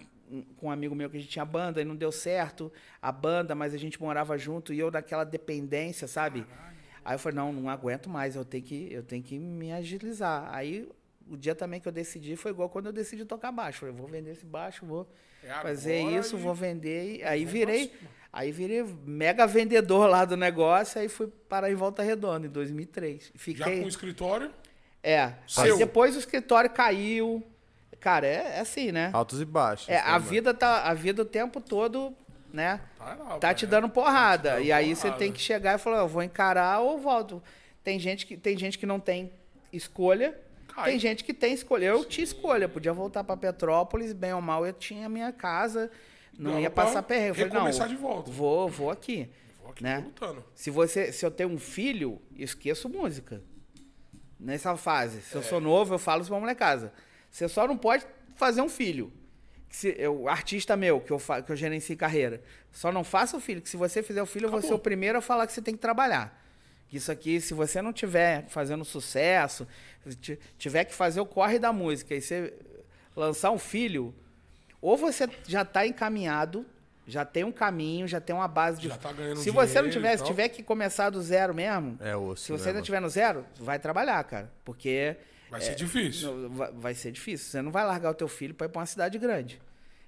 com 0.57 0.67
um 0.67 0.71
amigo 0.71 0.95
meu 0.95 1.09
que 1.09 1.17
a 1.17 1.21
gente 1.21 1.31
tinha 1.31 1.45
banda 1.45 1.81
e 1.81 1.85
não 1.85 1.97
deu 1.97 2.13
certo 2.13 2.71
a 3.01 3.11
banda, 3.11 3.55
mas 3.55 3.73
a 3.73 3.79
gente 3.79 4.01
morava 4.01 4.37
junto 4.37 4.73
e 4.75 4.79
eu 4.79 4.91
naquela 4.91 5.25
dependência, 5.25 6.07
sabe? 6.07 6.45
Aí 7.05 7.15
eu 7.15 7.19
falei, 7.19 7.37
não, 7.37 7.53
não 7.53 7.69
aguento 7.71 8.11
mais, 8.11 8.37
eu 8.37 8.45
tenho 8.45 8.63
que, 8.65 8.93
eu 8.93 9.03
tenho 9.03 9.23
que 9.23 9.39
me 9.39 9.73
agilizar. 9.73 10.49
Aí 10.53 10.89
o 11.29 11.37
dia 11.37 11.55
também 11.55 11.81
que 11.81 11.87
eu 11.89 11.93
decidi 11.93 12.37
foi 12.37 12.51
igual 12.51 12.69
quando 12.69 12.87
eu 12.87 12.93
decidi 12.93 13.25
tocar 13.25 13.51
baixo. 13.53 13.81
Falei, 13.81 13.95
vou 13.95 14.07
vender 14.09 14.33
esse 14.33 14.45
baixo, 14.45 14.85
vou 14.85 15.09
É 15.43 15.49
fazer 15.55 16.03
isso, 16.03 16.37
e- 16.37 16.41
vou 16.41 16.55
vender. 16.55 17.19
E 17.19 17.23
aí 17.23 17.41
vamos 17.45 17.53
virei. 17.53 17.93
Aí 18.33 18.53
virei 18.53 18.83
mega 19.05 19.47
vendedor 19.47 20.09
lá 20.09 20.25
do 20.25 20.37
negócio, 20.37 21.01
aí 21.01 21.09
fui 21.09 21.27
parar 21.49 21.71
em 21.71 21.75
Volta 21.75 22.03
Redonda 22.03 22.47
em 22.47 22.51
2003. 22.51 23.25
Já 23.25 23.31
Fiquei, 23.35 23.81
com 23.81 23.87
o 23.87 23.89
escritório. 23.89 24.51
é. 25.03 25.35
Seu. 25.47 25.75
Aí 25.75 25.79
depois 25.79 26.17
o 26.17 26.19
escritório 26.19 26.71
caiu. 26.71 27.43
Cara, 27.99 28.27
é, 28.27 28.57
é 28.57 28.61
assim, 28.61 28.91
né? 28.93 29.11
Altos 29.13 29.41
e 29.41 29.45
baixos. 29.45 29.89
É, 29.89 29.93
né, 29.93 30.03
a 30.05 30.13
mano? 30.13 30.25
vida 30.25 30.55
tá, 30.55 30.85
a 30.85 30.95
vida 30.95 31.23
o 31.23 31.25
tempo 31.25 31.61
todo, 31.61 32.15
né? 32.53 32.81
Tá, 32.97 33.15
lá, 33.15 33.39
Tá 33.39 33.53
te 33.53 33.67
dando 33.67 33.89
porrada. 33.89 34.51
Tá 34.51 34.55
te 34.57 34.59
dando 34.59 34.67
e 34.67 34.73
aí 34.73 34.97
você 34.97 35.03
porrada. 35.03 35.19
tem 35.19 35.33
que 35.33 35.41
chegar 35.41 35.75
e 35.75 35.79
falar, 35.79 35.99
eu 35.99 36.09
vou 36.09 36.23
encarar 36.23 36.81
ou 36.81 36.99
volto. 36.99 37.43
Tem 37.85 37.99
gente 37.99 38.27
que, 38.27 38.37
tem 38.37 38.57
gente 38.57 38.79
que 38.79 38.87
não 38.87 38.99
tem 38.99 39.31
escolha. 39.73 40.39
Cai. 40.69 40.91
Tem 40.91 40.99
gente 40.99 41.25
que 41.25 41.35
tem 41.35 41.53
escolha. 41.53 41.87
Eu 41.87 42.05
tinha 42.05 42.25
escolha. 42.25 42.65
Eu 42.65 42.69
podia 42.69 42.93
voltar 42.93 43.25
pra 43.25 43.37
Petrópolis, 43.37 44.13
bem 44.13 44.33
ou 44.33 44.41
mal, 44.41 44.67
eu 44.67 44.73
tinha 44.73 45.07
a 45.07 45.09
minha 45.09 45.33
casa. 45.33 45.91
Não 46.43 46.59
ia 46.61 46.71
passar 46.71 47.03
perrengue. 47.03 47.29
Eu 47.43 47.49
falei, 47.51 47.53
não, 47.79 47.89
de 47.89 47.97
volta. 47.97 48.31
vou, 48.31 48.69
vou 48.69 48.91
aqui. 48.91 49.29
Vou 49.61 49.71
aqui, 49.71 49.83
né? 49.83 49.99
lutando. 50.05 50.45
Se 50.55 50.71
você, 50.71 51.13
se 51.13 51.25
eu 51.25 51.31
tenho 51.31 51.51
um 51.51 51.59
filho, 51.59 52.21
esqueço 52.37 52.89
música. 52.89 53.43
Nessa 54.39 54.77
fase. 54.77 55.21
Se 55.23 55.35
eu 55.35 55.41
É. 55.41 55.45
sou 55.45 55.61
novo, 55.61 55.95
eu 55.95 55.99
falo 55.99 56.23
isso 56.23 56.31
pra 56.31 56.41
molecada. 56.41 56.93
Você 57.31 57.47
só 57.49 57.67
não 57.69 57.77
pode 57.77 58.07
fazer 58.37 58.63
um 58.63 58.69
filho. 58.69 59.13
Se, 59.69 59.95
eu, 59.99 60.29
artista 60.29 60.75
meu, 60.77 61.01
que 61.01 61.13
eu, 61.13 61.19
fa- 61.19 61.43
que 61.43 61.53
eu 61.53 61.57
gerencio 61.57 61.97
carreira. 61.97 62.43
Só 62.73 62.91
não 62.91 63.05
faça 63.05 63.37
o 63.37 63.41
filho, 63.41 63.61
que 63.61 63.69
se 63.69 63.77
você 63.77 64.03
fizer 64.03 64.23
o 64.23 64.27
filho, 64.27 64.47
eu 64.47 64.51
vou 64.51 64.61
ser 64.61 64.67
Acabou. 64.69 64.79
o 64.81 64.83
primeiro 64.83 65.19
a 65.19 65.21
falar 65.21 65.47
que 65.47 65.53
você 65.53 65.63
tem 65.63 65.75
que 65.75 65.81
trabalhar. 65.81 66.43
Isso 66.93 67.13
aqui, 67.13 67.41
se 67.41 67.55
você 67.55 67.81
não 67.81 67.93
tiver 67.93 68.49
fazendo 68.49 68.85
sucesso, 68.85 69.69
ti- 70.21 70.39
tiver 70.59 70.85
que 70.87 70.95
fazer 70.95 71.21
o 71.21 71.27
corre 71.27 71.59
da 71.59 71.73
música 71.73 72.15
e 72.17 72.21
você 72.21 72.53
lançar 73.15 73.53
um 73.53 73.59
filho, 73.59 74.13
ou 74.81 74.97
você 74.97 75.29
já 75.47 75.63
está 75.63 75.87
encaminhado, 75.87 76.65
já 77.07 77.25
tem 77.25 77.45
um 77.45 77.53
caminho, 77.53 78.07
já 78.07 78.21
tem 78.21 78.35
uma 78.35 78.47
base 78.49 78.81
de. 78.81 78.89
Já 78.89 78.97
tá 78.97 79.13
ganhando 79.13 79.39
se 79.39 79.51
você 79.51 79.83
não 79.83 79.91
tiver, 79.91 80.17
se 80.17 80.25
tiver 80.25 80.49
que 80.49 80.63
começar 80.63 81.11
do 81.11 81.21
zero 81.21 81.55
mesmo, 81.55 81.99
É 82.01 82.17
osso. 82.17 82.45
se 82.45 82.53
né, 82.53 82.59
você 82.59 82.67
não 82.69 82.75
mano? 82.75 82.85
tiver 82.85 83.01
no 83.01 83.09
zero, 83.09 83.45
vai 83.59 83.79
trabalhar, 83.79 84.23
cara. 84.25 84.51
Porque 84.65 85.17
Vai 85.51 85.61
ser 85.61 85.75
difícil. 85.75 86.33
não, 86.35 86.49
vai, 86.51 86.73
vai 86.73 86.95
ser 86.95 87.11
difícil. 87.11 87.49
Você 87.51 87.61
não 87.63 87.73
vai 87.73 87.85
largar 87.85 88.11
o 88.11 88.15
teu 88.15 88.29
filho 88.29 88.55
para 88.55 88.67
ir 88.67 88.71
para 88.71 88.79
uma 88.81 88.87
cidade 88.87 89.19
grande. 89.19 89.61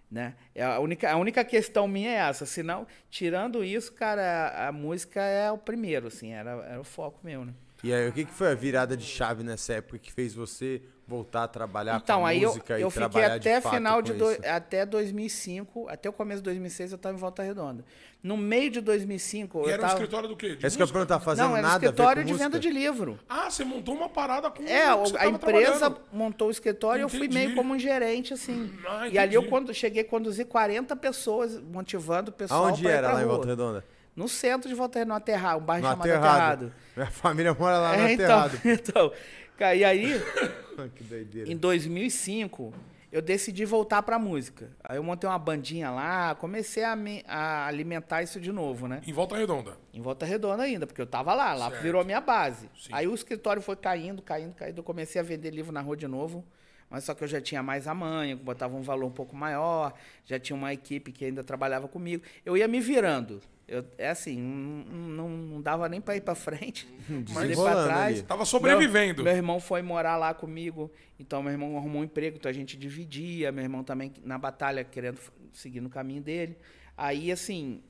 Né? 0.08 0.34
É 0.54 0.62
a, 0.62 0.78
única, 0.78 1.10
a 1.10 1.16
única 1.16 1.42
questão 1.42 1.88
minha 1.88 2.10
é 2.10 2.14
essa. 2.28 2.44
Senão, 2.46 2.86
tirando 3.10 3.64
isso, 3.64 3.92
cara, 3.92 4.22
a, 4.22 4.68
a 4.68 4.72
música 4.72 5.20
é 5.22 5.50
o 5.50 5.56
primeiro, 5.58 6.06
assim, 6.08 6.32
era, 6.32 6.50
era 6.66 6.80
o 6.80 6.84
foco 6.84 7.18
meu, 7.24 7.44
né? 7.46 7.52
E 7.82 7.92
aí, 7.92 8.08
o 8.08 8.12
que, 8.12 8.24
que 8.24 8.32
foi 8.32 8.52
a 8.52 8.54
virada 8.54 8.96
de 8.96 9.04
chave 9.04 9.42
nessa 9.42 9.74
época 9.74 9.98
que 9.98 10.12
fez 10.12 10.32
você 10.34 10.80
voltar 11.04 11.42
a 11.44 11.48
trabalhar 11.48 12.00
Então, 12.02 12.20
com 12.20 12.26
a 12.26 12.28
aí 12.28 12.40
eu, 12.42 12.48
música 12.50 12.78
eu 12.78 12.86
e 12.86 12.90
fiquei 12.90 13.08
trabalhar 13.08 13.34
até 13.34 13.56
de 13.56 13.60
fato 13.60 13.74
final 13.74 14.00
de 14.00 14.12
do- 14.12 14.46
até 14.46 14.86
2005, 14.86 15.88
até 15.88 16.08
o 16.08 16.12
começo 16.12 16.38
de 16.40 16.44
2006 16.44 16.92
eu 16.92 16.96
estava 16.96 17.14
em 17.16 17.20
Volta 17.20 17.42
Redonda. 17.42 17.84
No 18.22 18.36
meio 18.36 18.70
de 18.70 18.80
2005 18.80 19.58
E 19.58 19.62
eu 19.62 19.68
era 19.68 19.78
um 19.78 19.80
tava 19.80 19.92
escritório 19.94 20.28
do 20.28 20.36
quê? 20.36 20.54
De 20.54 20.64
É 20.64 20.68
isso 20.68 20.76
que 20.76 20.82
eu 20.82 20.86
música? 20.86 20.98
perguntar, 21.00 21.18
fazendo 21.20 21.48
Não, 21.48 21.56
era 21.56 21.66
um 21.66 21.70
nada 21.70 21.84
escritório 21.84 22.24
de 22.24 22.30
música? 22.32 22.48
venda 22.48 22.60
de 22.60 22.70
livro. 22.70 23.18
Ah, 23.28 23.50
você 23.50 23.64
montou 23.64 23.94
uma 23.96 24.08
parada 24.08 24.48
com 24.48 24.62
É, 24.62 24.86
a 25.18 25.26
empresa 25.26 25.96
montou 26.12 26.46
o 26.48 26.50
escritório 26.52 27.00
e 27.00 27.04
eu 27.04 27.08
fui 27.08 27.26
meio 27.26 27.56
como 27.56 27.74
um 27.74 27.78
gerente, 27.78 28.32
assim. 28.32 28.72
Ah, 28.86 29.08
e 29.08 29.18
ali 29.18 29.34
eu 29.34 29.48
quando, 29.48 29.74
cheguei 29.74 30.02
a 30.02 30.04
conduzir 30.04 30.46
40 30.46 30.94
pessoas, 30.94 31.60
motivando 31.60 32.30
o 32.30 32.32
pessoal 32.32 32.66
Aonde 32.66 32.86
era 32.86 33.08
pra 33.08 33.12
lá 33.14 33.20
em 33.22 33.24
rua. 33.24 33.34
Volta 33.34 33.48
Redonda? 33.48 33.84
No 34.14 34.28
centro 34.28 34.68
de 34.68 34.74
Volta 34.74 34.98
Redonda, 34.98 35.14
no 35.14 35.16
Aterrado, 35.18 35.60
um 35.62 35.64
bairro 35.64 35.82
No 35.84 35.90
chamado 35.90 36.08
Aterrado. 36.10 36.32
Aterrado. 36.66 36.72
Minha 36.96 37.10
família 37.10 37.54
mora 37.54 37.78
lá 37.78 37.96
no 37.96 38.02
É, 38.04 38.12
então, 38.12 38.38
Aterrado. 38.40 38.60
então, 38.68 39.12
cara, 39.56 39.74
e 39.74 39.84
aí, 39.84 40.20
que 40.94 41.04
doideira. 41.04 41.50
em 41.50 41.56
2005, 41.56 42.74
eu 43.10 43.22
decidi 43.22 43.64
voltar 43.64 44.02
pra 44.02 44.18
música. 44.18 44.70
Aí 44.84 44.96
eu 44.98 45.02
montei 45.02 45.28
uma 45.28 45.38
bandinha 45.38 45.90
lá, 45.90 46.34
comecei 46.34 46.84
a, 46.84 46.94
me- 46.94 47.24
a 47.26 47.66
alimentar 47.66 48.22
isso 48.22 48.38
de 48.40 48.52
novo, 48.52 48.86
né? 48.86 49.00
Em 49.06 49.12
Volta 49.12 49.36
Redonda. 49.36 49.76
Em 49.94 50.00
Volta 50.02 50.26
Redonda 50.26 50.62
ainda, 50.62 50.86
porque 50.86 51.00
eu 51.00 51.06
tava 51.06 51.32
lá, 51.34 51.54
lá 51.54 51.70
Certo. 51.70 51.82
virou 51.82 52.00
a 52.00 52.04
minha 52.04 52.20
base. 52.20 52.68
Sim. 52.78 52.90
Aí 52.92 53.06
o 53.08 53.14
escritório 53.14 53.62
foi 53.62 53.76
caindo, 53.76 54.20
caindo, 54.22 54.54
caindo. 54.54 54.78
Eu 54.78 54.84
comecei 54.84 55.20
a 55.20 55.24
vender 55.24 55.50
livro 55.50 55.72
na 55.72 55.80
rua 55.80 55.96
de 55.96 56.06
novo, 56.08 56.44
mas 56.90 57.04
só 57.04 57.14
que 57.14 57.24
eu 57.24 57.28
já 57.28 57.40
tinha 57.40 57.62
mais 57.62 57.86
a 57.86 57.94
manha, 57.94 58.36
botava 58.36 58.74
um 58.76 58.82
valor 58.82 59.06
um 59.06 59.10
pouco 59.12 59.34
maior, 59.36 59.92
já 60.24 60.38
tinha 60.38 60.54
uma 60.56 60.72
equipe 60.72 61.12
que 61.12 61.24
ainda 61.26 61.42
trabalhava 61.44 61.88
comigo. 61.88 62.22
Eu 62.44 62.56
ia 62.58 62.68
me 62.68 62.78
virando. 62.80 63.40
Eu, 63.68 63.84
é 63.96 64.08
assim, 64.08 64.36
não, 64.38 65.30
não, 65.30 65.62
dava 65.62 65.88
nem 65.88 66.00
para 66.00 66.16
ir 66.16 66.20
para 66.20 66.34
frente, 66.34 66.86
nem 67.08 67.24
para 67.56 67.84
trás. 67.84 68.18
ali. 68.18 68.22
Tava 68.22 68.44
sobrevivendo. 68.44 69.22
Meu, 69.22 69.32
meu 69.32 69.36
irmão 69.36 69.60
foi 69.60 69.80
morar 69.82 70.16
lá 70.16 70.34
comigo, 70.34 70.90
então 71.18 71.42
meu 71.42 71.52
irmão 71.52 71.76
arrumou 71.76 72.02
um 72.02 72.04
emprego, 72.04 72.36
então 72.36 72.50
a 72.50 72.52
gente 72.52 72.76
dividia. 72.76 73.52
Meu 73.52 73.62
irmão 73.62 73.82
também 73.82 74.12
na 74.24 74.36
batalha, 74.36 74.84
querendo 74.84 75.18
seguir 75.52 75.80
no 75.80 75.88
caminho 75.88 76.20
dele. 76.20 76.56
Aí, 76.96 77.32
assim, 77.32 77.80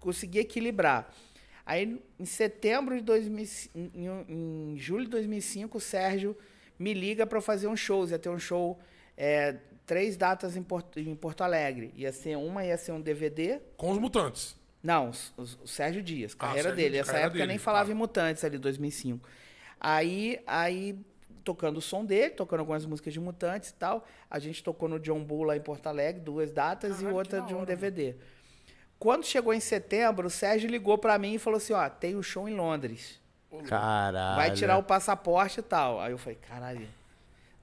consegui 0.00 0.38
equilibrar. 0.40 1.12
Aí, 1.64 2.00
em 2.18 2.24
setembro 2.24 2.96
de 2.96 3.02
2000, 3.02 3.46
em, 3.74 4.72
em 4.74 4.78
julho 4.78 5.04
de 5.04 5.10
2005, 5.10 5.78
o 5.78 5.80
Sérgio 5.80 6.36
me 6.78 6.94
liga 6.94 7.26
para 7.26 7.40
fazer 7.40 7.68
um 7.68 7.76
show. 7.76 8.08
Ia 8.08 8.18
ter 8.18 8.30
um 8.30 8.38
show, 8.38 8.78
é, 9.16 9.56
três 9.90 10.16
datas 10.16 10.56
em 10.56 10.62
Porto, 10.62 11.00
em 11.00 11.16
Porto 11.16 11.42
Alegre. 11.42 11.92
Ia 11.96 12.12
ser 12.12 12.36
uma, 12.36 12.64
ia 12.64 12.78
ser 12.78 12.92
um 12.92 13.00
DVD. 13.00 13.58
Com 13.76 13.90
os 13.90 13.98
mutantes. 13.98 14.56
Não, 14.80 15.10
o, 15.36 15.42
o 15.42 15.66
Sérgio 15.66 16.00
Dias, 16.00 16.32
Ah, 16.38 16.42
carreira 16.46 16.68
Sérgio 16.68 16.76
dele. 16.76 16.90
Dias, 16.90 17.00
Essa 17.08 17.12
carreira 17.12 17.26
época 17.26 17.42
eu 17.42 17.46
nem 17.48 17.56
dele, 17.56 17.64
falava 17.64 17.86
tá. 17.86 17.92
em 17.92 17.96
Mutantes 17.96 18.44
ali, 18.44 18.56
2005. 18.56 19.28
Aí, 19.80 20.40
aí 20.46 20.96
tocando 21.42 21.78
o 21.78 21.80
som 21.80 22.04
dele, 22.04 22.30
tocando 22.30 22.60
algumas 22.60 22.86
músicas 22.86 23.12
de 23.12 23.18
Mutantes 23.18 23.70
e 23.70 23.74
tal. 23.74 24.06
A 24.30 24.38
gente 24.38 24.62
tocou 24.62 24.88
no 24.88 25.00
John 25.00 25.24
Bull 25.24 25.42
lá 25.42 25.56
em 25.56 25.60
Porto 25.60 25.88
Alegre, 25.88 26.20
duas 26.20 26.52
datas 26.52 26.98
Caralho, 26.98 27.10
e 27.10 27.12
outra 27.12 27.40
de 27.40 27.52
um 27.52 27.56
hora, 27.56 27.66
DVD. 27.66 28.14
Quando 28.96 29.26
chegou 29.26 29.52
em 29.52 29.58
setembro, 29.58 30.28
o 30.28 30.30
Sérgio 30.30 30.70
ligou 30.70 30.98
pra 30.98 31.18
mim 31.18 31.34
e 31.34 31.38
falou 31.40 31.56
assim: 31.56 31.72
ó, 31.72 31.88
tem 31.90 32.14
um 32.14 32.22
show 32.22 32.48
em 32.48 32.54
Londres. 32.54 33.20
Caralho. 33.66 34.36
Vai 34.36 34.52
tirar 34.52 34.78
o 34.78 34.84
passaporte 34.84 35.58
e 35.58 35.62
tal. 35.64 36.00
Aí 36.00 36.12
eu 36.12 36.18
falei, 36.18 36.38
caralho, 36.48 36.86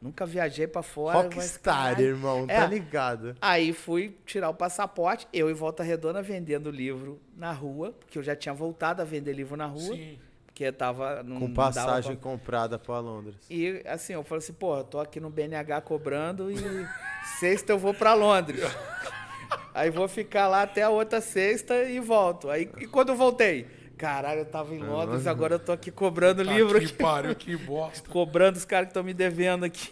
nunca 0.02 0.26
viajei 0.26 0.68
pra 0.68 0.82
fora. 0.84 1.18
mas, 1.24 1.34
Rockstar, 1.36 1.76
caralho. 1.96 2.06
irmão, 2.06 2.46
É. 2.48 2.56
tá 2.62 2.68
ligado? 2.68 3.36
Aí 3.42 3.74
fui 3.74 4.16
tirar 4.26 4.50
o 4.50 4.54
passaporte, 4.54 5.28
eu 5.34 5.50
em 5.50 5.54
Volta 5.54 5.84
Redonda 5.84 6.22
vendendo 6.22 6.70
livro 6.72 7.20
na 7.36 7.52
rua, 7.52 7.94
porque 8.00 8.18
eu 8.18 8.24
já 8.24 8.36
tinha 8.36 8.54
voltado 8.54 9.02
a 9.02 9.06
vender 9.06 9.34
livro 9.34 9.56
na 9.58 9.66
rua, 9.66 9.96
Sim. 9.96 10.18
porque 10.46 10.72
tava 10.72 11.22
não, 11.24 11.40
Com 11.40 11.54
passagem 11.54 12.16
pra- 12.16 12.30
comprada 12.32 12.78
pra 12.80 13.00
Londres. 13.00 13.36
E 13.50 13.82
assim, 13.86 14.14
eu 14.14 14.24
falei 14.24 14.40
assim, 14.40 14.54
pô, 14.54 14.78
eu 14.78 14.84
tô 14.84 15.00
aqui 15.00 15.20
no 15.20 15.30
BNH 15.30 15.82
cobrando 15.82 16.52
e 16.52 16.56
sexta 17.40 17.72
eu 17.74 17.80
vou 17.80 17.94
pra 17.94 18.14
Londres. 18.14 18.62
Aí 19.74 19.92
vou 19.92 20.08
ficar 20.08 20.48
lá 20.48 20.64
até 20.64 20.82
a 20.82 20.90
outra 20.90 21.22
sexta 21.22 21.84
e 21.84 22.00
volto. 22.00 22.50
Aí 22.50 22.70
e 22.80 22.88
quando 22.88 23.10
eu 23.10 23.16
voltei, 23.16 23.68
caralho, 23.98 24.42
eu 24.42 24.46
tava 24.46 24.74
em 24.74 24.80
Londres, 24.80 25.28
agora 25.28 25.56
eu 25.56 25.60
tô 25.60 25.72
aqui 25.72 25.92
cobrando 25.92 26.46
Tá 26.46 26.54
livro 26.54 26.80
que 26.80 26.94
pariu, 26.94 27.36
que 27.36 27.56
bosta. 27.58 28.08
cobrando 28.12 28.58
os 28.58 28.66
caras 28.66 28.88
que 28.88 28.92
estão 28.92 29.04
me 29.04 29.14
devendo 29.14 29.66
aqui. 29.66 29.92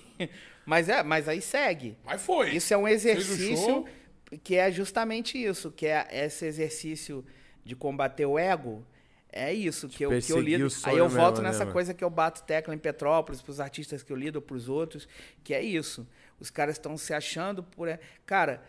Mas 0.66 0.90
é, 0.90 1.04
mas 1.04 1.28
aí 1.28 1.42
segue. 1.42 1.98
Mas 2.04 2.22
foi. 2.22 2.56
Isso 2.56 2.74
é 2.74 2.78
um 2.78 2.88
exercício 2.88 3.86
que 4.44 4.56
é 4.56 4.72
justamente 4.72 5.38
isso, 5.38 5.72
que 5.72 5.86
é 5.86 6.08
esse 6.12 6.46
exercício 6.46 7.24
de 7.64 7.76
combater 7.76 8.26
o 8.26 8.38
ego. 8.38 8.86
É 9.32 9.54
isso 9.54 9.90
que 9.90 10.06
eu, 10.06 10.10
que 10.22 10.32
eu 10.32 10.40
lido. 10.40 10.66
o 10.66 10.72
Aí 10.84 10.98
eu 10.98 11.10
volto 11.10 11.42
mesmo, 11.42 11.44
né, 11.44 11.50
nessa 11.50 11.66
coisa 11.66 11.94
que 11.94 12.04
eu 12.04 12.10
bato 12.10 12.44
tecla 12.44 12.74
em 12.74 12.78
Petrópolis, 12.78 13.42
pros 13.42 13.60
artistas 13.60 14.02
que 14.02 14.12
eu 14.12 14.16
lido, 14.16 14.42
pros 14.42 14.70
outros, 14.70 15.08
que 15.44 15.54
é 15.54 15.62
isso. 15.62 16.08
Os 16.40 16.50
caras 16.50 16.76
estão 16.76 16.98
se 16.98 17.14
achando 17.14 17.62
por. 17.62 17.88
Cara, 18.26 18.64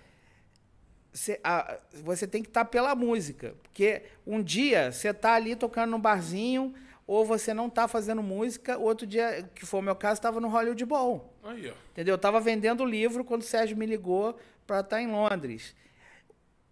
Cê- 1.16 1.40
a- 1.42 1.78
você 2.04 2.26
tem 2.26 2.42
que 2.42 2.48
estar 2.48 2.64
pela 2.66 2.94
música. 2.94 3.54
Porque 3.62 4.02
um 4.26 4.42
dia 4.42 4.92
você 4.92 5.14
tá 5.14 5.32
ali 5.34 5.56
tocando 5.56 5.90
num 5.90 5.98
barzinho, 6.00 6.74
ou 7.06 7.24
você 7.24 7.54
não 7.54 7.70
tá 7.70 7.88
fazendo 7.88 8.22
música, 8.22 8.76
outro 8.76 9.06
dia, 9.06 9.48
que 9.54 9.64
foi 9.64 9.80
o 9.80 9.82
meu 9.82 9.96
caso, 9.96 10.18
estava 10.18 10.40
no 10.40 10.48
Hollywood 10.48 10.84
Bowl. 10.84 11.32
Aí, 11.42 11.70
ó. 11.70 11.74
Entendeu? 11.92 12.14
Eu 12.14 12.18
tava 12.18 12.40
vendendo 12.40 12.84
livro 12.84 13.24
quando 13.24 13.42
o 13.42 13.44
Sérgio 13.44 13.76
me 13.76 13.86
ligou 13.86 14.36
para 14.66 14.80
estar 14.80 15.00
em 15.00 15.06
Londres. 15.10 15.74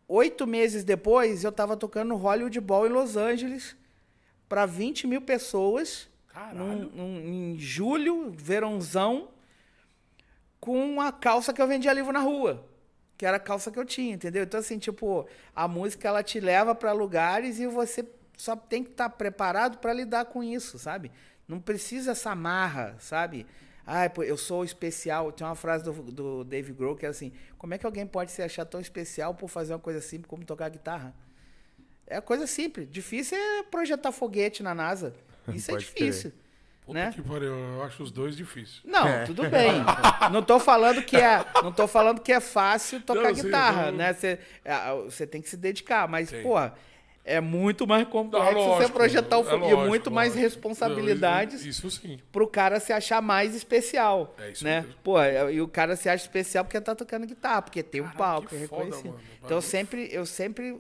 Oito 0.07 0.47
meses 0.47 0.85
depois, 0.85 1.43
eu 1.45 1.51
tava 1.53 1.77
tocando 1.77 2.09
no 2.11 2.17
Hollywood 2.17 2.61
Bowl 2.61 2.87
em 2.87 2.91
Los 2.91 3.17
Angeles 3.17 3.75
para 4.49 4.67
20 4.67 5.07
mil 5.07 5.23
pessoas. 5.23 6.09
Num- 6.53 6.91
num- 6.91 7.21
em 7.55 7.59
julho, 7.59 8.31
verãozão, 8.37 9.29
com 10.61 10.85
uma 10.85 11.13
calça 11.13 11.53
que 11.53 11.63
eu 11.63 11.67
vendia 11.69 11.93
livro 11.93 12.13
na 12.13 12.21
rua. 12.21 12.67
Que 13.17 13.25
era 13.25 13.37
a 13.37 13.41
calça 13.41 13.71
que 13.71 13.79
eu 13.79 13.85
tinha, 13.85 14.15
entendeu? 14.15 14.43
Então, 14.43 14.59
assim, 14.59 14.79
tipo, 14.79 15.27
a 15.55 15.69
música 15.69 16.09
ela 16.09 16.23
te 16.23 16.41
leva 16.41 16.75
para 16.75 16.93
lugares 16.93 17.59
e 17.61 17.67
você 17.67 18.05
só 18.37 18.57
tem 18.57 18.83
que 18.83 18.91
estar 18.91 19.09
preparado 19.11 19.79
para 19.79 19.93
lidar 19.93 20.25
com 20.27 20.43
isso, 20.43 20.79
sabe? 20.79 21.11
Não 21.47 21.61
precisa 21.61 22.13
essa 22.13 22.35
marra, 22.35 22.97
sabe? 22.99 23.47
Ah, 23.87 24.11
eu 24.27 24.37
sou 24.37 24.65
especial. 24.65 25.31
Tem 25.31 25.47
uma 25.47 25.55
frase 25.55 25.85
do, 25.85 25.93
do 25.93 26.45
Dave 26.45 26.73
Grohl 26.73 26.97
que 26.97 27.07
é 27.07 27.09
assim: 27.09 27.33
como 27.59 27.75
é 27.75 27.79
que 27.79 27.87
alguém 27.87 28.07
pode 28.07 28.33
se 28.33 28.43
achar 28.43 28.65
tão 28.65 28.81
especial 28.81 29.35
por 29.35 29.49
fazer 29.49 29.75
uma 29.75 29.79
coisa 29.79 30.01
simples 30.01 30.27
como 30.27 30.45
tocar 30.45 30.69
guitarra? 30.71 31.15
É 32.07 32.21
coisa 32.21 32.47
simples. 32.47 32.89
Difícil 32.91 33.37
é 33.37 33.63
projetar 33.65 34.13
foguete 34.13 34.63
na 34.63 34.75
NASA. 34.75 35.15
Isso 35.53 35.71
é 35.71 35.77
difícil. 35.77 36.33
Puta 36.85 36.99
né? 36.99 37.13
que 37.15 37.23
pariu, 37.23 37.55
eu 37.55 37.83
acho 37.83 38.03
os 38.03 38.11
dois 38.11 38.37
difíceis. 38.37 38.81
Não, 38.85 39.07
É. 39.09 39.25
tudo 39.25 39.49
bem. 39.49 39.73
Não 40.31 40.43
tô 40.43 40.61
falando 40.61 41.03
que 41.03 41.17
é, 41.17 41.45
não 41.63 41.73
tô 41.73 41.87
falando 41.89 42.21
que 42.21 42.31
é 42.33 42.41
fácil 42.41 43.01
tocar 43.01 43.29
Não, 43.29 43.35
sim, 43.35 43.43
guitarra, 43.45 43.91
não. 43.91 43.99
né? 43.99 44.13
Você, 44.13 44.39
é, 44.65 44.95
você 45.05 45.27
tem 45.27 45.41
que 45.41 45.49
se 45.49 45.57
dedicar, 45.57 46.07
mas 46.07 46.29
Sim. 46.29 46.43
pô, 46.43 46.57
é 47.25 47.41
muito 47.41 47.87
mais 47.87 48.07
complexo 48.07 48.53
Não, 48.53 48.61
você 48.65 48.69
lógico, 48.69 48.93
projetar 48.93 49.39
o 49.39 49.41
é 49.41 49.45
fogo 49.45 49.57
e 49.65 49.71
lógico, 49.73 49.89
muito 49.89 50.11
mais 50.11 50.35
lógico. 50.35 50.43
responsabilidades 50.47 51.63
Não, 51.63 51.71
Isso, 51.71 51.87
isso 51.87 52.01
sim. 52.03 52.19
pro 52.31 52.47
cara 52.47 52.79
se 52.79 52.93
achar 52.93 53.23
mais 53.23 53.55
especial, 53.55 54.35
É 54.39 54.51
isso 54.51 54.63
né? 54.63 54.83
mesmo. 54.83 54.95
Pô, 55.03 55.19
é- 55.19 55.55
e 55.55 55.63
o 55.63 55.67
cara 55.69 55.97
se 55.97 56.07
acha 56.11 56.23
especial 56.25 56.67
porque 56.67 56.79
tá 56.83 56.95
tocando 56.95 57.27
guitarra, 57.27 57.63
porque 57.63 57.83
tem 57.83 58.03
um 58.03 58.11
palco 58.11 58.49
que 58.49 58.57
é 58.57 58.67
foda, 58.69 58.83
reconhecido. 58.85 59.13
mano. 59.13 59.21
Então 59.43 59.57
eu 59.57 59.63
sempre, 59.63 60.07
eu 60.13 60.27
sempre 60.27 60.79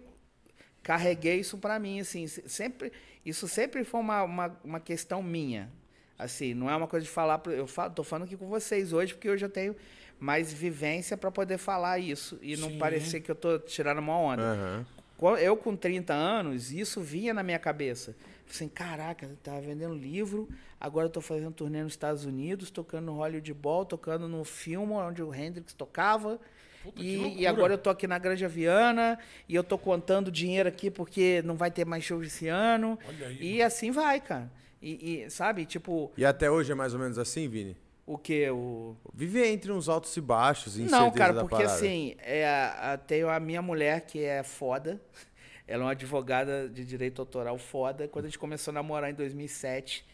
carreguei 0.83 1.41
isso 1.41 1.57
pra 1.57 1.79
mim, 1.79 2.01
assim, 2.01 2.27
se- 2.27 2.45
sempre, 2.47 2.93
isso 3.25 3.49
sempre 3.49 3.85
foi 3.85 4.01
uma, 4.01 4.23
uma, 4.23 4.61
uma 4.63 4.81
questão 4.81 5.23
minha, 5.23 5.71
assim, 6.19 6.55
não 6.55 6.71
é 6.71 6.77
uma 6.77 6.87
coisa 6.87 7.05
de 7.05 7.11
falar, 7.11 7.39
pro- 7.39 7.53
eu 7.53 7.67
falo, 7.67 7.93
tô 7.93 8.05
falando 8.05 8.25
aqui 8.27 8.37
com 8.37 8.47
vocês 8.47 8.93
hoje 8.93 9.15
porque 9.15 9.29
hoje 9.29 9.45
eu 9.45 9.49
tenho 9.51 9.75
mais 10.21 10.53
vivência 10.53 11.17
pra 11.17 11.31
poder 11.31 11.59
falar 11.59 11.99
isso 11.99 12.39
e 12.41 12.57
não 12.57 12.71
Sim. 12.71 12.79
parecer 12.79 13.21
que 13.21 13.31
eu 13.31 13.35
tô 13.35 13.59
tirando 13.59 13.99
uma 13.99 14.17
onda. 14.17 14.87
Quando- 15.17 15.39
Eu 15.39 15.57
com 15.57 15.77
30 15.77 16.13
anos, 16.15 16.73
isso 16.73 17.01
vinha 17.01 17.33
na 17.35 17.43
minha 17.43 17.59
cabeça. 17.59 18.15
Assim, 18.49 18.69
caraca, 18.69 19.27
eu 19.27 19.37
tava 19.43 19.61
vendendo 19.61 19.95
livro, 19.95 20.49
agora 20.81 21.07
eu 21.07 21.11
tô 21.11 21.21
fazendo 21.21 21.51
turnê 21.53 21.83
nos 21.83 21.93
Estados 21.95 22.25
Unidos, 22.25 22.71
tocando 22.71 23.07
no 23.07 23.15
Hollywood 23.15 23.53
Bowl, 23.55 23.85
tocando 23.85 24.29
no 24.29 24.45
filme 24.45 24.93
onde 24.93 25.23
o 25.23 25.35
Hendrix 25.35 25.73
tocava. 25.73 26.39
Puta, 26.83 27.01
E, 27.03 27.39
e 27.41 27.47
agora 27.47 27.73
eu 27.73 27.79
tô 27.79 27.89
aqui 27.89 28.07
na 28.07 28.19
Granja 28.19 28.47
Viana, 28.47 29.19
e 29.49 29.55
eu 29.55 29.65
tô 29.65 29.79
contando 29.79 30.31
dinheiro 30.31 30.69
aqui 30.69 30.91
porque 30.91 31.41
não 31.45 31.57
vai 31.57 31.71
ter 31.71 31.87
mais 31.87 32.05
show 32.05 32.23
esse 32.23 32.47
ano. 32.49 32.99
Aí, 33.09 33.57
E 33.57 33.63
assim 33.63 33.91
vai, 33.91 34.21
cara. 34.21 34.51
E, 34.85 35.23
e, 35.25 35.31
sabe, 35.31 35.65
tipo, 35.65 36.13
E 36.17 36.25
até 36.27 36.51
hoje 36.51 36.71
é 36.71 36.75
mais 36.75 36.93
ou 36.93 37.01
menos 37.01 37.19
assim, 37.19 37.49
Vini? 37.49 37.75
o 38.07 38.19
que? 38.19 38.51
O, 38.51 38.95
Viver 39.15 39.47
entre 39.47 39.73
uns 39.73 39.89
altos 39.89 40.15
e 40.15 40.21
baixos, 40.21 40.77
Não, 40.77 40.85
incerteza 40.85 41.13
cara, 41.19 41.33
da 41.33 41.41
porque 41.41 41.57
parada. 41.57 41.73
assim, 41.73 42.15
é, 42.19 42.47
a, 42.47 42.99
tenho 42.99 43.31
a 43.31 43.41
minha 43.41 43.63
mulher 43.63 44.03
que 44.03 44.23
é 44.23 44.43
foda. 44.43 45.01
Ela 45.67 45.85
é 45.85 45.87
uma 45.87 45.93
advogada 45.93 46.69
de 46.69 46.85
direito 46.85 47.23
autoral 47.23 47.57
foda. 47.57 48.07
Quando 48.07 48.27
a 48.27 48.29
gente 48.29 48.39
começou 48.39 48.73
a 48.73 48.75
namorar 48.75 49.11
em 49.11 49.15
2007, 49.15 50.05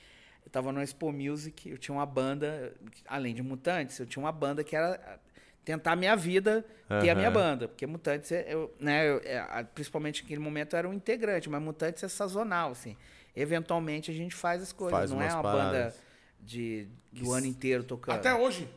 eu 0.46 0.50
tava 0.52 0.70
no 0.70 0.80
Expo 0.80 1.10
Music, 1.10 1.68
eu 1.68 1.76
tinha 1.76 1.92
uma 1.92 2.06
banda, 2.06 2.72
além 3.08 3.34
de 3.34 3.42
Mutantes, 3.42 3.98
eu 3.98 4.06
tinha 4.06 4.22
uma 4.22 4.30
banda 4.30 4.62
que 4.62 4.76
era 4.76 5.18
tentar 5.64 5.92
a 5.92 5.96
minha 5.96 6.14
vida 6.14 6.64
ter 7.00 7.10
a 7.10 7.14
minha 7.16 7.30
banda. 7.30 7.66
Porque 7.66 7.84
Mutantes, 7.88 8.30
é- 8.30 8.46
eu, 8.54 8.72
né, 8.78 9.08
eu- 9.08 9.20
é, 9.24 9.64
principalmente 9.74 10.22
naquele 10.22 10.40
momento, 10.40 10.74
eu 10.74 10.78
era 10.78 10.88
um 10.88 10.94
integrante, 10.94 11.50
mas 11.50 11.60
Mutantes 11.60 12.04
é 12.04 12.08
sazonal, 12.08 12.70
assim. 12.70 12.96
Eventualmente 13.34 14.10
a 14.10 14.14
gente 14.14 14.34
faz 14.34 14.62
as 14.62 14.72
coisas, 14.72 14.98
Faz 14.98 15.10
não 15.10 15.22
é 15.22 15.32
uma 15.32 15.42
paradas. 15.42 15.94
banda 15.94 15.94
de, 16.40 16.88
do 17.12 17.32
ano 17.32 17.46
inteiro 17.46 17.84
tocando. 17.84 18.16
Até 18.16 18.34
hoje. 18.34 18.68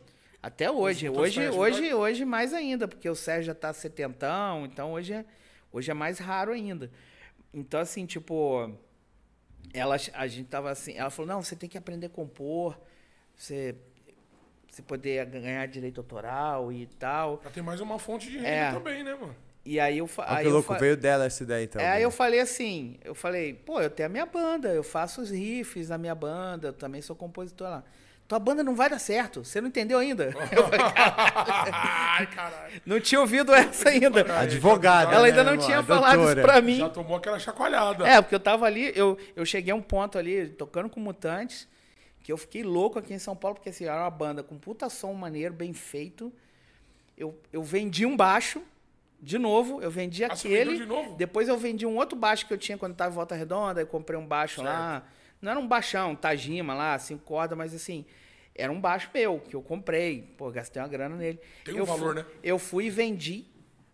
Até 0.42 0.70
hoje. 0.70 1.08
Hoje, 1.08 1.18
hoje, 1.18 1.40
festivais- 1.80 1.94
hoje 1.94 2.24
mais 2.24 2.52
ainda, 2.52 2.86
porque 2.86 3.08
o 3.08 3.14
Sérgio 3.14 3.44
já 3.44 3.54
tá 3.54 3.72
setentão, 3.72 4.64
então 4.66 4.92
hoje 4.92 5.12
é, 5.14 5.24
hoje 5.72 5.90
é 5.90 5.94
mais 5.94 6.18
raro 6.18 6.52
ainda. 6.52 6.90
Então, 7.52 7.80
assim, 7.80 8.04
tipo, 8.04 8.70
ela, 9.72 9.96
a 10.12 10.26
gente 10.26 10.48
tava 10.48 10.70
assim, 10.70 10.94
ela 10.96 11.10
falou, 11.10 11.28
não, 11.34 11.42
você 11.42 11.56
tem 11.56 11.68
que 11.68 11.78
aprender 11.78 12.06
a 12.06 12.10
compor, 12.10 12.78
você, 13.34 13.74
você 14.70 14.82
poder 14.82 15.24
ganhar 15.26 15.66
direito 15.66 15.98
autoral 16.00 16.70
e 16.72 16.86
tal. 16.86 17.40
Já 17.42 17.50
tem 17.50 17.62
mais 17.62 17.80
uma 17.80 17.98
fonte 17.98 18.28
de 18.30 18.36
renda 18.38 18.48
É. 18.48 18.72
também, 18.72 19.02
né, 19.02 19.14
mano? 19.14 19.34
E 19.64 19.80
aí 19.80 19.98
eu, 19.98 20.06
fa- 20.06 20.24
Olha 20.28 20.36
aí 20.38 20.42
que 20.42 20.48
eu 20.48 20.52
louco, 20.52 20.72
fa- 20.74 20.78
veio 20.78 20.96
dela 20.96 21.24
essa 21.24 21.42
ideia 21.42 21.64
então. 21.64 21.80
é, 21.80 21.86
aí 21.86 21.92
Vini. 21.94 22.02
eu 22.04 22.10
falei 22.10 22.40
assim, 22.40 22.96
eu 23.04 23.14
falei, 23.14 23.54
pô, 23.54 23.80
eu 23.80 23.88
tenho 23.88 24.06
a 24.08 24.10
minha 24.10 24.26
banda, 24.26 24.68
eu 24.68 24.82
faço 24.82 25.22
os 25.22 25.30
riffs 25.30 25.88
na 25.88 25.96
minha 25.96 26.14
banda, 26.14 26.68
eu 26.68 26.72
também 26.74 27.00
sou 27.00 27.16
compositor 27.16 27.68
lá. 27.68 27.84
Tua 28.28 28.38
banda 28.38 28.62
não 28.64 28.74
vai 28.74 28.88
dar 28.88 28.98
certo, 28.98 29.44
você 29.44 29.60
não 29.60 29.68
entendeu 29.68 29.98
ainda? 29.98 30.24
Eu 30.50 30.64
falei, 30.64 30.80
Ai, 31.72 32.26
caralho. 32.28 32.80
não 32.86 32.98
tinha 32.98 33.20
ouvido 33.20 33.52
essa 33.54 33.90
ainda. 33.90 34.20
Advogada. 34.40 35.14
Ela 35.14 35.26
ainda 35.26 35.44
né, 35.44 35.50
não 35.50 35.58
tinha 35.58 35.82
falado 35.82 36.14
isso 36.16 36.24
doutora. 36.24 36.42
pra 36.42 36.60
mim. 36.62 36.76
Já 36.78 36.88
tomou 36.88 37.16
aquela 37.18 37.38
chacoalhada. 37.38 38.06
É, 38.08 38.22
porque 38.22 38.34
eu 38.34 38.40
tava 38.40 38.64
ali, 38.64 38.92
eu, 38.96 39.18
eu 39.36 39.44
cheguei 39.44 39.72
a 39.72 39.74
um 39.76 39.82
ponto 39.82 40.16
ali, 40.18 40.48
tocando 40.48 40.88
com 40.88 41.00
Mutantes, 41.00 41.68
que 42.22 42.32
eu 42.32 42.38
fiquei 42.38 42.62
louco 42.62 42.98
aqui 42.98 43.12
em 43.12 43.18
São 43.18 43.36
Paulo, 43.36 43.56
porque 43.56 43.68
assim, 43.68 43.84
era 43.84 44.00
uma 44.00 44.10
banda 44.10 44.42
com 44.42 44.56
puta 44.56 44.88
som 44.88 45.12
maneiro, 45.12 45.52
bem 45.52 45.74
feito. 45.74 46.32
Eu, 47.18 47.38
eu 47.52 47.62
vendi 47.62 48.06
um 48.06 48.16
baixo, 48.16 48.62
de 49.24 49.38
novo, 49.38 49.80
eu 49.82 49.90
vendi 49.90 50.22
Ah, 50.24 50.28
aquele. 50.28 50.76
de 50.76 50.84
novo? 50.86 51.16
Depois 51.16 51.48
eu 51.48 51.56
vendi 51.56 51.86
um 51.86 51.96
outro 51.96 52.16
baixo 52.16 52.46
que 52.46 52.52
eu 52.52 52.58
tinha 52.58 52.76
quando 52.76 52.92
eu 52.92 52.96
tava 52.96 53.10
em 53.10 53.14
Volta 53.14 53.34
Redonda, 53.34 53.80
eu 53.80 53.86
comprei 53.86 54.18
um 54.18 54.26
baixo 54.26 54.62
lá. 54.62 55.06
Não 55.40 55.50
era 55.50 55.58
um 55.60 55.66
baixão, 55.66 56.10
um 56.12 56.14
Tajima 56.16 56.74
lá, 56.74 56.98
cinco 56.98 57.24
cordas, 57.24 57.56
mas 57.56 57.74
assim, 57.74 58.04
era 58.54 58.70
um 58.70 58.80
baixo 58.80 59.10
meu, 59.12 59.40
que 59.40 59.54
eu 59.56 59.62
comprei. 59.62 60.22
Pô, 60.36 60.50
gastei 60.50 60.80
uma 60.80 60.88
grana 60.88 61.16
nele. 61.16 61.40
Tem 61.64 61.74
um 61.74 61.78
eu 61.78 61.86
valor, 61.86 62.14
fui, 62.14 62.22
né? 62.22 62.28
Eu 62.42 62.58
fui 62.58 62.84
e 62.86 62.90
vendi 62.90 63.46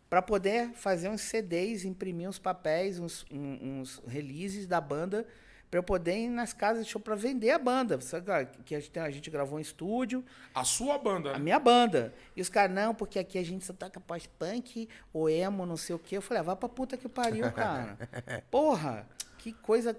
para 0.08 0.20
poder 0.20 0.70
fazer 0.74 1.08
uns 1.08 1.20
CDs, 1.20 1.84
imprimir 1.84 2.28
uns 2.28 2.38
papéis, 2.38 2.98
uns, 2.98 3.24
uns 3.30 4.02
releases 4.06 4.66
da 4.66 4.80
banda, 4.80 5.26
para 5.70 5.78
eu 5.78 5.82
poder 5.84 6.16
ir 6.18 6.28
nas 6.28 6.52
casas 6.52 6.84
de 6.84 6.90
show 6.90 7.00
para 7.00 7.14
vender 7.14 7.50
a 7.52 7.58
banda. 7.58 8.00
Sabe 8.00 8.26
que 8.64 8.74
a 8.74 8.80
gente, 8.80 8.98
a 8.98 9.10
gente 9.10 9.30
gravou 9.30 9.58
em 9.58 9.62
estúdio, 9.62 10.24
A 10.52 10.64
sua 10.64 10.98
banda. 10.98 11.30
a 11.30 11.32
né? 11.34 11.38
minha 11.38 11.60
banda. 11.60 12.12
E 12.34 12.42
os 12.42 12.48
caras, 12.48 12.74
não, 12.74 12.92
porque 12.92 13.20
aqui 13.20 13.38
a 13.38 13.44
gente 13.44 13.64
só 13.64 13.72
toca 13.72 14.00
pós-punk, 14.00 14.88
ou 15.12 15.30
emo, 15.30 15.64
não 15.64 15.76
sei 15.76 15.94
o 15.94 15.98
quê. 15.98 16.16
Eu 16.16 16.22
falei, 16.22 16.40
ah, 16.40 16.44
vai 16.44 16.56
pra 16.56 16.68
puta 16.68 16.96
que 16.96 17.08
pariu, 17.08 17.50
cara. 17.52 17.96
Porra, 18.50 19.06
que 19.38 19.52
coisa 19.52 19.96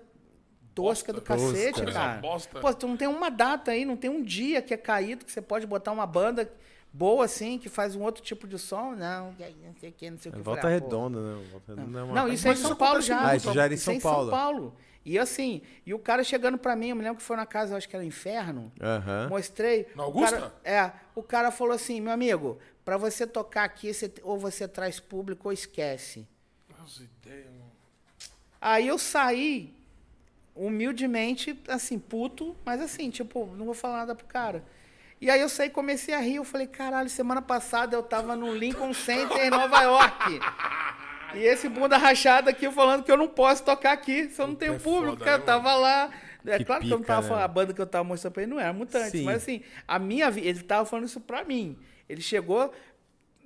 tosca 0.75 1.13
do 1.13 1.21
Bosta. 1.21 1.35
cacete, 1.35 1.81
Tosca. 1.81 1.91
cara. 1.93 2.21
Bosta. 2.21 2.59
Pô, 2.59 2.73
tu 2.73 2.87
não 2.87 2.97
tem 2.97 3.07
uma 3.07 3.29
data 3.29 3.71
aí, 3.71 3.85
não 3.85 3.95
tem 3.95 4.09
um 4.09 4.21
dia 4.21 4.61
que 4.61 4.73
é 4.73 4.77
caído 4.77 5.23
que 5.23 5.31
você 5.31 5.41
pode 5.41 5.65
botar 5.65 5.93
uma 5.93 6.05
banda 6.05 6.51
boa 6.93 7.23
assim, 7.23 7.57
que 7.57 7.69
faz 7.69 7.95
um 7.95 8.01
outro 8.01 8.21
tipo 8.21 8.45
de 8.45 8.59
som. 8.59 8.93
Não, 8.93 9.33
não 9.63 9.73
sei 9.79 9.89
o 9.89 9.93
que, 9.93 10.11
não 10.11 10.17
sei 10.17 10.31
o 10.31 10.35
que. 10.35 10.41
Volta 10.41 10.61
falei, 10.63 10.77
ah, 10.77 10.81
pô, 10.81 10.85
Redonda, 10.85 11.21
né? 11.21 11.43
Volta 11.49 11.75
Redonda 11.75 11.99
é 11.99 12.03
uma... 12.03 12.13
Não, 12.13 12.27
isso 12.27 12.47
é 12.47 12.51
em 12.51 12.55
São 12.57 12.75
Paulo 12.75 13.01
já. 13.01 13.29
Ah, 13.29 13.35
isso 13.37 13.53
já 13.53 13.63
era 13.63 13.73
em 13.73 13.75
Isso 13.75 13.89
é 13.89 13.93
São 13.93 14.01
Paulo. 14.01 14.29
São 14.29 14.37
Paulo. 14.37 14.75
E 15.03 15.17
assim, 15.17 15.61
e 15.85 15.93
o 15.93 15.99
cara 15.99 16.23
chegando 16.23 16.57
pra 16.57 16.75
mim, 16.75 16.89
eu 16.89 16.95
me 16.95 17.01
lembro 17.01 17.17
que 17.17 17.23
foi 17.23 17.35
na 17.35 17.45
casa, 17.45 17.73
eu 17.73 17.77
acho 17.77 17.89
que 17.89 17.95
era 17.95 18.05
Inferno. 18.05 18.71
Aham. 18.79 19.29
Mostrei. 19.29 19.87
Na 19.95 20.03
o 20.03 20.05
Augusta? 20.07 20.39
cara- 20.39 20.53
é. 20.63 20.91
O 21.15 21.23
cara 21.23 21.51
falou 21.51 21.73
assim, 21.73 21.99
meu 21.99 22.13
amigo, 22.13 22.59
pra 22.85 22.97
você 22.97 23.25
tocar 23.25 23.63
aqui, 23.63 23.91
você- 23.93 24.11
ou 24.21 24.37
você 24.37 24.67
traz 24.67 24.99
público 24.99 25.47
ou 25.47 25.51
esquece. 25.53 26.27
Nossa 26.79 27.03
ideia, 27.03 27.45
mano. 27.45 27.71
Aí 28.61 28.87
eu 28.87 28.97
saí, 28.99 29.73
humildemente, 30.55 31.59
assim, 31.67 31.97
puto, 31.97 32.55
mas 32.63 32.79
assim, 32.81 33.09
tipo, 33.09 33.47
não 33.57 33.65
vou 33.65 33.73
falar 33.73 33.97
nada 33.99 34.13
pro 34.15 34.25
cara. 34.27 34.63
E 35.19 35.29
aí 35.29 35.39
eu 35.41 35.49
saí 35.49 35.67
e 35.67 35.71
comecei 35.71 36.13
a 36.13 36.19
rir. 36.19 36.35
Eu 36.35 36.43
falei, 36.43 36.65
caralho, 36.67 37.09
semana 37.09 37.41
passada 37.41 37.95
eu 37.95 38.01
tava 38.03 38.35
no 38.35 38.53
Lincoln 38.55 38.93
Center 38.93 39.37
em 39.45 39.49
Nova 39.51 39.81
York. 39.81 40.39
E 41.35 41.39
esse 41.43 41.67
bunda 41.69 41.97
rachada 41.97 42.49
aqui 42.51 42.69
falando 42.71 43.03
que 43.03 43.11
eu 43.11 43.17
não 43.17 43.27
posso 43.27 43.63
tocar 43.63 43.91
aqui 43.93 44.29
se 44.29 44.41
eu 44.41 44.47
não 44.47 44.55
tenho 44.55 44.75
é 44.75 44.79
público, 44.79 45.17
foda, 45.17 45.25
cara. 45.25 45.37
né, 45.37 45.43
Eu 45.43 45.45
tava 45.45 45.73
lá. 45.75 46.09
É 46.45 46.57
Que 46.57 46.65
claro 46.65 46.81
que 46.81 46.87
eu 46.87 46.91
não 46.91 46.97
pica, 46.99 47.07
tava 47.13 47.21
né? 47.21 47.27
falando, 47.27 47.43
a 47.43 47.47
banda 47.47 47.73
que 47.73 47.81
eu 47.81 47.85
tava 47.85 48.03
mostrando 48.03 48.33
pra 48.33 48.41
ele 48.43 48.51
não 48.51 48.59
era 48.59 48.73
Mutantes, 48.73 49.11
Sim. 49.11 49.23
mas 49.23 49.37
assim, 49.43 49.61
a 49.87 49.99
minha 49.99 50.29
vida, 50.31 50.47
ele 50.47 50.63
tava 50.63 50.85
falando 50.85 51.05
isso 51.05 51.19
pra 51.21 51.43
mim. 51.43 51.77
Ele 52.09 52.19
chegou 52.21 52.73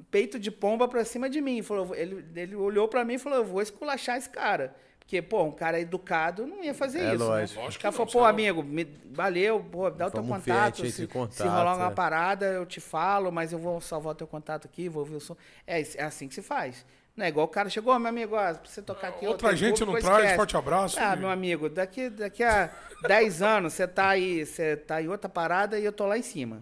peito 0.09 0.39
de 0.39 0.49
pomba 0.49 0.87
pra 0.87 1.03
cima 1.03 1.29
de 1.29 1.41
mim. 1.41 1.61
Falou, 1.61 1.93
ele, 1.93 2.25
ele 2.35 2.55
olhou 2.55 2.87
pra 2.87 3.03
mim 3.03 3.15
e 3.15 3.19
falou: 3.19 3.39
Eu 3.39 3.45
vou 3.45 3.61
esculachar 3.61 4.17
esse 4.17 4.29
cara. 4.29 4.73
Porque, 4.99 5.21
pô, 5.21 5.43
um 5.43 5.51
cara 5.51 5.79
educado 5.79 6.47
não 6.47 6.63
ia 6.63 6.73
fazer 6.73 6.99
É 7.01 7.13
isso. 7.13 7.23
lógico. 7.23 7.59
Né? 7.59 7.63
Lógico 7.65 7.79
O 7.79 7.81
cara 7.83 7.91
falou: 7.91 8.05
Pô, 8.07 8.11
senão- 8.13 8.25
amigo, 8.25 8.63
me, 8.63 8.87
valeu, 9.11 9.59
pô, 9.59 9.89
dá 9.91 10.07
o 10.07 10.11
teu 10.11 10.23
Vamos 10.23 10.37
contato. 10.43 10.85
Se, 10.89 11.05
contato, 11.05 11.33
se 11.35 11.43
rolar 11.43 11.75
uma 11.75 11.87
é. 11.87 11.93
parada, 11.93 12.45
eu 12.45 12.65
te 12.65 12.79
falo, 12.79 13.31
mas 13.31 13.51
eu 13.51 13.59
vou 13.59 13.79
salvar 13.81 14.13
o 14.13 14.15
teu 14.15 14.25
contato 14.25 14.65
aqui, 14.65 14.87
vou 14.89 15.01
ouvir 15.03 15.15
o 15.15 15.19
som. 15.19 15.35
É, 15.67 15.79
isso- 15.81 15.95
é 15.99 16.03
assim 16.03 16.27
que 16.27 16.33
se 16.33 16.41
faz. 16.41 16.83
Não 17.15 17.25
é 17.25 17.29
igual 17.29 17.45
o 17.45 17.49
cara 17.49 17.69
chegou, 17.69 17.93
"Ô, 17.95 17.99
meu 17.99 18.09
amigo, 18.09 18.35
ó, 18.35 18.53
pra 18.53 18.59
você 18.65 18.81
tocar 18.81 19.07
aqui. 19.09 19.25
eu 19.25 19.31
Outra 19.31 19.49
tenho 19.49 19.57
gente 19.57 19.79
público, 19.79 19.93
não 19.93 20.01
traz, 20.01 20.17
esquece." 20.19 20.35
forte 20.35 20.57
abraço. 20.57 20.97
Ah, 20.99 21.15
e- 21.15 21.19
meu 21.19 21.29
amigo, 21.29 21.69
daqui, 21.69 22.09
daqui 22.09 22.43
a 22.43 22.69
10 23.07 23.41
anos 23.41 23.73
você 23.73 23.87
tá 23.87 24.09
aí, 24.09 24.45
você 24.45 24.75
tá 24.75 25.01
em 25.01 25.07
outra 25.07 25.29
parada 25.29 25.79
e 25.79 25.85
eu 25.85 25.93
tô 25.93 26.05
lá 26.05 26.17
em 26.17 26.21
cima. 26.21 26.61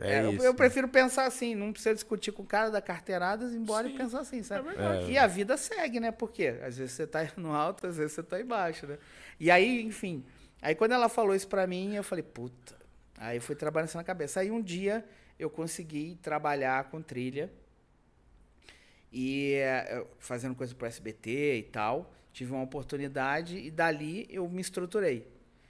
É 0.00 0.22
eu, 0.24 0.32
isso, 0.34 0.44
eu 0.44 0.52
né? 0.52 0.56
prefiro 0.56 0.86
pensar 0.86 1.24
assim, 1.24 1.54
não 1.56 1.72
precisa 1.72 1.94
discutir 1.94 2.30
com 2.30 2.42
o 2.42 2.46
cara 2.46 2.70
da 2.70 2.80
carteirada, 2.80 3.46
embora 3.46 3.88
e 3.88 3.96
pensar 3.96 4.20
assim, 4.20 4.42
sabe? 4.44 4.68
verdade. 4.68 5.10
E 5.10 5.18
a 5.18 5.26
vida 5.26 5.56
segue, 5.56 5.98
né? 5.98 6.12
Porque 6.12 6.54
às 6.62 6.76
vezes 6.78 6.92
você 6.92 7.06
tá 7.06 7.26
no 7.36 7.52
alto, 7.52 7.86
às 7.86 7.96
vezes 7.96 8.12
você 8.12 8.22
tá 8.22 8.40
embaixo, 8.40 8.86
né? 8.86 8.98
E 9.40 9.50
aí, 9.50 9.82
enfim, 9.82 10.24
aí 10.62 10.74
quando 10.76 10.92
ela 10.92 11.08
falou 11.08 11.34
isso 11.34 11.48
pra 11.48 11.66
mim, 11.66 11.96
eu 11.96 12.04
falei, 12.04 12.22
puta. 12.22 12.76
Aí 13.16 13.38
eu 13.38 13.42
fui 13.42 13.56
trabalhando 13.56 13.88
isso 13.88 13.96
na 13.96 14.04
cabeça. 14.04 14.38
Aí 14.38 14.50
um 14.50 14.62
dia 14.62 15.04
eu 15.38 15.50
consegui 15.50 16.16
trabalhar 16.22 16.84
com 16.84 17.02
trilha 17.02 17.50
e 19.12 19.54
eh, 19.54 20.06
fazendo 20.18 20.54
coisa 20.54 20.74
pro 20.74 20.86
SBT 20.86 21.58
e 21.58 21.62
tal. 21.62 22.12
Tive 22.32 22.52
uma 22.52 22.62
oportunidade 22.62 23.56
e 23.56 23.70
dali 23.70 24.26
eu 24.30 24.48
me 24.48 24.60
estruturei. 24.60 25.26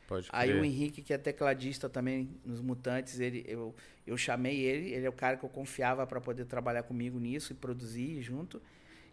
Pode 0.06 0.28
Aí 0.32 0.48
crer. 0.48 0.60
o 0.60 0.64
Henrique, 0.64 1.02
que 1.02 1.12
é 1.12 1.18
tecladista 1.18 1.88
também 1.88 2.30
nos 2.44 2.62
Mutantes, 2.62 3.20
ele, 3.20 3.44
eu, 3.46 3.74
eu 4.06 4.16
chamei 4.16 4.58
ele, 4.58 4.90
ele 4.90 5.04
é 5.04 5.08
o 5.08 5.12
cara 5.12 5.36
que 5.36 5.44
eu 5.44 5.50
confiava 5.50 6.06
para 6.06 6.18
poder 6.18 6.46
trabalhar 6.46 6.82
comigo 6.82 7.18
nisso 7.20 7.52
e 7.52 7.54
produzir 7.54 8.22
junto. 8.22 8.60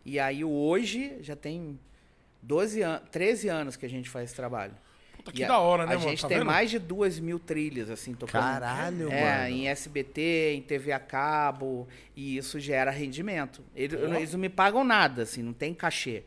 E 0.05 0.19
aí 0.19 0.43
hoje 0.43 1.17
já 1.21 1.35
tem 1.35 1.77
12 2.41 2.81
an 2.81 3.01
13 3.11 3.49
anos 3.49 3.75
que 3.75 3.85
a 3.85 3.89
gente 3.89 4.09
faz 4.09 4.29
esse 4.29 4.35
trabalho. 4.35 4.73
Puta, 5.25 5.31
que 5.35 5.41
E 5.41 5.43
a- 5.43 5.47
da 5.47 5.57
hora, 5.57 5.85
né, 5.87 5.95
a 5.95 5.97
mano? 5.97 6.09
gente 6.11 6.21
Tá 6.21 6.27
tem 6.27 6.37
vendo? 6.37 6.45
mais 6.45 6.69
de 6.69 6.77
duas 6.77 7.19
mil 7.19 7.39
trilhas, 7.39 7.89
assim, 7.89 8.13
tocando. 8.13 8.41
Caralho, 8.43 9.11
é, 9.11 9.23
mano. 9.41 9.55
em 9.55 9.67
SBT, 9.67 10.53
em 10.55 10.61
TV 10.61 10.91
a 10.91 10.99
cabo, 10.99 11.87
e 12.15 12.37
isso 12.37 12.59
gera 12.59 12.91
rendimento. 12.91 13.63
Ele- 13.75 13.97
Pô. 13.97 14.05
eles 14.13 14.31
não 14.33 14.39
me 14.39 14.49
pagam 14.49 14.83
nada, 14.83 15.23
assim, 15.23 15.41
não 15.41 15.51
tem 15.53 15.73
cachê. 15.73 16.21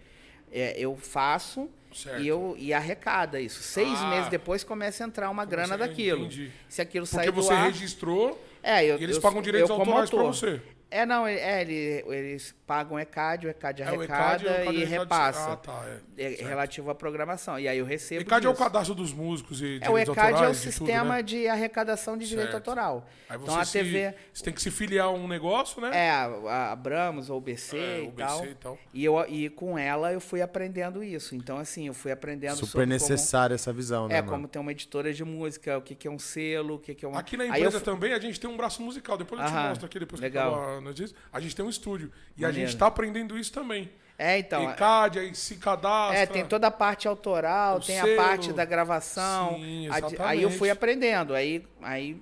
É, 0.51 0.75
eu 0.79 0.97
faço 0.97 1.69
Certo. 1.95 2.21
e, 2.23 2.27
eu, 2.29 2.57
e 2.59 2.73
arrecada 2.75 3.41
isso. 3.41 3.63
Seis 3.63 3.99
Ah. 4.01 4.11
meses 4.11 4.29
depois 4.31 4.65
começa 4.65 5.05
a 5.05 5.07
entrar 5.07 5.31
uma 5.31 5.45
grana 5.45 5.79
daquilo. 5.79 6.23
entendi. 6.25 6.51
Se 6.69 6.83
aquilo 6.83 7.07
Porque 7.07 7.17
sair 7.17 7.31
do 7.31 7.41
você 7.41 7.53
ar... 7.53 7.67
registrou 7.67 8.43
É, 8.63 8.85
eu, 8.85 8.99
e 8.99 9.05
eles 9.05 9.17
eu- 9.17 9.23
pagam 9.23 9.41
direitos 9.41 9.71
autorais 9.71 10.11
pra 10.11 10.19
autor. 10.21 10.35
você. 10.35 10.61
É, 10.91 11.05
não, 11.05 11.27
é, 11.27 11.61
ele- 11.61 12.03
eles 12.07 12.55
pagam 12.67 12.97
o 12.97 12.99
ECAD, 12.99 13.47
o 13.47 13.51
ECAD 13.51 13.83
É, 13.83 13.91
o 13.93 14.03
ECAD, 14.03 14.47
arrecada 14.49 14.49
o 14.49 14.63
ECAD 14.63 14.77
e 14.79 14.85
repassa. 14.85 15.53
Ah, 15.53 15.57
tá. 15.57 15.85
É, 16.17 16.41
É, 16.41 16.45
relativo 16.47 16.91
à 16.91 16.95
programação. 16.95 17.59
E 17.59 17.69
aí 17.69 17.79
eu 17.79 17.85
recebo. 17.85 18.23
ECAD 18.23 18.47
é 18.47 18.49
o 18.49 18.53
disso. 18.53 18.63
cadastro 18.65 18.95
dos 18.95 19.13
músicos 19.13 19.61
e 19.61 19.79
É, 19.83 19.91
o 19.91 19.99
ECAD 19.99 20.21
é 20.21 20.23
o 20.23 20.27
autorais, 20.31 20.57
de 20.57 20.63
tudo, 20.65 20.73
sistema 20.73 21.15
né? 21.17 21.23
de 21.23 21.47
arrecadação 21.47 22.17
de 22.17 22.27
direito 22.27 22.53
Certo. 22.53 22.55
autoral. 22.69 23.07
Aí 23.29 23.37
você 23.37 23.45
Então 23.51 23.61
a 23.61 23.65
se- 23.65 23.73
TV. 23.79 24.15
Você 24.33 24.45
tem 24.45 24.53
que 24.53 24.63
se 24.63 24.71
filiar 24.71 25.07
a 25.07 25.11
um 25.11 25.29
negócio, 25.29 25.81
né? 25.81 25.91
É, 25.93 26.11
a 26.11 26.73
Abramos 26.73 27.29
ou 27.31 27.37
o 27.39 27.41
BC 27.41 27.77
É, 27.77 28.05
e 28.05 28.09
o 28.09 28.13
tal. 28.13 28.41
BC 28.41 28.51
e 28.51 28.55
tal. 28.55 28.79
E, 28.95 29.05
eu, 29.05 29.25
e 29.29 29.49
com 29.51 29.79
ela 29.79 30.13
eu 30.13 30.21
fui 30.21 30.41
aprendendo 30.41 31.05
isso. 31.05 31.35
Então, 31.35 31.59
assim, 31.59 31.87
eu 31.89 31.95
fui 31.95 32.11
aprendendo 32.11 32.57
Super 32.57 32.87
necessária 32.87 33.55
essa 33.55 33.73
visão, 33.73 34.09
né, 34.09 34.17
É, 34.17 34.21
mano? 34.23 34.33
como 34.33 34.49
ter 34.49 34.59
uma 34.59 34.73
editora 34.73 35.13
de 35.13 35.23
música, 35.25 35.77
o 35.79 35.83
que, 35.83 35.95
que 35.95 36.09
é 36.09 36.11
um 36.11 36.19
selo, 36.19 36.77
o 36.77 36.79
que, 36.79 36.95
que 36.95 37.05
é 37.05 37.09
uma. 37.09 37.21
Aqui 37.21 37.37
na 37.37 37.45
Aí 37.45 37.51
empresa 37.61 37.77
eu 37.77 37.81
também 37.83 38.13
a 38.15 38.19
gente 38.19 38.41
tem 38.41 38.49
um 38.49 38.57
braço 38.57 38.83
musical. 38.83 39.17
Depois 39.19 39.41
eu 39.41 39.47
te 39.47 39.53
Aham, 39.53 39.69
mostro 39.69 39.87
aqui, 39.87 39.99
depois 39.99 40.21
legal. 40.21 40.55
que 40.55 40.61
acabar 40.61 40.78
a 40.79 40.83
notícia. 40.83 41.17
A 41.33 41.41
gente 41.41 41.55
tem 41.55 41.65
um 41.65 41.69
estúdio. 41.71 42.11
E 42.37 42.45
a 42.45 42.49
Maneiro. 42.49 42.69
gente 42.71 42.79
tá 42.79 42.87
aprendendo 42.87 43.39
isso 43.39 43.53
também. 43.53 43.91
É, 44.19 44.39
então. 44.39 44.69
ECAD, 44.71 45.19
aí 45.21 45.35
se 45.35 45.57
cadastra. 45.57 46.19
É, 46.19 46.27
tem 46.27 46.45
toda 46.45 46.67
a 46.67 46.71
parte 46.73 47.07
autoral, 47.07 47.79
tem 47.81 48.01
selo. 48.01 48.21
a 48.21 48.25
parte 48.25 48.53
da 48.53 48.65
gravação. 48.65 49.55
Sim, 49.55 49.89
a 49.89 50.01
de- 50.01 50.07
aí 50.07 50.43
eu 50.43 50.49
exatamente. 50.49 50.59
fui 50.59 50.71
aprendendo, 50.71 51.35
aí, 51.35 51.65
aí 51.81 52.21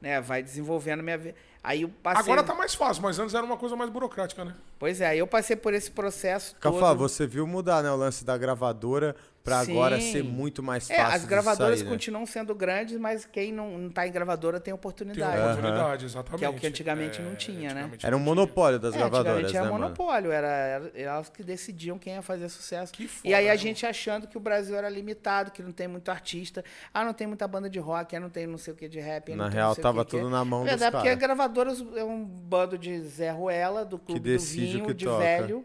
né, 0.00 0.20
vai 0.20 0.42
desenvolvendo 0.42 1.02
minha 1.02 1.16
vida. 1.16 1.36
Aí 1.62 1.82
eu 1.82 1.88
passei. 2.02 2.22
Agora 2.22 2.42
tá 2.42 2.54
mais 2.54 2.74
fácil, 2.74 3.02
mas 3.02 3.18
antes 3.18 3.34
era 3.34 3.44
uma 3.44 3.56
coisa 3.56 3.76
mais 3.76 3.90
burocrática, 3.90 4.44
né? 4.44 4.54
Pois 4.78 5.00
é, 5.00 5.08
aí 5.08 5.18
eu 5.18 5.26
passei 5.26 5.56
por 5.56 5.74
esse 5.74 5.90
processo 5.90 6.54
Cafá, 6.60 6.88
todo. 6.90 6.98
você 6.98 7.26
viu 7.26 7.46
mudar, 7.46 7.82
né, 7.82 7.90
o 7.90 7.96
lance 7.96 8.24
da 8.24 8.36
gravadora 8.38 9.14
pra 9.42 9.64
Sim. 9.64 9.72
agora 9.72 9.98
ser 9.98 10.22
muito 10.22 10.62
mais 10.62 10.90
É, 10.90 10.96
fácil 10.96 11.14
as 11.14 11.20
de 11.22 11.26
gravadoras 11.28 11.78
sair, 11.78 11.86
né? 11.86 11.90
continuam 11.90 12.26
sendo 12.26 12.54
grandes, 12.54 12.98
mas 12.98 13.24
quem 13.24 13.50
não, 13.50 13.78
não 13.78 13.88
tá 13.90 14.06
em 14.06 14.12
gravadora 14.12 14.58
tem 14.60 14.64
Tem 14.64 14.74
oportunidade. 14.74 15.38
uma 15.40 15.50
oportunidade, 15.52 16.04
exatamente. 16.04 16.38
Que 16.40 16.44
é 16.44 16.48
o 16.50 16.54
que 16.54 16.66
antigamente 16.66 17.22
não 17.22 17.34
tinha, 17.34 17.72
né? 17.72 17.80
antigamente 17.80 18.04
Era 18.06 18.14
um 18.14 18.18
não 18.18 18.26
tinha. 18.26 18.34
monopólio 18.34 18.78
das 18.78 18.94
É, 18.94 18.98
gravadoras, 18.98 19.44
antigamente 19.44 19.56
era 19.56 19.64
né, 19.64 19.70
monopólio, 19.72 20.32
era, 20.32 20.46
era 20.48 20.90
elas 20.94 21.30
que 21.30 21.42
decidiam 21.42 21.98
quem 21.98 22.12
ia 22.14 22.20
fazer 22.20 22.46
sucesso. 22.50 22.92
Que 22.92 23.08
foda, 23.08 23.26
e 23.26 23.32
aí 23.32 23.48
a 23.48 23.52
né, 23.52 23.56
gente 23.56 23.86
achando 23.86 24.26
que 24.26 24.36
o 24.36 24.40
Brasil 24.40 24.76
era 24.76 24.88
limitado, 24.90 25.50
que 25.50 25.62
não 25.62 25.72
tem 25.72 25.88
muito 25.88 26.10
artista, 26.10 26.62
ah, 26.92 27.02
não 27.02 27.14
tem 27.14 27.26
muita 27.26 27.48
banda 27.48 27.70
de 27.70 27.78
rock, 27.78 28.14
ah, 28.16 28.20
não 28.20 28.28
tem 28.28 28.46
não 28.46 28.58
sei 28.58 28.74
o 28.74 28.76
que 28.76 28.86
de 28.86 29.00
rap. 29.00 29.32
ah, 29.32 29.36
Na 29.36 29.44
não 29.44 29.50
tem 29.50 29.60
real, 29.60 29.68
não 29.68 29.74
sei 29.74 29.80
o 29.80 29.82
tava 29.82 30.04
que 30.04 30.10
que 30.10 30.16
é. 30.16 30.20
tudo 30.20 30.28
na 30.30 30.44
mão 30.44 30.66
dos 30.66 30.68
Verdade, 30.70 30.92
porque 30.92 31.08
caras. 31.08 31.20
gravadoras 31.22 31.84
é 31.96 32.04
um 32.04 32.22
bando 32.22 32.76
de 32.76 33.00
Zé 33.00 33.30
Ruela, 33.30 33.82
do 33.82 33.98
clube 33.98 34.36
do 34.36 34.36
decide 34.36 34.67
o 34.76 34.86
que 34.86 34.94
de 34.94 35.04
toca. 35.06 35.18
velho. 35.18 35.64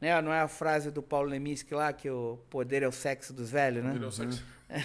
Né? 0.00 0.20
Não 0.22 0.32
é 0.32 0.40
a 0.40 0.48
frase 0.48 0.90
do 0.90 1.02
Paulo 1.02 1.28
Leminski 1.28 1.74
lá, 1.74 1.92
que 1.92 2.08
o 2.10 2.38
poder 2.50 2.82
é 2.82 2.88
o 2.88 2.92
sexo 2.92 3.32
dos 3.32 3.50
velhos, 3.50 3.82
né? 3.82 3.90
Entendeu? 3.90 4.10
Sexo. 4.12 4.42
É 4.68 4.80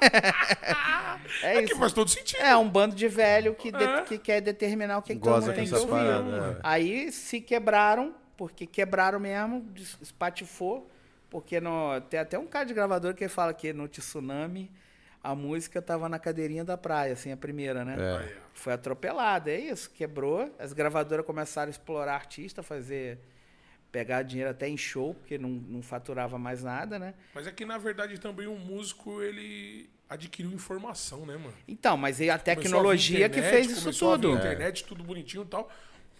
É 1.42 1.62
que 1.62 1.72
isso. 1.72 1.78
faz 1.80 1.92
todo 1.92 2.08
sentido. 2.08 2.40
É 2.40 2.56
um 2.56 2.68
bando 2.68 2.94
de 2.94 3.08
velho 3.08 3.54
que, 3.54 3.72
de- 3.72 3.82
É. 3.82 4.02
que 4.02 4.18
quer 4.18 4.40
determinar 4.40 4.98
o 4.98 5.02
que, 5.02 5.14
que 5.14 5.20
todo 5.20 5.40
mundo 5.42 5.54
tem 5.54 5.66
que 5.66 5.74
ouvir. 5.74 5.88
parada. 5.90 6.56
é. 6.58 6.60
Aí 6.62 7.10
se 7.10 7.40
quebraram, 7.40 8.14
porque 8.36 8.66
quebraram 8.66 9.18
mesmo, 9.18 9.66
espatifou, 10.00 10.88
porque 11.30 11.60
no, 11.60 12.00
tem 12.02 12.20
até 12.20 12.38
um 12.38 12.46
cara 12.46 12.66
de 12.66 12.74
gravador 12.74 13.14
que 13.14 13.26
fala 13.28 13.52
que 13.54 13.72
no 13.72 13.88
tsunami 13.88 14.70
a 15.30 15.34
música 15.34 15.82
tava 15.82 16.08
na 16.08 16.18
cadeirinha 16.18 16.64
da 16.64 16.76
praia, 16.76 17.12
assim, 17.12 17.32
a 17.32 17.36
primeira, 17.36 17.84
né? 17.84 17.96
É. 17.98 18.36
Foi 18.52 18.72
atropelada, 18.72 19.50
é 19.50 19.58
isso, 19.60 19.90
quebrou. 19.90 20.54
As 20.58 20.72
gravadoras 20.72 21.24
começaram 21.26 21.68
a 21.68 21.70
explorar 21.70 22.14
artista, 22.14 22.62
fazer. 22.62 23.18
pegar 23.90 24.22
dinheiro 24.22 24.50
até 24.50 24.68
em 24.68 24.76
show, 24.76 25.14
porque 25.14 25.38
não, 25.38 25.48
não 25.48 25.82
faturava 25.82 26.38
mais 26.38 26.62
nada, 26.62 26.98
né? 26.98 27.14
Mas 27.34 27.46
é 27.46 27.52
que, 27.52 27.64
na 27.64 27.78
verdade, 27.78 28.18
também 28.20 28.46
um 28.46 28.58
músico, 28.58 29.22
ele 29.22 29.88
adquiriu 30.08 30.52
informação, 30.52 31.24
né, 31.26 31.36
mano? 31.36 31.54
Então, 31.66 31.96
mas 31.96 32.16
a 32.20 32.24
Começou 32.24 32.34
a 32.34 32.38
tecnologia 32.38 33.28
que 33.28 33.38
internet, 33.38 33.50
fez 33.50 33.70
isso 33.72 33.80
começou 33.80 34.12
a 34.12 34.18
tudo. 34.18 34.36
internet, 34.36 34.84
tudo 34.84 35.02
bonitinho 35.02 35.42
e 35.44 35.46
tal. 35.46 35.70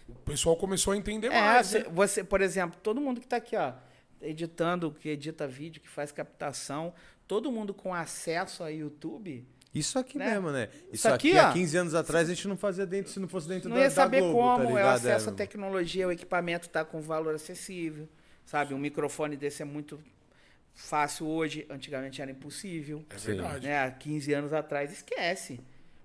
O 0.09 0.15
pessoal 0.15 0.55
começou 0.57 0.93
a 0.93 0.97
entender 0.97 1.27
É, 1.27 1.39
mais, 1.39 1.67
cê- 1.67 1.79
né? 1.79 1.85
você, 1.91 2.23
por 2.23 2.41
exemplo, 2.41 2.79
todo 2.81 2.99
mundo 2.99 3.19
que 3.19 3.25
está 3.27 3.37
aqui, 3.37 3.55
ó, 3.55 3.73
editando, 4.21 4.91
que 4.91 5.09
edita 5.09 5.47
vídeo, 5.47 5.79
que 5.81 5.87
faz 5.89 6.11
captação, 6.11 6.93
todo 7.27 7.51
mundo 7.51 7.73
com 7.73 7.93
acesso 7.93 8.63
a 8.63 8.69
YouTube, 8.69 9.45
Isso 9.75 9.99
aqui 9.99 10.17
Né? 10.17 10.31
mesmo, 10.31 10.49
né? 10.51 10.69
Isso, 10.73 10.89
Isso 10.93 11.07
aqui, 11.09 11.29
aqui, 11.31 11.37
há 11.39 11.49
ó. 11.49 11.53
15 11.53 11.77
anos 11.77 11.93
atrás 11.93 12.29
a 12.29 12.33
gente 12.33 12.47
não 12.47 12.57
fazia 12.57 12.85
dentro, 12.85 13.11
se 13.11 13.19
não 13.19 13.27
fosse 13.27 13.47
dentro 13.47 13.69
não 13.69 13.75
da, 13.75 13.83
ia 13.83 13.89
da 13.89 13.93
saber 13.95 14.21
Globo, 14.21 14.33
como 14.37 14.73
tá 14.73 14.79
é 14.79 14.85
o 14.85 14.89
acesso 14.89 15.29
É, 15.29 15.31
à 15.31 15.35
tecnologia, 15.35 16.07
o 16.07 16.11
equipamento 16.11 16.67
está 16.67 16.83
com 16.85 17.01
valor 17.01 17.35
acessível, 17.35 18.07
sabe? 18.45 18.73
Um 18.73 18.79
microfone 18.79 19.35
desse 19.37 19.61
é 19.61 19.65
muito 19.65 19.99
fácil 20.73 21.27
hoje, 21.27 21.65
antigamente 21.69 22.21
era 22.21 22.31
impossível. 22.31 23.03
É 23.09 23.17
verdade. 23.17 23.67
Né? 23.67 23.83
Há 23.83 23.91
15 23.91 24.33
anos 24.33 24.53
atrás, 24.53 24.91
esquece. 24.91 25.59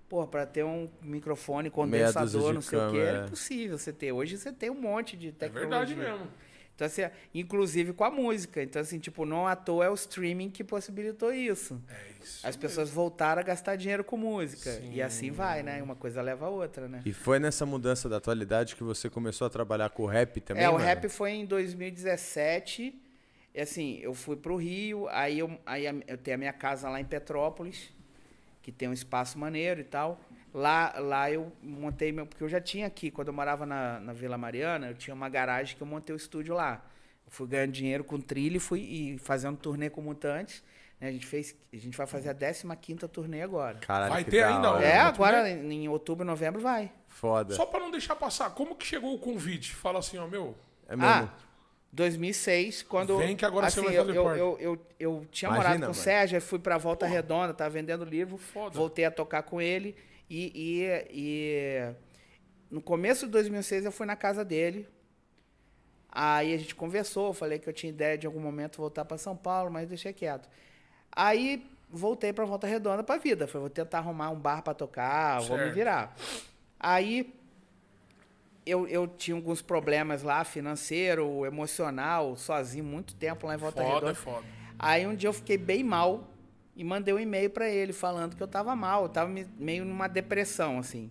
Pô, 0.09 0.27
para 0.27 0.45
ter 0.45 0.63
um 0.63 0.89
microfone 1.01 1.69
condensador, 1.71 2.49
de 2.49 2.53
não 2.53 2.61
sei 2.61 2.77
o 2.77 2.81
que, 2.81 2.87
câmera, 2.91 3.09
era 3.09 3.21
é. 3.21 3.25
impossível 3.25 3.77
você 3.79 3.91
ter. 3.91 4.11
Hoje 4.11 4.37
você 4.37 4.51
tem 4.51 4.69
um 4.69 4.79
monte 4.79 5.17
de 5.17 5.29
É 5.29 5.31
tecnologia. 5.31 5.95
verdade 5.95 5.95
mesmo. 5.95 6.27
Então, 6.75 6.87
assim, 6.87 7.03
inclusive 7.33 7.93
com 7.93 8.03
a 8.03 8.09
música. 8.09 8.61
Então, 8.61 8.81
assim, 8.81 8.97
tipo, 8.97 9.25
não 9.25 9.47
à 9.47 9.55
toa 9.55 9.85
é 9.85 9.89
o 9.89 9.93
streaming 9.93 10.49
que 10.49 10.63
possibilitou 10.63 11.31
isso. 11.31 11.79
É 11.87 12.23
isso. 12.23 12.45
As 12.45 12.55
pessoas 12.55 12.89
voltaram 12.89 13.41
a 13.41 13.43
gastar 13.43 13.75
dinheiro 13.75 14.03
com 14.03 14.17
música. 14.17 14.81
E 14.91 15.01
assim 15.01 15.29
vai, 15.29 15.61
né? 15.61 15.81
Uma 15.83 15.95
coisa 15.95 16.21
leva 16.21 16.47
a 16.47 16.49
outra, 16.49 16.87
né? 16.87 17.01
E 17.05 17.13
foi 17.13 17.39
nessa 17.39 17.65
mudança 17.65 18.09
da 18.09 18.17
atualidade 18.17 18.75
que 18.75 18.83
você 18.83 19.09
começou 19.09 19.45
a 19.45 19.49
trabalhar 19.49 19.89
com 19.89 20.03
o 20.03 20.07
rap 20.07 20.41
também, 20.41 20.63
é, 20.63 20.69
o 20.69 20.73
mano? 20.73 20.83
rap 20.83 21.07
foi 21.09 21.31
em 21.31 21.45
2017. 21.45 22.99
E 23.53 23.61
assim, 23.61 23.99
eu 24.01 24.15
fui 24.15 24.35
pro 24.35 24.55
Rio, 24.55 25.07
aí 25.09 25.37
eu, 25.37 25.59
aí 25.65 25.85
eu 26.07 26.17
tenho 26.17 26.35
a 26.35 26.37
minha 26.39 26.53
casa 26.53 26.89
lá 26.89 26.99
em 26.99 27.05
Petrópolis, 27.05 27.93
que 28.63 28.71
tem 28.71 28.89
um 28.89 28.93
espaço 28.93 29.37
maneiro 29.37 29.79
e 29.79 29.83
tal. 29.83 30.19
Lá, 30.53 30.93
lá 30.99 31.31
eu 31.31 31.51
montei 31.61 32.11
meu. 32.11 32.25
Porque 32.27 32.43
eu 32.43 32.49
já 32.49 32.61
tinha 32.61 32.85
aqui, 32.85 33.09
quando 33.09 33.29
eu 33.29 33.33
morava 33.33 33.65
na, 33.65 33.99
na 33.99 34.13
Vila 34.13 34.37
Mariana, 34.37 34.89
eu 34.89 34.93
tinha 34.93 35.13
uma 35.13 35.27
garagem 35.27 35.75
que 35.75 35.81
eu 35.81 35.87
montei 35.87 36.13
o 36.13 36.17
estúdio 36.17 36.53
lá. 36.53 36.85
Eu 37.25 37.31
fui 37.31 37.47
ganhando 37.47 37.71
dinheiro 37.71 38.03
com 38.03 38.19
trilha 38.19 38.57
e 38.57 38.59
fui 38.59 38.81
e 38.81 39.17
fazendo 39.17 39.57
turnê 39.57 39.89
com 39.89 40.01
mutantes. 40.01 40.63
né? 41.01 41.09
A 41.09 41.11
gente 41.11 41.25
fez. 41.25 41.55
A 41.73 41.77
gente 41.77 41.97
vai 41.97 42.05
fazer 42.05 42.29
a 42.29 42.75
15 42.75 43.07
turnê 43.07 43.41
agora. 43.41 43.79
Caralho, 43.79 44.13
Vai 44.13 44.23
ter 44.23 44.41
da 44.41 44.55
ainda, 44.55 44.71
ó. 44.73 44.79
É, 44.79 44.99
agora 44.99 45.49
em 45.49 45.89
outubro, 45.89 46.23
novembro 46.23 46.61
vai. 46.61 46.91
Foda. 47.07 47.55
Só 47.55 47.65
pra 47.65 47.79
não 47.79 47.89
deixar 47.89 48.15
passar, 48.15 48.51
como 48.51 48.75
que 48.75 48.85
chegou 48.85 49.15
o 49.15 49.19
convite? 49.19 49.73
Fala 49.73 49.99
assim, 49.99 50.17
ó, 50.19 50.27
meu. 50.27 50.55
É 50.87 50.95
mesmo. 50.95 51.09
Ah, 51.11 51.33
2006, 51.91 52.83
quando. 52.83 53.17
Vem 53.17 53.35
que 53.35 53.45
agora 53.45 53.69
você 53.69 53.79
assim, 53.79 53.87
vai 53.87 53.97
fazer 53.97 54.17
eu, 54.17 54.23
parte. 54.23 54.39
eu, 54.39 54.57
eu, 54.59 54.87
eu 54.99 55.27
tinha 55.31 55.49
Imagina, 55.49 55.69
morado 55.69 55.85
com 55.85 55.91
o. 55.91 55.95
Sérgio, 55.95 56.41
fui 56.41 56.59
pra 56.59 56.77
Volta 56.77 57.05
Redonda, 57.05 57.53
tava 57.53 57.69
vendendo 57.69 58.03
livro, 58.03 58.37
Foda. 58.37 58.75
voltei 58.77 59.05
a 59.05 59.11
tocar 59.11 59.43
com 59.43 59.61
ele. 59.61 59.95
E, 60.29 60.51
e, 60.55 61.07
e 61.11 61.93
no 62.71 62.81
começo 62.81 63.25
de 63.25 63.31
2006 63.33 63.85
eu 63.85 63.91
fui 63.91 64.05
na 64.05 64.15
casa 64.15 64.43
dele. 64.43 64.87
Aí 66.11 66.53
a 66.53 66.57
gente 66.57 66.75
conversou, 66.75 67.27
eu 67.27 67.33
falei 67.33 67.57
que 67.59 67.67
eu 67.67 67.73
tinha 67.73 67.89
ideia 67.89 68.17
de 68.17 68.27
algum 68.27 68.39
momento 68.39 68.77
voltar 68.77 69.03
para 69.03 69.17
São 69.17 69.35
Paulo, 69.35 69.71
mas 69.71 69.89
deixei 69.89 70.13
quieto. 70.13 70.47
Aí 71.11 71.65
voltei 71.89 72.31
para 72.33 72.45
Volta 72.45 72.67
Redonda 72.67 73.03
para 73.03 73.19
vida, 73.19 73.47
falei, 73.47 73.61
vou 73.61 73.69
tentar 73.69 73.99
arrumar 73.99 74.29
um 74.29 74.39
bar 74.39 74.61
para 74.61 74.73
tocar, 74.73 75.39
vou 75.41 75.57
me 75.57 75.63
Certo. 75.63 75.75
virar. 75.75 76.15
Aí 76.79 77.33
eu, 78.65 78.87
eu 78.87 79.07
tinha 79.07 79.35
alguns 79.35 79.61
problemas 79.61 80.23
lá, 80.23 80.43
financeiro, 80.43 81.45
emocional, 81.45 82.35
sozinho, 82.35 82.83
muito 82.83 83.15
tempo 83.15 83.45
lá 83.47 83.55
em 83.55 83.57
Volta 83.57 83.81
Foda, 83.81 83.91
é 83.91 83.95
Redonda. 83.95 84.15
foda. 84.15 84.45
Aí 84.79 85.05
um 85.07 85.15
dia 85.15 85.29
eu 85.29 85.33
fiquei 85.33 85.57
bem 85.57 85.83
mal 85.83 86.27
e 86.75 86.83
mandei 86.83 87.13
um 87.13 87.19
e-mail 87.19 87.49
pra 87.49 87.69
ele 87.69 87.93
falando 87.93 88.35
que 88.35 88.43
eu 88.43 88.47
tava 88.47 88.75
mal, 88.75 89.03
eu 89.03 89.09
tava 89.09 89.29
me- 89.29 89.47
meio 89.57 89.85
numa 89.85 90.07
depressão 90.07 90.79
assim. 90.79 91.09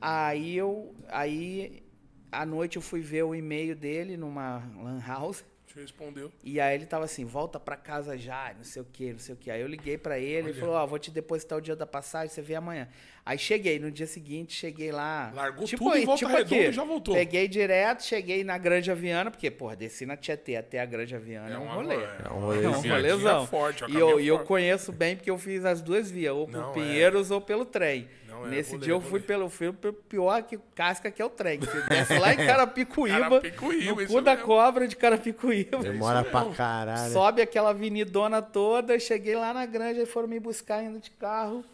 Aí 0.00 0.56
eu 0.56 0.94
aí 1.08 1.82
à 2.30 2.44
noite 2.44 2.76
eu 2.76 2.82
fui 2.82 3.00
ver 3.00 3.22
o 3.22 3.34
e-mail 3.34 3.74
dele 3.74 4.16
numa 4.16 4.62
lan 4.76 5.00
house 5.06 5.44
Te 5.76 5.80
respondeu. 5.82 6.32
e 6.42 6.58
aí 6.58 6.74
ele 6.74 6.86
tava 6.86 7.04
assim, 7.04 7.24
volta 7.26 7.60
pra 7.60 7.76
casa 7.76 8.16
já, 8.16 8.52
não 8.56 8.64
sei 8.64 8.80
o 8.80 8.86
que, 8.90 9.12
não 9.12 9.18
sei 9.18 9.34
o 9.34 9.38
que. 9.38 9.50
Aí 9.50 9.60
eu 9.60 9.66
liguei 9.68 9.98
pra 9.98 10.18
ele, 10.18 10.48
ele 10.48 10.50
Olha. 10.52 10.60
falou, 10.60 10.74
ó, 10.76 10.86
vou 10.86 10.98
te 10.98 11.10
depositar 11.10 11.58
o 11.58 11.60
dia 11.60 11.76
da 11.76 11.86
passagem, 11.86 12.28
você 12.34 12.40
vê 12.40 12.54
amanhã. 12.54 12.88
Aí 13.26 13.36
cheguei, 13.36 13.78
no 13.80 13.90
dia 13.90 14.06
seguinte, 14.06 14.54
cheguei 14.54 14.90
lá. 14.92 15.32
Largou 15.34 15.66
tudo 15.66 15.96
em 15.96 16.06
Volta 16.06 16.28
Redonda 16.28 16.56
e 16.56 16.72
já 16.72 16.84
voltou. 16.84 17.14
Peguei 17.14 17.48
direto, 17.48 18.04
cheguei 18.04 18.44
na 18.44 18.56
Granja 18.56 18.94
Viana, 18.94 19.30
porque, 19.32 19.50
porra, 19.50 19.74
desci 19.76 20.06
na 20.06 20.16
Tietê 20.16 20.54
até 20.56 20.80
a 20.80 20.86
Granja 20.86 21.18
Viana, 21.18 21.50
é, 21.54 21.58
um 21.58 21.64
uma- 21.64 21.74
rolê. 21.74 21.94
É 21.96 21.98
um 21.98 22.02
É 22.02 22.30
um 22.32 22.40
rolezinho. 22.40 22.72
Viadinha 22.82 22.94
rolezão. 23.12 23.46
forte, 23.48 23.84
ó, 23.84 23.88
e 23.88 23.94
eu, 23.96 24.20
eu 24.20 24.38
conheço 24.44 24.92
bem 24.92 25.16
porque 25.16 25.28
eu 25.30 25.36
fiz 25.38 25.64
as 25.64 25.82
duas 25.82 26.08
vias, 26.10 26.32
ou 26.34 26.46
por 26.46 26.52
Não, 26.56 26.70
é. 26.70 26.74
Pinheiros 26.74 27.30
ou 27.32 27.40
pelo 27.40 27.64
trem. 27.66 28.08
Não, 28.40 28.46
é 28.46 28.50
Nesse 28.50 28.72
rolê, 28.72 28.84
dia 28.84 28.92
eu 28.92 28.98
rolê. 28.98 29.10
fui 29.10 29.20
pelo, 29.20 29.48
fui 29.48 29.72
pelo 29.72 29.92
pior 29.94 30.42
que 30.42 30.58
casca 30.74 31.10
que 31.10 31.20
é 31.20 31.24
o 31.24 31.30
trem. 31.30 31.58
Você 31.60 31.80
desce 31.88 32.18
lá 32.18 32.32
em 32.34 32.36
Carapicuíba, 32.36 33.18
Carapicuíba, 33.40 34.02
no 34.02 34.06
cu 34.08 34.20
da 34.20 34.32
mesmo. 34.32 34.46
cobra 34.46 34.86
de 34.88 34.96
Carapicuíba. 34.96 35.78
Demora 35.78 36.24
pra 36.24 36.44
caralho. 36.50 37.12
Sobe 37.12 37.42
aquela 37.42 37.70
avenidona 37.70 38.40
toda, 38.42 38.98
cheguei 38.98 39.34
lá 39.36 39.52
na 39.54 39.64
granja 39.66 40.02
e 40.02 40.06
foram 40.06 40.28
me 40.28 40.38
buscar 40.40 40.82
indo 40.82 40.98
de 40.98 41.10
carro. 41.10 41.64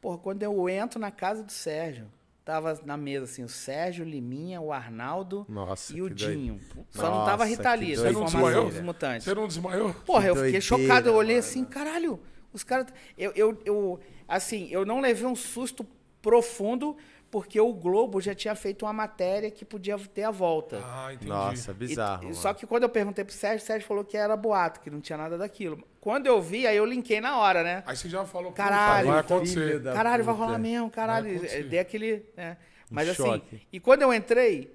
Porra, 0.00 0.18
quando 0.18 0.42
eu 0.42 0.68
entro 0.68 0.98
na 0.98 1.10
casa 1.10 1.42
do 1.42 1.52
Sérgio, 1.52 2.06
tava 2.44 2.80
na 2.86 2.96
mesa 2.96 3.24
assim, 3.24 3.44
o 3.44 3.48
Sérgio, 3.48 4.04
o 4.04 4.08
Liminha, 4.08 4.60
o 4.60 4.72
Arnaldo 4.72 5.44
Nossa, 5.48 5.92
e 5.94 6.00
o 6.00 6.08
que 6.08 6.14
doido. 6.14 6.32
Dinho. 6.32 6.60
Só 6.90 7.02
não 7.10 7.24
tava 7.26 7.44
Nossa, 7.44 7.56
Rita 7.56 7.70
que 7.78 7.84
Lee, 7.84 7.96
só 7.96 8.02
Você 8.02 8.08
a 8.08 8.12
não 8.12 8.22
informação 8.24 8.40
desmaiou? 8.48 8.70
dos 8.70 8.80
mutantes. 8.80 9.24
Você 9.24 9.34
não 9.34 9.46
desmaiou? 9.46 9.94
Porra, 10.06 10.26
eu 10.28 10.34
Que 10.34 10.40
fiquei 10.44 10.60
doideira, 10.60 10.60
chocado, 10.88 11.08
eu 11.10 11.14
olhei 11.14 11.36
mano. 11.36 11.46
assim, 11.46 11.64
caralho, 11.66 12.20
os 12.52 12.64
caras. 12.64 12.86
Eu, 13.18 13.30
eu, 13.36 13.60
eu, 13.66 14.00
assim, 14.36 14.68
eu 14.70 14.86
não 14.86 15.00
levei 15.00 15.26
um 15.26 15.36
susto 15.36 15.86
profundo, 16.22 16.96
porque 17.30 17.60
o 17.60 17.72
Globo 17.72 18.20
já 18.20 18.34
tinha 18.34 18.54
feito 18.54 18.84
uma 18.84 18.92
matéria 18.92 19.50
que 19.50 19.64
podia 19.64 19.96
ter 19.98 20.24
a 20.24 20.30
volta. 20.30 20.80
Ah, 20.84 21.12
entendi. 21.12 21.28
Nossa, 21.30 21.72
bizarro. 21.72 22.22
e- 22.22 22.26
mano. 22.26 22.34
só 22.36 22.52
que 22.52 22.66
quando 22.66 22.82
eu 22.84 22.88
perguntei 22.88 23.24
pro 23.24 23.32
Sérgio, 23.34 23.62
o 23.62 23.66
Sérgio 23.66 23.86
falou 23.86 24.04
que 24.04 24.16
era 24.16 24.36
boato, 24.36 24.80
que 24.80 24.90
não 24.90 25.00
tinha 25.00 25.16
nada 25.16 25.38
daquilo. 25.38 25.82
Quando 26.00 26.26
eu 26.26 26.40
vi, 26.42 26.66
aí 26.66 26.76
eu 26.76 26.84
linkei 26.84 27.20
na 27.20 27.38
hora, 27.38 27.62
né? 27.62 27.82
Aí 27.86 27.96
você 27.96 28.08
já 28.08 28.24
falou, 28.24 28.52
Caralho, 28.52 29.08
vai 29.08 29.18
acontecer. 29.20 29.82
Caralho, 29.82 30.24
vai 30.24 30.34
rolar 30.34 30.58
mesmo, 30.58 30.90
caralho. 30.90 31.40
Dei 31.68 31.78
aquele. 31.78 32.24
né? 32.36 32.56
Mas 32.90 33.06
Um 33.08 33.12
assim, 33.12 33.22
choque. 33.22 33.62
e 33.72 33.78
quando 33.78 34.02
eu 34.02 34.12
entrei, 34.12 34.68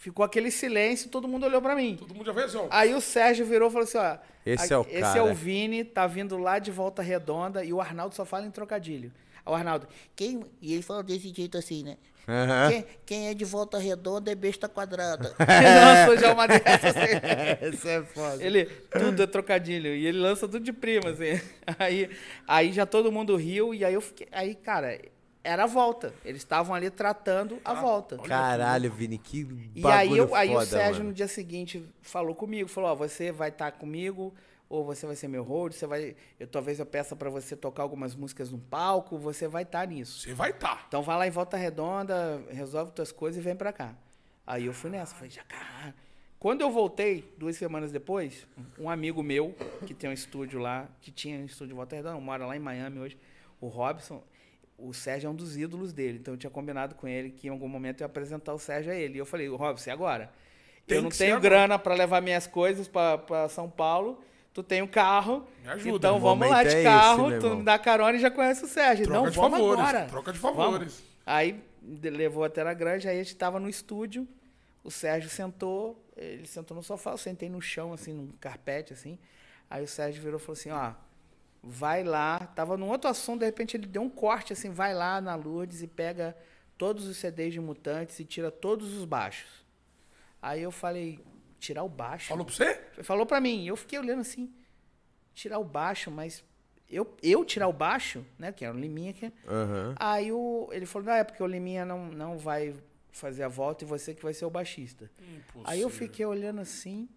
ficou 0.00 0.24
aquele 0.24 0.50
silêncio 0.50 1.10
todo 1.10 1.28
mundo 1.28 1.44
olhou 1.46 1.60
pra 1.62 1.76
mim. 1.76 1.96
Todo 1.98 2.14
mundo 2.14 2.26
já 2.26 2.32
fez 2.34 2.46
assim, 2.46 2.56
ó. 2.56 2.66
Aí 2.70 2.94
o 2.94 3.00
Sérgio 3.00 3.44
virou 3.46 3.68
e 3.68 3.72
falou 3.72 3.84
assim: 3.84 3.98
ó. 3.98 4.16
Esse 4.44 4.72
a- 4.72 4.76
é 4.76 4.78
o 4.78 4.82
Esse 4.82 4.96
é 4.96 5.00
cara. 5.02 5.24
o 5.24 5.34
Vini, 5.34 5.84
tá 5.84 6.06
vindo 6.06 6.36
lá 6.38 6.58
de 6.58 6.70
volta 6.70 7.02
redonda 7.02 7.62
e 7.62 7.72
o 7.72 7.80
Arnaldo 7.80 8.14
só 8.14 8.24
fala 8.24 8.46
em 8.46 8.50
trocadilho. 8.50 9.12
O 9.44 9.54
Arnaldo, 9.54 9.86
quem. 10.16 10.42
E 10.60 10.72
ele 10.72 10.82
falou 10.82 11.02
desse 11.02 11.28
jeito 11.32 11.56
assim, 11.58 11.82
né? 11.84 11.96
Aham. 12.28 12.70
Quem, 12.70 12.84
quem 13.06 13.28
é 13.28 13.34
de 13.34 13.44
volta 13.44 13.78
redonda 13.78 14.30
é 14.30 14.34
besta 14.34 14.68
quadrada. 14.68 15.34
Lançou 15.40 16.16
já 16.16 16.32
uma 16.32 16.46
dessas 16.46 16.96
assim. 16.96 17.18
Esse 17.74 17.88
é 17.88 18.02
foda. 18.02 18.42
Ele, 18.44 18.66
tudo 18.66 19.22
é 19.22 19.26
trocadilho. 19.26 19.94
E 19.94 20.06
ele 20.06 20.18
lança 20.18 20.46
tudo 20.46 20.60
de 20.60 20.72
prima, 20.72 21.10
assim. 21.10 21.40
Aí, 21.78 22.08
aí 22.46 22.72
já 22.72 22.86
todo 22.86 23.10
mundo 23.10 23.34
riu, 23.36 23.74
e 23.74 23.84
aí 23.84 23.94
eu 23.94 24.00
fiquei. 24.00 24.28
Aí, 24.30 24.54
cara, 24.54 24.96
era 25.42 25.64
a 25.64 25.66
volta. 25.66 26.14
Eles 26.24 26.42
estavam 26.42 26.74
ali 26.74 26.90
tratando 26.90 27.58
a 27.64 27.74
volta. 27.74 28.16
Caralho, 28.18 28.90
Vini, 28.92 29.18
que 29.18 29.40
E 29.74 29.80
bagulho 29.80 29.90
aí, 29.90 30.18
eu, 30.18 30.34
aí 30.34 30.50
o 30.50 30.52
foda, 30.54 30.66
Sérgio, 30.66 30.98
mano. 30.98 31.08
no 31.10 31.14
dia 31.14 31.28
seguinte, 31.28 31.84
falou 32.02 32.34
comigo, 32.34 32.68
falou, 32.68 32.90
ó, 32.90 32.94
você 32.94 33.32
vai 33.32 33.48
estar 33.48 33.72
comigo, 33.72 34.34
ou 34.68 34.84
você 34.84 35.06
vai 35.06 35.16
ser 35.16 35.28
meu 35.28 35.42
road, 35.42 35.74
você 35.74 35.86
vai. 35.86 36.14
Eu, 36.38 36.46
talvez 36.46 36.78
eu 36.78 36.86
peça 36.86 37.16
pra 37.16 37.28
você 37.28 37.56
tocar 37.56 37.82
algumas 37.82 38.14
músicas 38.14 38.50
no 38.50 38.58
palco, 38.58 39.18
você 39.18 39.48
vai 39.48 39.64
estar 39.64 39.86
nisso. 39.86 40.20
Você 40.20 40.34
vai 40.34 40.52
tá. 40.52 40.84
Então 40.86 41.02
vai 41.02 41.16
lá 41.16 41.26
em 41.26 41.30
Volta 41.30 41.56
Redonda, 41.56 42.42
resolve 42.50 42.92
tuas 42.92 43.10
coisas 43.10 43.40
e 43.40 43.44
vem 43.44 43.56
pra 43.56 43.72
cá. 43.72 43.94
Aí 44.46 44.66
eu 44.66 44.72
fui 44.72 44.90
nessa, 44.90 45.14
falei, 45.14 45.30
já 45.30 45.42
caralho. 45.44 45.94
Quando 46.38 46.62
eu 46.62 46.70
voltei, 46.70 47.34
duas 47.36 47.56
semanas 47.56 47.92
depois, 47.92 48.46
um 48.78 48.88
amigo 48.88 49.22
meu, 49.22 49.54
que 49.86 49.92
tem 49.92 50.08
um 50.08 50.12
estúdio 50.12 50.58
lá, 50.58 50.88
que 51.00 51.10
tinha 51.10 51.38
um 51.38 51.44
estúdio 51.44 51.74
em 51.74 51.76
Volta 51.76 51.96
Redonda, 51.96 52.18
mora 52.18 52.46
lá 52.46 52.56
em 52.56 52.60
Miami 52.60 52.98
hoje, 52.98 53.18
o 53.60 53.68
Robson, 53.68 54.22
o 54.82 54.92
Sérgio 54.94 55.28
é 55.28 55.30
um 55.30 55.34
dos 55.34 55.56
ídolos 55.56 55.92
dele. 55.92 56.18
Então 56.18 56.34
eu 56.34 56.38
tinha 56.38 56.50
combinado 56.50 56.94
com 56.94 57.06
ele 57.08 57.30
que 57.30 57.46
em 57.46 57.50
algum 57.50 57.68
momento 57.68 58.00
eu 58.00 58.04
ia 58.04 58.06
apresentar 58.06 58.52
o 58.54 58.58
Sérgio 58.58 58.92
a 58.92 58.94
ele. 58.96 59.14
E 59.14 59.18
eu 59.18 59.26
falei, 59.26 59.48
Robson, 59.48 59.90
e 59.90 59.92
agora? 59.92 60.30
Tem 60.86 60.96
eu 60.98 61.02
não 61.02 61.10
tenho 61.10 61.36
agora." 61.36 61.48
grana 61.50 61.78
pra 61.78 61.94
levar 61.94 62.20
minhas 62.20 62.46
coisas 62.46 62.88
pra 62.88 63.18
pra 63.18 63.48
São 63.48 63.68
Paulo. 63.70 64.22
Tu 64.52 64.62
tem 64.64 64.82
um 64.82 64.86
carro, 64.86 65.46
Me 65.62 65.68
ajuda. 65.70 65.96
então 65.96 66.16
O 66.16 66.20
vamos 66.20 66.48
lá 66.50 66.64
de 66.64 66.70
é 66.70 66.72
esse, 66.72 66.82
carro, 66.82 67.28
meu 67.28 67.38
tu 67.38 67.46
irmão. 67.46 67.58
me 67.60 67.64
dá 67.64 67.78
carona 67.78 68.16
e 68.16 68.20
já 68.20 68.30
conhece 68.32 68.64
o 68.64 68.66
Sérgio. 68.66 69.04
Troca 69.06 69.20
não, 69.22 69.30
de 69.30 69.36
vamos 69.36 69.58
favores, 69.58 69.80
agora. 69.80 70.06
troca 70.06 70.32
de 70.32 70.38
Vamos. 70.40 70.56
favores. 70.56 71.02
Aí 71.24 71.62
de- 71.80 72.10
levou 72.10 72.42
até 72.42 72.64
na 72.64 72.74
granja, 72.74 73.10
aí 73.10 73.20
a 73.20 73.22
gente 73.22 73.36
tava 73.36 73.60
no 73.60 73.68
estúdio, 73.68 74.26
o 74.82 74.90
Sérgio 74.90 75.30
sentou, 75.30 76.04
ele 76.16 76.46
sentou 76.48 76.76
no 76.76 76.82
sofá, 76.82 77.12
eu 77.12 77.16
sentei 77.18 77.48
no 77.48 77.60
chão, 77.62 77.92
assim, 77.92 78.12
num 78.12 78.26
carpete, 78.40 78.92
assim. 78.92 79.16
Aí 79.70 79.84
o 79.84 79.88
Sérgio 79.88 80.20
virou 80.20 80.40
e 80.40 80.42
falou 80.42 80.54
assim, 80.58 80.70
ó, 80.70 80.94
vai 81.62 82.02
lá, 82.02 82.38
tava 82.38 82.76
num 82.76 82.88
outro 82.88 83.10
assunto, 83.10 83.40
de 83.40 83.46
repente 83.46 83.76
ele 83.76 83.86
deu 83.86 84.02
um 84.02 84.08
corte, 84.08 84.52
assim, 84.52 84.70
vai 84.70 84.94
lá 84.94 85.20
na 85.20 85.34
Lourdes 85.34 85.82
e 85.82 85.86
pega 85.86 86.36
todos 86.78 87.06
os 87.06 87.16
CDs 87.18 87.52
de 87.52 87.60
Mutantes 87.60 88.18
e 88.18 88.24
tira 88.24 88.50
todos 88.50 88.94
os 88.94 89.04
baixos. 89.04 89.48
Aí 90.40 90.62
eu 90.62 90.70
falei, 90.70 91.20
tirar 91.58 91.82
o 91.82 91.88
baixo? 91.88 92.28
Falou 92.28 92.44
pra 92.44 92.54
você? 92.54 92.74
Falou 93.02 93.26
pra 93.26 93.40
mim, 93.40 93.66
eu 93.66 93.76
fiquei 93.76 93.98
olhando 93.98 94.20
assim, 94.20 94.50
tirar 95.34 95.58
o 95.58 95.64
baixo, 95.64 96.10
mas 96.10 96.42
eu, 96.88 97.14
eu 97.22 97.44
tirar 97.44 97.68
o 97.68 97.72
baixo, 97.72 98.24
né, 98.38 98.50
que 98.50 98.64
era 98.64 98.74
o 98.74 98.80
Liminha 98.80 99.10
aqui, 99.10 99.32
Aham. 99.46 99.94
Aí 99.98 100.32
o, 100.32 100.68
ele 100.72 100.86
falou, 100.86 101.08
não, 101.08 101.14
é 101.14 101.24
porque 101.24 101.42
o 101.42 101.46
Liminha 101.46 101.84
não, 101.84 102.06
não 102.06 102.38
vai 102.38 102.74
fazer 103.12 103.42
a 103.42 103.48
volta 103.48 103.84
e 103.84 103.86
você 103.86 104.14
que 104.14 104.22
vai 104.22 104.32
ser 104.32 104.46
o 104.46 104.50
baixista. 104.50 105.10
Aí 105.64 105.82
eu 105.82 105.90
fiquei 105.90 106.24
olhando 106.24 106.60
assim, 106.60 107.08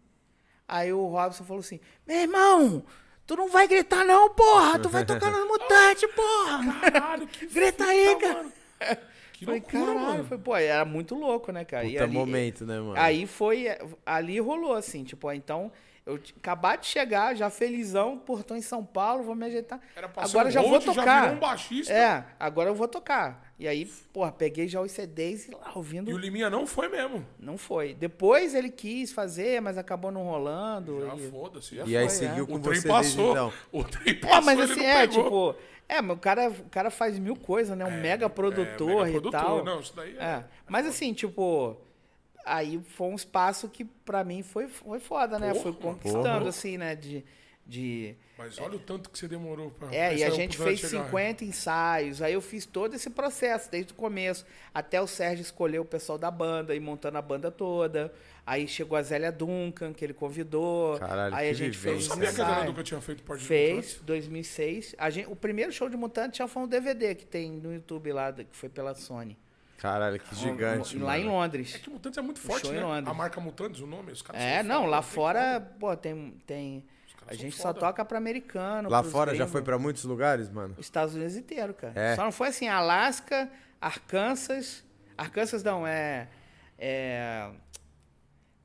aí 0.67 0.91
o 0.91 1.07
Robson 1.07 1.45
falou 1.45 1.61
assim, 1.61 1.79
meu 2.05 2.17
irmão, 2.17 2.85
tu 3.26 3.36
não 3.36 3.49
vai 3.49 3.67
gritar 3.67 4.03
não, 4.05 4.30
porra, 4.30 4.80
tu 4.80 4.89
vai 4.89 5.05
tocar 5.05 5.32
no 5.32 5.47
mutante, 5.47 6.07
porra. 6.09 6.91
Caralho, 6.91 7.28
que 7.28 7.45
Grita 7.47 7.86
aí, 7.86 8.15
cara. 8.17 8.34
mano. 8.36 8.51
Que 9.34 9.45
Falei, 9.45 9.59
loucura, 9.61 9.86
caralho, 9.93 9.99
mano. 10.07 10.24
foi, 10.26 10.38
pô, 10.38 10.55
era 10.55 10.86
muito 10.86 11.15
louco, 11.15 11.51
né, 11.51 11.65
cara? 11.65 11.84
E 11.86 11.93
Puta 11.93 12.03
ali- 12.03 12.13
momento, 12.13 12.65
né, 12.65 12.80
mano? 12.80 12.93
Aí 12.95 13.26
foi, 13.26 13.65
ali 14.05 14.39
rolou 14.39 14.74
assim, 14.74 15.03
tipo, 15.03 15.28
ó, 15.28 15.34
então 15.34 15.69
Eu 16.05 16.19
acabar 16.37 16.77
de 16.77 16.85
chegar, 16.85 17.33
já 17.33 17.49
felizão, 17.49 18.17
portão 18.17 18.57
em 18.57 18.61
São 18.61 18.83
Paulo, 18.83 19.23
vou 19.23 19.35
me 19.35 19.45
ajeitar. 19.45 19.79
Era 19.95 20.09
pra 20.09 20.25
ser 20.25 20.31
agora 20.35 20.49
um 20.49 20.51
já 20.51 20.61
vou 20.61 20.71
host, 20.71 20.85
já 20.87 20.93
tocar. 20.93 21.21
virou 21.21 21.35
um 21.37 21.39
baixista. 21.39 21.93
É, 21.93 22.25
agora 22.37 22.69
eu 22.69 22.75
vou 22.75 22.89
tocar. 22.89 23.53
E 23.57 23.65
aí, 23.65 23.85
porra, 24.11 24.29
peguei 24.29 24.67
já 24.67 24.81
os 24.81 24.91
CDs 24.91 25.47
e 25.47 25.51
lá 25.51 25.71
ouvindo. 25.73 26.11
E 26.11 26.13
o 26.13 26.17
Liminha 26.17 26.49
não 26.49 26.67
foi 26.67 26.89
mesmo. 26.89 27.25
Não 27.39 27.57
foi. 27.57 27.93
Depois 27.93 28.53
ele 28.53 28.69
quis 28.69 29.13
fazer, 29.13 29.61
mas 29.61 29.77
acabou 29.77 30.11
não 30.11 30.23
rolando. 30.23 31.05
Já 31.07 31.15
e- 31.15 31.31
foda-se. 31.31 31.75
Já 31.77 31.85
E 31.85 31.95
aí 31.95 32.09
foi, 32.09 32.15
seguiu 32.17 32.43
é. 32.43 32.47
com 32.47 32.53
O 32.55 32.59
trem 32.59 32.81
você 32.81 32.87
passou. 32.89 33.15
desde 33.15 33.31
então. 33.31 33.53
O 33.71 33.83
trem 33.85 34.15
passou, 34.19 34.37
É, 34.37 34.41
mas 34.41 34.59
ele 34.59 34.71
assim, 34.73 34.81
não 34.81 34.89
é, 34.89 35.07
pegou. 35.07 35.23
tipo. 35.53 35.55
É, 35.87 36.01
mas 36.01 36.17
o 36.17 36.19
cara, 36.19 36.49
o 36.49 36.69
cara 36.69 36.89
faz 36.89 37.17
mil 37.17 37.35
coisas, 37.37 37.77
né? 37.77 37.85
Um 37.85 38.01
mega 38.01 38.29
produtor 38.29 38.87
mega 39.05 39.09
e 39.09 39.11
produtor, 39.13 39.31
tal. 39.41 39.63
não, 39.63 39.79
isso 39.79 39.95
daí 39.95 40.17
é- 40.17 40.21
é. 40.23 40.43
Mas 40.67 40.85
assim, 40.85 41.13
tipo. 41.13 41.77
Aí 42.45 42.81
foi 42.83 43.07
um 43.07 43.15
espaço 43.15 43.69
que 43.69 43.85
pra 43.85 44.23
mim 44.23 44.43
foi, 44.43 44.67
foi 44.67 44.99
foda, 44.99 45.39
né? 45.39 45.51
Porra, 45.51 45.63
Foi 45.63 45.73
conquistando, 45.73 46.23
porra. 46.39 46.49
assim, 46.49 46.77
né? 46.77 46.95
De. 46.95 47.23
de 47.65 48.15
Mas 48.37 48.59
olha 48.59 48.75
o 48.75 48.79
tanto 48.79 49.09
que 49.09 49.17
você 49.17 49.27
demorou 49.27 49.71
pra. 49.71 49.93
é, 49.95 50.17
e 50.17 50.23
a 50.23 50.29
gente 50.29 50.57
fez 50.57 50.79
chegar. 50.81 51.05
50 51.05 51.45
ensaios. 51.45 52.21
Aí 52.21 52.33
eu 52.33 52.41
fiz 52.41 52.65
todo 52.65 52.95
esse 52.95 53.09
processo, 53.09 53.71
desde 53.71 53.93
o 53.93 53.95
começo. 53.95 54.45
Até 54.73 55.01
o 55.01 55.07
Sérgio 55.07 55.41
escolher 55.41 55.79
o 55.79 55.85
pessoal 55.85 56.17
da 56.17 56.29
banda 56.29 56.75
e 56.75 56.79
montando 56.79 57.17
a 57.17 57.21
banda 57.21 57.49
toda. 57.49 58.13
Aí 58.45 58.67
chegou 58.67 58.97
a 58.97 59.01
Zélia 59.01 59.31
Duncan, 59.31 59.93
que 59.93 60.03
ele 60.03 60.13
convidou. 60.13 60.99
Caralho, 60.99 61.33
aí 61.33 61.47
a 61.47 61.51
que 61.51 61.57
gente 61.57 61.77
Eu 61.77 61.81
fez 61.81 61.97
os 61.99 62.05
sabia 62.07 62.23
que 62.33 62.41
a 62.41 62.43
Zé 62.45 62.51
ensaios. 62.51 62.65
Duca 62.65 62.83
tinha 62.83 62.99
feito 62.99 63.23
parte 63.23 63.39
de 63.39 63.47
Fez, 63.47 63.75
Mutantes. 63.75 64.01
2006. 64.03 64.95
A 64.97 65.09
gente, 65.09 65.29
o 65.29 65.35
primeiro 65.35 65.71
show 65.71 65.87
de 65.87 65.95
Mutante 65.95 66.39
já 66.39 66.47
foi 66.49 66.63
um 66.63 66.67
DVD 66.67 67.15
que 67.15 67.25
tem 67.25 67.49
no 67.53 67.73
YouTube 67.73 68.11
lá, 68.11 68.33
que 68.33 68.45
foi 68.51 68.67
pela 68.67 68.93
Sony. 68.93 69.37
Caralho, 69.78 70.19
que 70.19 70.36
gigante. 70.36 70.97
lá 70.97 71.17
em 71.19 71.26
mano. 71.26 71.36
Londres. 71.38 71.76
É 71.76 71.80
que 71.80 71.89
Mutantes 71.89 72.17
é 72.17 72.21
muito 72.21 72.39
forte, 72.39 72.67
em 72.69 72.74
né? 72.74 72.82
Londres. 72.84 73.07
A 73.07 73.13
marca 73.13 73.41
Mutantes, 73.41 73.82
o 73.82 73.88
nome, 73.88 74.11
os 74.13 74.21
caras 74.21 74.41
É, 74.41 74.59
são 74.59 74.67
não, 74.69 74.76
foda, 74.82 74.89
lá 74.91 75.01
tem 75.01 75.11
fora, 75.11 75.59
como. 75.61 75.80
pô, 75.80 75.97
tem. 75.97 76.41
tem 76.45 76.86
a 77.28 77.34
gente 77.36 77.55
só 77.55 77.63
foda. 77.69 77.80
toca 77.80 78.03
pra 78.05 78.17
americano. 78.17 78.89
Lá 78.89 79.01
fora 79.03 79.32
já 79.32 79.38
gringos. 79.38 79.51
foi 79.51 79.61
pra 79.61 79.78
muitos 79.80 80.03
lugares, 80.05 80.49
mano? 80.49 80.76
Os 80.78 80.86
Estados 80.86 81.15
Unidos 81.15 81.36
inteiro, 81.36 81.74
cara. 81.74 81.93
É. 81.99 82.15
Só 82.15 82.24
não 82.24 82.32
foi 82.32 82.49
assim, 82.49 82.67
Alasca, 82.67 83.49
Arkansas. 83.82 84.84
Arkansas 85.17 85.63
não, 85.63 85.86
é. 85.88 86.28
É. 86.78 87.49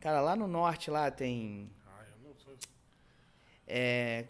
Cara, 0.00 0.20
lá 0.20 0.34
no 0.36 0.46
norte 0.48 0.90
lá 0.90 1.10
tem. 1.10 1.70
Ah, 1.86 2.02
eu 2.22 2.28
não 2.28 2.34
sou- 2.36 2.54
É. 3.66 4.24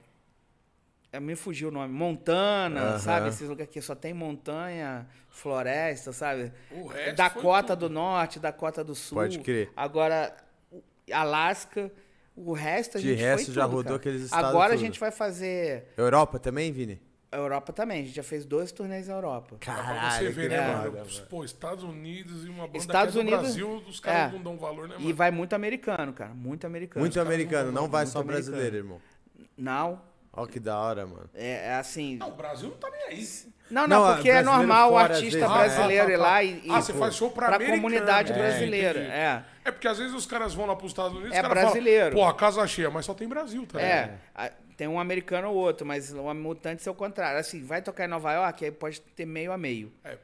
é, 1.12 1.18
Me 1.20 1.34
fugiu 1.36 1.68
o 1.68 1.70
nome. 1.70 1.92
Montana, 1.92 2.80
Aham. 2.80 2.98
sabe? 2.98 3.28
Esses 3.28 3.48
lugares 3.48 3.72
que 3.72 3.80
só 3.80 3.94
tem 3.94 4.12
montanha, 4.12 5.06
floresta, 5.30 6.12
sabe? 6.12 6.52
O 6.70 6.86
resto 6.86 7.16
Dakota 7.16 7.74
do 7.76 7.88
Norte, 7.88 8.38
Dakota 8.38 8.82
do 8.84 8.94
Sul. 8.94 9.16
Pode 9.18 9.38
crer. 9.40 9.70
Agora, 9.76 10.34
Alasca. 11.12 11.90
O 12.36 12.52
resto 12.52 12.98
a 12.98 13.00
De 13.00 13.09
gente 13.09 13.18
resto, 13.18 13.46
foi 13.46 13.54
já 13.54 13.62
tudo, 13.64 13.70
rodou 13.74 13.84
cara. 13.84 13.96
aqueles 13.96 14.22
estados 14.22 14.48
Agora 14.50 14.66
a 14.68 14.76
tudo. 14.76 14.80
gente 14.86 15.00
vai 15.00 15.11
fazer 15.11 15.88
Europa 15.96 16.38
também, 16.38 16.70
Vini? 16.70 17.00
a 17.32 17.36
Europa 17.36 17.72
também. 17.72 18.00
A 18.00 18.04
gente 18.04 18.14
já 18.14 18.22
fez 18.22 18.44
dois 18.46 18.70
turnês 18.70 19.09
na 19.09 19.14
Europa. 19.14 19.56
Dá 19.61 19.72
pra 19.74 19.74
você 19.74 19.82
Caralho, 19.82 20.32
ver, 20.32 20.42
que 20.42 20.48
né, 20.56 20.76
foda, 20.84 20.90
mano? 21.04 21.26
Pô, 21.28 21.44
Estados 21.44 21.82
Unidos 21.84 22.44
e 22.46 22.48
uma 22.48 22.66
banda 22.68 22.78
Estados 22.78 23.12
que 23.14 23.20
é 23.20 23.22
do 23.22 23.26
Unidos- 23.26 23.42
Brasil, 23.56 23.82
os 23.88 23.98
caras 24.00 24.32
é. 24.32 24.36
não 24.36 24.42
dão 24.42 24.56
valor, 24.56 24.86
né, 24.88 24.94
mano? 24.96 25.11
E 25.11 25.12
vai 25.12 25.30
muito 25.32 25.52
americano, 25.52 26.12
cara. 26.12 26.32
Muito 26.32 26.64
americano. 26.66 27.00
Muito 27.00 27.20
americano, 27.20 27.72
não 27.72 27.88
vai 27.88 28.04
muito 28.04 28.12
só 28.12 28.20
americano. 28.20 28.44
brasileiro, 28.52 28.76
irmão. 28.76 29.00
Não. 29.56 30.00
Ó 30.41 30.47
que 30.47 30.61
da 30.61 30.78
hora, 30.78 31.07
mano. 31.07 31.28
É, 31.34 31.66
é 31.68 31.74
assim. 31.74 32.16
Não, 32.16 32.28
o 32.28 32.32
Brasil 32.32 32.68
não 32.70 32.76
tá 32.76 32.89
nem 32.91 33.03
aí. 33.18 33.28
Não, 33.70 33.86
Não, 33.86 34.07
não, 34.07 34.14
porque 34.14 34.30
é 34.30 34.43
normal 34.43 34.89
o 34.89 34.93
fora, 34.93 35.14
artista 35.14 35.39
vezes, 35.41 35.53
brasileiro 35.55 36.05
Ah, 36.05 36.07
tá, 36.07 36.12
ir 36.12 36.16
tá. 36.16 36.22
lá 36.22 36.43
e. 36.43 36.62
e 36.64 36.70
Ah, 36.70 36.80
você 36.80 36.95
faz 36.95 37.14
show 37.14 37.30
pra 37.30 37.49
americano. 37.49 37.76
comunidade 37.76 38.32
É, 38.32 38.34
brasileira. 38.36 38.99
entendi. 39.01 39.14
É. 39.14 39.45
É 39.66 39.70
porque 39.70 39.86
às 39.86 39.99
vezes 39.99 40.14
os 40.14 40.24
caras 40.24 40.55
vão 40.55 40.64
lá 40.64 40.74
pros 40.74 40.91
Estados 40.93 41.12
Unidos 41.12 41.32
É 41.36 41.41
os 41.43 41.47
caras 41.49 41.62
brasileiro. 41.64 42.12
Falam, 42.16 42.24
Pô, 42.24 42.30
a 42.30 42.34
casa 42.34 42.66
cheia, 42.66 42.89
mas 42.91 43.05
só 43.05 43.12
tem 43.12 43.28
Brasil, 43.28 43.66
tá? 43.66 43.78
É, 43.80 44.14
a- 44.34 44.51
tem 44.76 44.89
um 44.89 44.99
americano 44.99 45.49
ou 45.49 45.55
outro, 45.57 45.86
mas 45.86 46.12
o 46.14 46.32
mutante 46.34 46.89
é 46.89 46.91
o 46.91 46.95
contrário. 46.95 47.39
Assim, 47.39 47.62
vai 47.62 47.82
tocar 47.82 48.05
em 48.07 48.09
Nova 48.09 48.32
York, 48.32 48.64
aí 48.64 48.70
pode 48.70 49.01
ter 49.03 49.26
meio 49.26 49.53
a 49.53 49.59
meio. 49.59 49.93
É. 50.05 50.16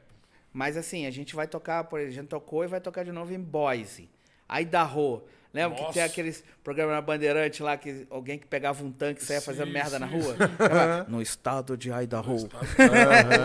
Mas 0.51 0.75
assim, 0.77 1.05
a 1.05 1.11
gente 1.11 1.35
vai 1.35 1.45
tocar, 1.45 1.83
por 1.83 1.99
exemplo, 1.99 2.13
a 2.17 2.21
gente 2.21 2.29
tocou 2.29 2.63
e 2.63 2.67
vai 2.67 2.79
tocar 2.79 3.03
de 3.03 3.11
novo 3.11 3.31
em 3.33 3.39
Boise. 3.39 4.09
Aí 4.47 4.63
da 4.65 4.81
Lembra 5.55 5.77
que 5.77 5.81
Nossa. 5.83 5.93
tem 5.93 6.03
aqueles 6.03 6.43
programas 6.61 6.95
na 6.95 7.01
Bandeirante 7.01 7.63
lá 7.63 7.77
que 7.77 8.05
alguém 8.09 8.37
que 8.37 8.45
pegava 8.45 8.83
um 8.83 8.91
tanque 8.91 9.21
e 9.21 9.25
saia 9.25 9.39
fazendo 9.39 9.67
Sim, 9.67 9.71
merda 9.71 9.97
na 9.97 10.09
sim, 10.09 10.19
rua? 10.19 10.35
Ela, 10.69 11.05
no 11.07 11.21
estado 11.21 11.77
de 11.77 11.89
Idaho. 11.95 12.49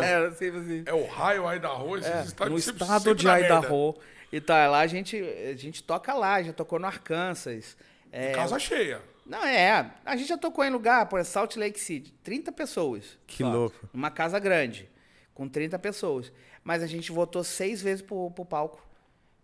Era 0.03 0.27
assim, 0.29 0.49
assim. 0.49 0.83
É 0.87 0.93
o 0.93 1.07
raio 1.07 1.45
rua, 1.69 2.01
esses 2.01 2.27
estádios 2.27 2.51
no 2.57 2.61
sempre- 2.61 2.83
estado 2.83 3.03
sempre 3.05 3.15
de 3.21 3.27
merda. 3.27 3.47
Idaho. 3.47 3.95
E 4.33 4.41
tá, 4.41 4.69
lá 4.69 4.81
a 4.81 4.87
gente, 4.89 5.17
a 5.23 5.55
gente 5.57 5.85
toca 5.85 6.13
lá, 6.13 6.43
já 6.43 6.53
tocou 6.53 6.81
no 6.81 6.87
Arkansas. 6.87 7.77
É, 8.11 8.33
Casa 8.33 8.59
cheia. 8.59 9.01
não, 9.25 9.45
é. 9.47 9.89
A 10.05 10.17
gente 10.17 10.29
já 10.29 10.37
tocou 10.37 10.65
em 10.65 10.71
lugar, 10.71 11.07
por 11.07 11.21
exemplo, 11.21 11.33
Salt 11.33 11.55
Lake 11.55 11.79
City, 11.79 12.13
30 12.25 12.51
pessoas. 12.51 13.17
Que 13.25 13.45
louco. 13.45 13.89
Numa 13.93 14.11
casa 14.11 14.37
grande, 14.41 14.91
com 15.33 15.49
30 15.49 15.79
pessoas. 15.79 16.33
Mas 16.65 16.83
a 16.83 16.89
gente 16.89 17.13
voltou 17.13 17.45
seis 17.45 17.81
vezes 17.81 18.03
pro, 18.03 18.33
pro 18.33 18.45
palco. 18.45 18.85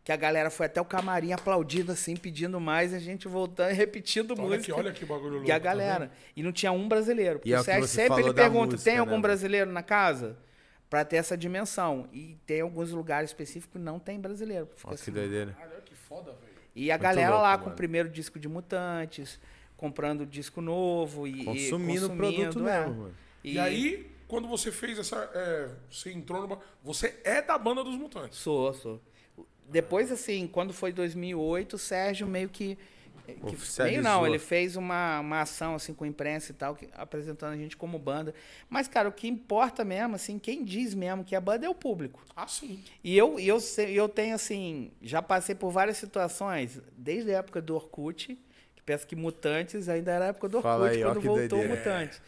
Que 0.06 0.12
a 0.12 0.16
galera 0.16 0.50
foi 0.50 0.66
até 0.66 0.80
o 0.80 0.84
camarim 0.84 1.32
aplaudindo 1.32 1.90
assim, 1.90 2.14
pedindo 2.16 2.60
mais, 2.60 2.92
e 2.92 2.94
a 2.94 2.98
gente 3.00 3.26
voltando 3.26 3.72
e 3.72 3.74
repetindo 3.74 4.34
Olha 4.38 4.42
música. 4.42 4.62
que, 4.62 4.72
olha 4.72 4.92
que 4.92 5.04
bagulho 5.04 5.32
louco. 5.32 5.48
E 5.48 5.50
a 5.50 5.54
tá 5.56 5.58
galera. 5.64 6.12
e 6.36 6.44
não 6.44 6.52
tinha 6.52 6.70
um 6.70 6.86
brasileiro. 6.88 7.40
Porque 7.40 7.50
E 7.50 7.52
é 7.52 7.58
o 7.58 7.64
Sérgio 7.64 7.88
você 7.88 7.94
sempre 8.02 8.08
falou 8.10 8.26
ele 8.26 8.32
da 8.32 8.42
pergunta: 8.44 8.66
música, 8.74 8.84
tem 8.84 8.94
né, 8.94 9.00
algum 9.00 9.10
mano? 9.10 9.22
brasileiro 9.22 9.72
na 9.72 9.82
casa? 9.82 10.38
Pra 10.88 11.04
ter 11.04 11.16
essa 11.16 11.36
dimensão. 11.36 12.08
E 12.12 12.38
tem 12.46 12.60
alguns 12.60 12.92
lugares 12.92 13.30
específicos 13.30 13.72
que 13.72 13.84
não 13.84 13.98
tem 13.98 14.20
brasileiro. 14.20 14.68
Fica 14.76 14.90
Ó 14.92 14.94
assim. 14.94 15.06
que 15.06 15.10
doideira. 15.10 15.56
Olha 15.60 15.80
que 15.80 15.96
foda, 15.96 16.30
velho. 16.30 16.52
E 16.76 16.88
a 16.92 16.94
Muito 16.94 17.02
galera 17.02 17.30
louco, 17.30 17.42
lá 17.42 17.58
com 17.58 17.64
mano. 17.64 17.72
o 17.74 17.76
primeiro 17.76 18.08
disco 18.08 18.38
de 18.38 18.48
Mutantes, 18.48 19.40
comprando 19.76 20.24
disco 20.24 20.60
novo 20.60 21.26
e. 21.26 21.40
e 21.40 21.44
Consumindo 21.44 22.06
o 22.06 22.16
produto 22.16 22.60
é. 22.68 22.78
mesmo, 22.86 22.94
mano. 23.02 23.14
E, 23.42 23.58
aí, 23.58 24.08
quando 24.28 24.46
você 24.46 24.70
fez 24.70 25.00
essa. 25.00 25.28
é, 25.34 25.68
você 25.90 26.12
entrou 26.12 26.42
numa. 26.42 26.60
Você 26.84 27.18
é 27.24 27.42
da 27.42 27.58
banda 27.58 27.82
dos 27.82 27.96
mutantes. 27.96 28.38
Sou, 28.38 28.72
sou. 28.72 29.02
Depois, 29.68 30.12
assim, 30.12 30.46
quando 30.46 30.72
foi 30.72 30.92
2008, 30.92 31.74
o 31.74 31.78
Sérgio 31.78 32.26
meio 32.26 32.48
que. 32.48 32.78
que 33.26 33.82
meio 33.82 34.02
não, 34.02 34.24
ele 34.26 34.38
fez 34.38 34.76
uma, 34.76 35.18
uma 35.20 35.40
ação 35.40 35.74
assim 35.74 35.92
com 35.92 36.04
a 36.04 36.06
imprensa 36.08 36.52
e 36.52 36.54
tal, 36.54 36.76
que- 36.76 36.88
apresentando 36.92 37.52
a 37.52 37.56
gente 37.56 37.76
como 37.76 37.98
banda. 37.98 38.32
Mas, 38.70 38.86
cara, 38.86 39.08
o 39.08 39.12
que 39.12 39.26
importa 39.26 39.84
mesmo, 39.84 40.14
assim, 40.14 40.38
quem 40.38 40.64
diz 40.64 40.94
mesmo 40.94 41.24
que 41.24 41.34
a 41.34 41.40
banda 41.40 41.66
é 41.66 41.68
o 41.68 41.74
público. 41.74 42.24
Ah, 42.36 42.46
sim. 42.46 42.82
E 43.02 43.16
eu, 43.16 43.40
e 43.40 43.48
eu, 43.48 43.58
eu 43.88 44.08
tenho, 44.08 44.34
assim, 44.36 44.92
já 45.02 45.20
passei 45.20 45.54
por 45.54 45.70
várias 45.70 45.96
situações, 45.96 46.80
desde 46.96 47.34
a 47.34 47.38
época 47.38 47.60
do 47.60 47.74
Orkut, 47.74 48.38
que 48.76 48.82
penso 48.84 49.04
que 49.06 49.16
Mutantes 49.16 49.88
ainda 49.88 50.12
era 50.12 50.26
a 50.26 50.28
época 50.28 50.48
do 50.48 50.58
Orkut, 50.58 50.72
Fala 50.72 50.88
aí, 50.90 51.02
ó, 51.02 51.08
quando 51.12 51.20
voltou 51.22 51.44
o 51.44 51.48
doideira. 51.48 51.68
Mutantes. 51.76 52.22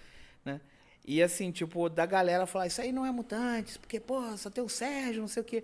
Né? 0.44 0.60
E 1.06 1.22
assim, 1.22 1.52
tipo, 1.52 1.88
da 1.88 2.04
galera 2.04 2.44
falar, 2.46 2.66
isso 2.66 2.80
aí 2.80 2.90
não 2.90 3.06
é 3.06 3.10
Mutantes, 3.12 3.76
porque, 3.76 4.00
pô, 4.00 4.36
só 4.36 4.50
tem 4.50 4.62
o 4.64 4.68
Sérgio, 4.68 5.20
não 5.20 5.28
sei 5.28 5.42
o 5.42 5.46
quê. 5.46 5.62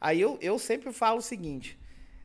Aí 0.00 0.20
eu, 0.20 0.38
eu 0.40 0.58
sempre 0.58 0.92
falo 0.92 1.18
o 1.18 1.22
seguinte, 1.22 1.78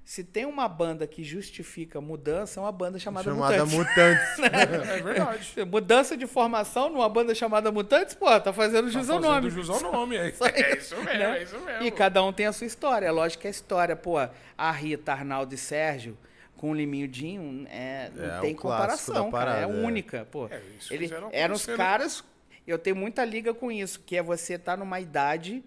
se 0.03 0.23
tem 0.23 0.45
uma 0.45 0.67
banda 0.67 1.07
que 1.07 1.23
justifica 1.23 2.01
mudança, 2.01 2.59
é 2.59 2.63
uma 2.63 2.71
banda 2.71 2.99
chamada, 2.99 3.29
Chamada 3.29 3.65
Mutantes. 3.65 4.37
Mutantes. 4.37 4.39
É 4.91 5.01
verdade. 5.01 5.65
Mudança 5.65 6.17
de 6.17 6.27
formação 6.27 6.89
numa 6.89 7.07
banda 7.07 7.33
chamada 7.33 7.71
Mutantes, 7.71 8.13
pô, 8.15 8.25
tá 8.39 8.51
fazendo 8.51 8.89
jus 8.89 9.09
ao 9.09 9.21
Tá 9.21 9.27
fazendo 9.27 9.43
nome. 9.43 9.49
jus 9.49 9.69
ao 9.69 9.91
nome. 9.91 10.17
É, 10.17 10.27
é 10.53 10.77
isso 10.77 10.95
mesmo, 10.95 11.03
né? 11.05 11.39
é 11.39 11.43
isso 11.43 11.59
mesmo. 11.59 11.83
E 11.83 11.91
cada 11.91 12.23
um 12.23 12.33
tem 12.33 12.45
a 12.45 12.51
sua 12.51 12.67
história. 12.67 13.05
É 13.05 13.11
lógico 13.11 13.41
que 13.41 13.47
a 13.47 13.51
história, 13.51 13.95
pô, 13.95 14.15
a 14.57 14.71
Rita, 14.71 15.11
Arnaldo 15.13 15.53
e 15.55 15.57
Sérgio 15.57 16.17
com 16.57 16.71
o 16.71 16.73
Liminho 16.75 17.07
Dinho, 17.07 17.65
é, 17.71 18.11
não 18.13 18.37
É, 18.37 18.39
tem 18.41 18.53
comparação, 18.53 19.31
cara. 19.31 19.51
É 19.51 19.61
parada, 19.61 19.73
é. 19.79 19.83
única, 19.83 20.27
pô. 20.29 20.47
É, 20.47 20.61
isso 20.77 20.93
Ele, 20.93 21.09
eram 21.31 21.55
os 21.55 21.65
caras. 21.65 22.23
Eu 22.67 22.77
tenho 22.77 22.95
muita 22.95 23.25
liga 23.25 23.53
com 23.53 23.71
isso, 23.71 23.99
que 24.05 24.15
é 24.15 24.21
você 24.21 24.53
estar 24.53 24.77
numa 24.77 24.99
idade 24.99 25.63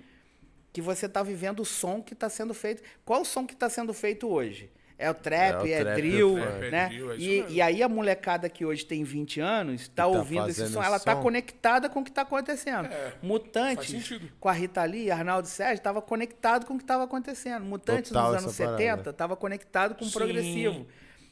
que 0.75 0.83
você 0.83 1.09
tá 1.09 1.23
vivendo 1.23 1.61
o 1.61 1.65
som 1.65 2.03
que 2.03 2.15
está 2.15 2.29
sendo 2.29 2.53
feito. 2.53 2.83
Qual 3.05 3.23
o 3.23 3.25
som 3.25 3.47
que 3.47 3.55
está 3.55 3.71
sendo 3.71 3.95
feito 3.95 4.29
hoje? 4.29 4.69
É 4.99 5.09
o 5.11 5.15
trap, 5.15 5.67
É 5.69 5.73
é, 5.73 5.81
o 5.81 5.83
trap, 5.85 5.97
drill, 5.97 6.39
é 6.39 6.43
funk. 6.51 6.71
né? 6.71 6.85
É 6.85 6.89
drill, 6.89 7.13
é 7.13 7.17
isso 7.17 7.25
e, 7.25 7.29
mesmo. 7.43 7.51
e 7.51 7.63
aí 7.63 7.83
a 7.83 7.89
molecada 7.89 8.49
que 8.49 8.65
hoje 8.65 8.85
tem 8.85 9.05
20 9.05 9.41
anos 9.41 9.83
está 9.83 10.03
tá 10.03 10.07
ouvindo 10.09 10.49
esse 10.49 10.67
som, 10.69 10.83
ela 10.83 10.97
está 10.97 11.15
conectada 11.17 11.89
com 11.89 12.01
o 12.01 12.05
que 12.05 12.11
está 12.11 12.23
acontecendo. 12.23 12.87
É, 12.87 13.13
Mutantes, 13.23 14.21
com 14.41 14.49
a 14.49 14.53
Rita 14.53 14.83
Lee, 14.85 15.11
Arnaldo 15.13 15.47
Sérgio, 15.49 15.77
estava 15.77 16.03
conectado 16.03 16.67
com 16.67 16.75
o 16.75 16.77
que 16.77 16.83
estava 16.85 17.05
acontecendo. 17.05 17.65
Mutantes 17.65 18.11
Total 18.11 18.33
nos 18.33 18.43
anos 18.43 18.53
essa 18.55 18.65
parada. 18.65 18.79
70 18.83 19.11
estava 19.11 19.37
conectado 19.37 19.95
com 19.95 20.05
o 20.05 20.11
progressivo. 20.13 20.87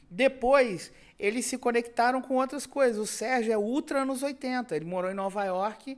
Depois, 0.09 0.91
eles 1.19 1.45
se 1.45 1.57
conectaram 1.57 2.21
com 2.21 2.35
outras 2.35 2.65
coisas. 2.65 2.97
O 2.97 3.05
Sérgio 3.05 3.51
é 3.51 3.57
ultra 3.57 4.01
anos 4.03 4.23
80. 4.23 4.75
Ele 4.75 4.85
morou 4.85 5.09
em 5.11 5.13
Nova 5.15 5.43
York 5.45 5.97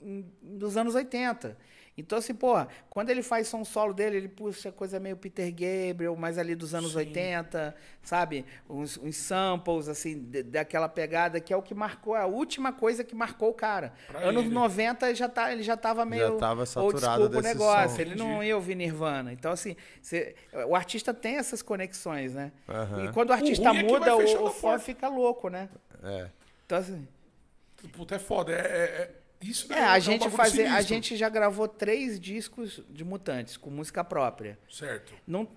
em- 0.00 0.24
nos 0.42 0.76
anos 0.76 0.94
80. 0.94 1.56
Então, 1.96 2.18
assim, 2.18 2.34
porra, 2.34 2.66
quando 2.90 3.10
ele 3.10 3.22
faz 3.22 3.46
som 3.46 3.64
solo 3.64 3.94
dele, 3.94 4.16
ele 4.16 4.26
puxa 4.28 4.72
coisa 4.72 4.98
meio 4.98 5.16
Peter 5.16 5.48
Gabriel, 5.52 6.16
mais 6.16 6.38
ali 6.38 6.56
dos 6.56 6.74
anos 6.74 6.90
Sim. 6.90 6.98
80, 6.98 7.72
sabe? 8.02 8.44
Uns, 8.68 8.98
uns 8.98 9.16
samples, 9.16 9.86
assim, 9.88 10.18
de- 10.18 10.42
daquela 10.42 10.88
pegada 10.88 11.38
que 11.40 11.52
é 11.52 11.56
o 11.56 11.62
que 11.62 11.72
marcou, 11.72 12.16
a 12.16 12.26
última 12.26 12.72
coisa 12.72 13.04
que 13.04 13.14
marcou 13.14 13.50
o 13.50 13.54
cara. 13.54 13.92
Pra 14.08 14.18
anos 14.20 14.44
ele. 14.44 14.52
90 14.52 15.14
já 15.14 15.28
tá, 15.28 15.52
ele 15.52 15.62
já 15.62 15.76
tava 15.76 16.04
meio 16.04 16.36
tava 16.36 16.60
old 16.62 16.68
saturado 16.68 17.28
desse 17.28 17.42
negócio. 17.44 17.94
som. 17.96 18.00
Ele 18.02 18.16
não 18.16 18.42
ia 18.42 18.56
ouvir 18.56 18.74
Nirvana. 18.74 19.32
Então, 19.32 19.52
assim, 19.52 19.76
cê- 20.02 20.34
o 20.66 20.74
artista 20.74 21.14
tem 21.14 21.36
essas 21.36 21.62
conexões, 21.62 22.34
né? 22.34 22.50
Aham. 22.68 23.04
E 23.04 23.12
quando 23.12 23.30
o 23.30 23.32
artista 23.32 23.68
é 23.68 23.72
vai 23.72 23.82
muda, 23.84 24.16
fechando 24.16 24.42
o, 24.44 24.48
o 24.48 24.50
fã 24.52 24.78
fica 24.80 25.08
louco, 25.08 25.48
né? 25.48 25.68
É. 26.02 26.26
Então, 26.66 26.78
assim. 26.78 27.06
Puta, 27.92 28.16
é 28.16 28.18
foda. 28.18 28.52
É, 28.52 28.56
é- 28.56 28.82
é- 29.02 29.10
isso 29.50 29.72
É, 29.72 29.80
um 29.82 29.88
a 29.88 29.98
gente 29.98 30.20
bagulho 30.20 30.36
fazer, 30.36 30.66
a 30.66 30.80
gente 30.82 31.16
já 31.16 31.28
gravou 31.28 31.66
três 31.68 32.18
discos 32.20 32.80
de 32.90 33.04
Mutantes 33.04 33.56
com 33.56 33.70
música 33.70 34.02
própria. 34.04 34.58
Certo. 34.70 35.12
Não 35.26 35.48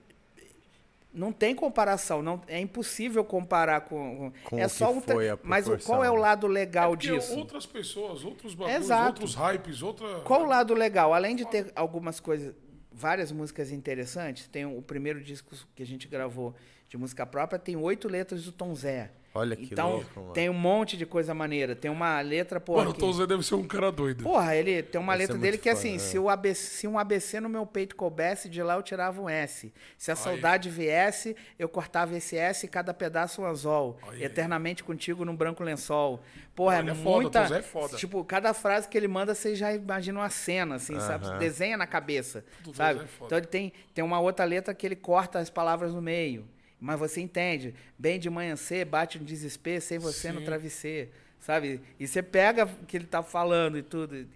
não 1.13 1.31
tem 1.31 1.55
comparação, 1.55 2.21
não 2.21 2.39
é 2.47 2.59
impossível 2.59 3.23
comparar 3.25 3.81
com, 3.81 4.31
Com 4.43 4.59
é 4.59 4.65
o 4.67 4.69
só 4.69 4.91
que 4.91 4.97
um 4.97 5.01
tra- 5.01 5.15
foi 5.15 5.29
a 5.29 5.39
mas 5.41 5.65
qual 5.83 6.03
é 6.03 6.11
o 6.11 6.15
lado 6.15 6.45
legal 6.45 6.91
Porque 6.91 7.07
disso? 7.11 7.35
outras 7.39 7.65
pessoas, 7.65 8.23
outros 8.23 8.53
bagulhos, 8.53 8.83
Exato. 8.83 9.07
outros 9.07 9.33
hypes, 9.33 9.81
outra... 9.81 10.19
Qual 10.19 10.43
o 10.43 10.45
lado 10.45 10.75
legal? 10.75 11.13
Além 11.15 11.35
de 11.35 11.45
ter 11.45 11.71
algumas 11.75 12.19
coisas, 12.19 12.53
várias 12.91 13.31
músicas 13.31 13.71
interessantes, 13.71 14.47
tem 14.47 14.65
o 14.65 14.79
primeiro 14.81 15.19
disco 15.23 15.55
que 15.75 15.81
a 15.81 15.85
gente 15.85 16.07
gravou 16.07 16.53
de 16.87 16.97
música 16.97 17.25
própria, 17.25 17.57
tem 17.57 17.75
oito 17.75 18.07
letras 18.07 18.43
do 18.43 18.51
Tom 18.51 18.75
Zé. 18.75 19.09
Olha 19.37 19.55
que 19.55 19.65
então, 19.65 19.91
louco, 19.93 20.19
mano. 20.19 20.33
tem 20.33 20.49
um 20.49 20.53
monte 20.53 20.97
de 20.97 21.05
coisa 21.05 21.33
maneira. 21.33 21.75
Tem 21.75 21.89
uma 21.91 22.19
letra, 22.21 22.59
porra, 22.59 22.79
Mano, 22.79 22.91
o 22.91 22.93
que- 22.93 22.99
Tom 22.99 23.13
Zé 23.13 23.25
deve 23.25 23.43
ser 23.43 23.55
um 23.55 23.67
cara 23.67 23.91
doido. 23.91 24.23
Porra, 24.23 24.55
ele 24.55 24.81
tem 24.83 24.99
uma 24.99 25.13
Deve 25.13 25.23
letra 25.23 25.37
dele 25.37 25.57
que 25.57 25.69
é 25.69 25.71
assim, 25.73 25.95
é. 25.95 25.99
se, 25.99 26.17
o 26.19 26.29
ABC, 26.29 26.61
se 26.77 26.87
um 26.87 26.97
ABC 26.97 27.39
no 27.39 27.49
meu 27.49 27.65
peito 27.65 27.95
coubesse, 27.95 28.49
de 28.49 28.61
lá 28.61 28.75
eu 28.75 28.83
tirava 28.83 29.21
um 29.21 29.29
S. 29.29 29.71
Se 29.97 30.11
a 30.11 30.13
Aí. 30.13 30.19
saudade 30.19 30.69
viesse, 30.69 31.35
eu 31.57 31.69
cortava 31.69 32.15
esse 32.17 32.35
S 32.37 32.65
e 32.65 32.69
cada 32.69 32.93
pedaço 32.93 33.41
um 33.41 33.45
anzol. 33.45 33.97
Aí. 34.09 34.23
Eternamente 34.23 34.83
contigo 34.83 35.23
num 35.25 35.35
branco 35.35 35.63
lençol. 35.63 36.21
Porra, 36.55 36.79
Ele 36.79 36.89
é 36.89 36.93
é 36.93 36.95
foda, 36.95 37.21
muita... 37.21 37.41
Tom 37.43 37.47
Zé 37.49 37.59
é 37.59 37.61
foda. 37.61 37.97
Tipo, 37.97 38.23
cada 38.25 38.51
frase 38.53 38.87
que 38.87 38.97
ele 38.97 39.07
manda, 39.07 39.35
você 39.35 39.55
já 39.55 39.71
imagina 39.73 40.19
uma 40.19 40.29
cena, 40.29 40.75
assim, 40.75 40.99
sabe? 40.99 41.25
Aham. 41.27 41.37
Desenha 41.37 41.77
na 41.77 41.85
cabeça, 41.85 42.43
Tom 42.63 42.71
Zé 42.71 42.77
sabe? 42.77 42.99
é 43.03 43.05
foda. 43.05 43.25
então 43.27 43.37
ele 43.37 43.45
tem, 43.47 43.71
tem 43.93 44.03
uma 44.03 44.19
outra 44.19 44.43
letra 44.43 44.73
que 44.73 44.83
ele 44.85 44.95
corta 44.95 45.37
as 45.37 45.49
palavras 45.51 45.93
no 45.93 46.01
meio. 46.01 46.47
Mas 46.79 46.99
você 46.99 47.21
entende. 47.21 47.73
Bem 47.97 48.19
de 48.19 48.29
manhã 48.29 48.55
cedo, 48.55 48.89
bate 48.89 49.17
no 49.19 49.25
desespero, 49.25 49.81
sem 49.81 49.97
você 49.97 50.31
no 50.31 50.39
Sim. 50.39 50.45
travesseiro. 50.45 51.09
Sabe? 51.39 51.79
E 51.99 52.07
você 52.07 52.21
pega 52.21 52.65
o 52.65 52.85
que 52.85 52.97
ele 52.97 53.05
tá 53.05 53.21
falando 53.23 53.77
e 53.77 53.83
tudo. 53.83 54.15
E 54.15 54.27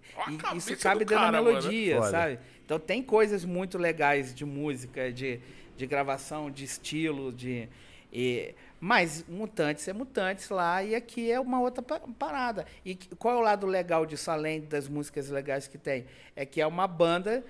isso 0.58 0.76
cabe 0.78 1.00
dentro 1.00 1.16
da 1.16 1.22
cara, 1.22 1.42
mano. 1.42 1.46
melodia, 1.58 1.98
Foda. 1.98 2.12
sabe? 2.12 2.40
Então 2.66 2.80
tem 2.80 3.02
coisas 3.04 3.44
muito 3.44 3.78
legais 3.78 4.34
de 4.34 4.46
música, 4.46 5.12
de, 5.12 5.40
de 5.76 5.86
gravação, 5.88 6.50
de 6.50 6.64
estilo, 6.64 7.34
de. 7.34 7.68
E, 8.14 8.54
mas 8.80 9.26
Mutantes 9.28 9.88
é 9.88 9.94
Mutantes 9.94 10.50
lá 10.50 10.84
e 10.84 10.94
aqui 10.96 11.32
é 11.32 11.40
uma 11.40 11.60
outra 11.60 11.82
pa- 11.82 12.02
parada. 12.20 12.66
E 12.86 12.96
qual 13.18 13.36
é 13.36 13.38
o 13.40 13.42
lado 13.42 13.66
legal 13.66 14.06
disso, 14.06 14.30
além 14.32 14.62
das 14.62 14.88
músicas 14.88 15.30
legais 15.30 15.68
que 15.68 15.78
tem? 15.78 16.06
É 16.36 16.46
que 16.46 16.62
é 16.62 16.68
uma 16.68 16.88
banda, 16.88 17.44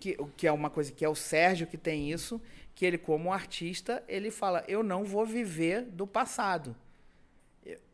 que, 0.00 0.16
que 0.36 0.46
é 0.46 0.52
uma 0.52 0.70
coisa 0.70 0.90
que 0.92 1.04
é 1.04 1.08
o 1.08 1.14
Sérgio 1.14 1.66
que 1.66 1.76
tem 1.76 2.10
isso, 2.10 2.40
que 2.74 2.84
ele, 2.84 2.98
como 2.98 3.32
artista, 3.32 4.02
ele 4.08 4.30
fala: 4.30 4.64
eu 4.68 4.82
não 4.82 5.04
vou 5.04 5.24
viver 5.24 5.82
do 5.82 6.06
passado. 6.06 6.74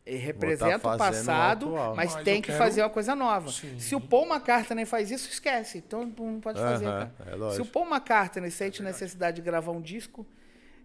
Ele 0.03 0.17
representa 0.17 0.77
o 0.77 0.79
fazendo 0.79 0.95
o 0.95 0.97
passado, 0.97 1.65
atual. 1.67 1.95
mas, 1.95 2.15
Mas 2.15 2.23
tem 2.23 2.37
eu 2.37 2.41
que 2.41 2.47
quero- 2.47 2.57
fazer 2.57 2.81
uma 2.81 2.89
coisa 2.89 3.15
nova. 3.15 3.51
Sim. 3.51 3.79
Se 3.79 3.93
o 3.95 4.01
Paul 4.01 4.25
McCartney 4.27 4.83
faz 4.83 5.11
isso, 5.11 5.29
esquece. 5.29 5.77
Então 5.77 6.11
não 6.17 6.39
pode 6.41 6.59
fazer, 6.59 6.87
Aham, 6.87 7.11
cara. 7.23 7.47
é. 7.47 7.51
Se 7.51 7.61
o 7.61 7.65
Paul 7.65 7.85
McCartney 7.87 8.49
sente 8.49 8.81
necessidade 8.81 9.35
de 9.35 9.41
gravar 9.43 9.71
um 9.71 9.79
disco, 9.79 10.25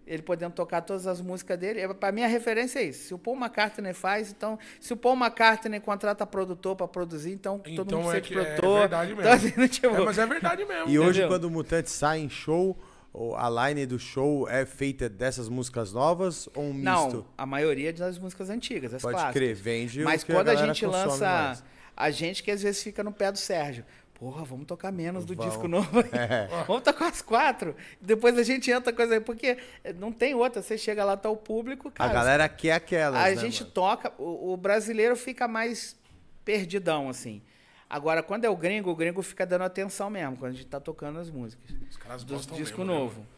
ele 0.07 0.23
podendo 0.23 0.53
tocar 0.53 0.83
todas 0.83 1.07
as 1.07 1.21
músicas 1.23 1.59
dele, 1.59 1.81
é- 1.81 1.89
pra 1.95 2.13
mim 2.13 2.23
a 2.25 2.27
referência 2.29 2.79
é 2.79 2.85
isso. 2.85 3.09
Se 3.09 3.15
o 3.15 3.19
Paul 3.19 3.37
McCartney 3.39 3.95
faz, 3.95 4.31
então. 4.31 4.59
Se 4.79 4.93
o 4.93 4.97
Paul 4.97 5.17
McCartney 5.17 5.81
contrata 5.81 6.27
produtor 6.27 6.77
pra 6.77 6.87
produzir, 6.87 7.33
então, 7.33 7.59
todo 7.59 7.73
Então 7.87 8.03
mundo 8.03 8.13
é 8.15 8.21
precisa 8.21 8.41
de 8.43 8.47
é 8.47 8.55
produtor. 8.55 8.81
verdade 8.81 9.15
mesmo. 9.17 9.21
Então, 9.23 9.33
assim, 9.65 9.69
tipo, 9.69 9.87
É, 9.97 10.05
mas 10.05 10.19
é 10.19 10.27
verdade 10.27 10.65
mesmo. 10.67 10.91
E 10.91 10.99
hoje, 10.99 11.09
Entendeu? 11.21 11.29
quando 11.29 11.45
o 11.45 11.51
Mutante 11.51 11.91
sai 11.91 12.21
em 12.21 12.29
show, 12.29 12.71
o- 12.71 12.77
a 13.37 13.69
line 13.69 13.87
do 13.87 13.99
show 13.99 14.49
é 14.49 14.65
feita 14.67 15.09
dessas 15.09 15.49
músicas 15.49 15.93
novas 15.93 16.49
ou 16.55 16.65
um 16.65 16.73
misto? 16.75 16.85
Não, 16.85 17.27
a 17.37 17.47
maioria 17.47 17.93
das 17.93 18.19
músicas 18.19 18.51
antigas, 18.51 18.93
as 18.95 19.03
Pode 19.03 19.15
clássicas. 19.15 19.35
crer, 19.35 19.55
vende 19.55 20.03
Mas 20.03 20.23
quando 20.25 20.49
a, 20.49 20.55
galera 20.55 20.67
gente 20.75 20.85
lança. 20.87 21.25
mais. 21.27 21.65
A 21.97 22.11
gente 22.11 22.43
que 22.43 22.51
às 22.51 22.63
vezes 22.63 22.83
fica 22.83 23.03
no 23.03 23.11
pé 23.13 23.33
do 23.33 23.39
Sérgio. 23.39 23.85
Porra, 24.19 24.45
vamos 24.45 24.67
tocar 24.67 24.91
menos 24.91 25.25
do 25.27 25.35
Vamos. 25.35 25.53
disco 25.53 25.69
novo. 25.69 26.01
aí. 26.01 26.09
Vamos 26.67 26.83
tocar 26.83 27.09
as 27.09 27.21
quatro. 27.21 27.77
Depois 28.01 28.37
a 28.39 28.43
gente 28.43 28.71
entra 28.71 28.91
coisa 28.93 29.15
aí. 29.15 29.21
Porque 29.21 29.59
não 29.99 30.11
tem 30.11 30.35
outra. 30.35 30.63
Você 30.63 30.79
chega 30.79 31.05
lá, 31.05 31.17
tá 31.19 31.29
o 31.29 31.37
público, 31.37 31.89
A 31.89 31.91
cara. 31.91 32.13
galera 32.13 32.49
quer 32.49 32.73
aquelas, 32.73 33.21
a 33.23 33.29
né, 33.29 33.37
gente 33.37 33.61
mano? 33.61 33.73
toca. 33.75 34.13
O, 34.19 34.53
o 34.55 34.57
brasileiro 34.57 35.17
fica 35.17 35.47
mais 35.47 35.97
perdidão, 36.47 37.11
assim. 37.11 37.43
Agora, 37.89 38.23
quando 38.23 38.45
é 38.45 38.51
o 38.51 38.57
gringo, 38.57 38.91
o 38.91 38.97
gringo 38.97 39.23
fica 39.23 39.47
dando 39.47 39.63
atenção 39.63 40.11
mesmo, 40.11 40.37
quando 40.37 40.53
a 40.53 40.55
gente 40.55 40.67
tá 40.67 40.81
tocando 40.81 41.19
as 41.21 41.31
músicas. 41.31 41.71
Os 41.89 41.97
caras 41.97 42.25
Do 42.25 42.35
gostam 42.35 42.57
disco 42.57 42.79
mesmo, 42.79 42.93
né, 42.93 42.99
novo. 42.99 43.15
mano? 43.21 43.29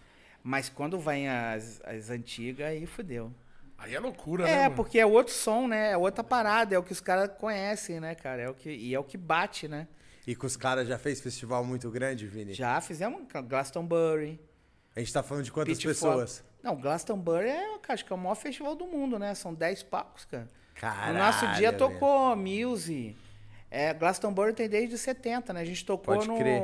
Mas 0.43 0.69
quando 0.69 0.99
vem 0.99 1.29
as, 1.29 1.81
as 1.85 2.09
antigas, 2.11 2.67
aí 2.67 2.87
fudeu. 2.87 3.31
Aí 3.77 3.95
é 3.95 4.01
loucura, 4.01 4.45
né, 4.45 4.65
É, 4.65 4.71
porque 4.71 4.99
é 4.99 5.05
outro 5.07 5.33
som, 5.35 5.69
né? 5.69 5.93
É 5.93 5.97
outra 5.97 6.25
parada, 6.25 6.75
é 6.75 6.79
o 6.79 6.83
que 6.83 6.93
os 6.93 7.01
caras 7.01 7.31
conhecem, 7.39 8.01
né, 8.01 8.15
cara? 8.15 8.43
É 8.43 8.49
o 8.49 8.55
que, 8.55 8.71
e 8.71 8.95
é 8.95 8.99
o 8.99 9.05
que 9.05 9.17
bate, 9.19 9.69
né? 9.69 9.87
E 10.27 10.35
com 10.35 10.47
os 10.47 10.57
caras 10.57 10.89
já 10.89 10.99
fez 10.99 11.21
festival 11.21 11.65
muito 11.65 11.91
grande, 11.91 12.27
Vini? 12.27 12.55
Já 12.55 12.81
fizemos 12.81 13.23
Glastonbury. 13.47 14.41
A 14.97 15.01
gente 15.01 15.13
tá 15.13 15.23
falando 15.23 15.45
de 15.45 15.53
quantas 15.53 15.77
Pitchfork. 15.77 15.95
pessoas? 16.01 16.45
Não, 16.63 16.75
Glastonbury 16.75 17.49
é, 17.49 17.79
acho 17.89 18.05
que 18.05 18.13
é 18.13 18.17
o 18.17 18.19
maior 18.19 18.35
festival 18.35 18.75
do 18.75 18.87
mundo, 18.87 19.19
né? 19.19 19.35
São 19.35 19.55
10 19.55 19.85
palcos, 19.85 20.25
cara. 20.25 20.49
Caralho, 20.75 21.13
no 21.15 21.19
nosso 21.19 21.47
dia 21.55 21.73
tocou 21.73 22.35
Muse. 22.37 23.17
É, 23.71 23.93
Glastonbury 23.93 24.53
tem 24.55 24.69
desde 24.69 24.97
70, 24.97 25.53
né? 25.53 25.61
A 25.61 25.65
gente 25.65 25.85
tocou 25.85 26.15
Pode 26.17 26.27
no 26.29 26.37
crer. 26.39 26.63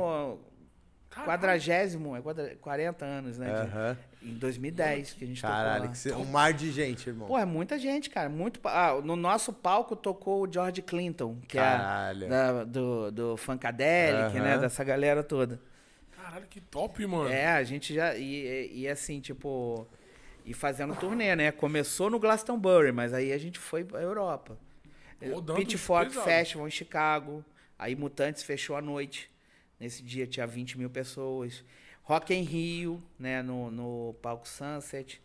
Caralho. 1.09 1.29
quadragésimo, 1.31 2.15
é 2.15 2.21
quadra- 2.21 2.55
40 2.59 3.05
anos, 3.05 3.37
né? 3.37 3.45
de- 3.47 3.61
Aham. 3.61 3.97
Em 4.21 4.33
2010 4.33 5.13
que 5.13 5.23
a 5.23 5.27
gente 5.27 5.41
Caralho, 5.41 5.81
tocou 5.83 5.95
cê- 5.95 6.13
um 6.13 6.25
mar 6.25 6.51
de 6.51 6.71
gente, 6.71 7.07
irmão. 7.07 7.27
Pô, 7.27 7.37
é 7.37 7.45
muita 7.45 7.77
gente, 7.79 8.09
cara. 8.09 8.27
Muito. 8.27 8.59
Ah, 8.65 8.99
no 9.03 9.15
nosso 9.15 9.53
palco 9.53 9.95
tocou 9.95 10.43
o 10.47 10.51
George 10.51 10.81
Clinton, 10.81 11.37
que 11.47 11.57
Caralho. 11.57 12.25
é 12.25 12.27
da- 12.27 12.63
do, 12.65 13.11
do 13.11 13.37
Funkadelic, 13.37 14.39
né? 14.39 14.57
Dessa 14.57 14.83
galera 14.83 15.23
toda. 15.23 15.59
Caralho, 16.17 16.47
que 16.49 16.59
top, 16.59 17.05
mano. 17.05 17.29
É, 17.29 17.47
a 17.49 17.63
gente 17.63 17.93
já. 17.93 18.15
E, 18.15 18.23
e, 18.73 18.81
e 18.81 18.87
assim, 18.89 19.21
tipo. 19.21 19.87
E 20.43 20.53
fazendo 20.53 20.95
turnê, 20.95 21.35
né? 21.35 21.51
Começou 21.51 22.09
no 22.09 22.19
Glastonbury, 22.19 22.91
mas 22.91 23.13
aí 23.13 23.31
a 23.31 23.37
gente 23.37 23.57
foi 23.59 23.83
pra 23.83 24.01
Europa. 24.01 24.57
Rodando 25.21 25.59
Pitchfork 25.59 26.09
pesado. 26.09 26.25
Festival 26.25 26.67
em 26.67 26.71
Chicago. 26.71 27.45
Aí 27.77 27.95
Mutantes 27.95 28.43
fechou 28.43 28.75
à 28.75 28.81
noite. 28.81 29.29
Nesse 29.79 30.01
dia 30.01 30.25
tinha 30.25 30.47
20 30.47 30.77
mil 30.77 30.89
pessoas. 30.89 31.63
Rock 32.03 32.33
em 32.33 32.43
Rio, 32.43 33.03
né? 33.19 33.41
No, 33.41 33.71
no 33.71 34.15
palco 34.21 34.47
Sunset. 34.47 35.21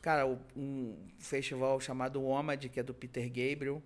Cara, 0.00 0.26
um 0.56 0.96
festival 1.18 1.80
chamado 1.80 2.24
Omad, 2.24 2.68
que 2.68 2.78
é 2.78 2.82
do 2.82 2.94
Peter 2.94 3.26
Gabriel. 3.26 3.82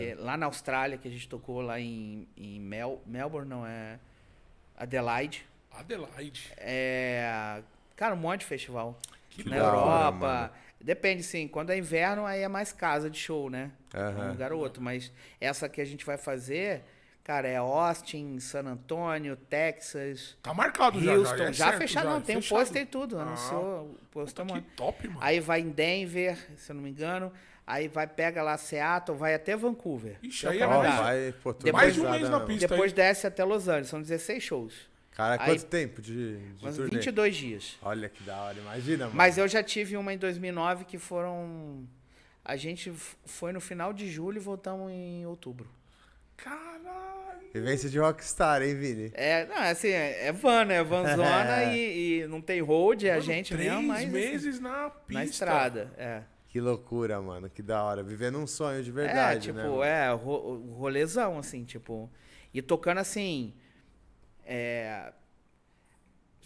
É 0.00 0.16
lá 0.18 0.36
na 0.36 0.46
Austrália, 0.46 0.98
que 0.98 1.06
a 1.06 1.10
gente 1.10 1.28
tocou 1.28 1.60
lá 1.60 1.78
em, 1.78 2.26
em 2.36 2.58
Mel, 2.58 3.00
Melbourne, 3.06 3.48
não, 3.48 3.64
é 3.64 4.00
Adelaide. 4.76 5.46
Adelaide. 5.70 6.52
É, 6.56 7.62
cara, 7.94 8.14
um 8.14 8.18
monte 8.18 8.40
de 8.40 8.46
festival. 8.46 8.98
Que 9.28 9.48
na 9.48 9.56
hora, 9.56 9.76
Europa. 9.76 10.12
mano. 10.12 10.50
Depende, 10.80 11.22
sim. 11.22 11.46
Quando 11.46 11.70
é 11.70 11.78
inverno, 11.78 12.26
aí 12.26 12.40
é 12.40 12.48
mais 12.48 12.72
casa 12.72 13.08
de 13.08 13.18
show, 13.18 13.48
né? 13.48 13.70
Aham. 13.94 14.26
Um 14.26 14.28
lugar 14.30 14.52
ou 14.52 14.60
outro. 14.60 14.82
Mas 14.82 15.12
essa 15.40 15.68
que 15.68 15.80
a 15.80 15.84
gente 15.84 16.04
vai 16.04 16.16
fazer, 16.16 16.82
cara, 17.24 17.48
é 17.48 17.56
Austin, 17.56 18.38
San 18.38 18.64
Antônio, 18.64 19.36
Texas, 19.36 20.36
Tá 20.42 20.52
marcado 20.54 21.00
já, 21.00 21.12
Houston. 21.14 21.36
já. 21.36 21.44
Já, 21.52 21.66
é 21.66 21.68
certo, 21.70 21.78
fechado, 21.78 22.04
já, 22.04 22.10
não. 22.10 22.20
Tem 22.20 22.36
o 22.36 22.42
fechado. 22.42 22.58
pôster 22.58 22.82
e 22.82 22.86
tudo. 22.86 23.18
Ah, 23.18 23.22
Anunciou 23.22 23.62
o 23.84 23.98
pôster. 24.10 24.44
Puta, 24.44 24.46
que 24.46 24.60
mano. 24.60 24.66
top, 24.76 25.08
mano. 25.08 25.18
Aí 25.22 25.40
vai 25.40 25.60
em 25.60 25.70
Denver, 25.70 26.36
se 26.56 26.70
eu 26.70 26.76
não 26.76 26.82
me 26.82 26.90
engano. 26.90 27.32
Aí 27.66 27.86
vai, 27.86 28.04
pega 28.06 28.42
lá 28.42 28.56
Seattle, 28.56 29.16
vai 29.16 29.32
até 29.34 29.56
Vancouver. 29.56 30.16
Ixi, 30.22 30.40
que 30.40 30.46
é 30.46 30.48
o 30.48 30.52
aí 30.52 30.56
é 30.58 30.60
Canadá. 30.60 30.88
mais- 30.88 31.00
vai, 31.00 31.32
pô, 31.40 31.52
tudo 31.54 31.64
Depois- 31.66 31.82
Mais 31.84 31.94
de 31.94 32.00
um 32.00 32.10
mês 32.10 32.28
na 32.28 32.38
né, 32.40 32.46
pista. 32.46 32.68
Depois 32.68 32.90
aí. 32.90 32.96
desce 32.96 33.26
até 33.28 33.44
Los 33.44 33.68
Angeles. 33.68 33.88
São 33.88 34.00
16 34.02 34.42
shows. 34.42 34.90
Cara, 35.12 35.40
Aí- 35.40 35.50
quanto 35.50 35.66
tempo 35.66 36.02
de, 36.02 36.38
de 36.54 36.66
Uns 36.66 36.76
turnê? 36.76 36.90
22 36.90 37.36
dias. 37.36 37.76
Olha 37.82 38.08
que 38.08 38.22
da 38.24 38.36
hora, 38.40 38.58
imagina, 38.58 39.04
mano. 39.04 39.16
Mas 39.16 39.38
eu 39.38 39.46
já 39.46 39.62
tive 39.62 39.96
uma 39.96 40.12
em 40.12 40.18
2009 40.18 40.84
que 40.84 40.98
foram. 40.98 41.86
A 42.50 42.56
gente 42.56 42.92
foi 43.24 43.52
no 43.52 43.60
final 43.60 43.92
de 43.92 44.10
julho 44.10 44.38
e 44.38 44.40
voltamos 44.40 44.90
em 44.90 45.24
outubro. 45.24 45.68
Caralho. 46.36 47.48
Vivência 47.54 47.88
de 47.88 47.98
rockstar, 47.98 48.60
hein, 48.62 48.74
Vini? 48.74 49.12
É, 49.14 49.46
não, 49.46 49.56
é 49.56 49.70
assim, 49.70 49.88
é 49.88 50.26
é 50.26 50.32
van, 50.32 50.64
né? 50.64 50.82
Vanzona 50.82 51.62
É. 51.62 51.76
e, 51.76 52.20
e 52.22 52.26
não 52.26 52.40
tem 52.40 52.60
road, 52.60 53.06
é 53.06 53.12
a 53.12 53.20
gente 53.20 53.54
três 53.54 53.70
mesmo, 53.70 53.86
mas. 53.86 54.00
assim, 54.02 54.10
meses 54.10 54.58
na 54.60 54.90
pista. 54.90 55.12
na 55.14 55.24
estrada, 55.24 55.92
é. 55.96 56.22
Que 56.48 56.60
loucura, 56.60 57.20
mano. 57.20 57.48
Que 57.48 57.62
da 57.62 57.84
hora. 57.84 58.02
Vivendo 58.02 58.36
um 58.38 58.46
sonho 58.46 58.82
de 58.82 58.90
é, 58.90 58.92
verdade, 58.92 59.42
tipo, 59.42 59.58
né? 59.58 59.62
mano? 59.68 59.82
é, 59.84 60.12
ro- 60.12 60.72
rolezão, 60.72 61.38
assim, 61.38 61.62
tipo. 61.64 62.10
E 62.52 62.60
tocando 62.60 62.98
assim. 62.98 63.54
é, 64.44 65.12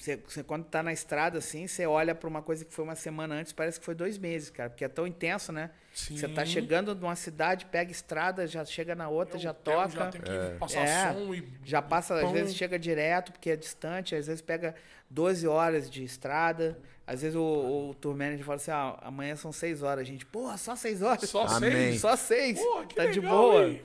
você, 0.05 0.17
você, 0.17 0.43
quando 0.43 0.65
tá 0.65 0.83
na 0.83 0.93
estrada, 0.93 1.39
assim, 1.39 1.67
você 1.67 1.87
olha 1.87 2.15
para 2.15 2.29
uma 2.29 2.43
coisa 2.43 2.65
que 2.65 2.73
foi 2.73 2.85
uma 2.85 2.95
semana 2.95 3.35
antes, 3.37 3.53
parece 3.53 3.79
que 3.79 3.85
foi 3.87 3.95
dois 3.95 4.19
meses, 4.19 4.51
cara. 4.51 4.69
Porque 4.69 4.85
é 4.85 4.89
tão 4.89 5.07
intenso, 5.07 5.51
né? 5.51 5.71
Sim. 5.95 6.17
Você 6.17 6.29
tá 6.29 6.45
chegando 6.45 6.95
numa 6.95 7.17
cidade, 7.17 7.65
pega 7.67 7.91
estrada, 7.91 8.47
já 8.47 8.65
chega 8.65 8.95
na 8.95 9.09
outra, 9.09 9.37
Eu 9.37 9.41
já 9.41 9.55
pego, 9.55 9.77
toca. 9.79 9.89
Já 9.91 10.11
tem 10.11 10.21
que 10.21 10.31
É. 10.31 10.57
passar 10.59 10.81
É, 10.87 11.13
som 11.15 11.35
e. 11.35 11.49
Já 11.65 11.81
passa, 11.81 12.15
às 12.23 12.31
vezes 12.31 12.55
chega 12.55 12.79
direto, 12.79 13.33
porque 13.33 13.51
é 13.51 13.57
distante, 13.57 14.15
às 14.15 14.27
vezes 14.27 14.43
pega 14.43 14.75
12 15.09 15.47
horas 15.49 15.91
de 15.91 16.05
estrada. 16.05 16.79
Às 17.07 17.21
vezes 17.23 17.37
o, 17.37 17.91
o 17.91 17.95
tour 17.95 18.17
manager 18.17 18.45
fala 18.45 18.57
assim, 18.57 18.71
ah, 18.71 18.99
amanhã 19.03 19.37
são 19.37 19.53
6 19.53 19.83
horas. 19.83 20.01
A 20.03 20.05
gente, 20.05 20.25
porra, 20.27 20.57
só 20.57 20.75
6 20.77 21.03
horas? 21.03 21.29
Só 21.29 21.47
Amém. 21.47 21.71
seis. 21.71 22.01
Só 22.01 22.17
6. 22.17 22.59
Porra, 22.59 22.87
que 22.87 22.95
tá 22.95 23.07
de 23.07 23.21
legal, 23.21 23.37
boa. 23.37 23.69
hein? 23.69 23.83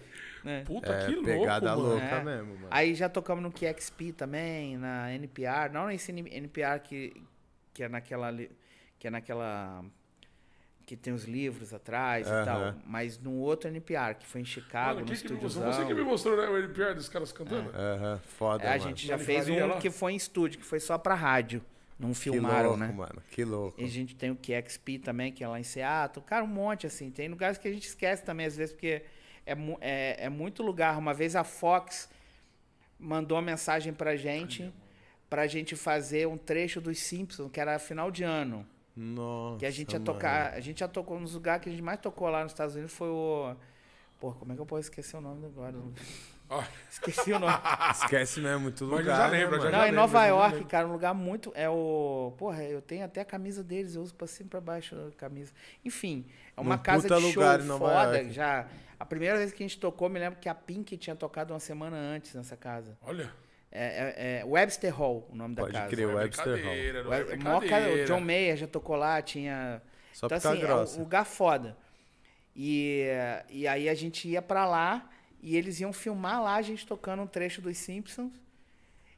Né? 0.50 0.64
Puta, 0.66 0.92
É, 0.92 1.06
que 1.06 1.12
louco. 1.16 1.26
pegada 1.30 1.76
mano. 1.76 1.90
louca 1.90 2.04
É. 2.06 2.24
mesmo, 2.24 2.54
mano. 2.56 2.68
Aí 2.72 2.96
já 2.96 3.08
tocamos 3.08 3.44
no 3.44 3.52
QXP 3.52 4.12
também, 4.14 4.78
na 4.78 5.14
NPR. 5.14 5.72
Não 5.72 5.88
nesse 5.88 6.12
NPR 6.12 6.80
que, 6.82 7.14
que 7.74 7.84
é 7.84 7.90
naquela. 7.90 8.32
Que 8.98 9.08
é 9.08 9.10
naquela. 9.10 9.84
Que 10.86 10.98
tem 10.98 11.14
os 11.14 11.26
livros 11.26 11.72
atrás 11.72 12.26
e 12.28 12.32
tal. 12.46 12.74
Mas 12.84 13.20
num 13.20 13.38
outro 13.38 13.70
NPR, 13.70 14.16
que 14.16 14.26
foi 14.26 14.42
em 14.42 14.46
Chicago, 14.46 14.96
Mano, 14.96 15.02
no 15.02 15.06
que 15.06 15.14
estúdio. 15.14 15.48
Você 15.48 15.86
que 15.86 15.94
me 15.94 16.02
mostrou, 16.04 16.36
né? 16.36 16.48
O 16.48 16.58
NPR 16.58 16.96
dos 16.96 17.08
caras 17.08 17.32
cantando? 17.32 17.70
Aham, 17.76 18.20
foda, 18.26 18.64
É, 18.64 18.68
a 18.68 18.72
mano. 18.72 18.82
gente 18.90 19.06
já 19.06 19.18
fez 19.20 19.48
um 19.48 19.68
lá? 19.68 19.78
que 19.78 19.92
foi 19.92 20.14
em 20.14 20.16
estúdio, 20.16 20.58
que 20.60 20.66
foi 20.66 20.80
só 20.80 20.98
pra 20.98 21.14
rádio. 21.14 21.62
Não 22.00 22.10
que 22.12 22.16
filmaram, 22.18 22.70
louco, 22.70 22.78
né? 22.80 22.92
mano. 22.96 23.22
Que 23.30 23.44
louco. 23.44 23.80
E 23.80 23.84
a 23.84 23.88
gente 23.88 24.16
tem 24.16 24.32
o 24.32 24.36
QXP 24.36 24.98
também, 25.00 25.32
que 25.34 25.44
é 25.44 25.48
lá 25.48 25.60
em 25.60 25.64
Seattle. 25.64 26.26
Cara, 26.26 26.44
um 26.44 26.48
monte, 26.48 26.88
assim. 26.88 27.12
Tem 27.12 27.28
lugares 27.28 27.58
que 27.60 27.68
a 27.68 27.72
gente 27.74 27.86
esquece 27.88 28.24
também, 28.24 28.46
às 28.48 28.56
vezes, 28.58 28.74
porque 28.74 29.04
é, 29.52 29.58
é, 29.82 30.26
é 30.26 30.30
muito 30.30 30.64
lugar. 30.64 30.98
Uma 30.98 31.14
vez 31.14 31.36
a 31.36 31.44
Fox 31.44 32.10
mandou 33.00 33.38
uma 33.38 33.42
mensagem 33.42 33.94
pra 33.94 34.16
gente, 34.16 34.74
pra 35.30 35.48
gente 35.48 35.76
fazer 35.76 36.28
um 36.28 36.38
trecho 36.38 36.82
dos 36.82 37.00
Simpsons, 37.00 37.52
que 37.52 37.60
era 37.60 37.78
final 37.80 38.12
de 38.12 38.24
ano. 38.24 38.66
Nossa, 38.96 39.60
Que 39.60 39.66
a 39.66 39.72
gente 39.72 39.94
ia 39.94 40.00
mano. 40.00 40.06
tocar. 40.06 40.54
A 40.54 40.60
gente 40.60 40.80
já 40.80 40.88
tocou 40.88 41.20
nos 41.20 41.34
lugares 41.34 41.64
que 41.64 41.70
a 41.70 41.72
gente 41.72 41.82
mais 41.82 42.00
tocou 42.00 42.28
lá 42.30 42.44
nos 42.44 42.52
Estados 42.52 42.76
Unidos 42.76 42.94
foi 42.94 43.08
o. 43.10 43.56
Pô, 44.20 44.34
como 44.34 44.52
é 44.52 44.56
que 44.56 44.62
eu 44.62 44.66
posso 44.66 44.82
esquecer 44.82 45.16
o 45.16 45.22
nome 45.22 45.46
agora? 45.46 45.78
Esqueci 46.90 47.32
o 47.32 47.40
nome. 47.40 47.54
Esquece 47.94 48.40
mesmo, 48.42 48.62
muito 48.62 48.84
Mas 48.86 48.92
eu 48.92 48.98
lugar, 49.00 49.18
já 49.18 49.28
né, 49.30 49.38
lembro, 49.38 49.56
eu 49.58 49.62
já? 49.62 49.70
Não, 49.72 49.80
em 49.80 49.82
lembro, 49.84 49.96
Nova 49.98 50.20
já 50.20 50.26
York, 50.26 50.54
lembro. 50.56 50.68
cara, 50.70 50.88
um 50.88 50.92
lugar 50.92 51.14
muito. 51.14 51.52
É 51.56 51.70
o. 51.70 52.34
Porra, 52.38 52.64
eu 52.64 52.82
tenho 52.82 53.06
até 53.06 53.22
a 53.22 53.26
camisa 53.26 53.64
deles, 53.64 53.96
eu 53.96 54.02
uso 54.02 54.14
pra 54.16 54.26
cima 54.28 54.48
e 54.48 54.50
pra 54.50 54.60
baixo 54.62 54.96
a 54.96 55.16
camisa. 55.18 55.54
Enfim, 55.86 56.26
é 56.58 56.62
uma 56.62 56.76
Num 56.78 56.82
casa 56.82 57.04
puta 57.04 57.16
de 57.16 57.32
show 57.32 57.44
lugar 57.44 57.60
foda. 57.62 58.18
York. 58.18 58.34
Já. 58.34 58.68
A 59.00 59.06
primeira 59.06 59.38
vez 59.38 59.54
que 59.54 59.64
a 59.64 59.68
gente 59.68 59.80
tocou, 59.80 60.10
me 60.10 60.20
lembro 60.20 60.40
que 60.40 60.50
a 60.50 60.56
Pink 60.56 60.98
tinha 60.98 61.16
tocado 61.16 61.54
uma 61.54 61.60
semana 61.60 61.96
antes 61.96 62.34
nessa 62.34 62.58
casa. 62.58 62.98
olha. 63.02 63.32
É, 63.72 64.40
é- 64.40 64.40
é 64.40 64.46
Webster 64.46 64.92
Hall, 64.92 65.28
o 65.32 65.36
nome 65.36 65.56
Pode 65.56 65.72
da 65.74 65.82
casa. 65.82 65.92
crer, 65.92 66.08
Não 66.08 66.14
é 66.14 66.24
Webster 66.24 66.66
Hall. 66.66 66.74
é 66.74 67.08
Web- 67.08 67.34
o 67.40 67.44
maior 67.44 67.66
cara- 67.68 67.92
o. 67.94 68.06
John 68.06 68.20
Mayer 68.20 68.58
já 68.58 68.66
tocou 68.66 68.96
lá, 68.96 69.22
tinha. 69.22 69.80
Só 70.12 70.26
então, 70.26 70.38
assim, 70.40 70.48
causa 70.48 70.60
é 70.60 70.64
um 70.66 70.68
grossa. 70.68 71.00
lugar 71.00 71.24
foda. 71.24 71.78
E, 72.56 73.06
e 73.50 73.68
aí 73.68 73.88
a 73.88 73.94
gente 73.94 74.28
ia 74.28 74.42
pra 74.42 74.66
lá 74.66 75.08
e 75.42 75.56
eles 75.56 75.80
iam 75.80 75.94
filmar 75.94 76.42
lá 76.44 76.56
a 76.56 76.62
gente 76.62 76.86
tocando 76.86 77.22
um 77.24 77.28
trecho 77.28 77.62
dos 77.62 77.78
Simpsons. 77.78 78.32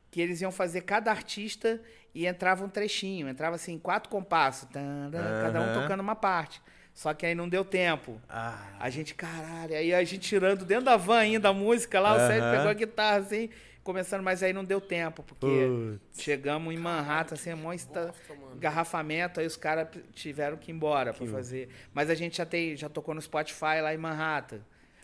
Que 0.10 0.20
eles 0.20 0.42
iam 0.42 0.52
fazer 0.52 0.82
cada 0.82 1.10
artista 1.10 1.82
e 2.14 2.26
entrava 2.28 2.66
um 2.66 2.70
trechinho. 2.70 3.30
Entrava 3.30 3.56
assim, 3.56 3.80
quatro 3.80 4.10
compassos. 4.10 4.68
Cada 4.72 5.62
um 5.62 5.82
tocando 5.82 6.02
uma 6.02 6.16
parte. 6.16 6.62
Só 6.94 7.14
que 7.14 7.26
aí 7.26 7.34
não 7.34 7.48
deu 7.48 7.64
tempo. 7.64 8.22
Ah, 8.28 8.76
A 8.78 8.90
gente, 8.90 9.16
caralho, 9.16 9.74
aí 9.74 9.94
a 9.94 10.04
gente 10.04 10.28
tirando 10.28 10.66
dentro 10.66 10.84
da 10.84 10.98
van 10.98 11.20
ainda 11.20 11.48
a 11.48 11.54
música 11.54 12.00
lá, 12.02 12.14
o 12.16 12.20
Sérgio 12.28 12.52
pegou 12.52 12.68
a 12.70 12.74
guitarra 12.74 13.18
assim, 13.20 13.50
começando, 13.82 14.22
mas 14.22 14.44
aí 14.44 14.52
não 14.52 14.66
deu 14.66 14.82
tempo, 14.82 15.24
porque 15.24 15.48
Putz. 15.48 16.22
chegamos 16.22 16.74
em 16.74 16.78
Manhattan, 16.78 17.36
assim, 17.36 17.54
mó 17.54 17.72
esta- 17.72 18.14
engarrafamento, 18.54 19.40
aí 19.40 19.46
os 19.48 19.56
caras 19.56 19.88
tiveram 20.14 20.58
que 20.58 20.70
ir 20.70 20.76
embora 20.76 21.14
pra 21.14 21.26
fazer. 21.26 21.70
Mas 21.94 22.10
a 22.10 22.16
gente 22.16 22.38
já 22.38 22.46
tem, 22.46 22.76
já 22.76 22.90
tocou 22.90 23.16
no 23.16 23.22
Spotify 23.22 23.80
lá 23.82 23.94
em 23.94 23.98
Manhattan. 23.98 24.60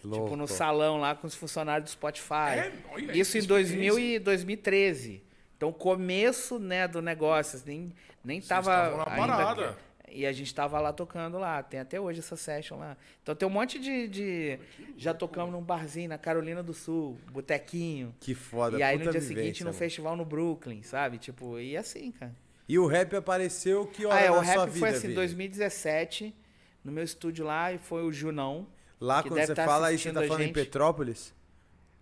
Louco. 0.08 0.26
Tipo, 0.26 0.36
no 0.38 0.48
salão 0.48 0.98
lá 0.98 1.16
com 1.16 1.28
os 1.28 1.36
funcionários 1.36 1.90
do 1.90 1.94
Spotify. 1.94 2.34
É? 2.56 2.74
Olha, 2.92 3.18
Isso 3.18 3.38
em 3.38 3.42
experiência. 3.42 3.48
2000 3.48 4.00
e 4.00 4.20
2013. 4.20 5.24
Então, 5.56 5.74
começo, 5.74 6.60
né, 6.60 6.88
do 6.88 7.02
negócio, 7.02 7.62
nem, 7.66 7.94
nem 8.24 8.40
tava 8.40 8.72
na 8.72 9.12
ainda... 9.12 9.28
parada. 9.28 9.78
E 10.10 10.26
a 10.26 10.32
gente 10.32 10.54
tava 10.56 10.80
lá 10.80 10.94
tocando 10.94 11.38
lá. 11.38 11.62
Tem 11.62 11.80
até 11.80 12.00
hoje 12.00 12.20
essa 12.20 12.38
session 12.38 12.78
lá. 12.78 12.96
Então 13.22 13.36
tem 13.36 13.46
um 13.46 13.52
monte 13.52 13.78
de. 13.78 14.08
de- 14.08 14.60
já 14.96 15.14
tocamos 15.14 15.52
num 15.52 15.62
barzinho 15.62 16.08
na 16.08 16.18
Carolina 16.18 16.64
do 16.64 16.74
Sul, 16.74 17.18
botequinho. 17.32 18.16
Que 18.20 18.34
foda, 18.34 18.78
e 18.78 18.84
aí 18.84 18.98
puta 18.98 19.06
no 19.06 19.12
dia 19.12 19.20
vivência, 19.20 19.44
seguinte 19.44 19.64
no 19.64 19.68
mano. 19.68 19.78
festival 19.78 20.16
no 20.16 20.24
Brooklyn, 20.24 20.82
sabe? 20.82 21.18
Tipo, 21.18 21.60
e 21.60 21.76
assim, 21.76 22.12
cara. 22.12 22.34
E 22.70 22.80
o 22.80 22.86
rap 22.86 23.16
apareceu 23.16 23.86
que 23.86 24.06
hora 24.06 24.16
ah, 24.16 24.22
é, 24.22 24.30
na 24.30 24.38
o 24.38 24.40
rap 24.40 24.66
vida, 24.68 24.80
foi 24.80 24.90
assim, 24.90 25.02
Vini? 25.08 25.16
2017, 25.16 26.36
no 26.84 26.92
meu 26.92 27.04
estúdio 27.04 27.46
lá, 27.46 27.74
e 27.74 27.78
foi 27.78 28.04
o 28.04 28.12
Junão. 28.12 28.66
Lá 29.00 29.22
quando 29.22 29.36
você 29.48 29.54
tá 29.56 29.66
fala 29.66 29.88
aí, 29.88 29.98
você 29.98 30.12
tá 30.12 30.22
falando 30.28 30.44
em. 30.44 30.54
Petrópolis? 30.54 31.34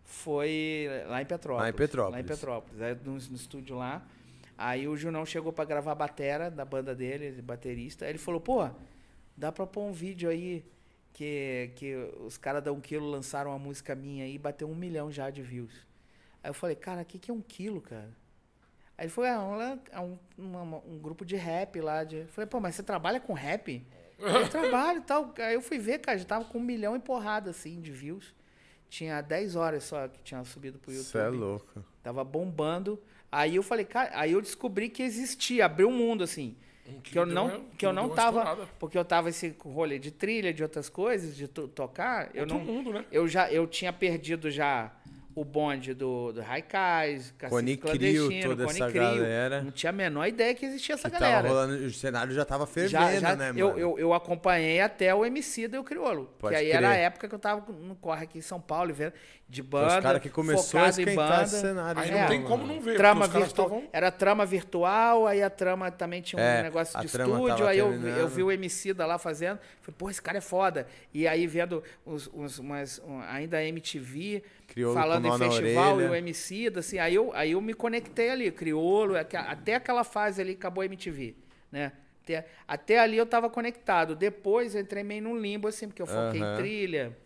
Foi 0.03 0.87
lá 1.07 1.21
em 1.21 1.25
Petrópolis. 1.25 1.63
Lá 1.63 1.69
em 1.69 1.73
Petrópolis. 1.73 2.13
Lá 2.13 2.19
em 2.21 2.23
Petrópolis. 2.25 2.81
Aí 2.81 2.95
no, 3.03 3.11
no 3.13 3.35
estúdio 3.35 3.75
lá. 3.77 4.05
Aí 4.57 4.87
o 4.87 4.95
Junão 4.95 5.25
chegou 5.25 5.51
pra 5.51 5.65
gravar 5.65 5.91
a 5.91 5.95
batera 5.95 6.49
da 6.49 6.63
banda 6.63 6.95
dele, 6.95 7.31
de 7.31 7.41
baterista. 7.41 8.05
Aí 8.05 8.11
ele 8.11 8.17
falou, 8.17 8.39
pô, 8.39 8.69
dá 9.35 9.51
pra 9.51 9.67
pôr 9.67 9.81
um 9.83 9.91
vídeo 9.91 10.29
aí 10.29 10.63
que, 11.11 11.71
que 11.75 11.95
os 12.21 12.37
caras 12.37 12.63
da 12.63 12.71
Um 12.71 12.79
Quilo 12.79 13.09
lançaram 13.09 13.51
uma 13.51 13.59
música 13.59 13.93
minha 13.95 14.23
aí 14.23 14.35
e 14.35 14.39
bateu 14.39 14.69
um 14.69 14.75
milhão 14.75 15.11
já 15.11 15.29
de 15.29 15.41
views. 15.41 15.73
Aí 16.41 16.49
eu 16.49 16.53
falei, 16.53 16.75
cara, 16.75 17.01
o 17.01 17.05
que, 17.05 17.19
que 17.19 17.29
é 17.29 17.33
um 17.33 17.41
quilo, 17.41 17.81
cara? 17.81 18.09
Aí 18.97 19.05
ele 19.05 19.11
falou, 19.11 19.29
é, 19.29 19.37
um, 19.37 19.79
é 19.91 19.99
um, 19.99 20.17
uma- 20.37 20.77
um 20.87 20.97
grupo 20.99 21.25
de 21.25 21.35
rap 21.35 21.81
lá. 21.81 22.05
De... 22.05 22.17
Eu 22.19 22.27
falei, 22.27 22.47
pô, 22.47 22.61
mas 22.61 22.75
você 22.75 22.83
trabalha 22.83 23.19
com 23.19 23.33
rap? 23.33 23.85
Eu 24.19 24.47
trabalho 24.49 24.99
e 24.99 25.01
tal. 25.01 25.33
Aí 25.37 25.53
eu 25.55 25.61
fui 25.61 25.77
ver, 25.77 25.99
cara, 25.99 26.17
já 26.17 26.25
tava 26.25 26.45
com 26.45 26.57
um 26.57 26.61
milhão 26.63 26.95
e 26.95 26.99
porrada, 26.99 27.49
assim, 27.51 27.81
de 27.81 27.91
views. 27.91 28.33
Tinha 28.89 29.21
10 29.21 29.55
horas 29.55 29.83
só 29.83 30.07
que 30.07 30.21
tinha 30.23 30.43
subido 30.43 30.77
pro 30.79 30.91
YouTube. 30.91 31.11
Você 31.11 31.17
é 31.17 31.27
louco. 31.27 31.83
Tava 32.03 32.23
bombando. 32.23 33.01
Aí 33.31 33.55
eu 33.55 33.63
falei, 33.63 33.83
cara, 33.83 34.11
aí 34.13 34.31
eu 34.31 34.41
descobri 34.41 34.87
que 34.89 35.03
existia, 35.03 35.65
abriu 35.65 35.89
um 35.89 35.91
mundo, 35.97 36.23
assim. 36.23 36.55
Um 36.87 37.01
Que 37.01 37.17
eu 37.17 37.25
deu 37.25 37.33
não, 37.33 37.65
que 37.77 37.85
eu 37.85 37.91
não 37.91 38.09
tava. 38.09 38.39
estourada. 38.41 38.69
Porque 38.79 38.97
eu 38.97 39.03
tava 39.03 39.29
esse 39.29 39.55
rolê 39.59 39.97
de 39.99 40.11
trilha, 40.11 40.53
de 40.53 40.61
outras 40.63 40.87
coisas, 40.87 41.35
de 41.35 41.47
to- 41.47 41.67
tocar. 41.67 42.29
Eu 42.33 42.41
Outro 42.43 42.57
não. 42.59 42.63
mundo, 42.65 42.93
né? 42.93 43.03
Eu 43.11 43.27
já 43.27 43.51
eu 43.51 43.65
tinha 43.67 43.91
perdido 43.91 44.49
já 44.51 44.91
o 45.35 45.43
bonde 45.43 45.93
do, 45.93 46.31
do 46.31 46.41
Raikais, 46.41 47.33
Cone 47.49 47.75
Crio, 47.75 47.91
Clandestino, 48.27 48.49
toda 48.49 48.65
Cone 48.65 48.75
essa 48.81 48.87
Crio. 48.89 49.01
galera. 49.03 49.61
Não 49.61 49.71
tinha 49.71 49.89
a 49.89 49.93
menor 49.93 50.25
ideia 50.27 50.55
que 50.55 50.65
existia 50.65 50.95
essa 50.95 51.09
Que 51.09 51.19
galera. 51.19 51.43
tava 51.43 51.47
rolando, 51.49 51.85
o 51.85 51.91
cenário 51.91 52.33
já 52.33 52.45
tava 52.45 52.65
fervendo, 52.65 52.91
Já, 53.03 53.19
já, 53.19 53.35
né, 53.35 53.47
mano? 53.51 53.59
eu, 53.59 53.77
eu, 53.77 53.99
eu 53.99 54.13
acompanhei 54.13 54.79
até 54.79 55.13
o 55.13 55.25
MC 55.25 55.69
e 55.71 55.77
o 55.77 55.83
Criolo. 55.83 56.29
Pode 56.39 56.55
que 56.55 56.59
aí 56.61 56.67
crer. 56.67 56.77
era 56.77 56.89
a 56.89 56.95
época 56.95 57.27
que 57.27 57.35
eu 57.35 57.39
tava 57.39 57.65
no 57.73 57.95
corre 57.97 58.23
aqui 58.23 58.37
em 58.37 58.41
São 58.41 58.61
Paulo, 58.61 58.93
vendo 58.93 59.11
de 59.47 59.61
banda. 59.61 59.97
Os 59.97 60.03
caras 60.03 60.21
que 60.21 60.29
começou 60.29 60.79
a 60.79 60.87
esquentar 60.89 61.43
esse 61.43 61.59
cenário. 61.59 62.01
Aí 62.01 62.07
já, 62.07 62.13
não 62.15 62.21
É. 62.21 62.27
tem 62.27 62.37
mano. 62.39 62.49
como 62.49 62.65
não 62.65 62.79
ver, 62.79 62.95
Trama 62.95 63.27
virtual. 63.27 63.45
estavam... 63.67 63.83
Era 63.91 64.11
trama 64.11 64.45
virtual, 64.45 65.27
aí 65.27 65.43
a 65.43 65.49
trama 65.49 65.91
também 65.91 66.21
tinha 66.21 66.41
um 66.41 66.43
É, 66.45 66.63
negócio 66.63 66.97
de 66.99 67.05
estúdio, 67.07 67.67
aí 67.67 67.77
eu, 67.77 67.89
terminando. 67.89 68.17
eu 68.19 68.27
vi 68.29 68.41
o 68.41 68.51
MC 68.51 68.93
da 68.93 69.05
lá 69.05 69.17
fazendo. 69.17 69.59
Falei, 69.81 69.95
pô, 69.97 70.09
esse 70.09 70.21
cara 70.21 70.37
é 70.37 70.41
foda. 70.41 70.87
E 71.13 71.27
aí 71.27 71.45
vendo 71.45 71.83
os, 72.05 72.27
os, 72.33 72.57
umas, 72.57 72.99
um, 73.05 73.19
ainda 73.19 73.57
a 73.57 73.63
MTV 73.65 74.41
Falando 74.93 75.25
em 75.25 75.37
festival 75.37 76.01
e 76.01 76.09
o 76.09 76.15
MC, 76.15 76.71
assim, 76.75 76.99
aí 76.99 77.15
eu, 77.15 77.31
aí 77.33 77.51
eu 77.51 77.61
me 77.61 77.73
conectei 77.73 78.29
ali, 78.29 78.51
criolo, 78.51 79.17
aque- 79.17 79.37
até 79.37 79.75
aquela 79.75 80.03
fase 80.03 80.41
ali 80.41 80.51
acabou 80.51 80.81
a 80.81 80.85
MTV, 80.85 81.35
né? 81.71 81.93
Até, 82.23 82.45
até 82.67 82.99
ali 82.99 83.15
eu 83.17 83.25
tava 83.25 83.49
conectado. 83.49 84.15
Depois 84.15 84.75
eu 84.75 84.81
entrei 84.81 85.03
meio 85.03 85.21
num 85.23 85.37
limbo, 85.37 85.67
assim, 85.67 85.87
porque 85.87 86.01
eu 86.01 86.07
foquei 86.07 86.41
Aham. 86.41 86.53
em 86.53 86.57
trilha. 86.57 87.17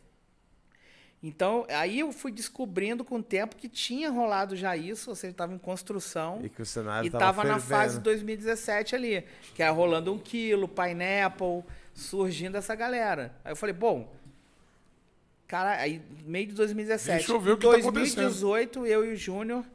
Então, 1.21 1.65
aí 1.69 1.99
eu 1.99 2.11
fui 2.13 2.31
descobrindo 2.31 3.03
com 3.03 3.15
o 3.17 3.23
tempo 3.23 3.55
que 3.55 3.67
tinha 3.67 4.09
rolado 4.09 4.55
já 4.55 4.77
isso, 4.77 5.09
ou 5.09 5.15
seja, 5.15 5.31
estava 5.31 5.53
em 5.53 5.57
construção. 5.57 6.39
E 6.43 6.49
que 6.49 6.61
o 6.61 6.65
cenário 6.65 7.05
E 7.07 7.09
tava, 7.09 7.25
tava 7.25 7.43
na 7.43 7.59
fase 7.59 7.99
2017 7.99 8.95
ali, 8.95 9.25
que 9.53 9.61
era 9.61 9.71
rolando 9.71 10.13
um 10.13 10.17
quilo, 10.17 10.67
Pineapple, 10.67 11.63
surgindo 11.93 12.57
essa 12.57 12.73
galera. 12.73 13.35
Aí 13.43 13.51
eu 13.51 13.55
falei, 13.55 13.73
bom, 13.73 14.13
cara, 15.49 15.81
aí 15.81 15.99
meio 16.23 16.47
de 16.47 16.53
2017. 16.53 17.17
Deixa 17.17 17.33
eu 17.33 17.39
ver 17.39 17.53
o 17.53 17.57
que 17.57 17.65
Em 17.67 17.81
tá 17.81 17.89
2018, 17.89 18.85
eu 18.85 19.03
e 19.03 19.13
o 19.13 19.15
Júnior, 19.17 19.65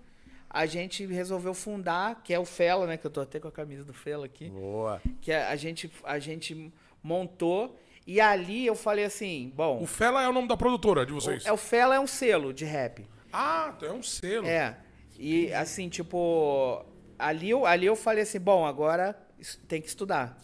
a 0.48 0.64
gente 0.66 1.04
resolveu 1.04 1.52
fundar, 1.52 2.22
que 2.22 2.32
é 2.32 2.38
o 2.38 2.44
Fela, 2.44 2.86
né, 2.86 2.96
que 2.96 3.04
eu 3.04 3.10
tô 3.10 3.20
até 3.20 3.40
com 3.40 3.48
a 3.48 3.52
camisa 3.52 3.84
do 3.84 3.92
Fela 3.92 4.24
aqui, 4.24 4.48
Boa. 4.48 5.02
que 5.20 5.32
a 5.32 5.50
a 5.50 5.56
gente, 5.56 5.90
a 6.04 6.18
gente 6.20 6.72
montou, 7.02 7.76
e 8.06 8.20
ali 8.20 8.64
eu 8.64 8.76
falei 8.76 9.04
assim, 9.04 9.52
bom, 9.54 9.82
O 9.82 9.86
Fela 9.86 10.22
é 10.22 10.28
o 10.28 10.32
nome 10.32 10.46
da 10.46 10.56
produtora 10.56 11.04
de 11.04 11.12
vocês? 11.12 11.44
é 11.44 11.52
o 11.52 11.56
Fela 11.56 11.96
é 11.96 12.00
um 12.00 12.06
selo 12.06 12.54
de 12.54 12.64
rap. 12.64 13.04
Ah, 13.32 13.74
então 13.76 13.88
é 13.88 13.92
um 13.92 14.02
selo. 14.02 14.46
É. 14.46 14.76
E 15.18 15.52
assim, 15.52 15.88
tipo, 15.88 16.84
ali 17.18 17.50
eu, 17.50 17.66
ali 17.66 17.86
eu 17.86 17.96
falei 17.96 18.22
assim, 18.22 18.38
bom, 18.38 18.64
agora 18.64 19.18
tem 19.66 19.82
que 19.82 19.88
estudar. 19.88 20.40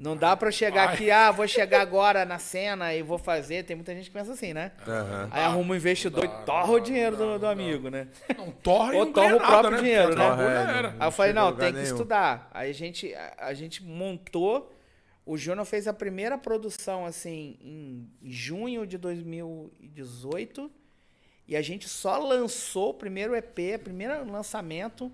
Não 0.00 0.16
dá 0.16 0.34
pra 0.34 0.48
eu 0.48 0.52
chegar 0.52 0.88
Ai. 0.88 0.94
aqui, 0.94 1.10
ah, 1.10 1.30
vou 1.30 1.46
chegar 1.46 1.82
agora 1.82 2.24
na 2.24 2.38
cena 2.38 2.94
e 2.94 3.02
vou 3.02 3.18
fazer. 3.18 3.64
Tem 3.64 3.76
muita 3.76 3.94
gente 3.94 4.06
que 4.06 4.10
pensa 4.18 4.32
assim, 4.32 4.54
né? 4.54 4.72
Aham. 4.88 5.28
Aí 5.30 5.42
arruma 5.44 5.74
um 5.74 5.76
investidor 5.76 6.24
e 6.24 6.28
torra 6.46 6.72
o 6.72 6.80
dinheiro 6.80 7.16
do, 7.18 7.38
do 7.38 7.46
amigo, 7.46 7.90
né? 7.90 8.08
Não, 8.34 8.50
torra 8.50 8.94
e 8.94 8.96
Ou 8.98 9.04
não 9.04 9.12
torra 9.12 9.36
o 9.36 9.38
nada, 9.38 9.46
próprio 9.46 9.70
né? 9.72 9.78
dinheiro, 9.82 10.08
né? 10.16 10.24
já 10.24 10.42
é, 10.42 10.78
era. 10.78 10.90
não- 10.92 11.00
Aí 11.02 11.06
eu 11.08 11.12
falei, 11.12 11.32
não, 11.34 11.54
tem 11.54 11.66
que 11.68 11.80
nenhum. 11.80 11.84
estudar. 11.92 12.50
Aí 12.54 12.70
a 12.70 12.72
gente, 12.72 13.14
a, 13.14 13.34
a 13.48 13.52
gente 13.52 13.84
montou, 13.84 14.74
o 15.26 15.36
Júnior 15.36 15.66
fez 15.66 15.86
a 15.86 15.92
primeira 15.92 16.38
produção, 16.38 17.04
assim, 17.04 17.58
em 17.60 18.08
junho 18.22 18.86
de 18.86 18.96
2018, 18.96 20.70
e 21.46 21.56
a 21.56 21.60
gente 21.62 21.88
só 21.88 22.16
lançou 22.16 22.90
o 22.90 22.94
primeiro 22.94 23.34
EP, 23.36 23.58
o 23.76 23.78
primeiro 23.80 24.24
lançamento, 24.30 25.12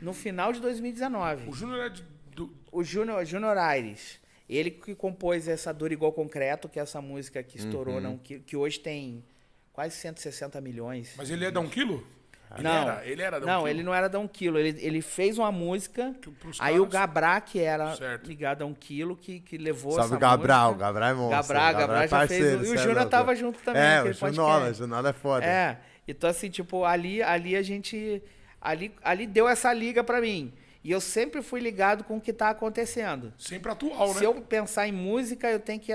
no 0.00 0.12
final 0.12 0.52
de 0.52 0.60
2019. 0.60 1.48
O 1.48 1.52
Júnior 1.52 1.86
é 1.86 1.88
de, 1.88 2.04
do, 2.36 2.54
O 2.70 2.84
Júnior, 2.84 3.24
Júnior 3.24 3.56
Aires, 3.58 4.19
ele 4.56 4.70
que 4.70 4.94
compôs 4.94 5.46
essa 5.48 5.72
Dor 5.72 5.92
Igual 5.92 6.12
Concreto, 6.12 6.68
que 6.68 6.78
é 6.78 6.82
essa 6.82 7.00
música 7.00 7.42
que 7.42 7.56
estourou, 7.58 7.94
Uhum. 7.96 8.00
não, 8.00 8.18
que, 8.18 8.38
que 8.40 8.56
hoje 8.56 8.80
tem 8.80 9.24
quase 9.72 9.94
160 9.96 10.60
milhões. 10.60 11.14
Mas 11.16 11.30
ele 11.30 11.44
é 11.44 11.50
da 11.50 11.60
um 11.60 11.68
quilo? 11.68 12.06
Ele 12.52 12.64
não, 12.64 12.72
era, 12.90 13.06
ele 13.06 13.22
era 13.22 13.38
da 13.38 13.46
um 13.46 13.48
não, 13.48 13.56
quilo? 13.58 13.68
ele 13.68 13.82
não 13.84 13.94
era 13.94 14.08
da 14.08 14.18
um 14.18 14.26
quilo. 14.26 14.58
Ele, 14.58 14.76
ele 14.84 15.00
fez 15.00 15.38
uma 15.38 15.52
música. 15.52 16.12
Aí 16.58 16.80
o 16.80 16.86
caras- 16.86 16.92
Gabrá, 16.92 17.40
que 17.40 17.60
era 17.60 17.94
Certo. 17.94 18.26
ligado 18.26 18.62
a 18.62 18.66
um 18.66 18.74
quilo, 18.74 19.16
que, 19.16 19.38
que 19.38 19.56
levou 19.56 19.92
Salve 19.92 20.08
essa 20.14 20.18
Gabral, 20.18 20.70
música. 20.72 20.84
Gabral 20.86 21.08
é 21.10 21.14
monstro. 21.14 21.30
Gabral, 21.54 21.72
Gabral 21.80 22.02
é 22.02 22.08
já 22.08 22.18
fez. 22.26 22.28
parceiro, 22.30 22.64
E 22.66 22.70
o 22.70 22.74
é 22.74 22.76
Júnior 22.76 23.08
tava 23.08 23.36
junto 23.36 23.60
também. 23.60 23.80
É, 23.80 24.02
o 24.02 24.12
Junola, 24.12 24.68
o. 24.70 24.74
Junola 24.74 25.10
é 25.10 25.12
foda. 25.12 25.46
É. 25.46 25.78
Então, 26.08 26.28
assim, 26.28 26.50
tipo, 26.50 26.84
ali, 26.84 27.22
ali 27.22 27.54
a 27.54 27.62
gente. 27.62 28.20
Ali, 28.60 28.92
ali 29.00 29.28
deu 29.28 29.48
essa 29.48 29.72
liga 29.72 30.02
pra 30.02 30.20
mim. 30.20 30.52
E 30.82 30.90
eu 30.90 31.00
sempre 31.00 31.42
fui 31.42 31.60
ligado 31.60 32.04
com 32.04 32.16
o 32.16 32.20
que 32.20 32.32
tá 32.32 32.50
acontecendo. 32.50 33.32
Sempre 33.38 33.70
atual, 33.70 34.08
Se 34.14 34.20
né? 34.20 34.26
eu 34.26 34.34
pensar 34.40 34.88
em 34.88 34.92
música, 34.92 35.50
eu 35.50 35.60
tenho 35.60 35.78
que 35.78 35.92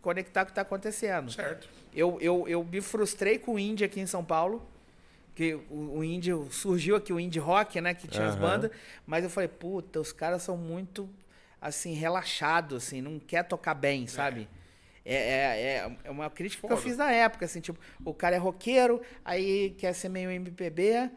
conectar 0.00 0.40
com 0.44 0.46
o 0.46 0.50
que 0.50 0.54
tá 0.54 0.62
acontecendo. 0.62 1.30
Certo. 1.30 1.68
Eu, 1.94 2.18
eu, 2.20 2.48
eu 2.48 2.64
me 2.64 2.80
frustrei 2.80 3.38
com 3.38 3.54
o 3.54 3.58
indie 3.58 3.84
aqui 3.84 4.00
em 4.00 4.06
São 4.06 4.24
Paulo. 4.24 4.68
Que 5.36 5.54
o, 5.68 5.98
o 5.98 6.04
indie 6.04 6.30
surgiu 6.50 6.96
aqui, 6.96 7.12
o 7.12 7.18
indie 7.18 7.38
rock, 7.40 7.80
né? 7.80 7.92
Que 7.94 8.06
tinha 8.08 8.26
as 8.26 8.34
Aham. 8.34 8.40
bandas. 8.40 8.70
Mas 9.06 9.24
eu 9.24 9.30
falei, 9.30 9.48
puta, 9.48 10.00
os 10.00 10.12
caras 10.12 10.42
são 10.42 10.56
muito, 10.56 11.08
assim, 11.60 11.92
relaxados, 11.92 12.84
assim, 12.84 13.00
não 13.00 13.18
quer 13.18 13.44
tocar 13.44 13.74
bem, 13.74 14.06
sabe? 14.06 14.48
É, 15.04 15.14
é, 15.14 15.66
é, 15.76 15.96
é 16.04 16.10
uma 16.10 16.30
crítica 16.30 16.66
que 16.66 16.72
eu 16.72 16.76
Foda. 16.76 16.88
fiz 16.88 16.96
na 16.96 17.10
época, 17.10 17.44
assim, 17.44 17.60
tipo, 17.60 17.78
o 18.04 18.14
cara 18.14 18.36
é 18.36 18.38
roqueiro, 18.38 19.02
aí 19.24 19.70
quer 19.76 19.92
ser 19.92 20.08
meio 20.08 20.30
MPB, 20.30 21.10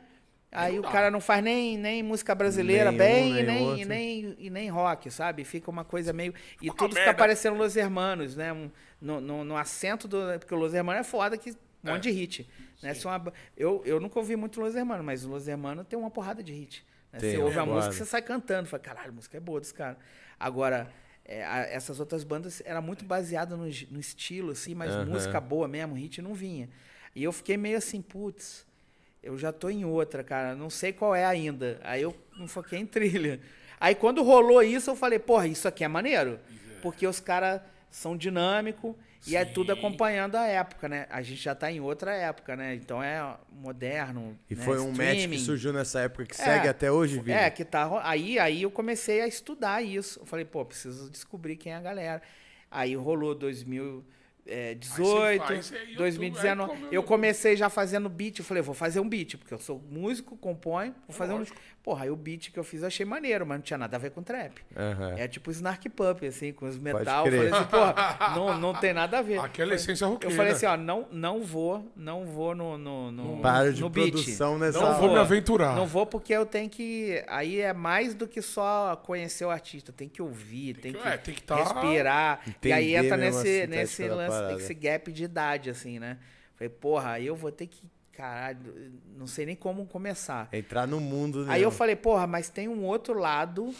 aí 0.59 0.73
não 0.73 0.79
o 0.79 0.81
dá. 0.83 0.91
cara 0.91 1.11
não 1.11 1.19
faz 1.21 1.43
nem, 1.43 1.77
nem 1.77 2.01
música 2.03 2.33
brasileira 2.35 2.91
Nenhum, 2.91 2.97
bem 2.97 3.33
nem 3.33 3.41
e, 3.41 3.45
nem, 3.45 3.61
outro. 3.63 3.81
e, 3.81 3.85
nem, 3.85 4.35
e 4.39 4.49
nem 4.49 4.69
rock, 4.69 5.09
sabe? 5.11 5.43
Fica 5.43 5.69
uma 5.71 5.83
coisa 5.83 6.11
meio. 6.13 6.33
E 6.61 6.67
tudo 6.69 6.89
fica 6.89 7.05
merda. 7.05 7.13
parecendo 7.17 7.57
Los 7.57 7.75
Hermanos, 7.75 8.35
né? 8.35 8.51
Um- 8.53 8.69
no, 8.99 9.21
no, 9.21 9.43
no 9.43 9.55
acento 9.57 10.07
do. 10.07 10.17
Porque 10.39 10.53
o 10.53 10.57
Los 10.57 10.73
Hermanos 10.73 11.01
é 11.01 11.03
foda 11.03 11.37
que 11.37 11.51
um 11.51 11.89
É. 11.89 11.91
monte 11.93 12.03
de 12.03 12.11
hit. 12.11 12.49
Né? 12.81 12.93
Uma 13.05 13.33
eu, 13.55 13.81
eu 13.85 13.99
nunca 13.99 14.19
ouvi 14.19 14.35
muito 14.35 14.59
Los 14.59 14.75
Hermanos, 14.75 15.05
mas 15.05 15.23
o 15.25 15.29
Los 15.29 15.47
Hermanos 15.47 15.85
tem 15.87 15.97
uma 15.97 16.09
porrada 16.11 16.43
de 16.43 16.51
hit. 16.53 16.85
né? 17.13 17.19
Tem, 17.19 17.31
Você 17.31 17.37
ouve 17.37 17.57
é 17.57 17.59
a 17.61 17.65
música, 17.65 17.83
foda. 17.93 17.95
você 17.95 18.05
sai 18.05 18.21
cantando. 18.21 18.67
Fala, 18.67 18.81
caralho, 18.81 19.09
a 19.09 19.13
música 19.13 19.37
é 19.37 19.39
boa 19.39 19.59
dos 19.59 19.71
caras. 19.71 19.97
Agora, 20.39 20.87
é, 21.25 21.43
a- 21.45 21.65
essas 21.69 21.99
outras 21.99 22.23
bandas 22.23 22.61
era 22.65 22.81
muito 22.81 23.05
baseada 23.05 23.55
no, 23.55 23.63
no 23.65 23.99
estilo, 23.99 24.51
assim, 24.51 24.73
mas 24.75 24.91
Aham. 24.91 25.05
música 25.05 25.39
boa 25.39 25.67
mesmo, 25.67 25.95
hit 25.95 26.21
não 26.21 26.33
vinha. 26.33 26.69
E 27.15 27.23
eu 27.23 27.31
fiquei 27.31 27.57
meio 27.57 27.77
assim, 27.77 28.01
putz, 28.01 28.65
eu 29.27 29.37
já 29.37 29.51
tô 29.51 29.69
em 29.69 29.85
outra, 29.85 30.23
cara, 30.23 30.55
não 30.55 30.69
sei 30.69 30.91
qual 30.93 31.13
é 31.13 31.25
ainda. 31.25 31.79
Aí 31.83 32.01
eu 32.01 32.15
me 32.37 32.47
foquei 32.47 32.79
em 32.79 32.85
trilha. 32.85 33.39
Aí 33.79 33.93
quando 33.93 34.23
rolou 34.23 34.63
isso, 34.63 34.89
eu 34.89 34.95
falei, 34.95 35.19
porra, 35.19 35.47
isso 35.47 35.67
aqui 35.67 35.83
é 35.83 35.87
maneiro. 35.87 36.39
Porque 36.81 37.05
os 37.05 37.19
caras 37.19 37.61
são 37.91 38.15
dinâmicos 38.17 38.95
e 39.25 39.35
é 39.35 39.43
tudo 39.43 39.71
acompanhando 39.73 40.35
a 40.35 40.45
época, 40.45 40.87
né? 40.87 41.05
A 41.09 41.21
gente 41.21 41.41
já 41.41 41.53
tá 41.53 41.71
em 41.71 41.79
outra 41.81 42.13
época, 42.13 42.55
né? 42.55 42.75
Então 42.75 43.03
é 43.03 43.35
moderno. 43.51 44.37
E 44.49 44.55
né? 44.55 44.63
foi 44.63 44.79
um 44.79 44.89
match 44.91 44.97
que 44.97 45.03
Streaming. 45.15 45.37
surgiu 45.39 45.73
nessa 45.73 45.99
época 46.01 46.25
que 46.25 46.33
É. 46.39 46.43
segue 46.45 46.67
até 46.67 46.91
hoje, 46.91 47.19
Vini. 47.19 47.37
É, 47.37 47.49
que 47.49 47.65
tá. 47.65 48.01
Aí, 48.03 48.39
aí 48.39 48.61
eu 48.61 48.71
comecei 48.71 49.21
a 49.21 49.27
estudar 49.27 49.81
isso. 49.83 50.19
Eu 50.21 50.25
falei, 50.25 50.45
pô, 50.45 50.63
preciso 50.63 51.09
descobrir 51.09 51.57
quem 51.57 51.73
é 51.73 51.75
a 51.75 51.81
galera. 51.81 52.21
Aí 52.71 52.95
rolou 52.95 53.35
2018, 53.35 54.05
Aí 54.49 54.75
você 55.39 55.45
faz, 55.45 55.73
aí 55.73 55.91
eu 55.93 55.97
2019. 55.97 56.69
tô- 56.69 56.75
aí 56.75 56.79
como 56.79 56.87
Eu 56.87 56.93
eu- 56.93 57.03
comecei 57.03 57.55
já 57.57 57.69
fazendo 57.69 58.07
beat. 58.09 58.39
Eu 58.39 58.45
falei, 58.45 58.63
vou 58.63 58.73
fazer 58.75 58.99
um 58.99 59.07
beat, 59.09 59.35
porque 59.37 59.53
eu 59.53 59.59
sou 59.59 59.81
músico, 59.89 60.37
componho, 60.37 60.95
vou 61.07 61.15
fazer 61.15 61.33
um. 61.33 61.43
Porra, 61.87 62.03
aí 62.03 62.09
o 62.11 62.17
beat 62.17 62.51
que 62.51 62.59
eu 62.59 62.65
fiz 62.65 62.81
eu 62.81 62.87
achei 62.87 63.05
maneiro, 63.05 63.45
mas 63.47 63.59
não 63.59 63.61
tinha 63.63 63.77
nada 63.77 63.95
a 63.95 63.99
ver 63.99 64.11
com 64.11 64.21
trap. 64.21 64.61
Aham. 64.75 65.15
É 65.17 65.25
tipo 65.25 65.49
Snark 65.51 65.87
Pup, 65.87 66.21
assim, 66.25 66.51
com 66.51 66.65
os 66.67 66.77
metal. 66.77 67.25
Eu 67.25 67.31
crer. 67.31 67.49
falei 67.49 67.53
assim, 67.61 67.69
porra, 67.71 68.35
não, 68.35 68.59
não 68.59 68.73
tem 68.73 68.91
nada 68.93 69.19
a 69.19 69.21
ver. 69.21 69.39
Aquela 69.39 69.73
essência 69.73 70.03
Eu 70.03 70.09
roqueira. 70.09 70.35
falei 70.35 70.51
assim, 70.51 70.65
ó, 70.65 70.75
não, 70.75 71.07
não 71.09 71.45
vou, 71.45 71.89
não 71.95 72.25
vou 72.25 72.53
no, 72.53 72.77
no, 72.77 73.09
no, 73.09 73.41
Para 73.41 73.71
de 73.71 73.79
no 73.79 73.89
beat. 73.89 74.11
produção 74.11 74.59
nessa 74.59 74.81
Não 74.81 74.99
vou 74.99 75.13
me 75.13 75.17
aventurar. 75.17 75.77
Não 75.77 75.85
vou 75.87 76.05
porque 76.05 76.33
eu 76.33 76.45
tenho 76.45 76.69
que. 76.69 77.23
Aí 77.25 77.61
é 77.61 77.71
mais 77.71 78.13
do 78.13 78.27
que 78.27 78.41
só 78.41 78.97
conhecer 78.97 79.45
o 79.45 79.49
artista. 79.49 79.93
Tem 79.93 80.09
que 80.09 80.21
ouvir, 80.21 80.75
tem, 80.75 80.91
que- 80.91 80.99
que, 80.99 81.07
é, 81.07 81.15
tem 81.15 81.33
que 81.35 81.41
tá- 81.43 81.55
respirar. 81.55 82.41
e 82.61 82.73
aí 82.73 82.95
Entender 82.95 83.05
entra 83.05 83.15
nesse, 83.17 83.37
sintética 83.39 83.67
nesse 83.77 84.09
da 84.09 84.15
lance, 84.15 84.29
parada. 84.35 84.53
esse 84.55 84.73
gap 84.73 85.09
de 85.13 85.23
idade, 85.23 85.69
assim, 85.69 85.99
né? 85.99 86.17
Falei, 86.57 86.67
porra, 86.69 87.11
aí 87.11 87.25
eu 87.27 87.35
vou 87.37 87.49
ter 87.49 87.67
que. 87.67 87.81
Caralho, 88.17 88.59
não 89.15 89.27
sei 89.27 89.45
nem 89.45 89.55
como 89.55 89.85
começar. 89.85 90.49
Entrar 90.51 90.87
no 90.87 90.99
mundo 90.99 91.45
Aí 91.47 91.61
eu 91.61 91.69
falei, 91.69 91.95
porra, 91.95 92.25
mas 92.25 92.49
tem 92.49 92.67
um 92.67 92.83
outro 92.83 93.13
lado 93.19 93.71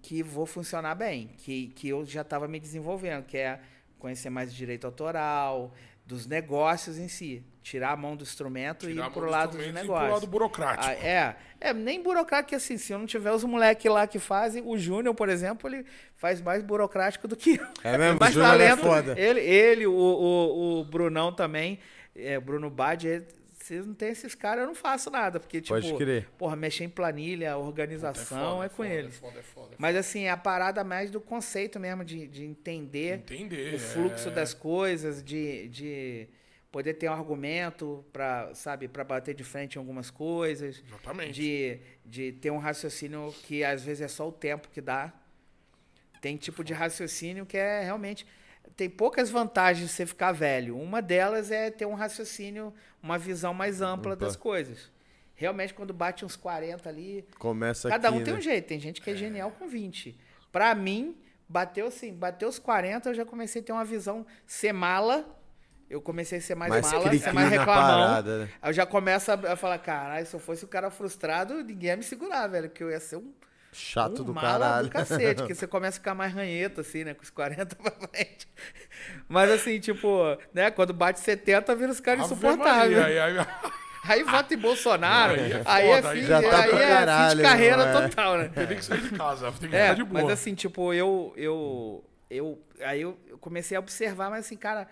que 0.00 0.22
vou 0.22 0.46
funcionar 0.46 0.94
bem, 0.94 1.28
que, 1.36 1.66
que 1.76 1.90
eu 1.90 2.02
já 2.06 2.22
estava 2.22 2.48
me 2.48 2.58
desenvolvendo, 2.58 3.24
que 3.24 3.36
é 3.36 3.60
conhecer 3.98 4.30
mais 4.30 4.54
direito 4.54 4.86
autoral, 4.86 5.74
dos 6.06 6.26
negócios 6.26 6.96
em 6.96 7.06
si. 7.06 7.44
Tirar 7.62 7.90
a 7.92 7.96
mão 7.96 8.16
do 8.16 8.22
instrumento 8.22 8.86
Tirar 8.86 9.04
e 9.06 9.08
ir 9.08 9.12
pro 9.12 9.22
do 9.26 9.30
lado 9.30 9.58
do 9.58 9.62
e 9.62 9.72
negócio. 9.72 10.04
pro 10.04 10.12
lado 10.14 10.26
burocrático. 10.26 10.86
Ah, 10.88 10.94
é, 10.94 11.36
é, 11.60 11.74
nem 11.74 12.02
burocrático 12.02 12.54
assim, 12.54 12.78
se 12.78 12.92
eu 12.94 12.98
não 12.98 13.04
tiver 13.06 13.32
os 13.32 13.44
moleques 13.44 13.90
lá 13.92 14.06
que 14.06 14.18
fazem, 14.20 14.62
o 14.64 14.78
Júnior, 14.78 15.14
por 15.14 15.28
exemplo, 15.28 15.68
ele 15.68 15.84
faz 16.14 16.40
mais 16.40 16.62
burocrático 16.62 17.28
do 17.28 17.36
que 17.36 17.56
eu. 17.56 17.66
É 17.84 17.98
mesmo? 17.98 18.18
mais 18.20 18.34
O 18.34 18.38
Júnior 18.38 18.54
é 18.60 18.68
talento. 18.68 18.82
foda. 18.86 19.20
Ele, 19.20 19.40
ele 19.40 19.86
o, 19.86 19.92
o, 19.92 20.80
o 20.80 20.84
Brunão 20.84 21.30
também, 21.32 21.78
é, 22.14 22.38
Bruno 22.40 22.70
Badi, 22.70 23.08
ele- 23.08 23.26
se 23.66 23.80
não 23.80 23.94
tem 23.94 24.10
esses 24.10 24.32
caras, 24.32 24.60
eu 24.60 24.68
não 24.68 24.76
faço 24.76 25.10
nada, 25.10 25.40
porque, 25.40 25.60
tipo, 25.60 25.74
Pode 25.74 25.92
crer. 25.96 26.28
porra, 26.38 26.54
mexer 26.54 26.84
em 26.84 26.88
planilha, 26.88 27.56
organização 27.56 28.56
foda, 28.56 28.66
é 28.66 28.68
com 28.68 28.76
foda, 28.76 28.88
eles. 28.88 29.16
É 29.16 29.18
foda, 29.18 29.28
é 29.30 29.32
foda, 29.32 29.40
é 29.40 29.42
foda. 29.42 29.76
Mas 29.76 29.96
assim, 29.96 30.22
é 30.22 30.30
a 30.30 30.36
parada 30.36 30.84
mais 30.84 31.10
do 31.10 31.20
conceito 31.20 31.80
mesmo, 31.80 32.04
de, 32.04 32.28
de 32.28 32.44
entender 32.44 33.18
Entender. 33.18 33.74
o 33.74 33.78
fluxo 33.80 34.28
é. 34.28 34.30
das 34.30 34.54
coisas, 34.54 35.20
de, 35.20 35.68
de 35.68 36.28
poder 36.70 36.94
ter 36.94 37.10
um 37.10 37.12
argumento 37.12 38.04
para, 38.12 38.54
sabe, 38.54 38.86
para 38.86 39.02
bater 39.02 39.34
de 39.34 39.42
frente 39.42 39.74
em 39.74 39.78
algumas 39.78 40.10
coisas, 40.10 40.80
Exatamente. 40.86 41.32
de, 41.32 41.80
de 42.04 42.32
ter 42.34 42.52
um 42.52 42.58
raciocínio 42.58 43.34
que 43.42 43.64
às 43.64 43.82
vezes 43.82 44.02
é 44.02 44.08
só 44.08 44.28
o 44.28 44.32
tempo 44.32 44.68
que 44.68 44.80
dá. 44.80 45.12
Tem 46.20 46.36
tipo 46.36 46.62
de 46.62 46.72
raciocínio 46.72 47.44
que 47.44 47.56
é 47.56 47.82
realmente 47.82 48.24
tem 48.74 48.90
poucas 48.90 49.30
vantagens 49.30 49.88
de 49.88 49.94
você 49.94 50.06
ficar 50.06 50.32
velho. 50.32 50.78
Uma 50.78 51.00
delas 51.00 51.50
é 51.50 51.70
ter 51.70 51.86
um 51.86 51.94
raciocínio, 51.94 52.72
uma 53.06 53.18
visão 53.18 53.54
mais 53.54 53.80
ampla 53.80 54.12
Opa. 54.14 54.24
das 54.26 54.36
coisas. 54.36 54.90
Realmente 55.34 55.72
quando 55.74 55.92
bate 55.92 56.24
uns 56.24 56.34
40 56.36 56.88
ali, 56.88 57.26
Começa 57.38 57.88
Cada 57.88 58.08
aqui, 58.08 58.18
um 58.18 58.24
tem 58.24 58.32
né? 58.34 58.38
um 58.38 58.42
jeito. 58.42 58.66
Tem 58.66 58.80
gente 58.80 59.00
que 59.00 59.10
é 59.10 59.14
genial 59.14 59.50
com 59.50 59.68
20. 59.68 60.18
Pra 60.50 60.74
mim, 60.74 61.16
bateu 61.48 61.86
assim, 61.86 62.12
bateu 62.12 62.48
os 62.48 62.58
40, 62.58 63.10
eu 63.10 63.14
já 63.14 63.24
comecei 63.24 63.60
a 63.62 63.64
ter 63.64 63.72
uma 63.72 63.84
visão 63.84 64.26
ser 64.46 64.72
mala. 64.72 65.26
Eu 65.88 66.00
comecei 66.02 66.38
a 66.38 66.40
ser 66.40 66.54
mais, 66.56 66.70
Mais 66.70 66.90
mala, 66.90 67.16
ser 67.16 67.32
mais 67.32 67.48
reclamão. 67.48 68.06
parada, 68.08 68.38
né? 68.44 68.50
Aí 68.60 68.70
eu 68.70 68.74
já 68.74 68.84
começo 68.84 69.30
a, 69.30 69.34
a 69.34 69.56
falar, 69.56 69.78
caralho, 69.78 70.26
se 70.26 70.34
eu 70.34 70.40
fosse 70.40 70.64
o 70.64 70.68
cara 70.68 70.90
frustrado, 70.90 71.62
ninguém 71.62 71.90
ia 71.90 71.96
me 71.96 72.02
segurar, 72.02 72.48
velho. 72.48 72.68
Porque 72.68 72.82
eu 72.82 72.90
ia 72.90 72.98
ser 72.98 73.16
um, 73.16 73.32
Chato 73.76 74.22
um 74.22 74.24
do 74.26 74.34
mala 74.34 74.48
caralho. 74.58 74.86
do 74.86 74.90
cacete. 74.92 75.34
Porque 75.36 75.54
você 75.54 75.66
começa 75.66 75.98
a 75.98 76.00
ficar 76.00 76.14
mais 76.14 76.32
ranheta, 76.32 76.80
assim, 76.80 77.04
né? 77.04 77.14
Com 77.14 77.22
os 77.22 77.30
40 77.30 77.76
pra 77.76 77.90
frente. 77.92 78.48
Mas 79.28 79.50
assim, 79.50 79.78
tipo, 79.80 80.22
né? 80.52 80.70
Quando 80.70 80.92
bate 80.92 81.20
70, 81.20 81.74
vira 81.74 81.92
os 81.92 82.00
caras 82.00 82.24
insuportáveis. 82.26 82.98
Aí- 82.98 83.18
aí- 83.18 83.46
Aí 84.08 84.22
vota 84.22 84.54
em 84.54 84.56
Bolsonaro. 84.58 85.34
Aí 85.34 85.52
é 85.52 85.62
Aí 85.64 85.88
é 85.88 85.96
foda, 85.96 86.10
aí 86.10 86.20
fim, 86.20 86.26
já 86.28 86.40
tá 86.40 86.62
aí 86.62 86.70
é 86.70 87.30
fim 87.30 87.36
de 87.38 87.42
carreira 87.42 87.82
é? 87.82 87.92
total, 88.08 88.38
né? 88.38 88.48
Tem 88.54 88.76
que 88.76 88.84
sair 88.84 89.00
de 89.00 89.10
casa, 89.10 89.50
tem 89.58 89.68
que 89.68 89.74
É, 89.74 89.82
ficar 89.82 89.94
de 89.94 90.04
boa. 90.04 90.22
mas 90.22 90.32
assim, 90.32 90.54
tipo, 90.54 90.94
eu, 90.94 91.32
eu, 91.36 92.04
eu, 92.30 92.62
aí 92.82 93.00
eu, 93.02 93.18
eu 93.26 93.36
comecei 93.38 93.76
a 93.76 93.80
observar, 93.80 94.30
mas 94.30 94.46
assim, 94.46 94.56
cara, 94.56 94.86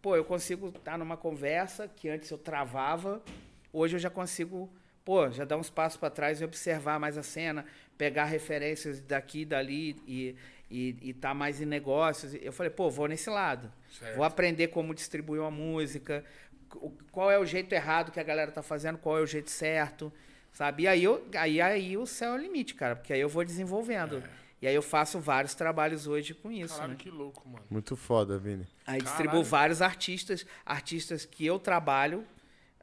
pô, 0.00 0.16
eu 0.16 0.24
consigo 0.24 0.68
estar 0.68 0.96
numa 0.96 1.14
conversa 1.16 1.86
que 1.94 2.08
antes 2.08 2.30
eu 2.30 2.38
travava, 2.38 3.20
hoje 3.70 3.96
eu 3.96 4.00
já 4.00 4.08
consigo, 4.08 4.72
pô, 5.04 5.30
já 5.30 5.44
dar 5.44 5.58
uns 5.58 5.68
passos 5.68 5.98
para 5.98 6.08
trás 6.08 6.40
e 6.40 6.44
observar 6.44 6.98
mais 6.98 7.18
a 7.18 7.22
cena, 7.22 7.66
pegar 7.96 8.24
referências 8.24 9.00
daqui 9.00 9.42
e 9.42 9.44
dali 9.44 9.96
e 10.06 10.36
e, 10.70 10.96
e 11.02 11.14
tá 11.14 11.32
mais 11.32 11.60
em 11.60 11.66
negócios. 11.66 12.34
Eu 12.34 12.52
falei, 12.52 12.70
pô, 12.70 12.90
vou 12.90 13.06
nesse 13.06 13.30
lado. 13.30 13.72
Certo. 13.96 14.16
Vou 14.16 14.24
aprender 14.24 14.68
como 14.68 14.94
distribuir 14.94 15.40
uma 15.40 15.50
música, 15.50 16.24
qual 17.12 17.30
é 17.30 17.38
o 17.38 17.46
jeito 17.46 17.72
errado 17.72 18.10
que 18.10 18.18
a 18.18 18.22
galera 18.24 18.50
tá 18.50 18.62
fazendo, 18.62 18.98
qual 18.98 19.18
é 19.18 19.20
o 19.20 19.26
jeito 19.26 19.50
certo, 19.50 20.12
sabe? 20.52 20.84
E 20.84 20.88
aí, 20.88 21.04
eu, 21.04 21.24
aí, 21.36 21.60
aí 21.60 21.96
o 21.96 22.06
céu 22.06 22.32
é 22.32 22.34
o 22.36 22.40
limite, 22.40 22.74
cara, 22.74 22.96
porque 22.96 23.12
aí 23.12 23.20
eu 23.20 23.28
vou 23.28 23.44
desenvolvendo. 23.44 24.22
E 24.60 24.66
aí 24.66 24.74
eu 24.74 24.82
faço 24.82 25.20
vários 25.20 25.54
trabalhos 25.54 26.06
hoje 26.06 26.32
com 26.32 26.50
isso, 26.50 26.74
Caralho, 26.74 26.92
né? 26.92 26.98
que 26.98 27.10
louco, 27.10 27.46
mano. 27.46 27.64
Muito 27.68 27.94
foda, 27.96 28.38
Vini. 28.38 28.66
Aí 28.86 28.98
Caralho. 28.98 29.04
distribuo 29.04 29.44
vários 29.44 29.82
artistas, 29.82 30.46
artistas 30.64 31.26
que 31.26 31.44
eu 31.44 31.58
trabalho, 31.58 32.24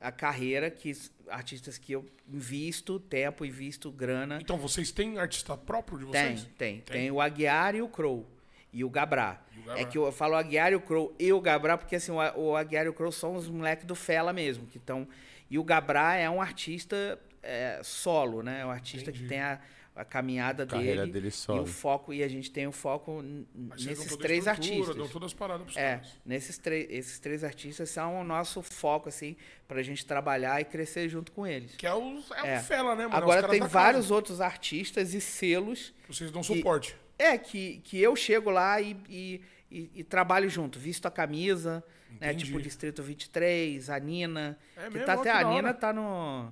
a 0.01 0.11
carreira, 0.11 0.71
que 0.71 0.91
artistas 1.29 1.77
que 1.77 1.93
eu 1.93 2.05
invisto 2.27 2.99
tempo, 2.99 3.45
invisto 3.45 3.91
grana. 3.91 4.39
Então, 4.41 4.57
vocês 4.57 4.91
têm 4.91 5.19
artista 5.19 5.55
próprio 5.55 5.99
de 5.99 6.05
Tem, 6.07 6.37
vocês? 6.37 6.49
tem, 6.57 6.81
tem. 6.81 7.11
o 7.11 7.21
Aguiar 7.21 7.75
e 7.75 7.81
o 7.81 7.87
Crow. 7.87 8.27
E 8.73 8.83
o 8.83 8.89
Gabrá. 8.89 9.41
E 9.55 9.59
o 9.59 9.63
Gabrá. 9.63 9.81
É 9.81 9.85
que 9.85 9.97
eu 9.97 10.11
falo 10.11 10.35
Aguiar 10.35 10.71
e 10.71 10.75
o 10.75 10.81
Crow 10.81 11.15
e 11.19 11.31
o 11.31 11.39
Gabrá, 11.39 11.77
porque 11.77 11.95
assim, 11.95 12.11
o, 12.11 12.17
o 12.35 12.55
Aguiar 12.55 12.85
e 12.85 12.89
o 12.89 12.93
Crow 12.93 13.11
são 13.11 13.35
os 13.35 13.47
moleques 13.47 13.85
do 13.85 13.95
Fela 13.95 14.33
mesmo. 14.33 14.65
Que 14.65 14.79
tão, 14.79 15.07
e 15.49 15.59
o 15.59 15.63
Gabrá 15.63 16.15
é 16.15 16.29
um 16.29 16.41
artista 16.41 17.19
é, 17.43 17.79
solo, 17.83 18.41
né? 18.41 18.61
É 18.61 18.65
um 18.65 18.71
artista 18.71 19.09
Entendi. 19.09 19.23
que 19.23 19.29
tem 19.29 19.39
a, 19.39 19.59
a 19.95 20.05
caminhada 20.05 20.65
Carreira 20.65 21.01
dele. 21.01 21.11
dele 21.11 21.33
E 21.49 21.59
o 21.59 21.65
foco, 21.65 22.13
e 22.13 22.23
a 22.23 22.27
gente 22.27 22.49
tem 22.49 22.65
o 22.65 22.71
foco 22.71 23.23
Mas 23.53 23.83
nesses 23.85 24.13
a 24.13 24.17
três 24.17 24.47
artistas. 24.47 24.95
Dão 24.95 25.07
todas 25.07 25.27
as 25.27 25.33
paradas 25.33 25.63
pros 25.65 25.77
É, 25.77 25.95
caras. 25.97 26.17
nesses 26.25 26.57
três, 26.57 26.87
esses 26.89 27.19
três 27.19 27.43
artistas 27.43 27.89
são 27.89 28.21
o 28.21 28.23
nosso 28.23 28.61
foco, 28.61 29.09
assim, 29.09 29.35
pra 29.67 29.83
gente 29.83 30.05
trabalhar 30.05 30.61
e 30.61 30.65
crescer 30.65 31.09
junto 31.09 31.31
com 31.33 31.45
eles. 31.45 31.75
Que 31.75 31.85
é 31.85 31.93
o, 31.93 32.19
é 32.35 32.55
É. 32.55 32.59
o 32.59 32.63
Fela, 32.63 32.95
né, 32.95 33.03
mano? 33.03 33.15
É 33.15 33.17
Agora 33.17 33.41
caras 33.41 33.59
tem 33.59 33.67
vários 33.67 34.05
casa. 34.05 34.13
outros 34.15 34.41
artistas 34.41 35.13
e 35.13 35.19
selos 35.21 35.93
Vocês 36.07 36.31
dão 36.31 36.41
suporte. 36.41 36.95
é, 37.19 37.37
que, 37.37 37.81
que 37.83 37.99
eu 37.99 38.15
chego 38.15 38.49
lá 38.49 38.79
e, 38.79 38.95
e, 39.09 39.41
e- 39.69 39.91
e 39.95 40.03
trabalho 40.03 40.49
junto, 40.49 40.79
visto 40.79 41.05
a 41.05 41.11
camisa, 41.11 41.83
né? 42.19 42.31
Entendi. 42.31 42.45
Tipo 42.45 42.61
Distrito 42.61 43.03
23, 43.03 43.89
a 43.89 43.99
Nina. 43.99 44.57
É 44.75 44.83
que 44.85 44.89
mesmo? 44.91 45.05
tá 45.05 45.13
até 45.13 45.23
que 45.23 45.29
a. 45.37 45.43
Nina 45.49 45.73
tá 45.73 45.93
no. 45.93 46.51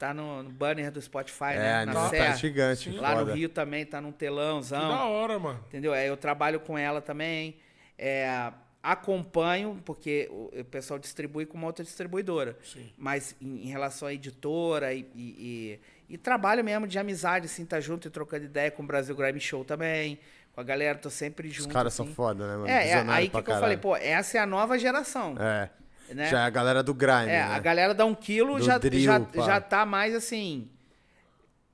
Tá 0.00 0.14
no, 0.14 0.42
no 0.42 0.48
banner 0.50 0.90
do 0.90 0.98
Spotify, 1.02 1.52
É, 1.52 1.58
né? 1.58 1.84
Na 1.84 1.92
Nina 1.92 2.08
Serra. 2.08 2.30
tá 2.30 2.36
gigante, 2.36 2.90
Sim. 2.90 2.96
Lá 2.96 3.10
foda. 3.12 3.24
no 3.26 3.32
Rio 3.36 3.50
também 3.50 3.84
tá 3.84 4.00
num 4.00 4.10
Que 4.10 4.18
telãozão. 4.20 4.88
da 4.88 5.04
hora, 5.04 5.38
mano. 5.38 5.62
Entendeu? 5.68 5.92
Aí 5.92 6.06
eu 6.06 6.16
trabalho 6.16 6.58
com 6.58 6.78
ela 6.78 7.02
também. 7.02 7.58
É, 7.98 8.50
acompanho, 8.82 9.78
porque 9.84 10.26
o, 10.30 10.50
o 10.60 10.64
pessoal 10.64 10.98
distribui 10.98 11.44
com 11.44 11.58
uma 11.58 11.66
outra 11.66 11.84
distribuidora. 11.84 12.56
Sim. 12.64 12.90
Mas 12.96 13.36
em, 13.42 13.64
em 13.66 13.68
relação 13.68 14.08
à 14.08 14.14
editora 14.14 14.94
e, 14.94 15.06
e, 15.14 15.78
e- 16.08 16.14
e 16.14 16.18
trabalho 16.18 16.64
mesmo 16.64 16.86
de 16.88 16.98
amizade, 16.98 17.44
assim, 17.46 17.64
tá 17.66 17.78
junto 17.78 18.08
e 18.08 18.10
trocando 18.10 18.44
ideia 18.46 18.70
com 18.70 18.82
o 18.82 18.86
Brasil 18.86 19.14
Grime 19.14 19.38
Show 19.38 19.64
também. 19.66 20.18
Com 20.54 20.60
a 20.60 20.64
galera, 20.64 20.96
tô 20.98 21.08
sempre 21.10 21.48
Os 21.48 21.54
junto. 21.54 21.72
caras 21.74 21.92
assim. 21.92 22.04
são 22.06 22.14
foda, 22.14 22.46
né, 22.46 22.54
mano? 22.56 22.68
É, 22.68 22.88
é 22.88 22.94
aí 23.06 23.28
que, 23.28 23.42
que 23.42 23.50
eu 23.50 23.60
falei, 23.60 23.76
pô, 23.76 23.94
essa 23.96 24.38
é 24.38 24.40
a 24.40 24.46
nova 24.46 24.78
geração. 24.78 25.36
É. 25.38 25.68
né? 26.14 26.28
Já 26.28 26.40
é 26.40 26.44
a 26.44 26.50
galera 26.50 26.82
do 26.82 26.92
grime, 26.94 27.22
É, 27.24 27.26
né? 27.26 27.42
a 27.42 27.58
galera 27.58 27.94
dá 27.94 28.04
um 28.04 28.14
quilo, 28.14 28.58
Do 28.58 28.64
já, 28.64 28.78
drill, 28.78 29.02
já, 29.02 29.20
pá. 29.20 29.42
já 29.46 29.60
tá 29.60 29.84
mais 29.86 30.14
assim. 30.14 30.68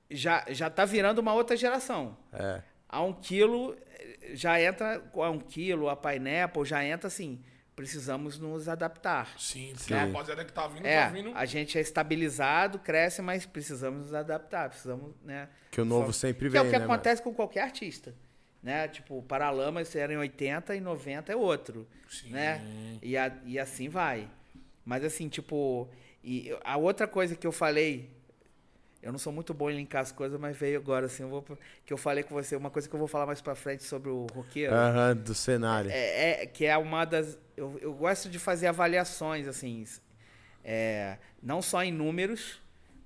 Já, 0.09 0.45
já 0.49 0.69
tá 0.69 0.85
virando 0.85 1.19
uma 1.19 1.33
outra 1.33 1.57
geração. 1.57 2.17
É. 2.31 2.61
A 2.87 3.01
um 3.01 3.11
quilo, 3.13 3.75
eh, 3.99 4.31
já 4.33 4.59
entra. 4.61 5.03
A 5.13 5.29
um 5.29 5.39
quilo, 5.39 5.89
a 5.89 5.95
Pineapple 5.97 6.63
já 6.65 6.83
entra 6.83 7.07
assim. 7.07 7.41
Precisamos 7.75 8.39
nos 8.39 8.67
adaptar. 8.67 9.27
Sim, 9.37 9.73
porque 9.75 9.93
Sim. 9.93 9.99
a 9.99 10.05
rapaziada 10.05 10.43
que 10.45 10.51
tá 10.53 10.65
vindo, 10.67 10.81
tá 10.83 10.89
É, 10.89 11.09
vindo. 11.09 11.31
a 11.35 11.45
gente 11.45 11.77
é 11.77 11.81
estabilizado, 11.81 12.79
cresce, 12.79 13.21
mas 13.21 13.45
precisamos 13.45 14.05
nos 14.07 14.13
adaptar. 14.15 14.69
Precisamos, 14.69 15.13
né? 15.23 15.47
Que 15.69 15.81
o 15.81 15.85
novo 15.85 16.07
Só- 16.07 16.19
sempre 16.21 16.45
que 16.47 16.53
vem, 16.53 16.59
é 16.59 16.63
o 16.63 16.65
que 16.65 16.71
né, 16.71 16.79
mano? 16.79 16.93
acontece 16.93 17.21
com 17.21 17.33
qualquer 17.33 17.61
artista. 17.61 18.15
Né? 18.61 18.87
Tipo, 18.87 19.21
Paralamas 19.23 19.95
era 19.95 20.11
em 20.13 20.17
80 20.17 20.75
e 20.75 20.81
90 20.81 21.31
é 21.31 21.35
outro. 21.35 21.87
Sim. 22.09 22.31
Né? 22.31 22.61
E, 23.01 23.15
a- 23.15 23.35
e 23.45 23.57
assim 23.59 23.87
vai. 23.89 24.27
Mas 24.85 25.03
assim, 25.03 25.29
tipo. 25.29 25.87
E 26.23 26.55
a 26.63 26.75
outra 26.77 27.07
coisa 27.07 27.35
que 27.35 27.45
eu 27.47 27.51
falei. 27.51 28.09
Eu 29.01 29.11
não 29.11 29.19
sou 29.19 29.31
muito 29.31 29.53
bom 29.53 29.69
em 29.69 29.75
linkar 29.77 30.01
as 30.01 30.11
coisas, 30.11 30.37
mas 30.39 30.57
veio 30.57 30.79
agora, 30.79 31.05
assim, 31.05 31.21
eu 31.23 31.29
vou, 31.29 31.45
que 31.85 31.93
eu 31.93 31.97
falei 31.97 32.23
com 32.23 32.33
você, 32.33 32.55
uma 32.55 32.69
coisa 32.71 32.89
que 32.89 32.95
eu 32.95 32.97
vou 32.99 33.07
falar 33.07 33.25
mais 33.27 33.39
pra 33.39 33.53
frente 33.55 33.83
sobre 33.83 34.09
o 34.09 34.25
roqueiro. 34.33 34.73
Aham, 34.73 35.15
do 35.15 35.35
cenário. 35.35 35.91
É, 35.91 36.41
é- 36.41 36.45
que 36.47 36.65
é 36.65 36.75
uma 36.77 37.05
das. 37.05 37.37
Eu, 37.55 37.77
eu 37.79 37.93
gosto 37.93 38.27
de 38.27 38.39
fazer 38.39 38.67
avaliações, 38.67 39.47
assim, 39.47 39.85
é, 40.63 41.17
não 41.41 41.61
só 41.61 41.83
em 41.83 41.91
números 41.91 42.59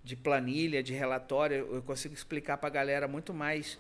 de 0.04 0.16
planilha, 0.16 0.82
de 0.82 0.94
relatório, 0.94 1.58
eu, 1.58 1.76
eu 1.76 1.82
consigo 1.84 2.14
explicar 2.14 2.58
pra 2.58 2.70
galera 2.70 3.08
muito 3.08 3.34
mais 3.34 3.78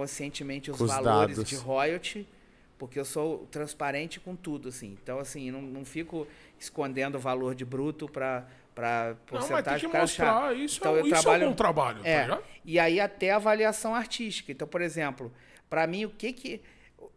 conscientemente 0.00 0.70
os 0.70 0.78
os 0.78 0.90
valores 0.90 1.36
dados. 1.38 1.48
de 1.48 1.56
royalty, 1.56 2.28
porque 2.76 3.00
eu 3.00 3.04
sou 3.06 3.46
transparente 3.50 4.20
com 4.20 4.36
tudo, 4.36 4.68
assim. 4.68 4.94
Então, 5.02 5.18
assim, 5.18 5.50
não, 5.50 5.62
não 5.62 5.86
fico 5.86 6.28
escondendo 6.60 7.14
o 7.14 7.18
valor 7.18 7.54
de 7.54 7.64
bruto 7.64 8.06
pra, 8.06 8.46
pra 8.74 9.08
Não, 9.08 9.14
mas 9.14 9.16
tem 9.16 9.38
porcentagem 9.38 9.90
que 9.90 9.96
mostrar. 9.98 10.54
Isso, 10.54 10.78
Então, 10.80 10.94
é, 10.94 11.00
eu 11.00 11.06
isso 11.06 11.10
trabalho- 11.22 11.44
é 11.44 11.46
um 11.46 11.50
bom 11.50 11.56
trabalho, 11.56 12.02
tá 12.02 12.08
É, 12.08 12.22
ligado? 12.24 12.44
e 12.62 12.78
aí 12.78 13.00
até 13.00 13.30
avaliação 13.30 13.94
artística. 13.94 14.52
Então, 14.52 14.68
por 14.68 14.82
exemplo, 14.82 15.32
pra 15.70 15.86
mim, 15.86 16.04
o 16.04 16.10
que 16.10 16.30
que... 16.34 16.60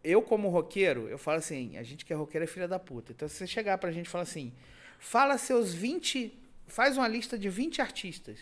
Eu, 0.02 0.22
como 0.22 0.48
roqueiro, 0.48 1.06
eu 1.08 1.18
falo 1.18 1.36
assim, 1.36 1.76
a 1.76 1.82
gente 1.82 2.06
que 2.06 2.12
é 2.14 2.16
roqueiro 2.16 2.44
é 2.44 2.46
filha 2.46 2.66
da 2.66 2.78
puta. 2.78 3.12
Então, 3.12 3.28
se 3.28 3.34
você 3.36 3.46
chegar 3.46 3.76
pra 3.76 3.92
gente 3.92 4.06
e 4.06 4.08
falar 4.08 4.22
assim, 4.22 4.52
fala 4.98 5.36
seus 5.36 5.74
20... 5.74 6.32
Faz 6.66 6.96
uma 6.96 7.08
lista 7.08 7.36
de 7.36 7.48
20 7.50 7.82
artistas. 7.82 8.38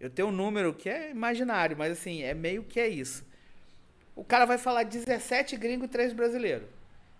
Eu 0.00 0.10
tenho 0.10 0.26
um 0.28 0.32
número 0.32 0.74
que 0.74 0.88
é 0.88 1.10
imaginário, 1.12 1.76
mas 1.78 1.92
assim, 1.92 2.20
é 2.22 2.34
meio 2.34 2.64
que 2.64 2.78
é 2.80 2.88
isso. 2.88 3.24
O 4.14 4.24
cara 4.24 4.44
vai 4.44 4.58
falar 4.58 4.84
17 4.84 5.56
gringos 5.56 5.86
e 5.86 5.88
3 5.90 6.12
brasileiros. 6.12 6.68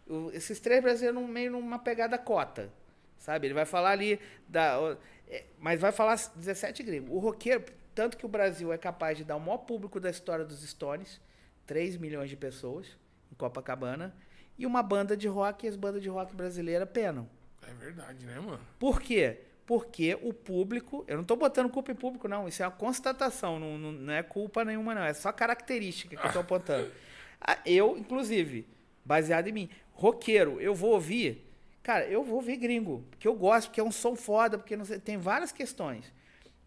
O- 0.06 0.30
esses 0.32 0.60
três 0.60 0.82
brasileiros 0.82 1.20
num- 1.20 1.26
meio 1.28 1.50
numa 1.50 1.78
pegada 1.78 2.16
cota. 2.18 2.70
Sabe? 3.18 3.46
Ele 3.46 3.54
vai 3.54 3.64
falar 3.64 3.90
ali 3.92 4.20
da. 4.48 4.78
é, 5.28 5.44
mas 5.58 5.80
vai 5.80 5.90
falar 5.92 6.16
17 6.36 6.82
gringos. 6.82 7.10
O 7.10 7.18
roqueiro, 7.18 7.64
tanto 7.94 8.16
que 8.16 8.26
o 8.26 8.28
Brasil 8.28 8.72
é 8.72 8.76
capaz 8.78 9.16
de 9.16 9.24
dar 9.24 9.36
o 9.36 9.40
maior 9.40 9.58
público 9.58 9.98
da 9.98 10.10
história 10.10 10.44
dos 10.44 10.62
Stones, 10.68 11.20
3 11.66 11.96
milhões 11.96 12.28
de 12.28 12.36
pessoas 12.36 12.86
em 13.32 13.34
Copacabana, 13.34 14.14
e 14.58 14.66
uma 14.66 14.82
banda 14.82 15.16
de 15.16 15.26
rock, 15.26 15.64
e 15.64 15.68
as 15.68 15.74
bandas 15.76 16.02
de 16.02 16.08
rock 16.08 16.34
brasileiras 16.34 16.88
penam. 16.90 17.28
É 17.66 17.72
verdade, 17.72 18.24
né, 18.26 18.38
mano? 18.38 18.60
Por 18.78 19.00
quê? 19.00 19.38
Porque 19.66 20.18
o 20.22 20.32
público. 20.32 21.04
Eu 21.08 21.16
não 21.16 21.22
estou 21.22 21.36
botando 21.36 21.70
culpa 21.70 21.90
em 21.90 21.94
público, 21.94 22.28
não. 22.28 22.46
Isso 22.46 22.62
é 22.62 22.66
uma 22.66 22.72
constatação. 22.72 23.58
Não, 23.58 23.78
não, 23.78 23.92
não 23.92 24.12
é 24.12 24.22
culpa 24.22 24.64
nenhuma, 24.64 24.94
não. 24.94 25.02
É 25.02 25.14
só 25.14 25.32
característica 25.32 26.16
que 26.16 26.22
eu 26.22 26.26
estou 26.26 26.42
apontando. 26.42 26.90
Ah, 27.46 27.58
Eu, 27.66 27.98
inclusive, 27.98 28.66
baseado 29.04 29.48
em 29.48 29.52
mim, 29.52 29.70
roqueiro, 29.92 30.58
eu 30.62 30.74
vou 30.74 30.92
ouvir. 30.92 31.46
Cara, 31.82 32.06
eu 32.06 32.24
vou 32.24 32.36
ouvir 32.36 32.56
gringo. 32.56 33.04
Porque 33.10 33.28
eu 33.28 33.34
gosto, 33.34 33.68
porque 33.68 33.80
é 33.80 33.84
um 33.84 33.92
som 33.92 34.16
foda, 34.16 34.56
porque 34.56 34.74
não 34.74 34.84
sei, 34.86 34.98
tem 34.98 35.18
várias 35.18 35.52
questões. 35.52 36.10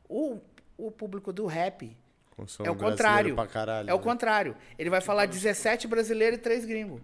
O, 0.08 0.40
o 0.78 0.92
público 0.92 1.34
do 1.34 1.48
rap 1.48 1.98
é 2.64 2.70
o 2.70 2.76
brasileiro 2.76 2.78
contrário. 2.78 3.36
Caralho, 3.48 3.90
é 3.90 3.94
o 3.94 3.98
né? 3.98 4.04
contrário. 4.04 4.56
Ele 4.78 4.92
vai 4.92 5.02
falar 5.02 5.26
17 5.26 5.88
brasileiros 5.88 6.38
e 6.38 6.42
3 6.44 6.66
gringos. 6.66 7.02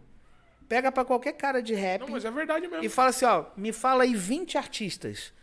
Pega 0.69 0.91
pra 0.91 1.03
qualquer 1.03 1.33
cara 1.33 1.61
de 1.61 1.73
rap 1.73 2.01
Não, 2.01 2.09
mas 2.09 2.23
é 2.23 2.31
verdade 2.31 2.67
mesmo. 2.67 2.83
e 2.83 2.89
fala 2.89 3.09
assim, 3.09 3.25
ó, 3.25 3.45
me 3.57 3.73
fala 3.73 4.03
aí 4.03 4.15
20 4.15 4.57
artistas. 4.57 5.33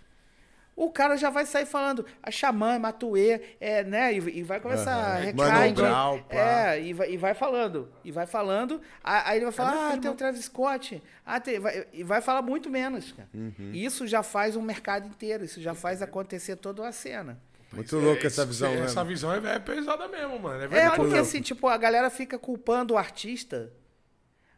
O 0.81 0.91
cara 0.91 1.15
já 1.15 1.29
vai 1.29 1.45
sair 1.45 1.67
falando 1.67 2.07
a 2.23 2.31
Xamã, 2.31 2.79
Matuê, 2.79 3.39
é, 3.61 3.85
né? 3.85 4.15
E, 4.15 4.39
e 4.39 4.43
vai 4.43 4.59
começar 4.61 5.17
Rekind, 5.17 5.77
Brown, 5.77 6.23
pá. 6.23 6.35
É, 6.35 6.81
e 6.81 6.95
vai, 6.95 7.11
e 7.11 7.17
vai 7.19 7.35
falando. 7.35 7.93
E 8.03 8.11
vai 8.11 8.25
falando. 8.25 8.81
Aí 9.05 9.37
ele 9.37 9.45
vai 9.45 9.53
falar, 9.53 9.73
ah, 9.73 9.75
verdade, 9.75 10.01
tem 10.01 10.11
o. 10.11 10.15
Travis 10.15 10.47
Scott. 10.47 11.03
Ah, 11.27 11.39
tem, 11.39 11.61
vai, 11.61 11.87
e 11.93 12.03
vai 12.03 12.23
falar 12.23 12.41
muito 12.41 12.71
menos, 12.71 13.13
cara. 13.13 13.29
Uhum. 13.35 13.73
Isso 13.75 14.07
já 14.07 14.23
faz 14.23 14.57
um 14.57 14.63
mercado 14.63 15.07
inteiro. 15.07 15.45
Isso 15.45 15.61
já 15.61 15.75
faz 15.75 16.01
acontecer 16.01 16.57
toda 16.57 16.89
a 16.89 16.93
cena. 16.93 17.39
Muito 17.71 17.99
louco 17.99 18.27
essa 18.27 18.41
É, 18.41 18.47
visão, 18.47 18.75
né? 18.75 18.85
Essa 18.87 19.05
visão 19.05 19.35
é, 19.35 19.57
é 19.57 19.59
pesada 19.59 20.09
mesmo, 20.09 20.39
mano. 20.39 20.75
É 20.75 20.79
É, 20.79 20.91
porque 20.93 21.19
assim, 21.19 21.43
tipo, 21.43 21.69
a 21.69 21.77
galera 21.77 22.09
fica 22.09 22.39
culpando 22.39 22.95
o 22.95 22.97
artista. 22.97 23.71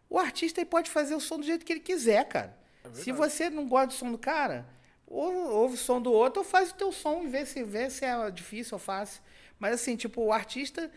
O 0.09 0.21
artista 0.21 0.61
ele 0.61 0.71
pode 0.71 0.89
fazer 0.89 1.17
o 1.17 1.21
som 1.21 1.41
do 1.41 1.45
jeito 1.45 1.65
que 1.67 1.73
ele 1.73 1.81
quiser, 1.81 2.25
cara. 2.29 2.57
Se 2.93 3.11
você 3.11 3.51
não 3.51 3.67
gosta 3.67 3.89
do 3.89 3.93
som 3.95 4.13
do 4.13 4.19
cara, 4.19 4.67
ou 5.13 5.51
ouve 5.51 5.75
o 5.75 5.79
som 5.79 6.01
do 6.01 6.13
outro, 6.13 6.41
ou 6.41 6.45
faz 6.49 6.71
o 6.71 6.75
teu 6.75 6.91
som 6.93 7.23
e 7.25 7.29
vê 7.29 7.45
se, 7.45 7.63
vê 7.63 7.91
se 7.91 8.05
é 8.05 8.31
difícil 8.31 8.75
ou 8.75 8.79
fácil. 8.79 9.23
Mas 9.59 9.75
assim, 9.75 9.95
tipo, 9.97 10.23
o 10.23 10.33
artista, 10.33 10.91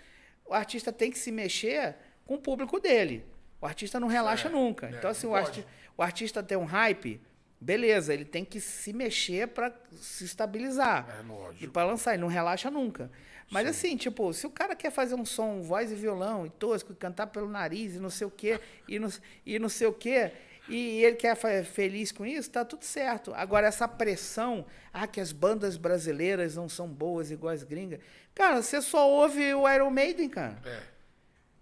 o 0.46 0.54
artista 0.54 0.92
tem 0.92 1.12
que 1.12 1.18
se 1.20 1.32
mexer 1.32 1.96
com 2.26 2.36
o 2.36 2.40
público 2.40 2.80
dele. 2.80 3.26
O 3.62 3.66
artista 3.66 4.00
não 4.00 4.08
relaxa 4.08 4.48
É, 4.48 4.52
nunca. 4.52 4.88
é, 4.88 4.92
então, 4.92 5.10
assim, 5.10 5.28
o, 5.28 5.36
arti 5.36 5.66
o 5.98 6.02
artista 6.02 6.42
tem 6.44 6.58
um 6.58 6.66
hype, 6.66 7.22
beleza, 7.60 8.14
ele 8.14 8.26
tem 8.26 8.44
que 8.46 8.60
se 8.60 8.94
mexer 8.94 9.48
pra 9.50 9.72
se 9.92 10.24
estabilizar. 10.26 11.08
É, 11.20 11.22
lógico. 11.28 11.64
E 11.64 11.68
pra 11.68 11.84
lançar, 11.86 12.14
ele 12.14 12.22
não 12.22 12.28
relaxa 12.28 12.70
nunca. 12.72 13.12
Mas 13.52 13.68
assim, 13.68 13.96
tipo, 13.96 14.34
se 14.34 14.48
o 14.48 14.50
cara 14.50 14.76
quer 14.76 14.92
fazer 14.92 15.14
um 15.14 15.24
som, 15.26 15.62
voz 15.62 15.92
e 15.92 15.96
violão, 15.96 16.46
e 16.48 16.50
tosco, 16.50 16.92
e 16.92 16.96
cantar 16.96 17.28
pelo 17.28 17.48
nariz, 17.48 17.96
e 17.96 18.00
não 18.00 18.10
sei 18.10 18.26
o 18.26 18.32
quê, 18.32 18.60
e 18.88 18.98
não, 18.98 19.10
e 19.46 19.60
não 19.60 19.70
sei 19.70 19.86
o 19.86 19.94
quê, 19.94 20.32
e 20.68 21.04
ele 21.04 21.16
quer 21.16 21.36
feliz 21.64 22.12
com 22.12 22.26
isso, 22.26 22.50
tá 22.50 22.66
tudo 22.66 22.84
certo. 22.84 23.34
Agora, 23.36 23.68
essa 23.68 23.88
pressão, 23.88 24.66
ah, 24.94 25.06
que 25.06 25.20
as 25.20 25.32
bandas 25.32 25.78
brasileiras 25.78 26.56
não 26.56 26.68
são 26.68 26.88
boas 26.88 27.32
igual 27.32 27.54
as 27.54 27.64
gringas. 27.64 28.00
Cara, 28.34 28.62
você 28.62 28.82
só 28.82 29.10
ouve 29.10 29.54
o 29.54 29.70
Iron 29.70 29.90
Maiden, 29.90 30.30
cara. 30.30 30.58
É. 30.66 30.80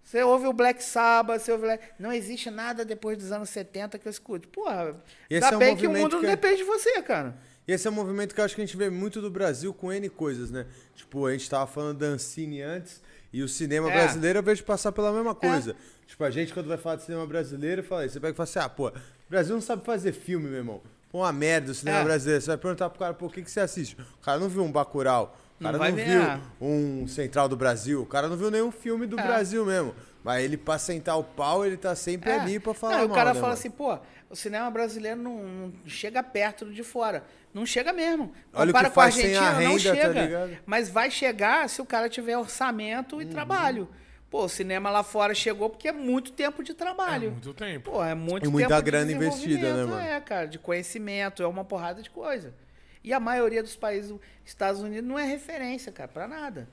Você 0.02 0.22
ouve 0.22 0.46
o 0.46 0.52
Black 0.52 0.82
Sabbath, 0.84 1.40
você 1.40 1.52
ouve... 1.52 1.66
Não 1.98 2.12
existe 2.12 2.50
nada 2.50 2.84
depois 2.84 3.16
dos 3.16 3.32
anos 3.32 3.48
70 3.48 3.98
que 3.98 4.06
eu 4.06 4.10
escute. 4.10 4.46
Porra, 4.48 4.96
Esse 5.30 5.44
ainda 5.44 5.54
é 5.54 5.56
um 5.56 5.58
bem 5.58 5.76
que 5.76 5.86
o 5.86 5.90
mundo 5.90 6.16
não 6.16 6.20
que 6.20 6.26
é- 6.26 6.30
depende 6.30 6.58
de 6.58 6.64
você, 6.64 7.00
cara. 7.02 7.34
E 7.66 7.72
esse 7.72 7.86
é 7.88 7.90
um 7.90 7.94
movimento 7.94 8.34
que 8.34 8.40
eu 8.40 8.44
acho 8.44 8.54
que 8.54 8.60
a 8.60 8.66
gente 8.66 8.76
vê 8.76 8.90
muito 8.90 9.22
do 9.22 9.30
Brasil 9.30 9.72
com 9.72 9.90
N 9.90 10.08
coisas, 10.10 10.50
né? 10.50 10.66
Tipo, 10.94 11.26
a 11.26 11.32
gente 11.32 11.48
tava 11.48 11.66
falando 11.66 11.98
da 11.98 12.06
Ancine 12.06 12.60
antes, 12.60 13.02
E 13.34 13.42
o 13.42 13.48
cinema 13.48 13.90
É. 13.90 13.92
brasileiro 13.92 14.38
eu 14.38 14.42
vejo 14.44 14.62
passar 14.62 14.92
pela 14.92 15.12
mesma 15.12 15.34
coisa. 15.34 15.74
Tipo, 16.06 16.22
a 16.22 16.30
gente 16.30 16.54
quando 16.54 16.68
vai 16.68 16.76
falar 16.78 16.96
de 16.96 17.02
cinema 17.02 17.26
brasileiro, 17.26 17.82
fala, 17.82 18.08
você 18.08 18.20
pega 18.20 18.32
e 18.32 18.36
fala 18.36 18.44
assim, 18.44 18.58
ah, 18.60 18.68
pô, 18.68 18.88
o 18.88 18.92
Brasil 19.28 19.54
não 19.56 19.60
sabe 19.60 19.84
fazer 19.84 20.12
filme, 20.12 20.46
meu 20.46 20.58
irmão. 20.58 20.80
Pô, 21.10 21.18
uma 21.18 21.32
merda 21.32 21.72
o 21.72 21.74
cinema 21.74 21.98
É. 21.98 22.04
brasileiro. 22.04 22.40
Você 22.40 22.46
vai 22.46 22.56
perguntar 22.58 22.90
pro 22.90 22.98
cara, 23.00 23.12
pô, 23.12 23.26
o 23.26 23.30
que, 23.30 23.42
que 23.42 23.50
você 23.50 23.58
assiste? 23.58 23.96
O 24.20 24.24
cara 24.24 24.38
não 24.38 24.48
viu 24.48 24.62
um 24.62 24.70
Bacurau. 24.70 25.36
O 25.60 25.64
Não 25.64 25.72
cara 25.72 25.90
não, 25.90 25.96
ver, 25.96 26.04
viu 26.04 26.22
é. 26.22 26.40
um 26.60 27.06
Central 27.08 27.48
do 27.48 27.56
Brasil. 27.56 28.02
O 28.02 28.06
cara 28.06 28.28
não 28.28 28.36
viu 28.36 28.50
nenhum 28.52 28.70
filme 28.70 29.04
do 29.06 29.18
É. 29.18 29.22
Brasil 29.26 29.64
mesmo. 29.66 29.94
Mas 30.22 30.44
ele, 30.44 30.56
pra 30.56 30.78
sentar 30.78 31.18
o 31.18 31.24
pau, 31.24 31.66
ele 31.66 31.76
tá 31.76 31.94
sempre 31.96 32.30
É. 32.30 32.38
ali 32.40 32.60
pra 32.60 32.72
falar 32.72 32.94
Não, 32.98 33.02
e 33.02 33.04
o 33.06 33.08
mal, 33.08 33.16
cara 33.16 33.30
né, 33.30 33.34
fala 33.34 33.48
mano? 33.48 33.58
assim, 33.58 33.70
pô, 33.70 33.98
o 34.34 34.36
cinema 34.36 34.68
brasileiro 34.70 35.20
não, 35.22 35.42
não 35.44 35.72
chega 35.86 36.22
perto 36.22 36.64
do 36.64 36.72
de 36.72 36.82
fora. 36.82 37.24
Não 37.54 37.64
chega 37.64 37.92
mesmo. 37.92 38.32
Olha 38.52 38.64
o 38.64 38.66
Compara 38.72 38.88
que 38.88 38.94
com 38.94 39.00
a 39.00 39.04
faz 39.04 39.14
sem 39.14 39.36
a 39.36 39.40
Argentina, 39.40 39.68
não 39.68 39.76
renda, 39.76 39.88
tá 39.90 39.94
chega. 40.12 40.22
ligado? 40.26 40.58
Mas 40.66 40.88
vai 40.88 41.10
chegar 41.10 41.68
se 41.68 41.80
o 41.80 41.86
cara 41.86 42.08
tiver 42.08 42.36
orçamento 42.36 43.16
Uhum. 43.16 43.22
e 43.22 43.26
trabalho. 43.26 43.88
Pô, 44.28 44.44
o 44.46 44.48
cinema 44.48 44.90
lá 44.90 45.04
fora 45.04 45.32
chegou 45.34 45.70
porque 45.70 45.86
é 45.86 45.92
muito 45.92 46.32
tempo 46.32 46.64
de 46.64 46.72
É 46.72 46.74
trabalho. 46.74 47.30
muito 47.30 47.54
tempo. 47.54 47.92
Pô, 47.92 48.04
é 48.04 48.14
muito 48.14 48.46
E 48.46 48.48
muita 48.50 48.68
tempo 48.68 48.82
de 48.82 48.90
grana 48.90 49.12
investida, 49.12 49.72
né, 49.74 49.84
mano? 49.84 50.00
É, 50.00 50.20
cara, 50.20 50.46
de 50.46 50.58
conhecimento, 50.58 51.40
é 51.42 51.46
uma 51.46 51.64
porrada 51.64 52.02
de 52.02 52.10
coisa. 52.10 52.52
E 53.04 53.12
a 53.12 53.20
maioria 53.20 53.62
dos 53.62 53.76
países, 53.76 54.10
os 54.10 54.18
Estados 54.44 54.80
Unidos, 54.80 55.08
não 55.08 55.16
é 55.16 55.24
referência, 55.24 55.92
cara, 55.92 56.08
pra 56.08 56.26
nada. 56.26 56.68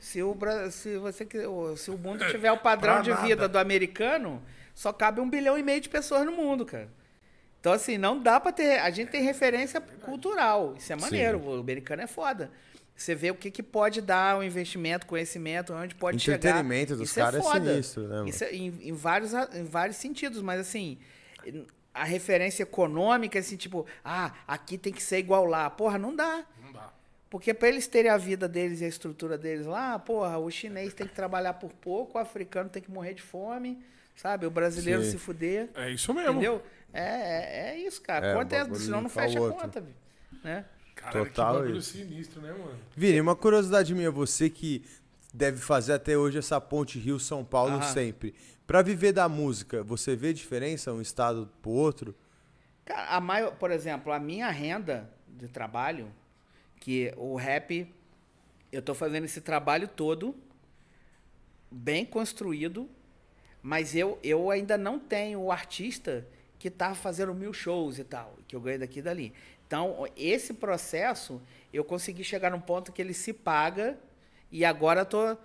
Se 0.00 0.20
o, 0.22 0.36
se 0.72 0.96
você, 0.98 1.24
que- 1.24 1.46
o- 1.46 1.76
se 1.76 1.90
o 1.92 1.96
mundo 1.96 2.26
tiver 2.28 2.50
o 2.50 2.58
padrão 2.58 2.94
Pra 2.94 3.02
de 3.02 3.10
nada. 3.10 3.22
vida 3.22 3.48
do 3.48 3.58
americano, 3.58 4.42
só 4.74 4.92
cabe 4.92 5.20
um 5.20 5.30
bilhão 5.30 5.56
e 5.56 5.62
meio 5.62 5.80
de 5.80 5.88
pessoas 5.88 6.26
no 6.26 6.32
mundo, 6.32 6.66
cara. 6.66 6.88
Então, 7.64 7.72
assim, 7.72 7.96
não 7.96 8.20
dá 8.20 8.38
pra 8.38 8.52
ter. 8.52 8.78
A 8.80 8.90
gente 8.90 9.08
tem 9.08 9.22
referência 9.22 9.80
cultural. 9.80 10.74
Isso 10.76 10.92
é 10.92 10.96
maneiro. 10.96 11.40
O 11.40 11.60
americano 11.60 12.02
é 12.02 12.06
foda. 12.06 12.50
Você 12.94 13.14
vê 13.14 13.30
o 13.30 13.34
que, 13.34 13.50
que 13.50 13.62
pode 13.62 14.02
dar 14.02 14.38
o 14.38 14.42
investimento, 14.42 15.06
conhecimento, 15.06 15.72
onde 15.72 15.94
pode 15.94 16.20
chegar. 16.20 16.36
Entretenimento 16.36 16.94
dos 16.94 17.08
Isso 17.08 17.18
caras 17.18 17.40
é 17.40 17.42
foda. 17.42 17.72
sinistro, 17.72 18.02
né, 18.02 18.16
mano? 18.16 18.28
Isso 18.28 18.44
é 18.44 18.54
em, 18.54 18.66
em 18.82 18.92
vários, 18.92 19.32
em 19.32 19.64
vários 19.64 19.96
sentidos, 19.96 20.42
mas 20.42 20.60
assim, 20.60 20.98
a 21.94 22.04
referência 22.04 22.64
econômica, 22.64 23.38
assim, 23.38 23.56
tipo, 23.56 23.86
ah, 24.04 24.34
aqui 24.46 24.76
tem 24.76 24.92
que 24.92 25.02
ser 25.02 25.16
igual 25.16 25.46
lá. 25.46 25.70
Porra, 25.70 25.96
não 25.96 26.14
dá. 26.14 26.44
Não 26.62 26.70
dá. 26.70 26.92
Porque 27.30 27.54
para 27.54 27.68
eles 27.68 27.86
terem 27.86 28.10
a 28.10 28.18
vida 28.18 28.46
deles 28.46 28.82
e 28.82 28.84
a 28.84 28.88
estrutura 28.88 29.38
deles 29.38 29.64
lá, 29.64 29.98
porra, 29.98 30.36
o 30.36 30.50
chinês 30.50 30.92
tem 30.92 31.06
que 31.06 31.14
trabalhar 31.14 31.54
por 31.54 31.72
pouco, 31.72 32.18
o 32.18 32.20
africano 32.20 32.68
tem 32.68 32.82
que 32.82 32.90
morrer 32.90 33.14
de 33.14 33.22
fome, 33.22 33.82
sabe? 34.14 34.44
O 34.44 34.50
brasileiro 34.50 35.02
Sim. 35.02 35.12
se 35.12 35.18
fuder. 35.18 35.70
É 35.74 35.88
isso 35.88 36.12
mesmo. 36.12 36.32
Entendeu? 36.32 36.62
É, 36.94 37.02
é, 37.02 37.70
é 37.70 37.78
isso, 37.78 38.00
cara. 38.00 38.28
É, 38.28 38.34
Conta 38.34 38.56
é, 38.56 38.74
senão 38.74 39.02
não 39.02 39.08
fecha 39.08 39.38
a 39.38 39.52
conta, 39.52 39.80
vi- 39.80 39.94
né? 40.42 40.64
Caralho, 40.94 41.26
Total 41.26 41.54
que 41.54 41.58
bagulho 41.60 41.78
isso. 41.78 41.92
sinistro, 41.92 42.40
né, 42.40 42.52
mano? 42.52 42.78
Vini, 42.96 43.20
uma 43.20 43.34
curiosidade 43.34 43.92
minha, 43.94 44.10
você 44.12 44.48
que 44.48 44.84
deve 45.32 45.58
fazer 45.58 45.94
até 45.94 46.16
hoje 46.16 46.38
essa 46.38 46.60
ponte 46.60 46.98
Rio-São 47.00 47.44
Paulo 47.44 47.74
Aham. 47.74 47.82
sempre. 47.82 48.32
Pra 48.64 48.80
viver 48.80 49.12
da 49.12 49.28
música, 49.28 49.82
você 49.82 50.14
vê 50.14 50.32
diferença 50.32 50.92
um 50.92 51.02
estado 51.02 51.50
pro 51.60 51.72
outro? 51.72 52.14
Cara, 52.84 53.08
a 53.16 53.20
maior, 53.20 53.56
por 53.56 53.70
exemplo, 53.72 54.12
a 54.12 54.18
minha 54.20 54.48
renda 54.50 55.10
de 55.28 55.48
trabalho, 55.48 56.10
que 56.78 57.12
o 57.16 57.34
rap, 57.34 57.92
eu 58.70 58.80
tô 58.80 58.94
fazendo 58.94 59.24
esse 59.24 59.40
trabalho 59.40 59.88
todo 59.88 60.34
bem 61.70 62.04
construído, 62.06 62.88
mas 63.60 63.96
eu, 63.96 64.18
eu 64.22 64.50
ainda 64.50 64.78
não 64.78 64.98
tenho 64.98 65.40
o 65.40 65.50
artista 65.50 66.26
que 66.64 66.70
tá 66.70 66.94
fazendo 66.94 67.34
mil 67.34 67.52
shows 67.52 67.98
e 67.98 68.04
tal, 68.04 68.38
que 68.48 68.56
eu 68.56 68.60
ganho 68.62 68.78
daqui 68.78 69.00
e 69.00 69.02
dali. 69.02 69.34
Então, 69.66 70.06
esse 70.16 70.54
processo, 70.54 71.38
eu 71.70 71.84
consegui 71.84 72.24
chegar 72.24 72.50
num 72.50 72.60
ponto 72.60 72.90
que 72.90 73.02
ele 73.02 73.12
se 73.12 73.34
paga 73.34 73.98
e 74.50 74.64
agora 74.64 75.04
tô, 75.04 75.36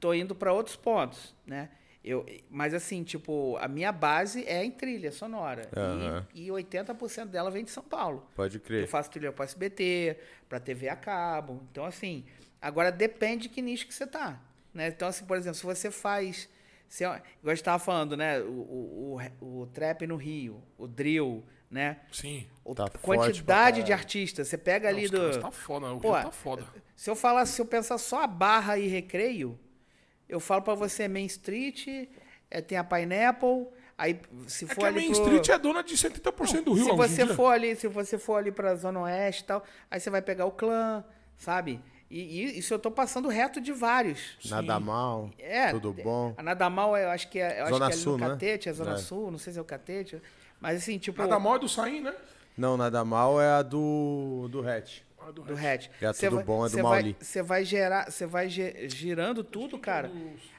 tô 0.00 0.14
indo 0.14 0.34
para 0.34 0.54
outros 0.54 0.74
pontos, 0.74 1.34
né? 1.46 1.68
Eu, 2.02 2.24
mas 2.48 2.72
assim, 2.72 3.04
tipo, 3.04 3.58
a 3.60 3.68
minha 3.68 3.92
base 3.92 4.46
é 4.46 4.64
em 4.64 4.70
trilha 4.70 5.12
sonora. 5.12 5.68
Aham. 5.76 6.26
E, 6.32 6.46
e 6.46 6.48
80% 6.48 7.26
dela 7.26 7.50
vem 7.50 7.62
de 7.62 7.70
São 7.70 7.82
Paulo. 7.82 8.26
Pode 8.34 8.56
Eu 8.56 8.62
crer. 8.62 8.88
faço 8.88 9.10
trilha 9.10 9.32
para 9.32 9.44
SBT, 9.44 10.16
para 10.48 10.58
TV 10.58 10.88
a 10.88 10.96
cabo. 10.96 11.60
Então, 11.70 11.84
assim, 11.84 12.24
agora 12.62 12.90
depende 12.90 13.42
de 13.42 13.48
que 13.50 13.60
nicho 13.60 13.86
que 13.86 13.92
você 13.92 14.06
tá. 14.06 14.40
Né? 14.72 14.88
Então, 14.88 15.06
assim, 15.06 15.26
por 15.26 15.36
exemplo, 15.36 15.58
se 15.58 15.66
você 15.66 15.90
faz. 15.90 16.48
Se, 16.88 17.04
igual 17.04 17.20
a 17.44 17.54
gente 17.54 17.64
tava 17.64 17.78
falando, 17.78 18.16
né? 18.16 18.40
O, 18.40 18.50
o, 18.50 19.20
o, 19.40 19.60
o 19.62 19.66
trap 19.66 20.06
no 20.06 20.16
Rio, 20.16 20.62
o 20.78 20.86
drill, 20.86 21.44
né? 21.70 21.98
Sim. 22.12 22.46
O- 22.64 22.74
Tá 22.74 22.88
quantidade 23.02 23.82
de 23.82 23.92
artistas. 23.92 24.48
Você 24.48 24.56
pega 24.56 24.88
Não, 24.90 24.96
ali 24.96 25.06
os 25.06 25.10
do. 25.10 25.40
Tá 25.40 25.50
foda, 25.50 25.92
o 25.92 26.00
Pô, 26.00 26.12
Rio 26.12 26.22
tá 26.22 26.30
foda. 26.30 26.64
Se 26.94 27.10
eu 27.10 27.16
falar, 27.16 27.44
se 27.46 27.60
eu 27.60 27.66
pensar 27.66 27.98
só 27.98 28.22
a 28.22 28.26
barra 28.26 28.78
e 28.78 28.86
recreio, 28.86 29.58
eu 30.28 30.38
falo 30.40 30.62
pra 30.62 30.74
você 30.74 31.08
Main 31.08 31.26
Street, 31.26 31.86
é, 32.50 32.60
tem 32.60 32.78
a 32.78 32.84
Pineapple, 32.84 33.66
aí 33.98 34.20
se 34.46 34.64
É 34.64 34.68
for 34.68 34.76
que 34.76 34.84
a 34.84 34.88
ali 34.88 34.96
Main 35.00 35.10
pro- 35.12 35.22
Street 35.22 35.48
é 35.48 35.58
dona 35.58 35.82
de 35.82 35.94
70% 35.96 36.62
do 36.64 36.72
Rio, 36.72 36.84
se 36.86 36.92
você 36.92 37.26
for 37.26 37.48
ali, 37.48 37.74
se 37.76 37.88
você 37.88 38.16
for 38.18 38.36
ali 38.36 38.52
pra 38.52 38.74
Zona 38.76 39.00
Oeste 39.00 39.42
e 39.42 39.46
tal, 39.46 39.64
aí 39.90 39.98
você 40.00 40.08
vai 40.08 40.22
pegar 40.22 40.46
o 40.46 40.52
clã, 40.52 41.04
sabe? 41.36 41.80
E, 42.10 42.20
e 42.20 42.58
isso 42.58 42.72
eu 42.72 42.78
tô 42.78 42.90
passando 42.90 43.28
reto 43.28 43.60
de 43.60 43.72
vários. 43.72 44.36
Nada 44.48 44.78
mal, 44.78 45.30
É, 45.38 45.70
tudo 45.72 45.92
bom. 45.92 46.32
A 46.36 46.42
Nada 46.42 46.70
Mal, 46.70 46.96
eu 46.96 47.10
acho 47.10 47.28
que 47.28 47.38
é, 47.40 47.60
eu 47.62 47.66
Zona 47.68 47.68
acho 47.68 47.76
que 47.76 47.82
é 47.82 47.86
ali 47.86 47.96
Sul, 47.96 48.12
no 48.12 48.18
né? 48.18 48.28
Catete, 48.30 48.68
é 48.68 48.72
Zona 48.72 48.92
É. 48.92 48.96
Sul, 48.96 49.30
não 49.30 49.38
sei 49.38 49.52
se 49.52 49.58
é 49.58 49.62
o 49.62 49.64
Catete. 49.64 50.22
Mas 50.60 50.78
assim, 50.82 50.98
tipo. 50.98 51.20
Nada 51.20 51.38
mal 51.38 51.56
é 51.56 51.58
do 51.58 51.68
Saim, 51.68 52.00
né? 52.00 52.14
Não, 52.56 52.76
nada 52.76 53.04
mal 53.04 53.40
é 53.40 53.48
a 53.48 53.62
do, 53.62 54.48
do 54.50 54.60
hatch. 54.66 55.00
Ah, 55.18 55.30
do 55.32 55.42
Do 55.42 55.54
hatch. 55.54 55.88
É 56.00 56.12
tudo 56.12 56.36
vai- 56.36 56.44
bom, 56.44 56.64
é 56.66 56.70
do 56.70 56.82
Mauli. 56.82 57.16
Você 57.20 57.42
vai 57.42 57.64
gerar, 57.64 58.10
você 58.10 58.24
vai 58.24 58.48
ge- 58.48 58.88
girando 58.88 59.42
tudo, 59.42 59.76
cara. 59.78 60.10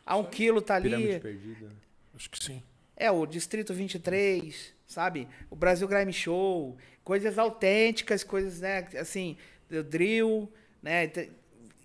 A 0.06 0.18
um 0.18 0.26
quilo 0.26 0.62
tá 0.62 0.80
Pirâmide 0.82 1.12
ali. 1.12 1.20
perdida. 1.22 1.72
Acho 2.14 2.30
que 2.30 2.44
sim. 2.44 2.62
É, 2.96 3.10
o 3.10 3.26
Distrito 3.26 3.74
23, 3.74 4.74
sabe? 4.86 5.28
O 5.50 5.56
Brasil 5.56 5.88
Grime 5.88 6.12
Show, 6.12 6.76
coisas 7.04 7.38
autênticas, 7.40 8.24
coisas, 8.24 8.60
né, 8.60 8.86
assim, 9.00 9.38
drill, 9.90 10.52
né? 10.88 11.08
te- 11.08 11.32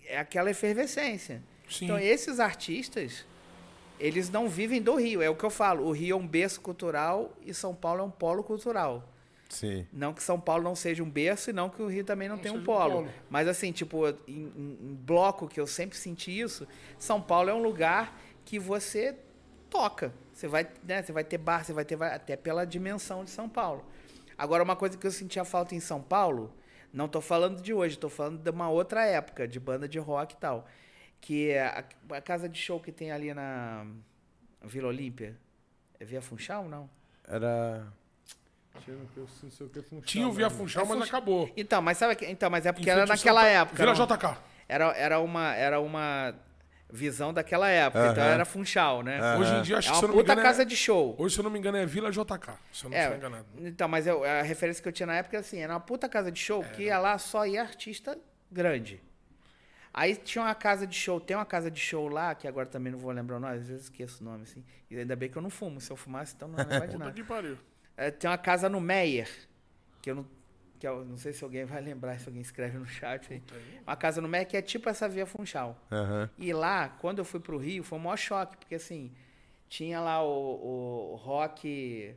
É 0.05 0.17
aquela 0.17 0.49
efervescência. 0.51 1.41
Sim. 1.69 1.85
Então, 1.85 1.97
esses 1.97 2.39
artistas, 2.39 3.25
eles 3.99 4.29
não 4.29 4.49
vivem 4.49 4.81
do 4.81 4.95
Rio. 4.95 5.21
É 5.21 5.29
o 5.29 5.35
que 5.35 5.43
eu 5.45 5.49
falo. 5.49 5.85
O 5.85 5.91
Rio 5.91 6.13
é 6.15 6.19
um 6.19 6.27
berço 6.27 6.59
cultural 6.61 7.31
e 7.45 7.53
São 7.53 7.73
Paulo 7.73 8.01
é 8.01 8.03
um 8.03 8.11
polo 8.11 8.43
cultural. 8.43 9.07
Sim. 9.49 9.87
Não 9.93 10.13
que 10.13 10.21
São 10.21 10.39
Paulo 10.39 10.63
não 10.63 10.75
seja 10.75 11.01
um 11.03 11.09
berço 11.09 11.49
e 11.51 11.53
não 11.53 11.69
que 11.69 11.81
o 11.81 11.87
Rio 11.87 12.03
também 12.03 12.27
não, 12.27 12.35
Não 12.35 12.43
tenha 12.43 12.53
um 12.53 12.57
um 12.57 12.63
polo. 12.63 12.95
polo. 13.03 13.09
Mas 13.29 13.47
assim, 13.47 13.71
tipo, 13.71 14.07
em, 14.07 14.13
em- 14.27 14.77
em 14.81 14.93
bloco 14.95 15.47
que 15.47 15.59
eu 15.59 15.67
sempre 15.67 15.97
senti 15.97 16.37
isso, 16.37 16.67
São 16.99 17.21
Paulo 17.21 17.49
é 17.49 17.53
um 17.53 17.61
lugar 17.63 18.19
que 18.43 18.59
você 18.59 19.15
toca. 19.69 20.11
Você 20.33 20.47
vai, 20.47 20.67
né, 20.83 21.01
você 21.01 21.11
vai 21.11 21.23
ter 21.23 21.37
bar, 21.37 21.63
você 21.63 21.71
vai 21.71 21.85
ter 21.85 21.95
vai- 21.95 22.13
até 22.13 22.35
pela 22.35 22.65
dimensão 22.65 23.23
de 23.23 23.29
São 23.29 23.47
Paulo. 23.47 23.85
Agora, 24.37 24.63
uma 24.63 24.75
coisa 24.75 24.97
que 24.97 25.05
eu 25.07 25.11
sentia 25.11 25.45
falta 25.45 25.73
em 25.75 25.79
São 25.79 26.01
Paulo, 26.01 26.51
não 26.93 27.07
tô 27.07 27.19
falando 27.19 27.61
de 27.61 27.73
hoje, 27.73 27.97
tô 27.97 28.07
falando 28.09 28.37
de 28.39 28.49
uma 28.51 28.69
outra 28.69 29.03
época, 29.05 29.47
de 29.47 29.59
banda 29.59 29.87
de 29.89 29.97
rock 29.99 30.35
e 30.35 30.37
tal. 30.37 30.65
Que 31.19 31.49
é 31.49 31.61
a, 31.67 31.83
a 32.17 32.21
casa 32.21 32.47
de 32.47 32.57
show 32.59 32.79
que 32.79 32.91
tem 32.91 33.11
ali 33.11 33.33
na 33.33 33.85
Vila 34.61 34.89
Olímpia. 34.89 35.35
É 35.99 36.05
Via 36.05 36.21
Funchal, 36.21 36.67
não? 36.69 36.89
Era. 37.27 37.87
Tinha 38.83 38.97
o 38.97 39.07
que 39.07 39.17
eu 39.17 39.27
não 39.43 39.51
sei 39.51 39.65
o 39.67 39.69
que 39.69 39.81
Funchal, 39.81 40.01
Tinha 40.05 40.27
o 40.27 40.31
Via? 40.33 40.49
Funchal, 40.49 40.83
É 40.83 40.87
mas 40.87 40.97
Funchal. 40.99 41.17
acabou. 41.17 41.49
Então, 41.55 41.81
mas 41.81 41.97
sabe 41.97 42.15
que, 42.15 42.25
então, 42.25 42.49
mas 42.49 42.65
é 42.65 42.71
porque 42.73 42.89
era 42.89 43.05
naquela 43.05 43.41
Santa- 43.41 43.51
época. 43.53 43.77
Vila? 43.93 43.93
JK. 44.17 44.37
Era, 44.67 44.85
era 44.97 45.19
uma 45.19 45.53
era 45.55 45.79
uma 45.79 46.35
visão 46.95 47.33
daquela 47.33 47.67
época, 47.67 48.11
então 48.11 48.23
Aham. 48.23 48.33
era 48.33 48.45
Funchal, 48.45 49.01
né? 49.01 49.19
Aham. 49.19 49.39
Hoje 49.39 49.53
em 49.55 49.61
dia, 49.63 49.77
acho 49.79 49.89
É 49.89 49.91
que 49.91 49.97
se 49.97 50.03
eu 50.03 50.07
uma 50.07 50.11
não 50.13 50.15
me 50.17 50.21
puta 50.23 50.33
engano. 50.33 50.47
casa 50.47 50.61
é... 50.61 50.65
de 50.65 50.77
show. 50.77 51.15
Hoje, 51.17 51.33
se 51.33 51.39
eu 51.39 51.43
não 51.43 51.49
me 51.51 51.57
engano, 51.57 51.77
é 51.77 51.85
Vila 51.87 52.11
JK. 52.11 52.53
Se 52.71 52.85
eu 52.85 52.89
não 52.91 52.97
É, 52.97 53.15
enganado. 53.17 53.45
então, 53.57 53.87
mas 53.87 54.05
eu- 54.05 54.23
a 54.23 54.43
referência 54.43 54.81
que 54.81 54.87
eu 54.87 54.93
tinha 54.93 55.07
na 55.07 55.15
época 55.15 55.35
era 55.37 55.41
assim, 55.45 55.57
era 55.57 55.73
uma 55.73 55.79
puta 55.79 56.07
casa 56.07 56.31
de 56.31 56.39
show 56.39 56.63
que 56.63 56.83
ia 56.83 56.99
lá 56.99 57.17
só 57.17 57.45
ia 57.47 57.61
artista 57.63 58.17
grande. 58.51 59.01
Aí 59.91 60.15
tinha 60.15 60.43
uma 60.43 60.55
casa 60.55 60.87
de 60.87 60.95
show, 60.95 61.19
tem 61.19 61.35
uma 61.37 61.45
casa 61.45 61.69
de 61.69 61.79
show 61.79 62.07
lá, 62.07 62.33
que 62.33 62.47
agora 62.47 62.65
também 62.67 62.91
não 62.91 62.99
vou 62.99 63.11
lembrar 63.11 63.37
o 63.37 63.39
nome, 63.39 63.57
às 63.57 63.67
vezes 63.67 63.83
esqueço 63.85 64.21
o 64.23 64.25
nome, 64.25 64.43
assim. 64.43 64.63
E 64.89 64.97
ainda 64.97 65.15
bem 65.15 65.29
que 65.29 65.37
eu 65.37 65.41
não 65.41 65.49
fumo, 65.51 65.79
se 65.81 65.91
eu 65.91 65.95
fumasse, 65.95 66.33
então 66.35 66.47
não 66.47 66.57
lembro 66.63 66.79
de 66.81 66.85
Puta 66.93 66.97
nada. 66.99 67.11
que 67.11 67.23
pariu. 67.23 67.57
É, 67.97 68.09
tem 68.11 68.29
uma 68.29 68.37
casa 68.37 68.67
no 68.69 68.79
Meyer, 68.81 69.29
que 70.01 70.09
eu 70.11 70.15
não. 70.15 70.25
Que 70.83 70.87
eu 70.89 71.05
não 71.05 71.15
sei 71.15 71.31
se 71.31 71.41
alguém 71.45 71.63
vai 71.63 71.79
lembrar, 71.79 72.19
se 72.19 72.27
alguém 72.27 72.41
escreve 72.41 72.77
no 72.77 72.85
chat 72.85 73.31
aí. 73.31 73.41
Uma 73.87 73.95
casa 73.95 74.19
no 74.19 74.27
que 74.45 74.57
é 74.57 74.61
tipo 74.61 74.89
essa 74.89 75.07
via 75.07 75.25
Funchal. 75.25 75.81
Aham. 75.89 76.29
E 76.37 76.51
lá, 76.51 76.89
quando 76.89 77.19
eu 77.19 77.23
fui 77.23 77.39
pro 77.39 77.57
Rio, 77.57 77.85
foi 77.85 77.97
um 77.97 78.01
maior 78.01 78.17
choque, 78.17 78.57
porque 78.57 78.75
assim, 78.75 79.09
tinha 79.69 80.01
lá 80.01 80.21
o, 80.21 81.13
o 81.13 81.15
rock. 81.15 82.13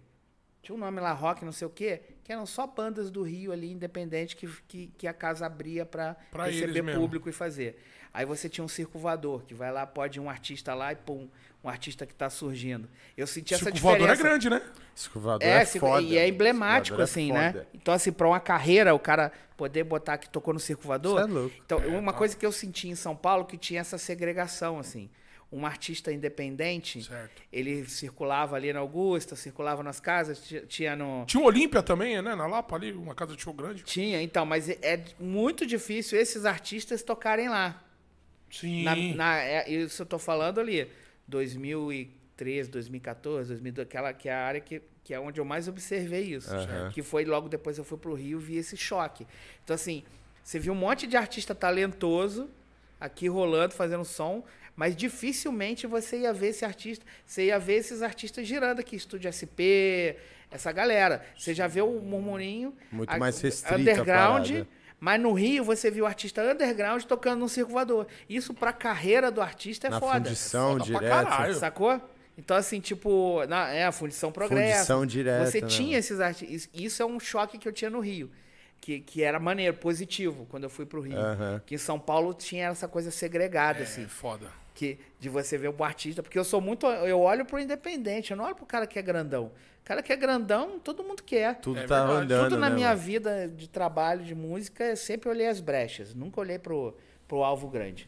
Tinha 0.67 0.75
um 0.75 0.81
nome 0.81 1.01
lá, 1.01 1.13
rock, 1.13 1.45
não 1.45 1.53
sei 1.53 1.65
o 1.65 1.71
quê, 1.71 2.01
que 2.25 2.33
eram 2.33 2.45
só 2.45 2.67
bandas 2.67 3.09
do 3.09 3.23
Rio 3.23 3.53
ali, 3.53 3.71
independente, 3.71 4.35
que, 4.35 4.49
que, 4.67 4.89
que 4.99 5.07
a 5.07 5.13
casa 5.13 5.47
abria 5.47 5.87
pra, 5.87 6.17
Pra 6.29 6.47
receber 6.47 6.73
eles 6.73 6.85
mesmo. 6.85 7.01
público 7.01 7.29
e 7.29 7.33
fazer. 7.33 7.81
Aí 8.13 8.27
você 8.27 8.49
tinha 8.49 8.65
um 8.65 8.69
circo 8.69 8.99
voador, 8.99 9.45
que 9.45 9.55
vai 9.55 9.71
lá, 9.71 9.87
pode 9.87 10.19
ir 10.19 10.21
um 10.21 10.29
artista 10.29 10.75
lá 10.75 10.91
e 10.91 10.97
pum, 10.97 11.29
um 11.63 11.69
artista 11.69 12.05
que 12.05 12.13
tá 12.13 12.29
surgindo. 12.29 12.89
Eu 13.17 13.29
senti 13.29 13.55
essa 13.55 13.63
Circo 13.67 13.77
diferença. 13.77 13.99
voador 14.07 14.17
é 14.17 14.29
grande, 14.29 14.51
né? 14.51 14.61
Escovador 14.93 15.47
É, 15.47 15.61
é, 15.61 15.65
se- 15.65 15.79
foda. 15.79 16.03
e 16.03 16.19
é 16.19 16.27
emblemático, 16.27 17.01
é 17.01 17.05
assim, 17.05 17.29
foda. 17.29 17.41
né? 17.53 17.67
Então, 17.73 17.95
assim, 17.95 18.11
pra 18.11 18.27
uma 18.27 18.41
carreira, 18.41 18.93
o 18.93 18.99
cara 18.99 19.31
poder 19.57 19.85
botar 19.85 20.19
que 20.19 20.29
tocou 20.29 20.53
no 20.53 20.59
Circo 20.59 20.83
Voador. 20.83 21.21
Cê 21.21 21.25
é 21.25 21.33
louco. 21.33 21.55
Então, 21.65 21.79
uma 21.97 22.13
coisa 22.13 22.37
que 22.37 22.45
eu 22.45 22.51
senti 22.51 22.89
em 22.89 22.97
São 22.97 23.15
Paulo 23.15 23.45
que 23.45 23.57
tinha 23.57 23.83
essa 23.83 23.99
segregação, 23.99 24.81
assim. 24.81 25.09
Um 25.53 25.65
artista 25.65 26.13
independente, 26.13 27.05
Certo. 27.05 27.41
ele 27.53 27.85
circulava 27.89 28.57
ali 28.57 28.73
na 28.73 28.81
Augusta, 28.81 29.37
circulava 29.37 29.83
nas 29.83 30.01
casas, 30.01 30.41
ti- 30.41 30.65
tinha 30.67 30.97
no. 30.97 31.25
Tinha 31.27 31.43
o 31.43 31.47
Olímpia 31.47 31.83
também, 31.83 32.21
né? 32.21 32.35
Na 32.35 32.47
Lapa 32.47 32.75
ali, 32.77 32.93
uma 32.93 33.15
casa 33.15 33.35
de 33.37 33.43
show 33.43 33.55
grande. 33.55 33.83
Tinha, 33.85 34.21
então, 34.21 34.45
mas 34.45 34.69
é- 34.69 34.79
é 34.83 35.05
muito 35.21 35.65
difícil 35.65 36.19
esses 36.19 36.45
artistas 36.45 37.03
tocarem 37.03 37.49
lá. 37.49 37.83
Sim. 38.51 38.83
Na, 38.85 38.97
na- 38.97 39.39
é, 39.39 39.71
isso 39.71 40.03
eu 40.03 40.07
tô 40.07 40.19
falando 40.19 40.59
ali, 40.61 40.89
2013, 41.29 42.71
2014, 42.71 43.49
2012, 43.49 43.83
aquela 43.87 44.13
que 44.13 44.29
é 44.29 44.33
a 44.35 44.45
área 44.45 44.61
que, 44.61 44.83
que 45.05 45.15
é 45.15 45.21
onde 45.21 45.41
eu 45.41 45.45
mais 45.45 45.69
observei 45.69 46.23
isso. 46.35 46.53
Aham. 46.55 46.91
Que 46.93 47.03
foi 47.03 47.25
logo 47.25 47.49
depois 47.49 47.79
eu 47.79 47.85
fui 47.85 47.99
pro 47.99 48.15
Rio 48.15 48.39
e 48.41 48.43
vi 48.43 48.57
esse 48.57 48.77
choque. 48.77 49.27
Então, 49.65 49.75
assim, 49.75 50.03
você 50.43 50.59
viu 50.59 50.73
um 50.73 50.77
monte 50.77 51.07
de 51.07 51.17
artista 51.17 51.55
talentoso 51.55 52.49
aqui 53.01 53.29
rolando, 53.29 53.75
fazendo 53.75 54.05
som, 54.05 54.45
mas 54.77 54.95
dificilmente 54.95 55.87
você 55.87 56.19
ia 56.21 56.33
ver 56.33 56.49
esse 56.49 56.65
artista, 56.65 57.05
você 57.25 57.47
ia 57.47 57.59
ver 57.59 57.77
esses 57.77 58.03
artistas 58.03 58.47
girando 58.47 58.79
aqui, 58.81 58.95
Estúdio 58.95 59.29
SP, 59.33 60.15
essa 60.51 60.71
galera. 60.71 61.25
Você 61.37 61.55
já 61.55 61.67
vê 61.67 61.81
o 61.81 62.01
murmurinho. 62.01 62.75
Muito 62.93 63.11
a- 63.11 63.19
mais 63.19 63.41
restrita 63.41 63.75
a 63.75 63.79
Underground. 63.79 64.67
Mas 64.99 65.21
no 65.21 65.33
Rio 65.35 65.63
você 65.63 65.91
viu 65.91 66.05
o 66.05 66.07
artista 66.07 66.43
underground 66.43 67.03
tocando 67.03 67.41
num 67.41 67.49
circo 67.49 67.71
voador. 67.73 68.07
Isso 68.31 68.55
pra 68.55 68.73
carreira 68.73 69.31
do 69.31 69.43
artista 69.43 69.89
é 69.89 69.91
Na 69.91 70.01
foda. 70.01 70.25
fundição 70.25 70.79
foda 70.79 70.85
pra 70.85 70.99
direto. 71.01 71.29
caralho. 71.29 71.55
Sacou? 71.55 72.01
Então, 72.39 72.57
assim, 72.57 72.81
tipo, 72.81 73.45
na, 73.47 73.69
é 73.69 73.85
a 73.85 73.93
fundição 73.93 74.33
progresso. 74.33 74.75
Fundição 74.79 75.07
direta, 75.07 75.47
Você 75.51 75.61
né, 75.61 75.67
tinha 75.67 75.99
esses 75.99 76.19
artistas. 76.19 76.69
Isso 76.73 77.03
é 77.03 77.07
um 77.07 77.21
choque 77.21 77.59
que 77.59 77.69
eu 77.69 77.73
tinha 77.73 77.91
no 77.91 78.01
Rio. 78.01 78.31
Que, 78.81 79.01
que 79.01 79.23
era 79.23 79.39
maneiro, 79.39 79.77
positivo, 79.77 80.47
quando 80.51 80.65
eu 80.65 80.71
fui 80.71 80.87
pro 80.87 81.01
Rio. 81.03 81.19
Aham. 81.19 81.63
Que 81.67 81.75
em 81.75 81.79
São 81.79 81.99
Paulo 81.99 82.33
tinha 82.33 82.69
essa 82.69 82.89
coisa 82.89 83.11
segregada, 83.11 83.81
É 83.81 83.83
assim. 83.83 84.07
foda. 84.07 84.47
Que, 84.77 84.99
de 85.19 85.29
você 85.31 85.57
ver 85.57 85.69
o 85.77 85.83
artista. 85.85 86.23
Porque 86.23 86.39
eu 86.39 86.45
sou 86.45 86.61
muito. 86.61 86.87
Eu 86.87 87.19
olho 87.21 87.45
pro 87.47 87.59
independente, 87.59 88.31
eu 88.31 88.37
não 88.37 88.45
olho 88.45 88.55
pro 88.55 88.67
cara 88.67 88.87
que 88.87 88.99
é 88.99 89.03
grandão. 89.03 89.47
O 89.81 89.85
cara 89.87 90.03
que 90.03 90.13
é 90.13 90.17
grandão, 90.17 90.79
todo 90.79 91.03
mundo 91.03 91.23
quer. 91.23 91.55
Tudo 91.61 91.79
É 91.81 91.87
tá 91.87 92.05
verdade. 92.05 92.25
andando, 92.25 92.49
Tudo 92.51 92.59
na 92.61 92.69
né, 92.69 92.75
minha 92.77 92.89
mano? 92.91 93.01
vida 93.01 93.49
de 93.49 93.69
trabalho, 93.69 94.23
de 94.23 94.35
música, 94.35 94.85
eu 94.85 94.97
sempre 94.97 95.29
olhei 95.31 95.47
as 95.49 95.61
brechas. 95.61 96.13
Nunca 96.15 96.41
olhei 96.41 96.59
pro, 96.59 96.95
pro 97.27 97.43
alvo 97.43 97.69
grande. 97.69 98.07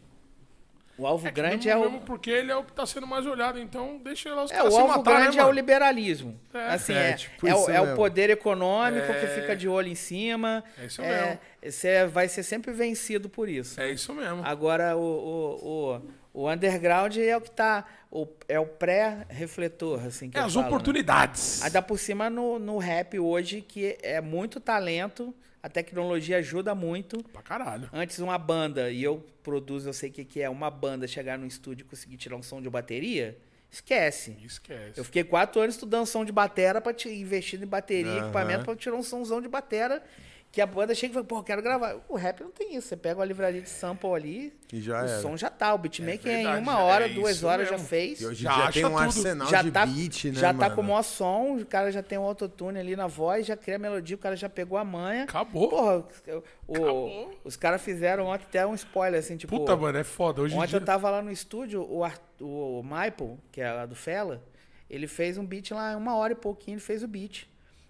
O 0.99 1.07
alvo 1.07 1.29
É 1.29 1.31
grande 1.31 1.69
mesmo, 1.69 1.71
é 1.71 1.87
o. 1.87 1.91
mesmo 1.93 2.05
porque 2.05 2.29
ele 2.29 2.51
é 2.51 2.57
o 2.57 2.65
que 2.65 2.73
tá 2.73 2.85
sendo 2.85 3.07
mais 3.07 3.25
olhado, 3.25 3.57
então 3.61 3.99
deixa 4.03 4.35
lá 4.35 4.43
os 4.43 4.51
É, 4.51 4.57
caras 4.57 4.75
o 4.75 4.79
alvo 4.79 4.97
matar, 4.99 5.15
né, 5.15 5.21
grande 5.23 5.39
é 5.39 5.45
o 5.47 5.53
liberalismo. 5.53 6.39
É. 6.53 6.59
assim, 6.75 6.93
É, 6.93 7.11
é, 7.11 7.13
tipo 7.13 7.47
é, 7.47 7.55
o, 7.55 7.71
é 7.71 7.81
o 7.81 7.85
mesmo. 7.85 7.97
poder 7.97 8.31
econômico 8.31 9.07
que 9.07 9.13
É. 9.27 9.29
fica 9.29 9.55
de 9.55 9.69
olho 9.69 9.87
em 9.87 9.95
cima. 9.95 10.65
É 10.77 10.87
isso 10.87 11.01
É, 11.01 11.39
Você 11.63 12.05
vai 12.09 12.27
ser 12.29 12.43
sempre 12.43 12.73
vencido 12.73 13.29
por 13.29 13.49
isso. 13.49 13.81
É 13.81 13.89
isso 13.93 14.13
mesmo. 14.13 14.43
Agora, 14.45 14.97
o, 14.97 15.01
o, 15.01 15.95
o, 15.95 16.03
o 16.39 16.49
underground 16.49 17.17
é 17.17 17.37
o 17.37 17.41
que 17.41 17.51
tá. 17.51 17.85
O, 18.13 18.25
é 18.47 18.61
o 18.61 18.65
pré-refletor, 18.65 20.07
assim. 20.07 20.31
É 20.33 20.39
as 20.39 20.55
falo, 20.55 20.63
né? 20.63 20.69
oportunidades. 20.69 21.61
Ainda 21.65 21.83
por 21.83 21.99
cima 21.99 22.31
no, 22.31 22.61
no 22.61 22.79
rap 22.79 23.19
hoje, 23.19 23.61
que 23.61 23.99
é 24.03 24.21
muito 24.21 24.61
talento, 24.61 25.35
a 25.61 25.69
tecnologia 25.69 26.37
ajuda 26.39 26.77
muito. 26.77 27.25
Pra 27.25 27.43
caralho. 27.43 27.91
Antes 27.93 28.21
uma 28.21 28.39
banda, 28.39 28.89
e 28.89 29.03
eu 29.03 29.27
produzo, 29.43 29.89
eu 29.89 29.93
sei 29.93 30.11
o 30.11 30.13
que, 30.13 30.25
que 30.25 30.41
é, 30.41 30.49
uma 30.49 30.71
banda 30.71 31.09
chegar 31.09 31.37
no 31.37 31.45
estúdio 31.45 31.85
e 31.85 31.89
conseguir 31.89 32.17
tirar 32.17 32.37
um 32.37 32.43
som 32.43 32.63
de 32.63 32.71
bateria, 32.71 33.37
esquece. 33.69 34.37
Esquece. 34.45 34.93
Eu 34.97 35.05
fiquei 35.05 35.25
quatro 35.25 35.61
anos 35.61 35.75
estudando 35.75 36.07
som 36.07 36.25
de 36.25 36.31
batera, 36.31 36.81
pra 36.81 36.95
te, 36.95 37.09
investindo 37.09 37.65
em 37.65 37.67
bateria, 37.69 38.13
Aham. 38.13 38.23
equipamento, 38.23 38.65
pra 38.65 38.77
tirar 38.77 38.95
um 38.95 39.03
somzão 39.03 39.43
de 39.43 39.49
batera, 39.49 40.05
que 40.59 40.63
a 40.63 40.67
banda 40.67 40.93
chega 40.93 41.13
e 41.13 41.15
fala, 41.15 41.25
pô, 41.25 41.39
eu 41.39 41.43
quero 41.45 41.63
gravar. 41.63 41.97
O 42.09 42.17
rap 42.17 42.41
não 42.41 42.51
tem 42.51 42.75
isso. 42.75 42.89
Você 42.89 42.97
pega 42.97 43.21
uma 43.21 43.25
livraria 43.25 43.63
de 43.63 43.69
sample 43.69 44.11
ali, 44.13 44.53
E 44.73 44.81
já 44.81 44.95
o 45.03 45.07
era. 45.07 45.21
som 45.21 45.37
já 45.37 45.49
tá. 45.49 45.73
O 45.73 45.79
beatmaker 45.79 46.33
É 46.33 46.43
em 46.43 46.59
uma 46.59 46.81
hora, 46.81 47.07
é 47.07 47.09
duas 47.11 47.45
horas 47.45 47.67
já 47.69 47.75
mesmo. 47.77 47.87
fez. 47.87 48.21
E 48.21 48.27
hoje 48.27 48.41
em 48.41 48.43
Já 48.43 48.55
acha 48.55 48.73
tem 48.73 48.85
um 48.85 48.89
tudo. 48.89 48.99
arsenal 48.99 49.49
já 49.49 49.63
de 49.63 49.71
tá, 49.71 49.87
beat, 49.87 50.25
né, 50.25 50.33
já 50.33 50.49
tá 50.53 50.53
mano? 50.55 50.75
com 50.75 50.81
o 50.81 50.85
maior 50.85 51.03
som, 51.05 51.57
o 51.59 51.65
cara 51.65 51.93
já 51.93 52.03
tem 52.03 52.19
um 52.19 52.23
autotune 52.25 52.77
ali 52.81 52.97
na 52.97 53.07
voz, 53.07 53.47
já 53.47 53.57
cria 53.57 53.77
a 53.77 53.79
melodia, 53.79 54.17
o 54.17 54.19
cara 54.19 54.35
já 54.35 54.49
pegou 54.49 54.77
a 54.77 54.85
manha. 54.85 55.23
Acabou. 55.25 55.69
Porra, 55.69 55.99
o- 56.67 56.73
Acabou. 56.75 57.41
os 57.45 57.55
caras 57.57 57.81
fizeram 57.81 58.27
ontem 58.27 58.43
até 58.49 58.67
um 58.67 58.75
spoiler, 58.75 59.21
assim, 59.21 59.37
tipo... 59.37 59.57
Puta, 59.57 59.77
mano, 59.77 59.97
é 59.97 60.03
foda. 60.03 60.43
Hoje 60.43 60.57
em 60.57 60.59
Ontem 60.59 60.71
dia... 60.71 60.79
eu 60.81 60.85
tava 60.85 61.09
lá 61.09 61.23
no 61.23 61.31
estúdio, 61.31 61.87
o, 61.89 62.03
Ar- 62.03 62.19
o 62.41 62.83
Maple, 62.83 63.37
que 63.53 63.61
é 63.61 63.73
lá 63.73 63.87
do 63.87 63.95
Fela, 63.95 64.43
ele 64.91 65.07
fez 65.07 65.39
um 65.39 65.47
beat 65.47 65.71
lá, 65.71 65.97
uma 65.97 66.17
hora 66.17 66.33
e 66.33 66.37
pouquinho, 66.37 66.75
ele 66.75 66.81
fez 66.81 67.05
o 67.05 67.07
beat. 67.07 67.49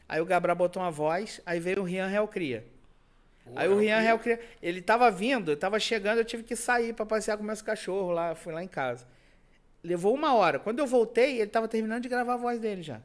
Aí 0.09 0.21
o 0.21 0.25
Gabriel 0.25 0.57
botou 0.57 0.83
uma 0.83 0.91
voz, 0.91 1.41
aí 1.45 1.61
veio 1.61 1.81
o 1.81 1.85
Rian 1.85 2.07
Real 2.07 2.27
Cria. 2.27 2.65
Aí 3.55 3.69
o 3.69 3.79
Rian 3.79 4.01
Real 4.01 4.19
Cria, 4.19 4.41
ele 4.63 4.81
tava 4.81 5.11
vindo, 5.11 5.55
tava 5.57 5.79
chegando, 5.79 6.19
eu 6.19 6.25
tive 6.25 6.43
que 6.43 6.57
sair 6.57 6.93
pra 6.95 7.05
passear 7.05 7.37
com 7.37 7.45
meus 7.45 7.63
cachorros 7.63 8.15
lá, 8.15 8.35
fui 8.35 8.53
lá 8.53 8.63
em 8.63 8.69
casa. 8.69 9.07
Levou 9.83 10.15
uma 10.15 10.35
hora. 10.35 10.59
Quando 10.59 10.79
eu 10.79 10.87
voltei, 10.87 11.41
ele 11.41 11.51
tava 11.51 11.69
terminando 11.69 12.03
de 12.03 12.09
gravar 12.09 12.35
a 12.35 12.37
voz 12.39 12.59
dele 12.59 12.83
já. 12.83 13.01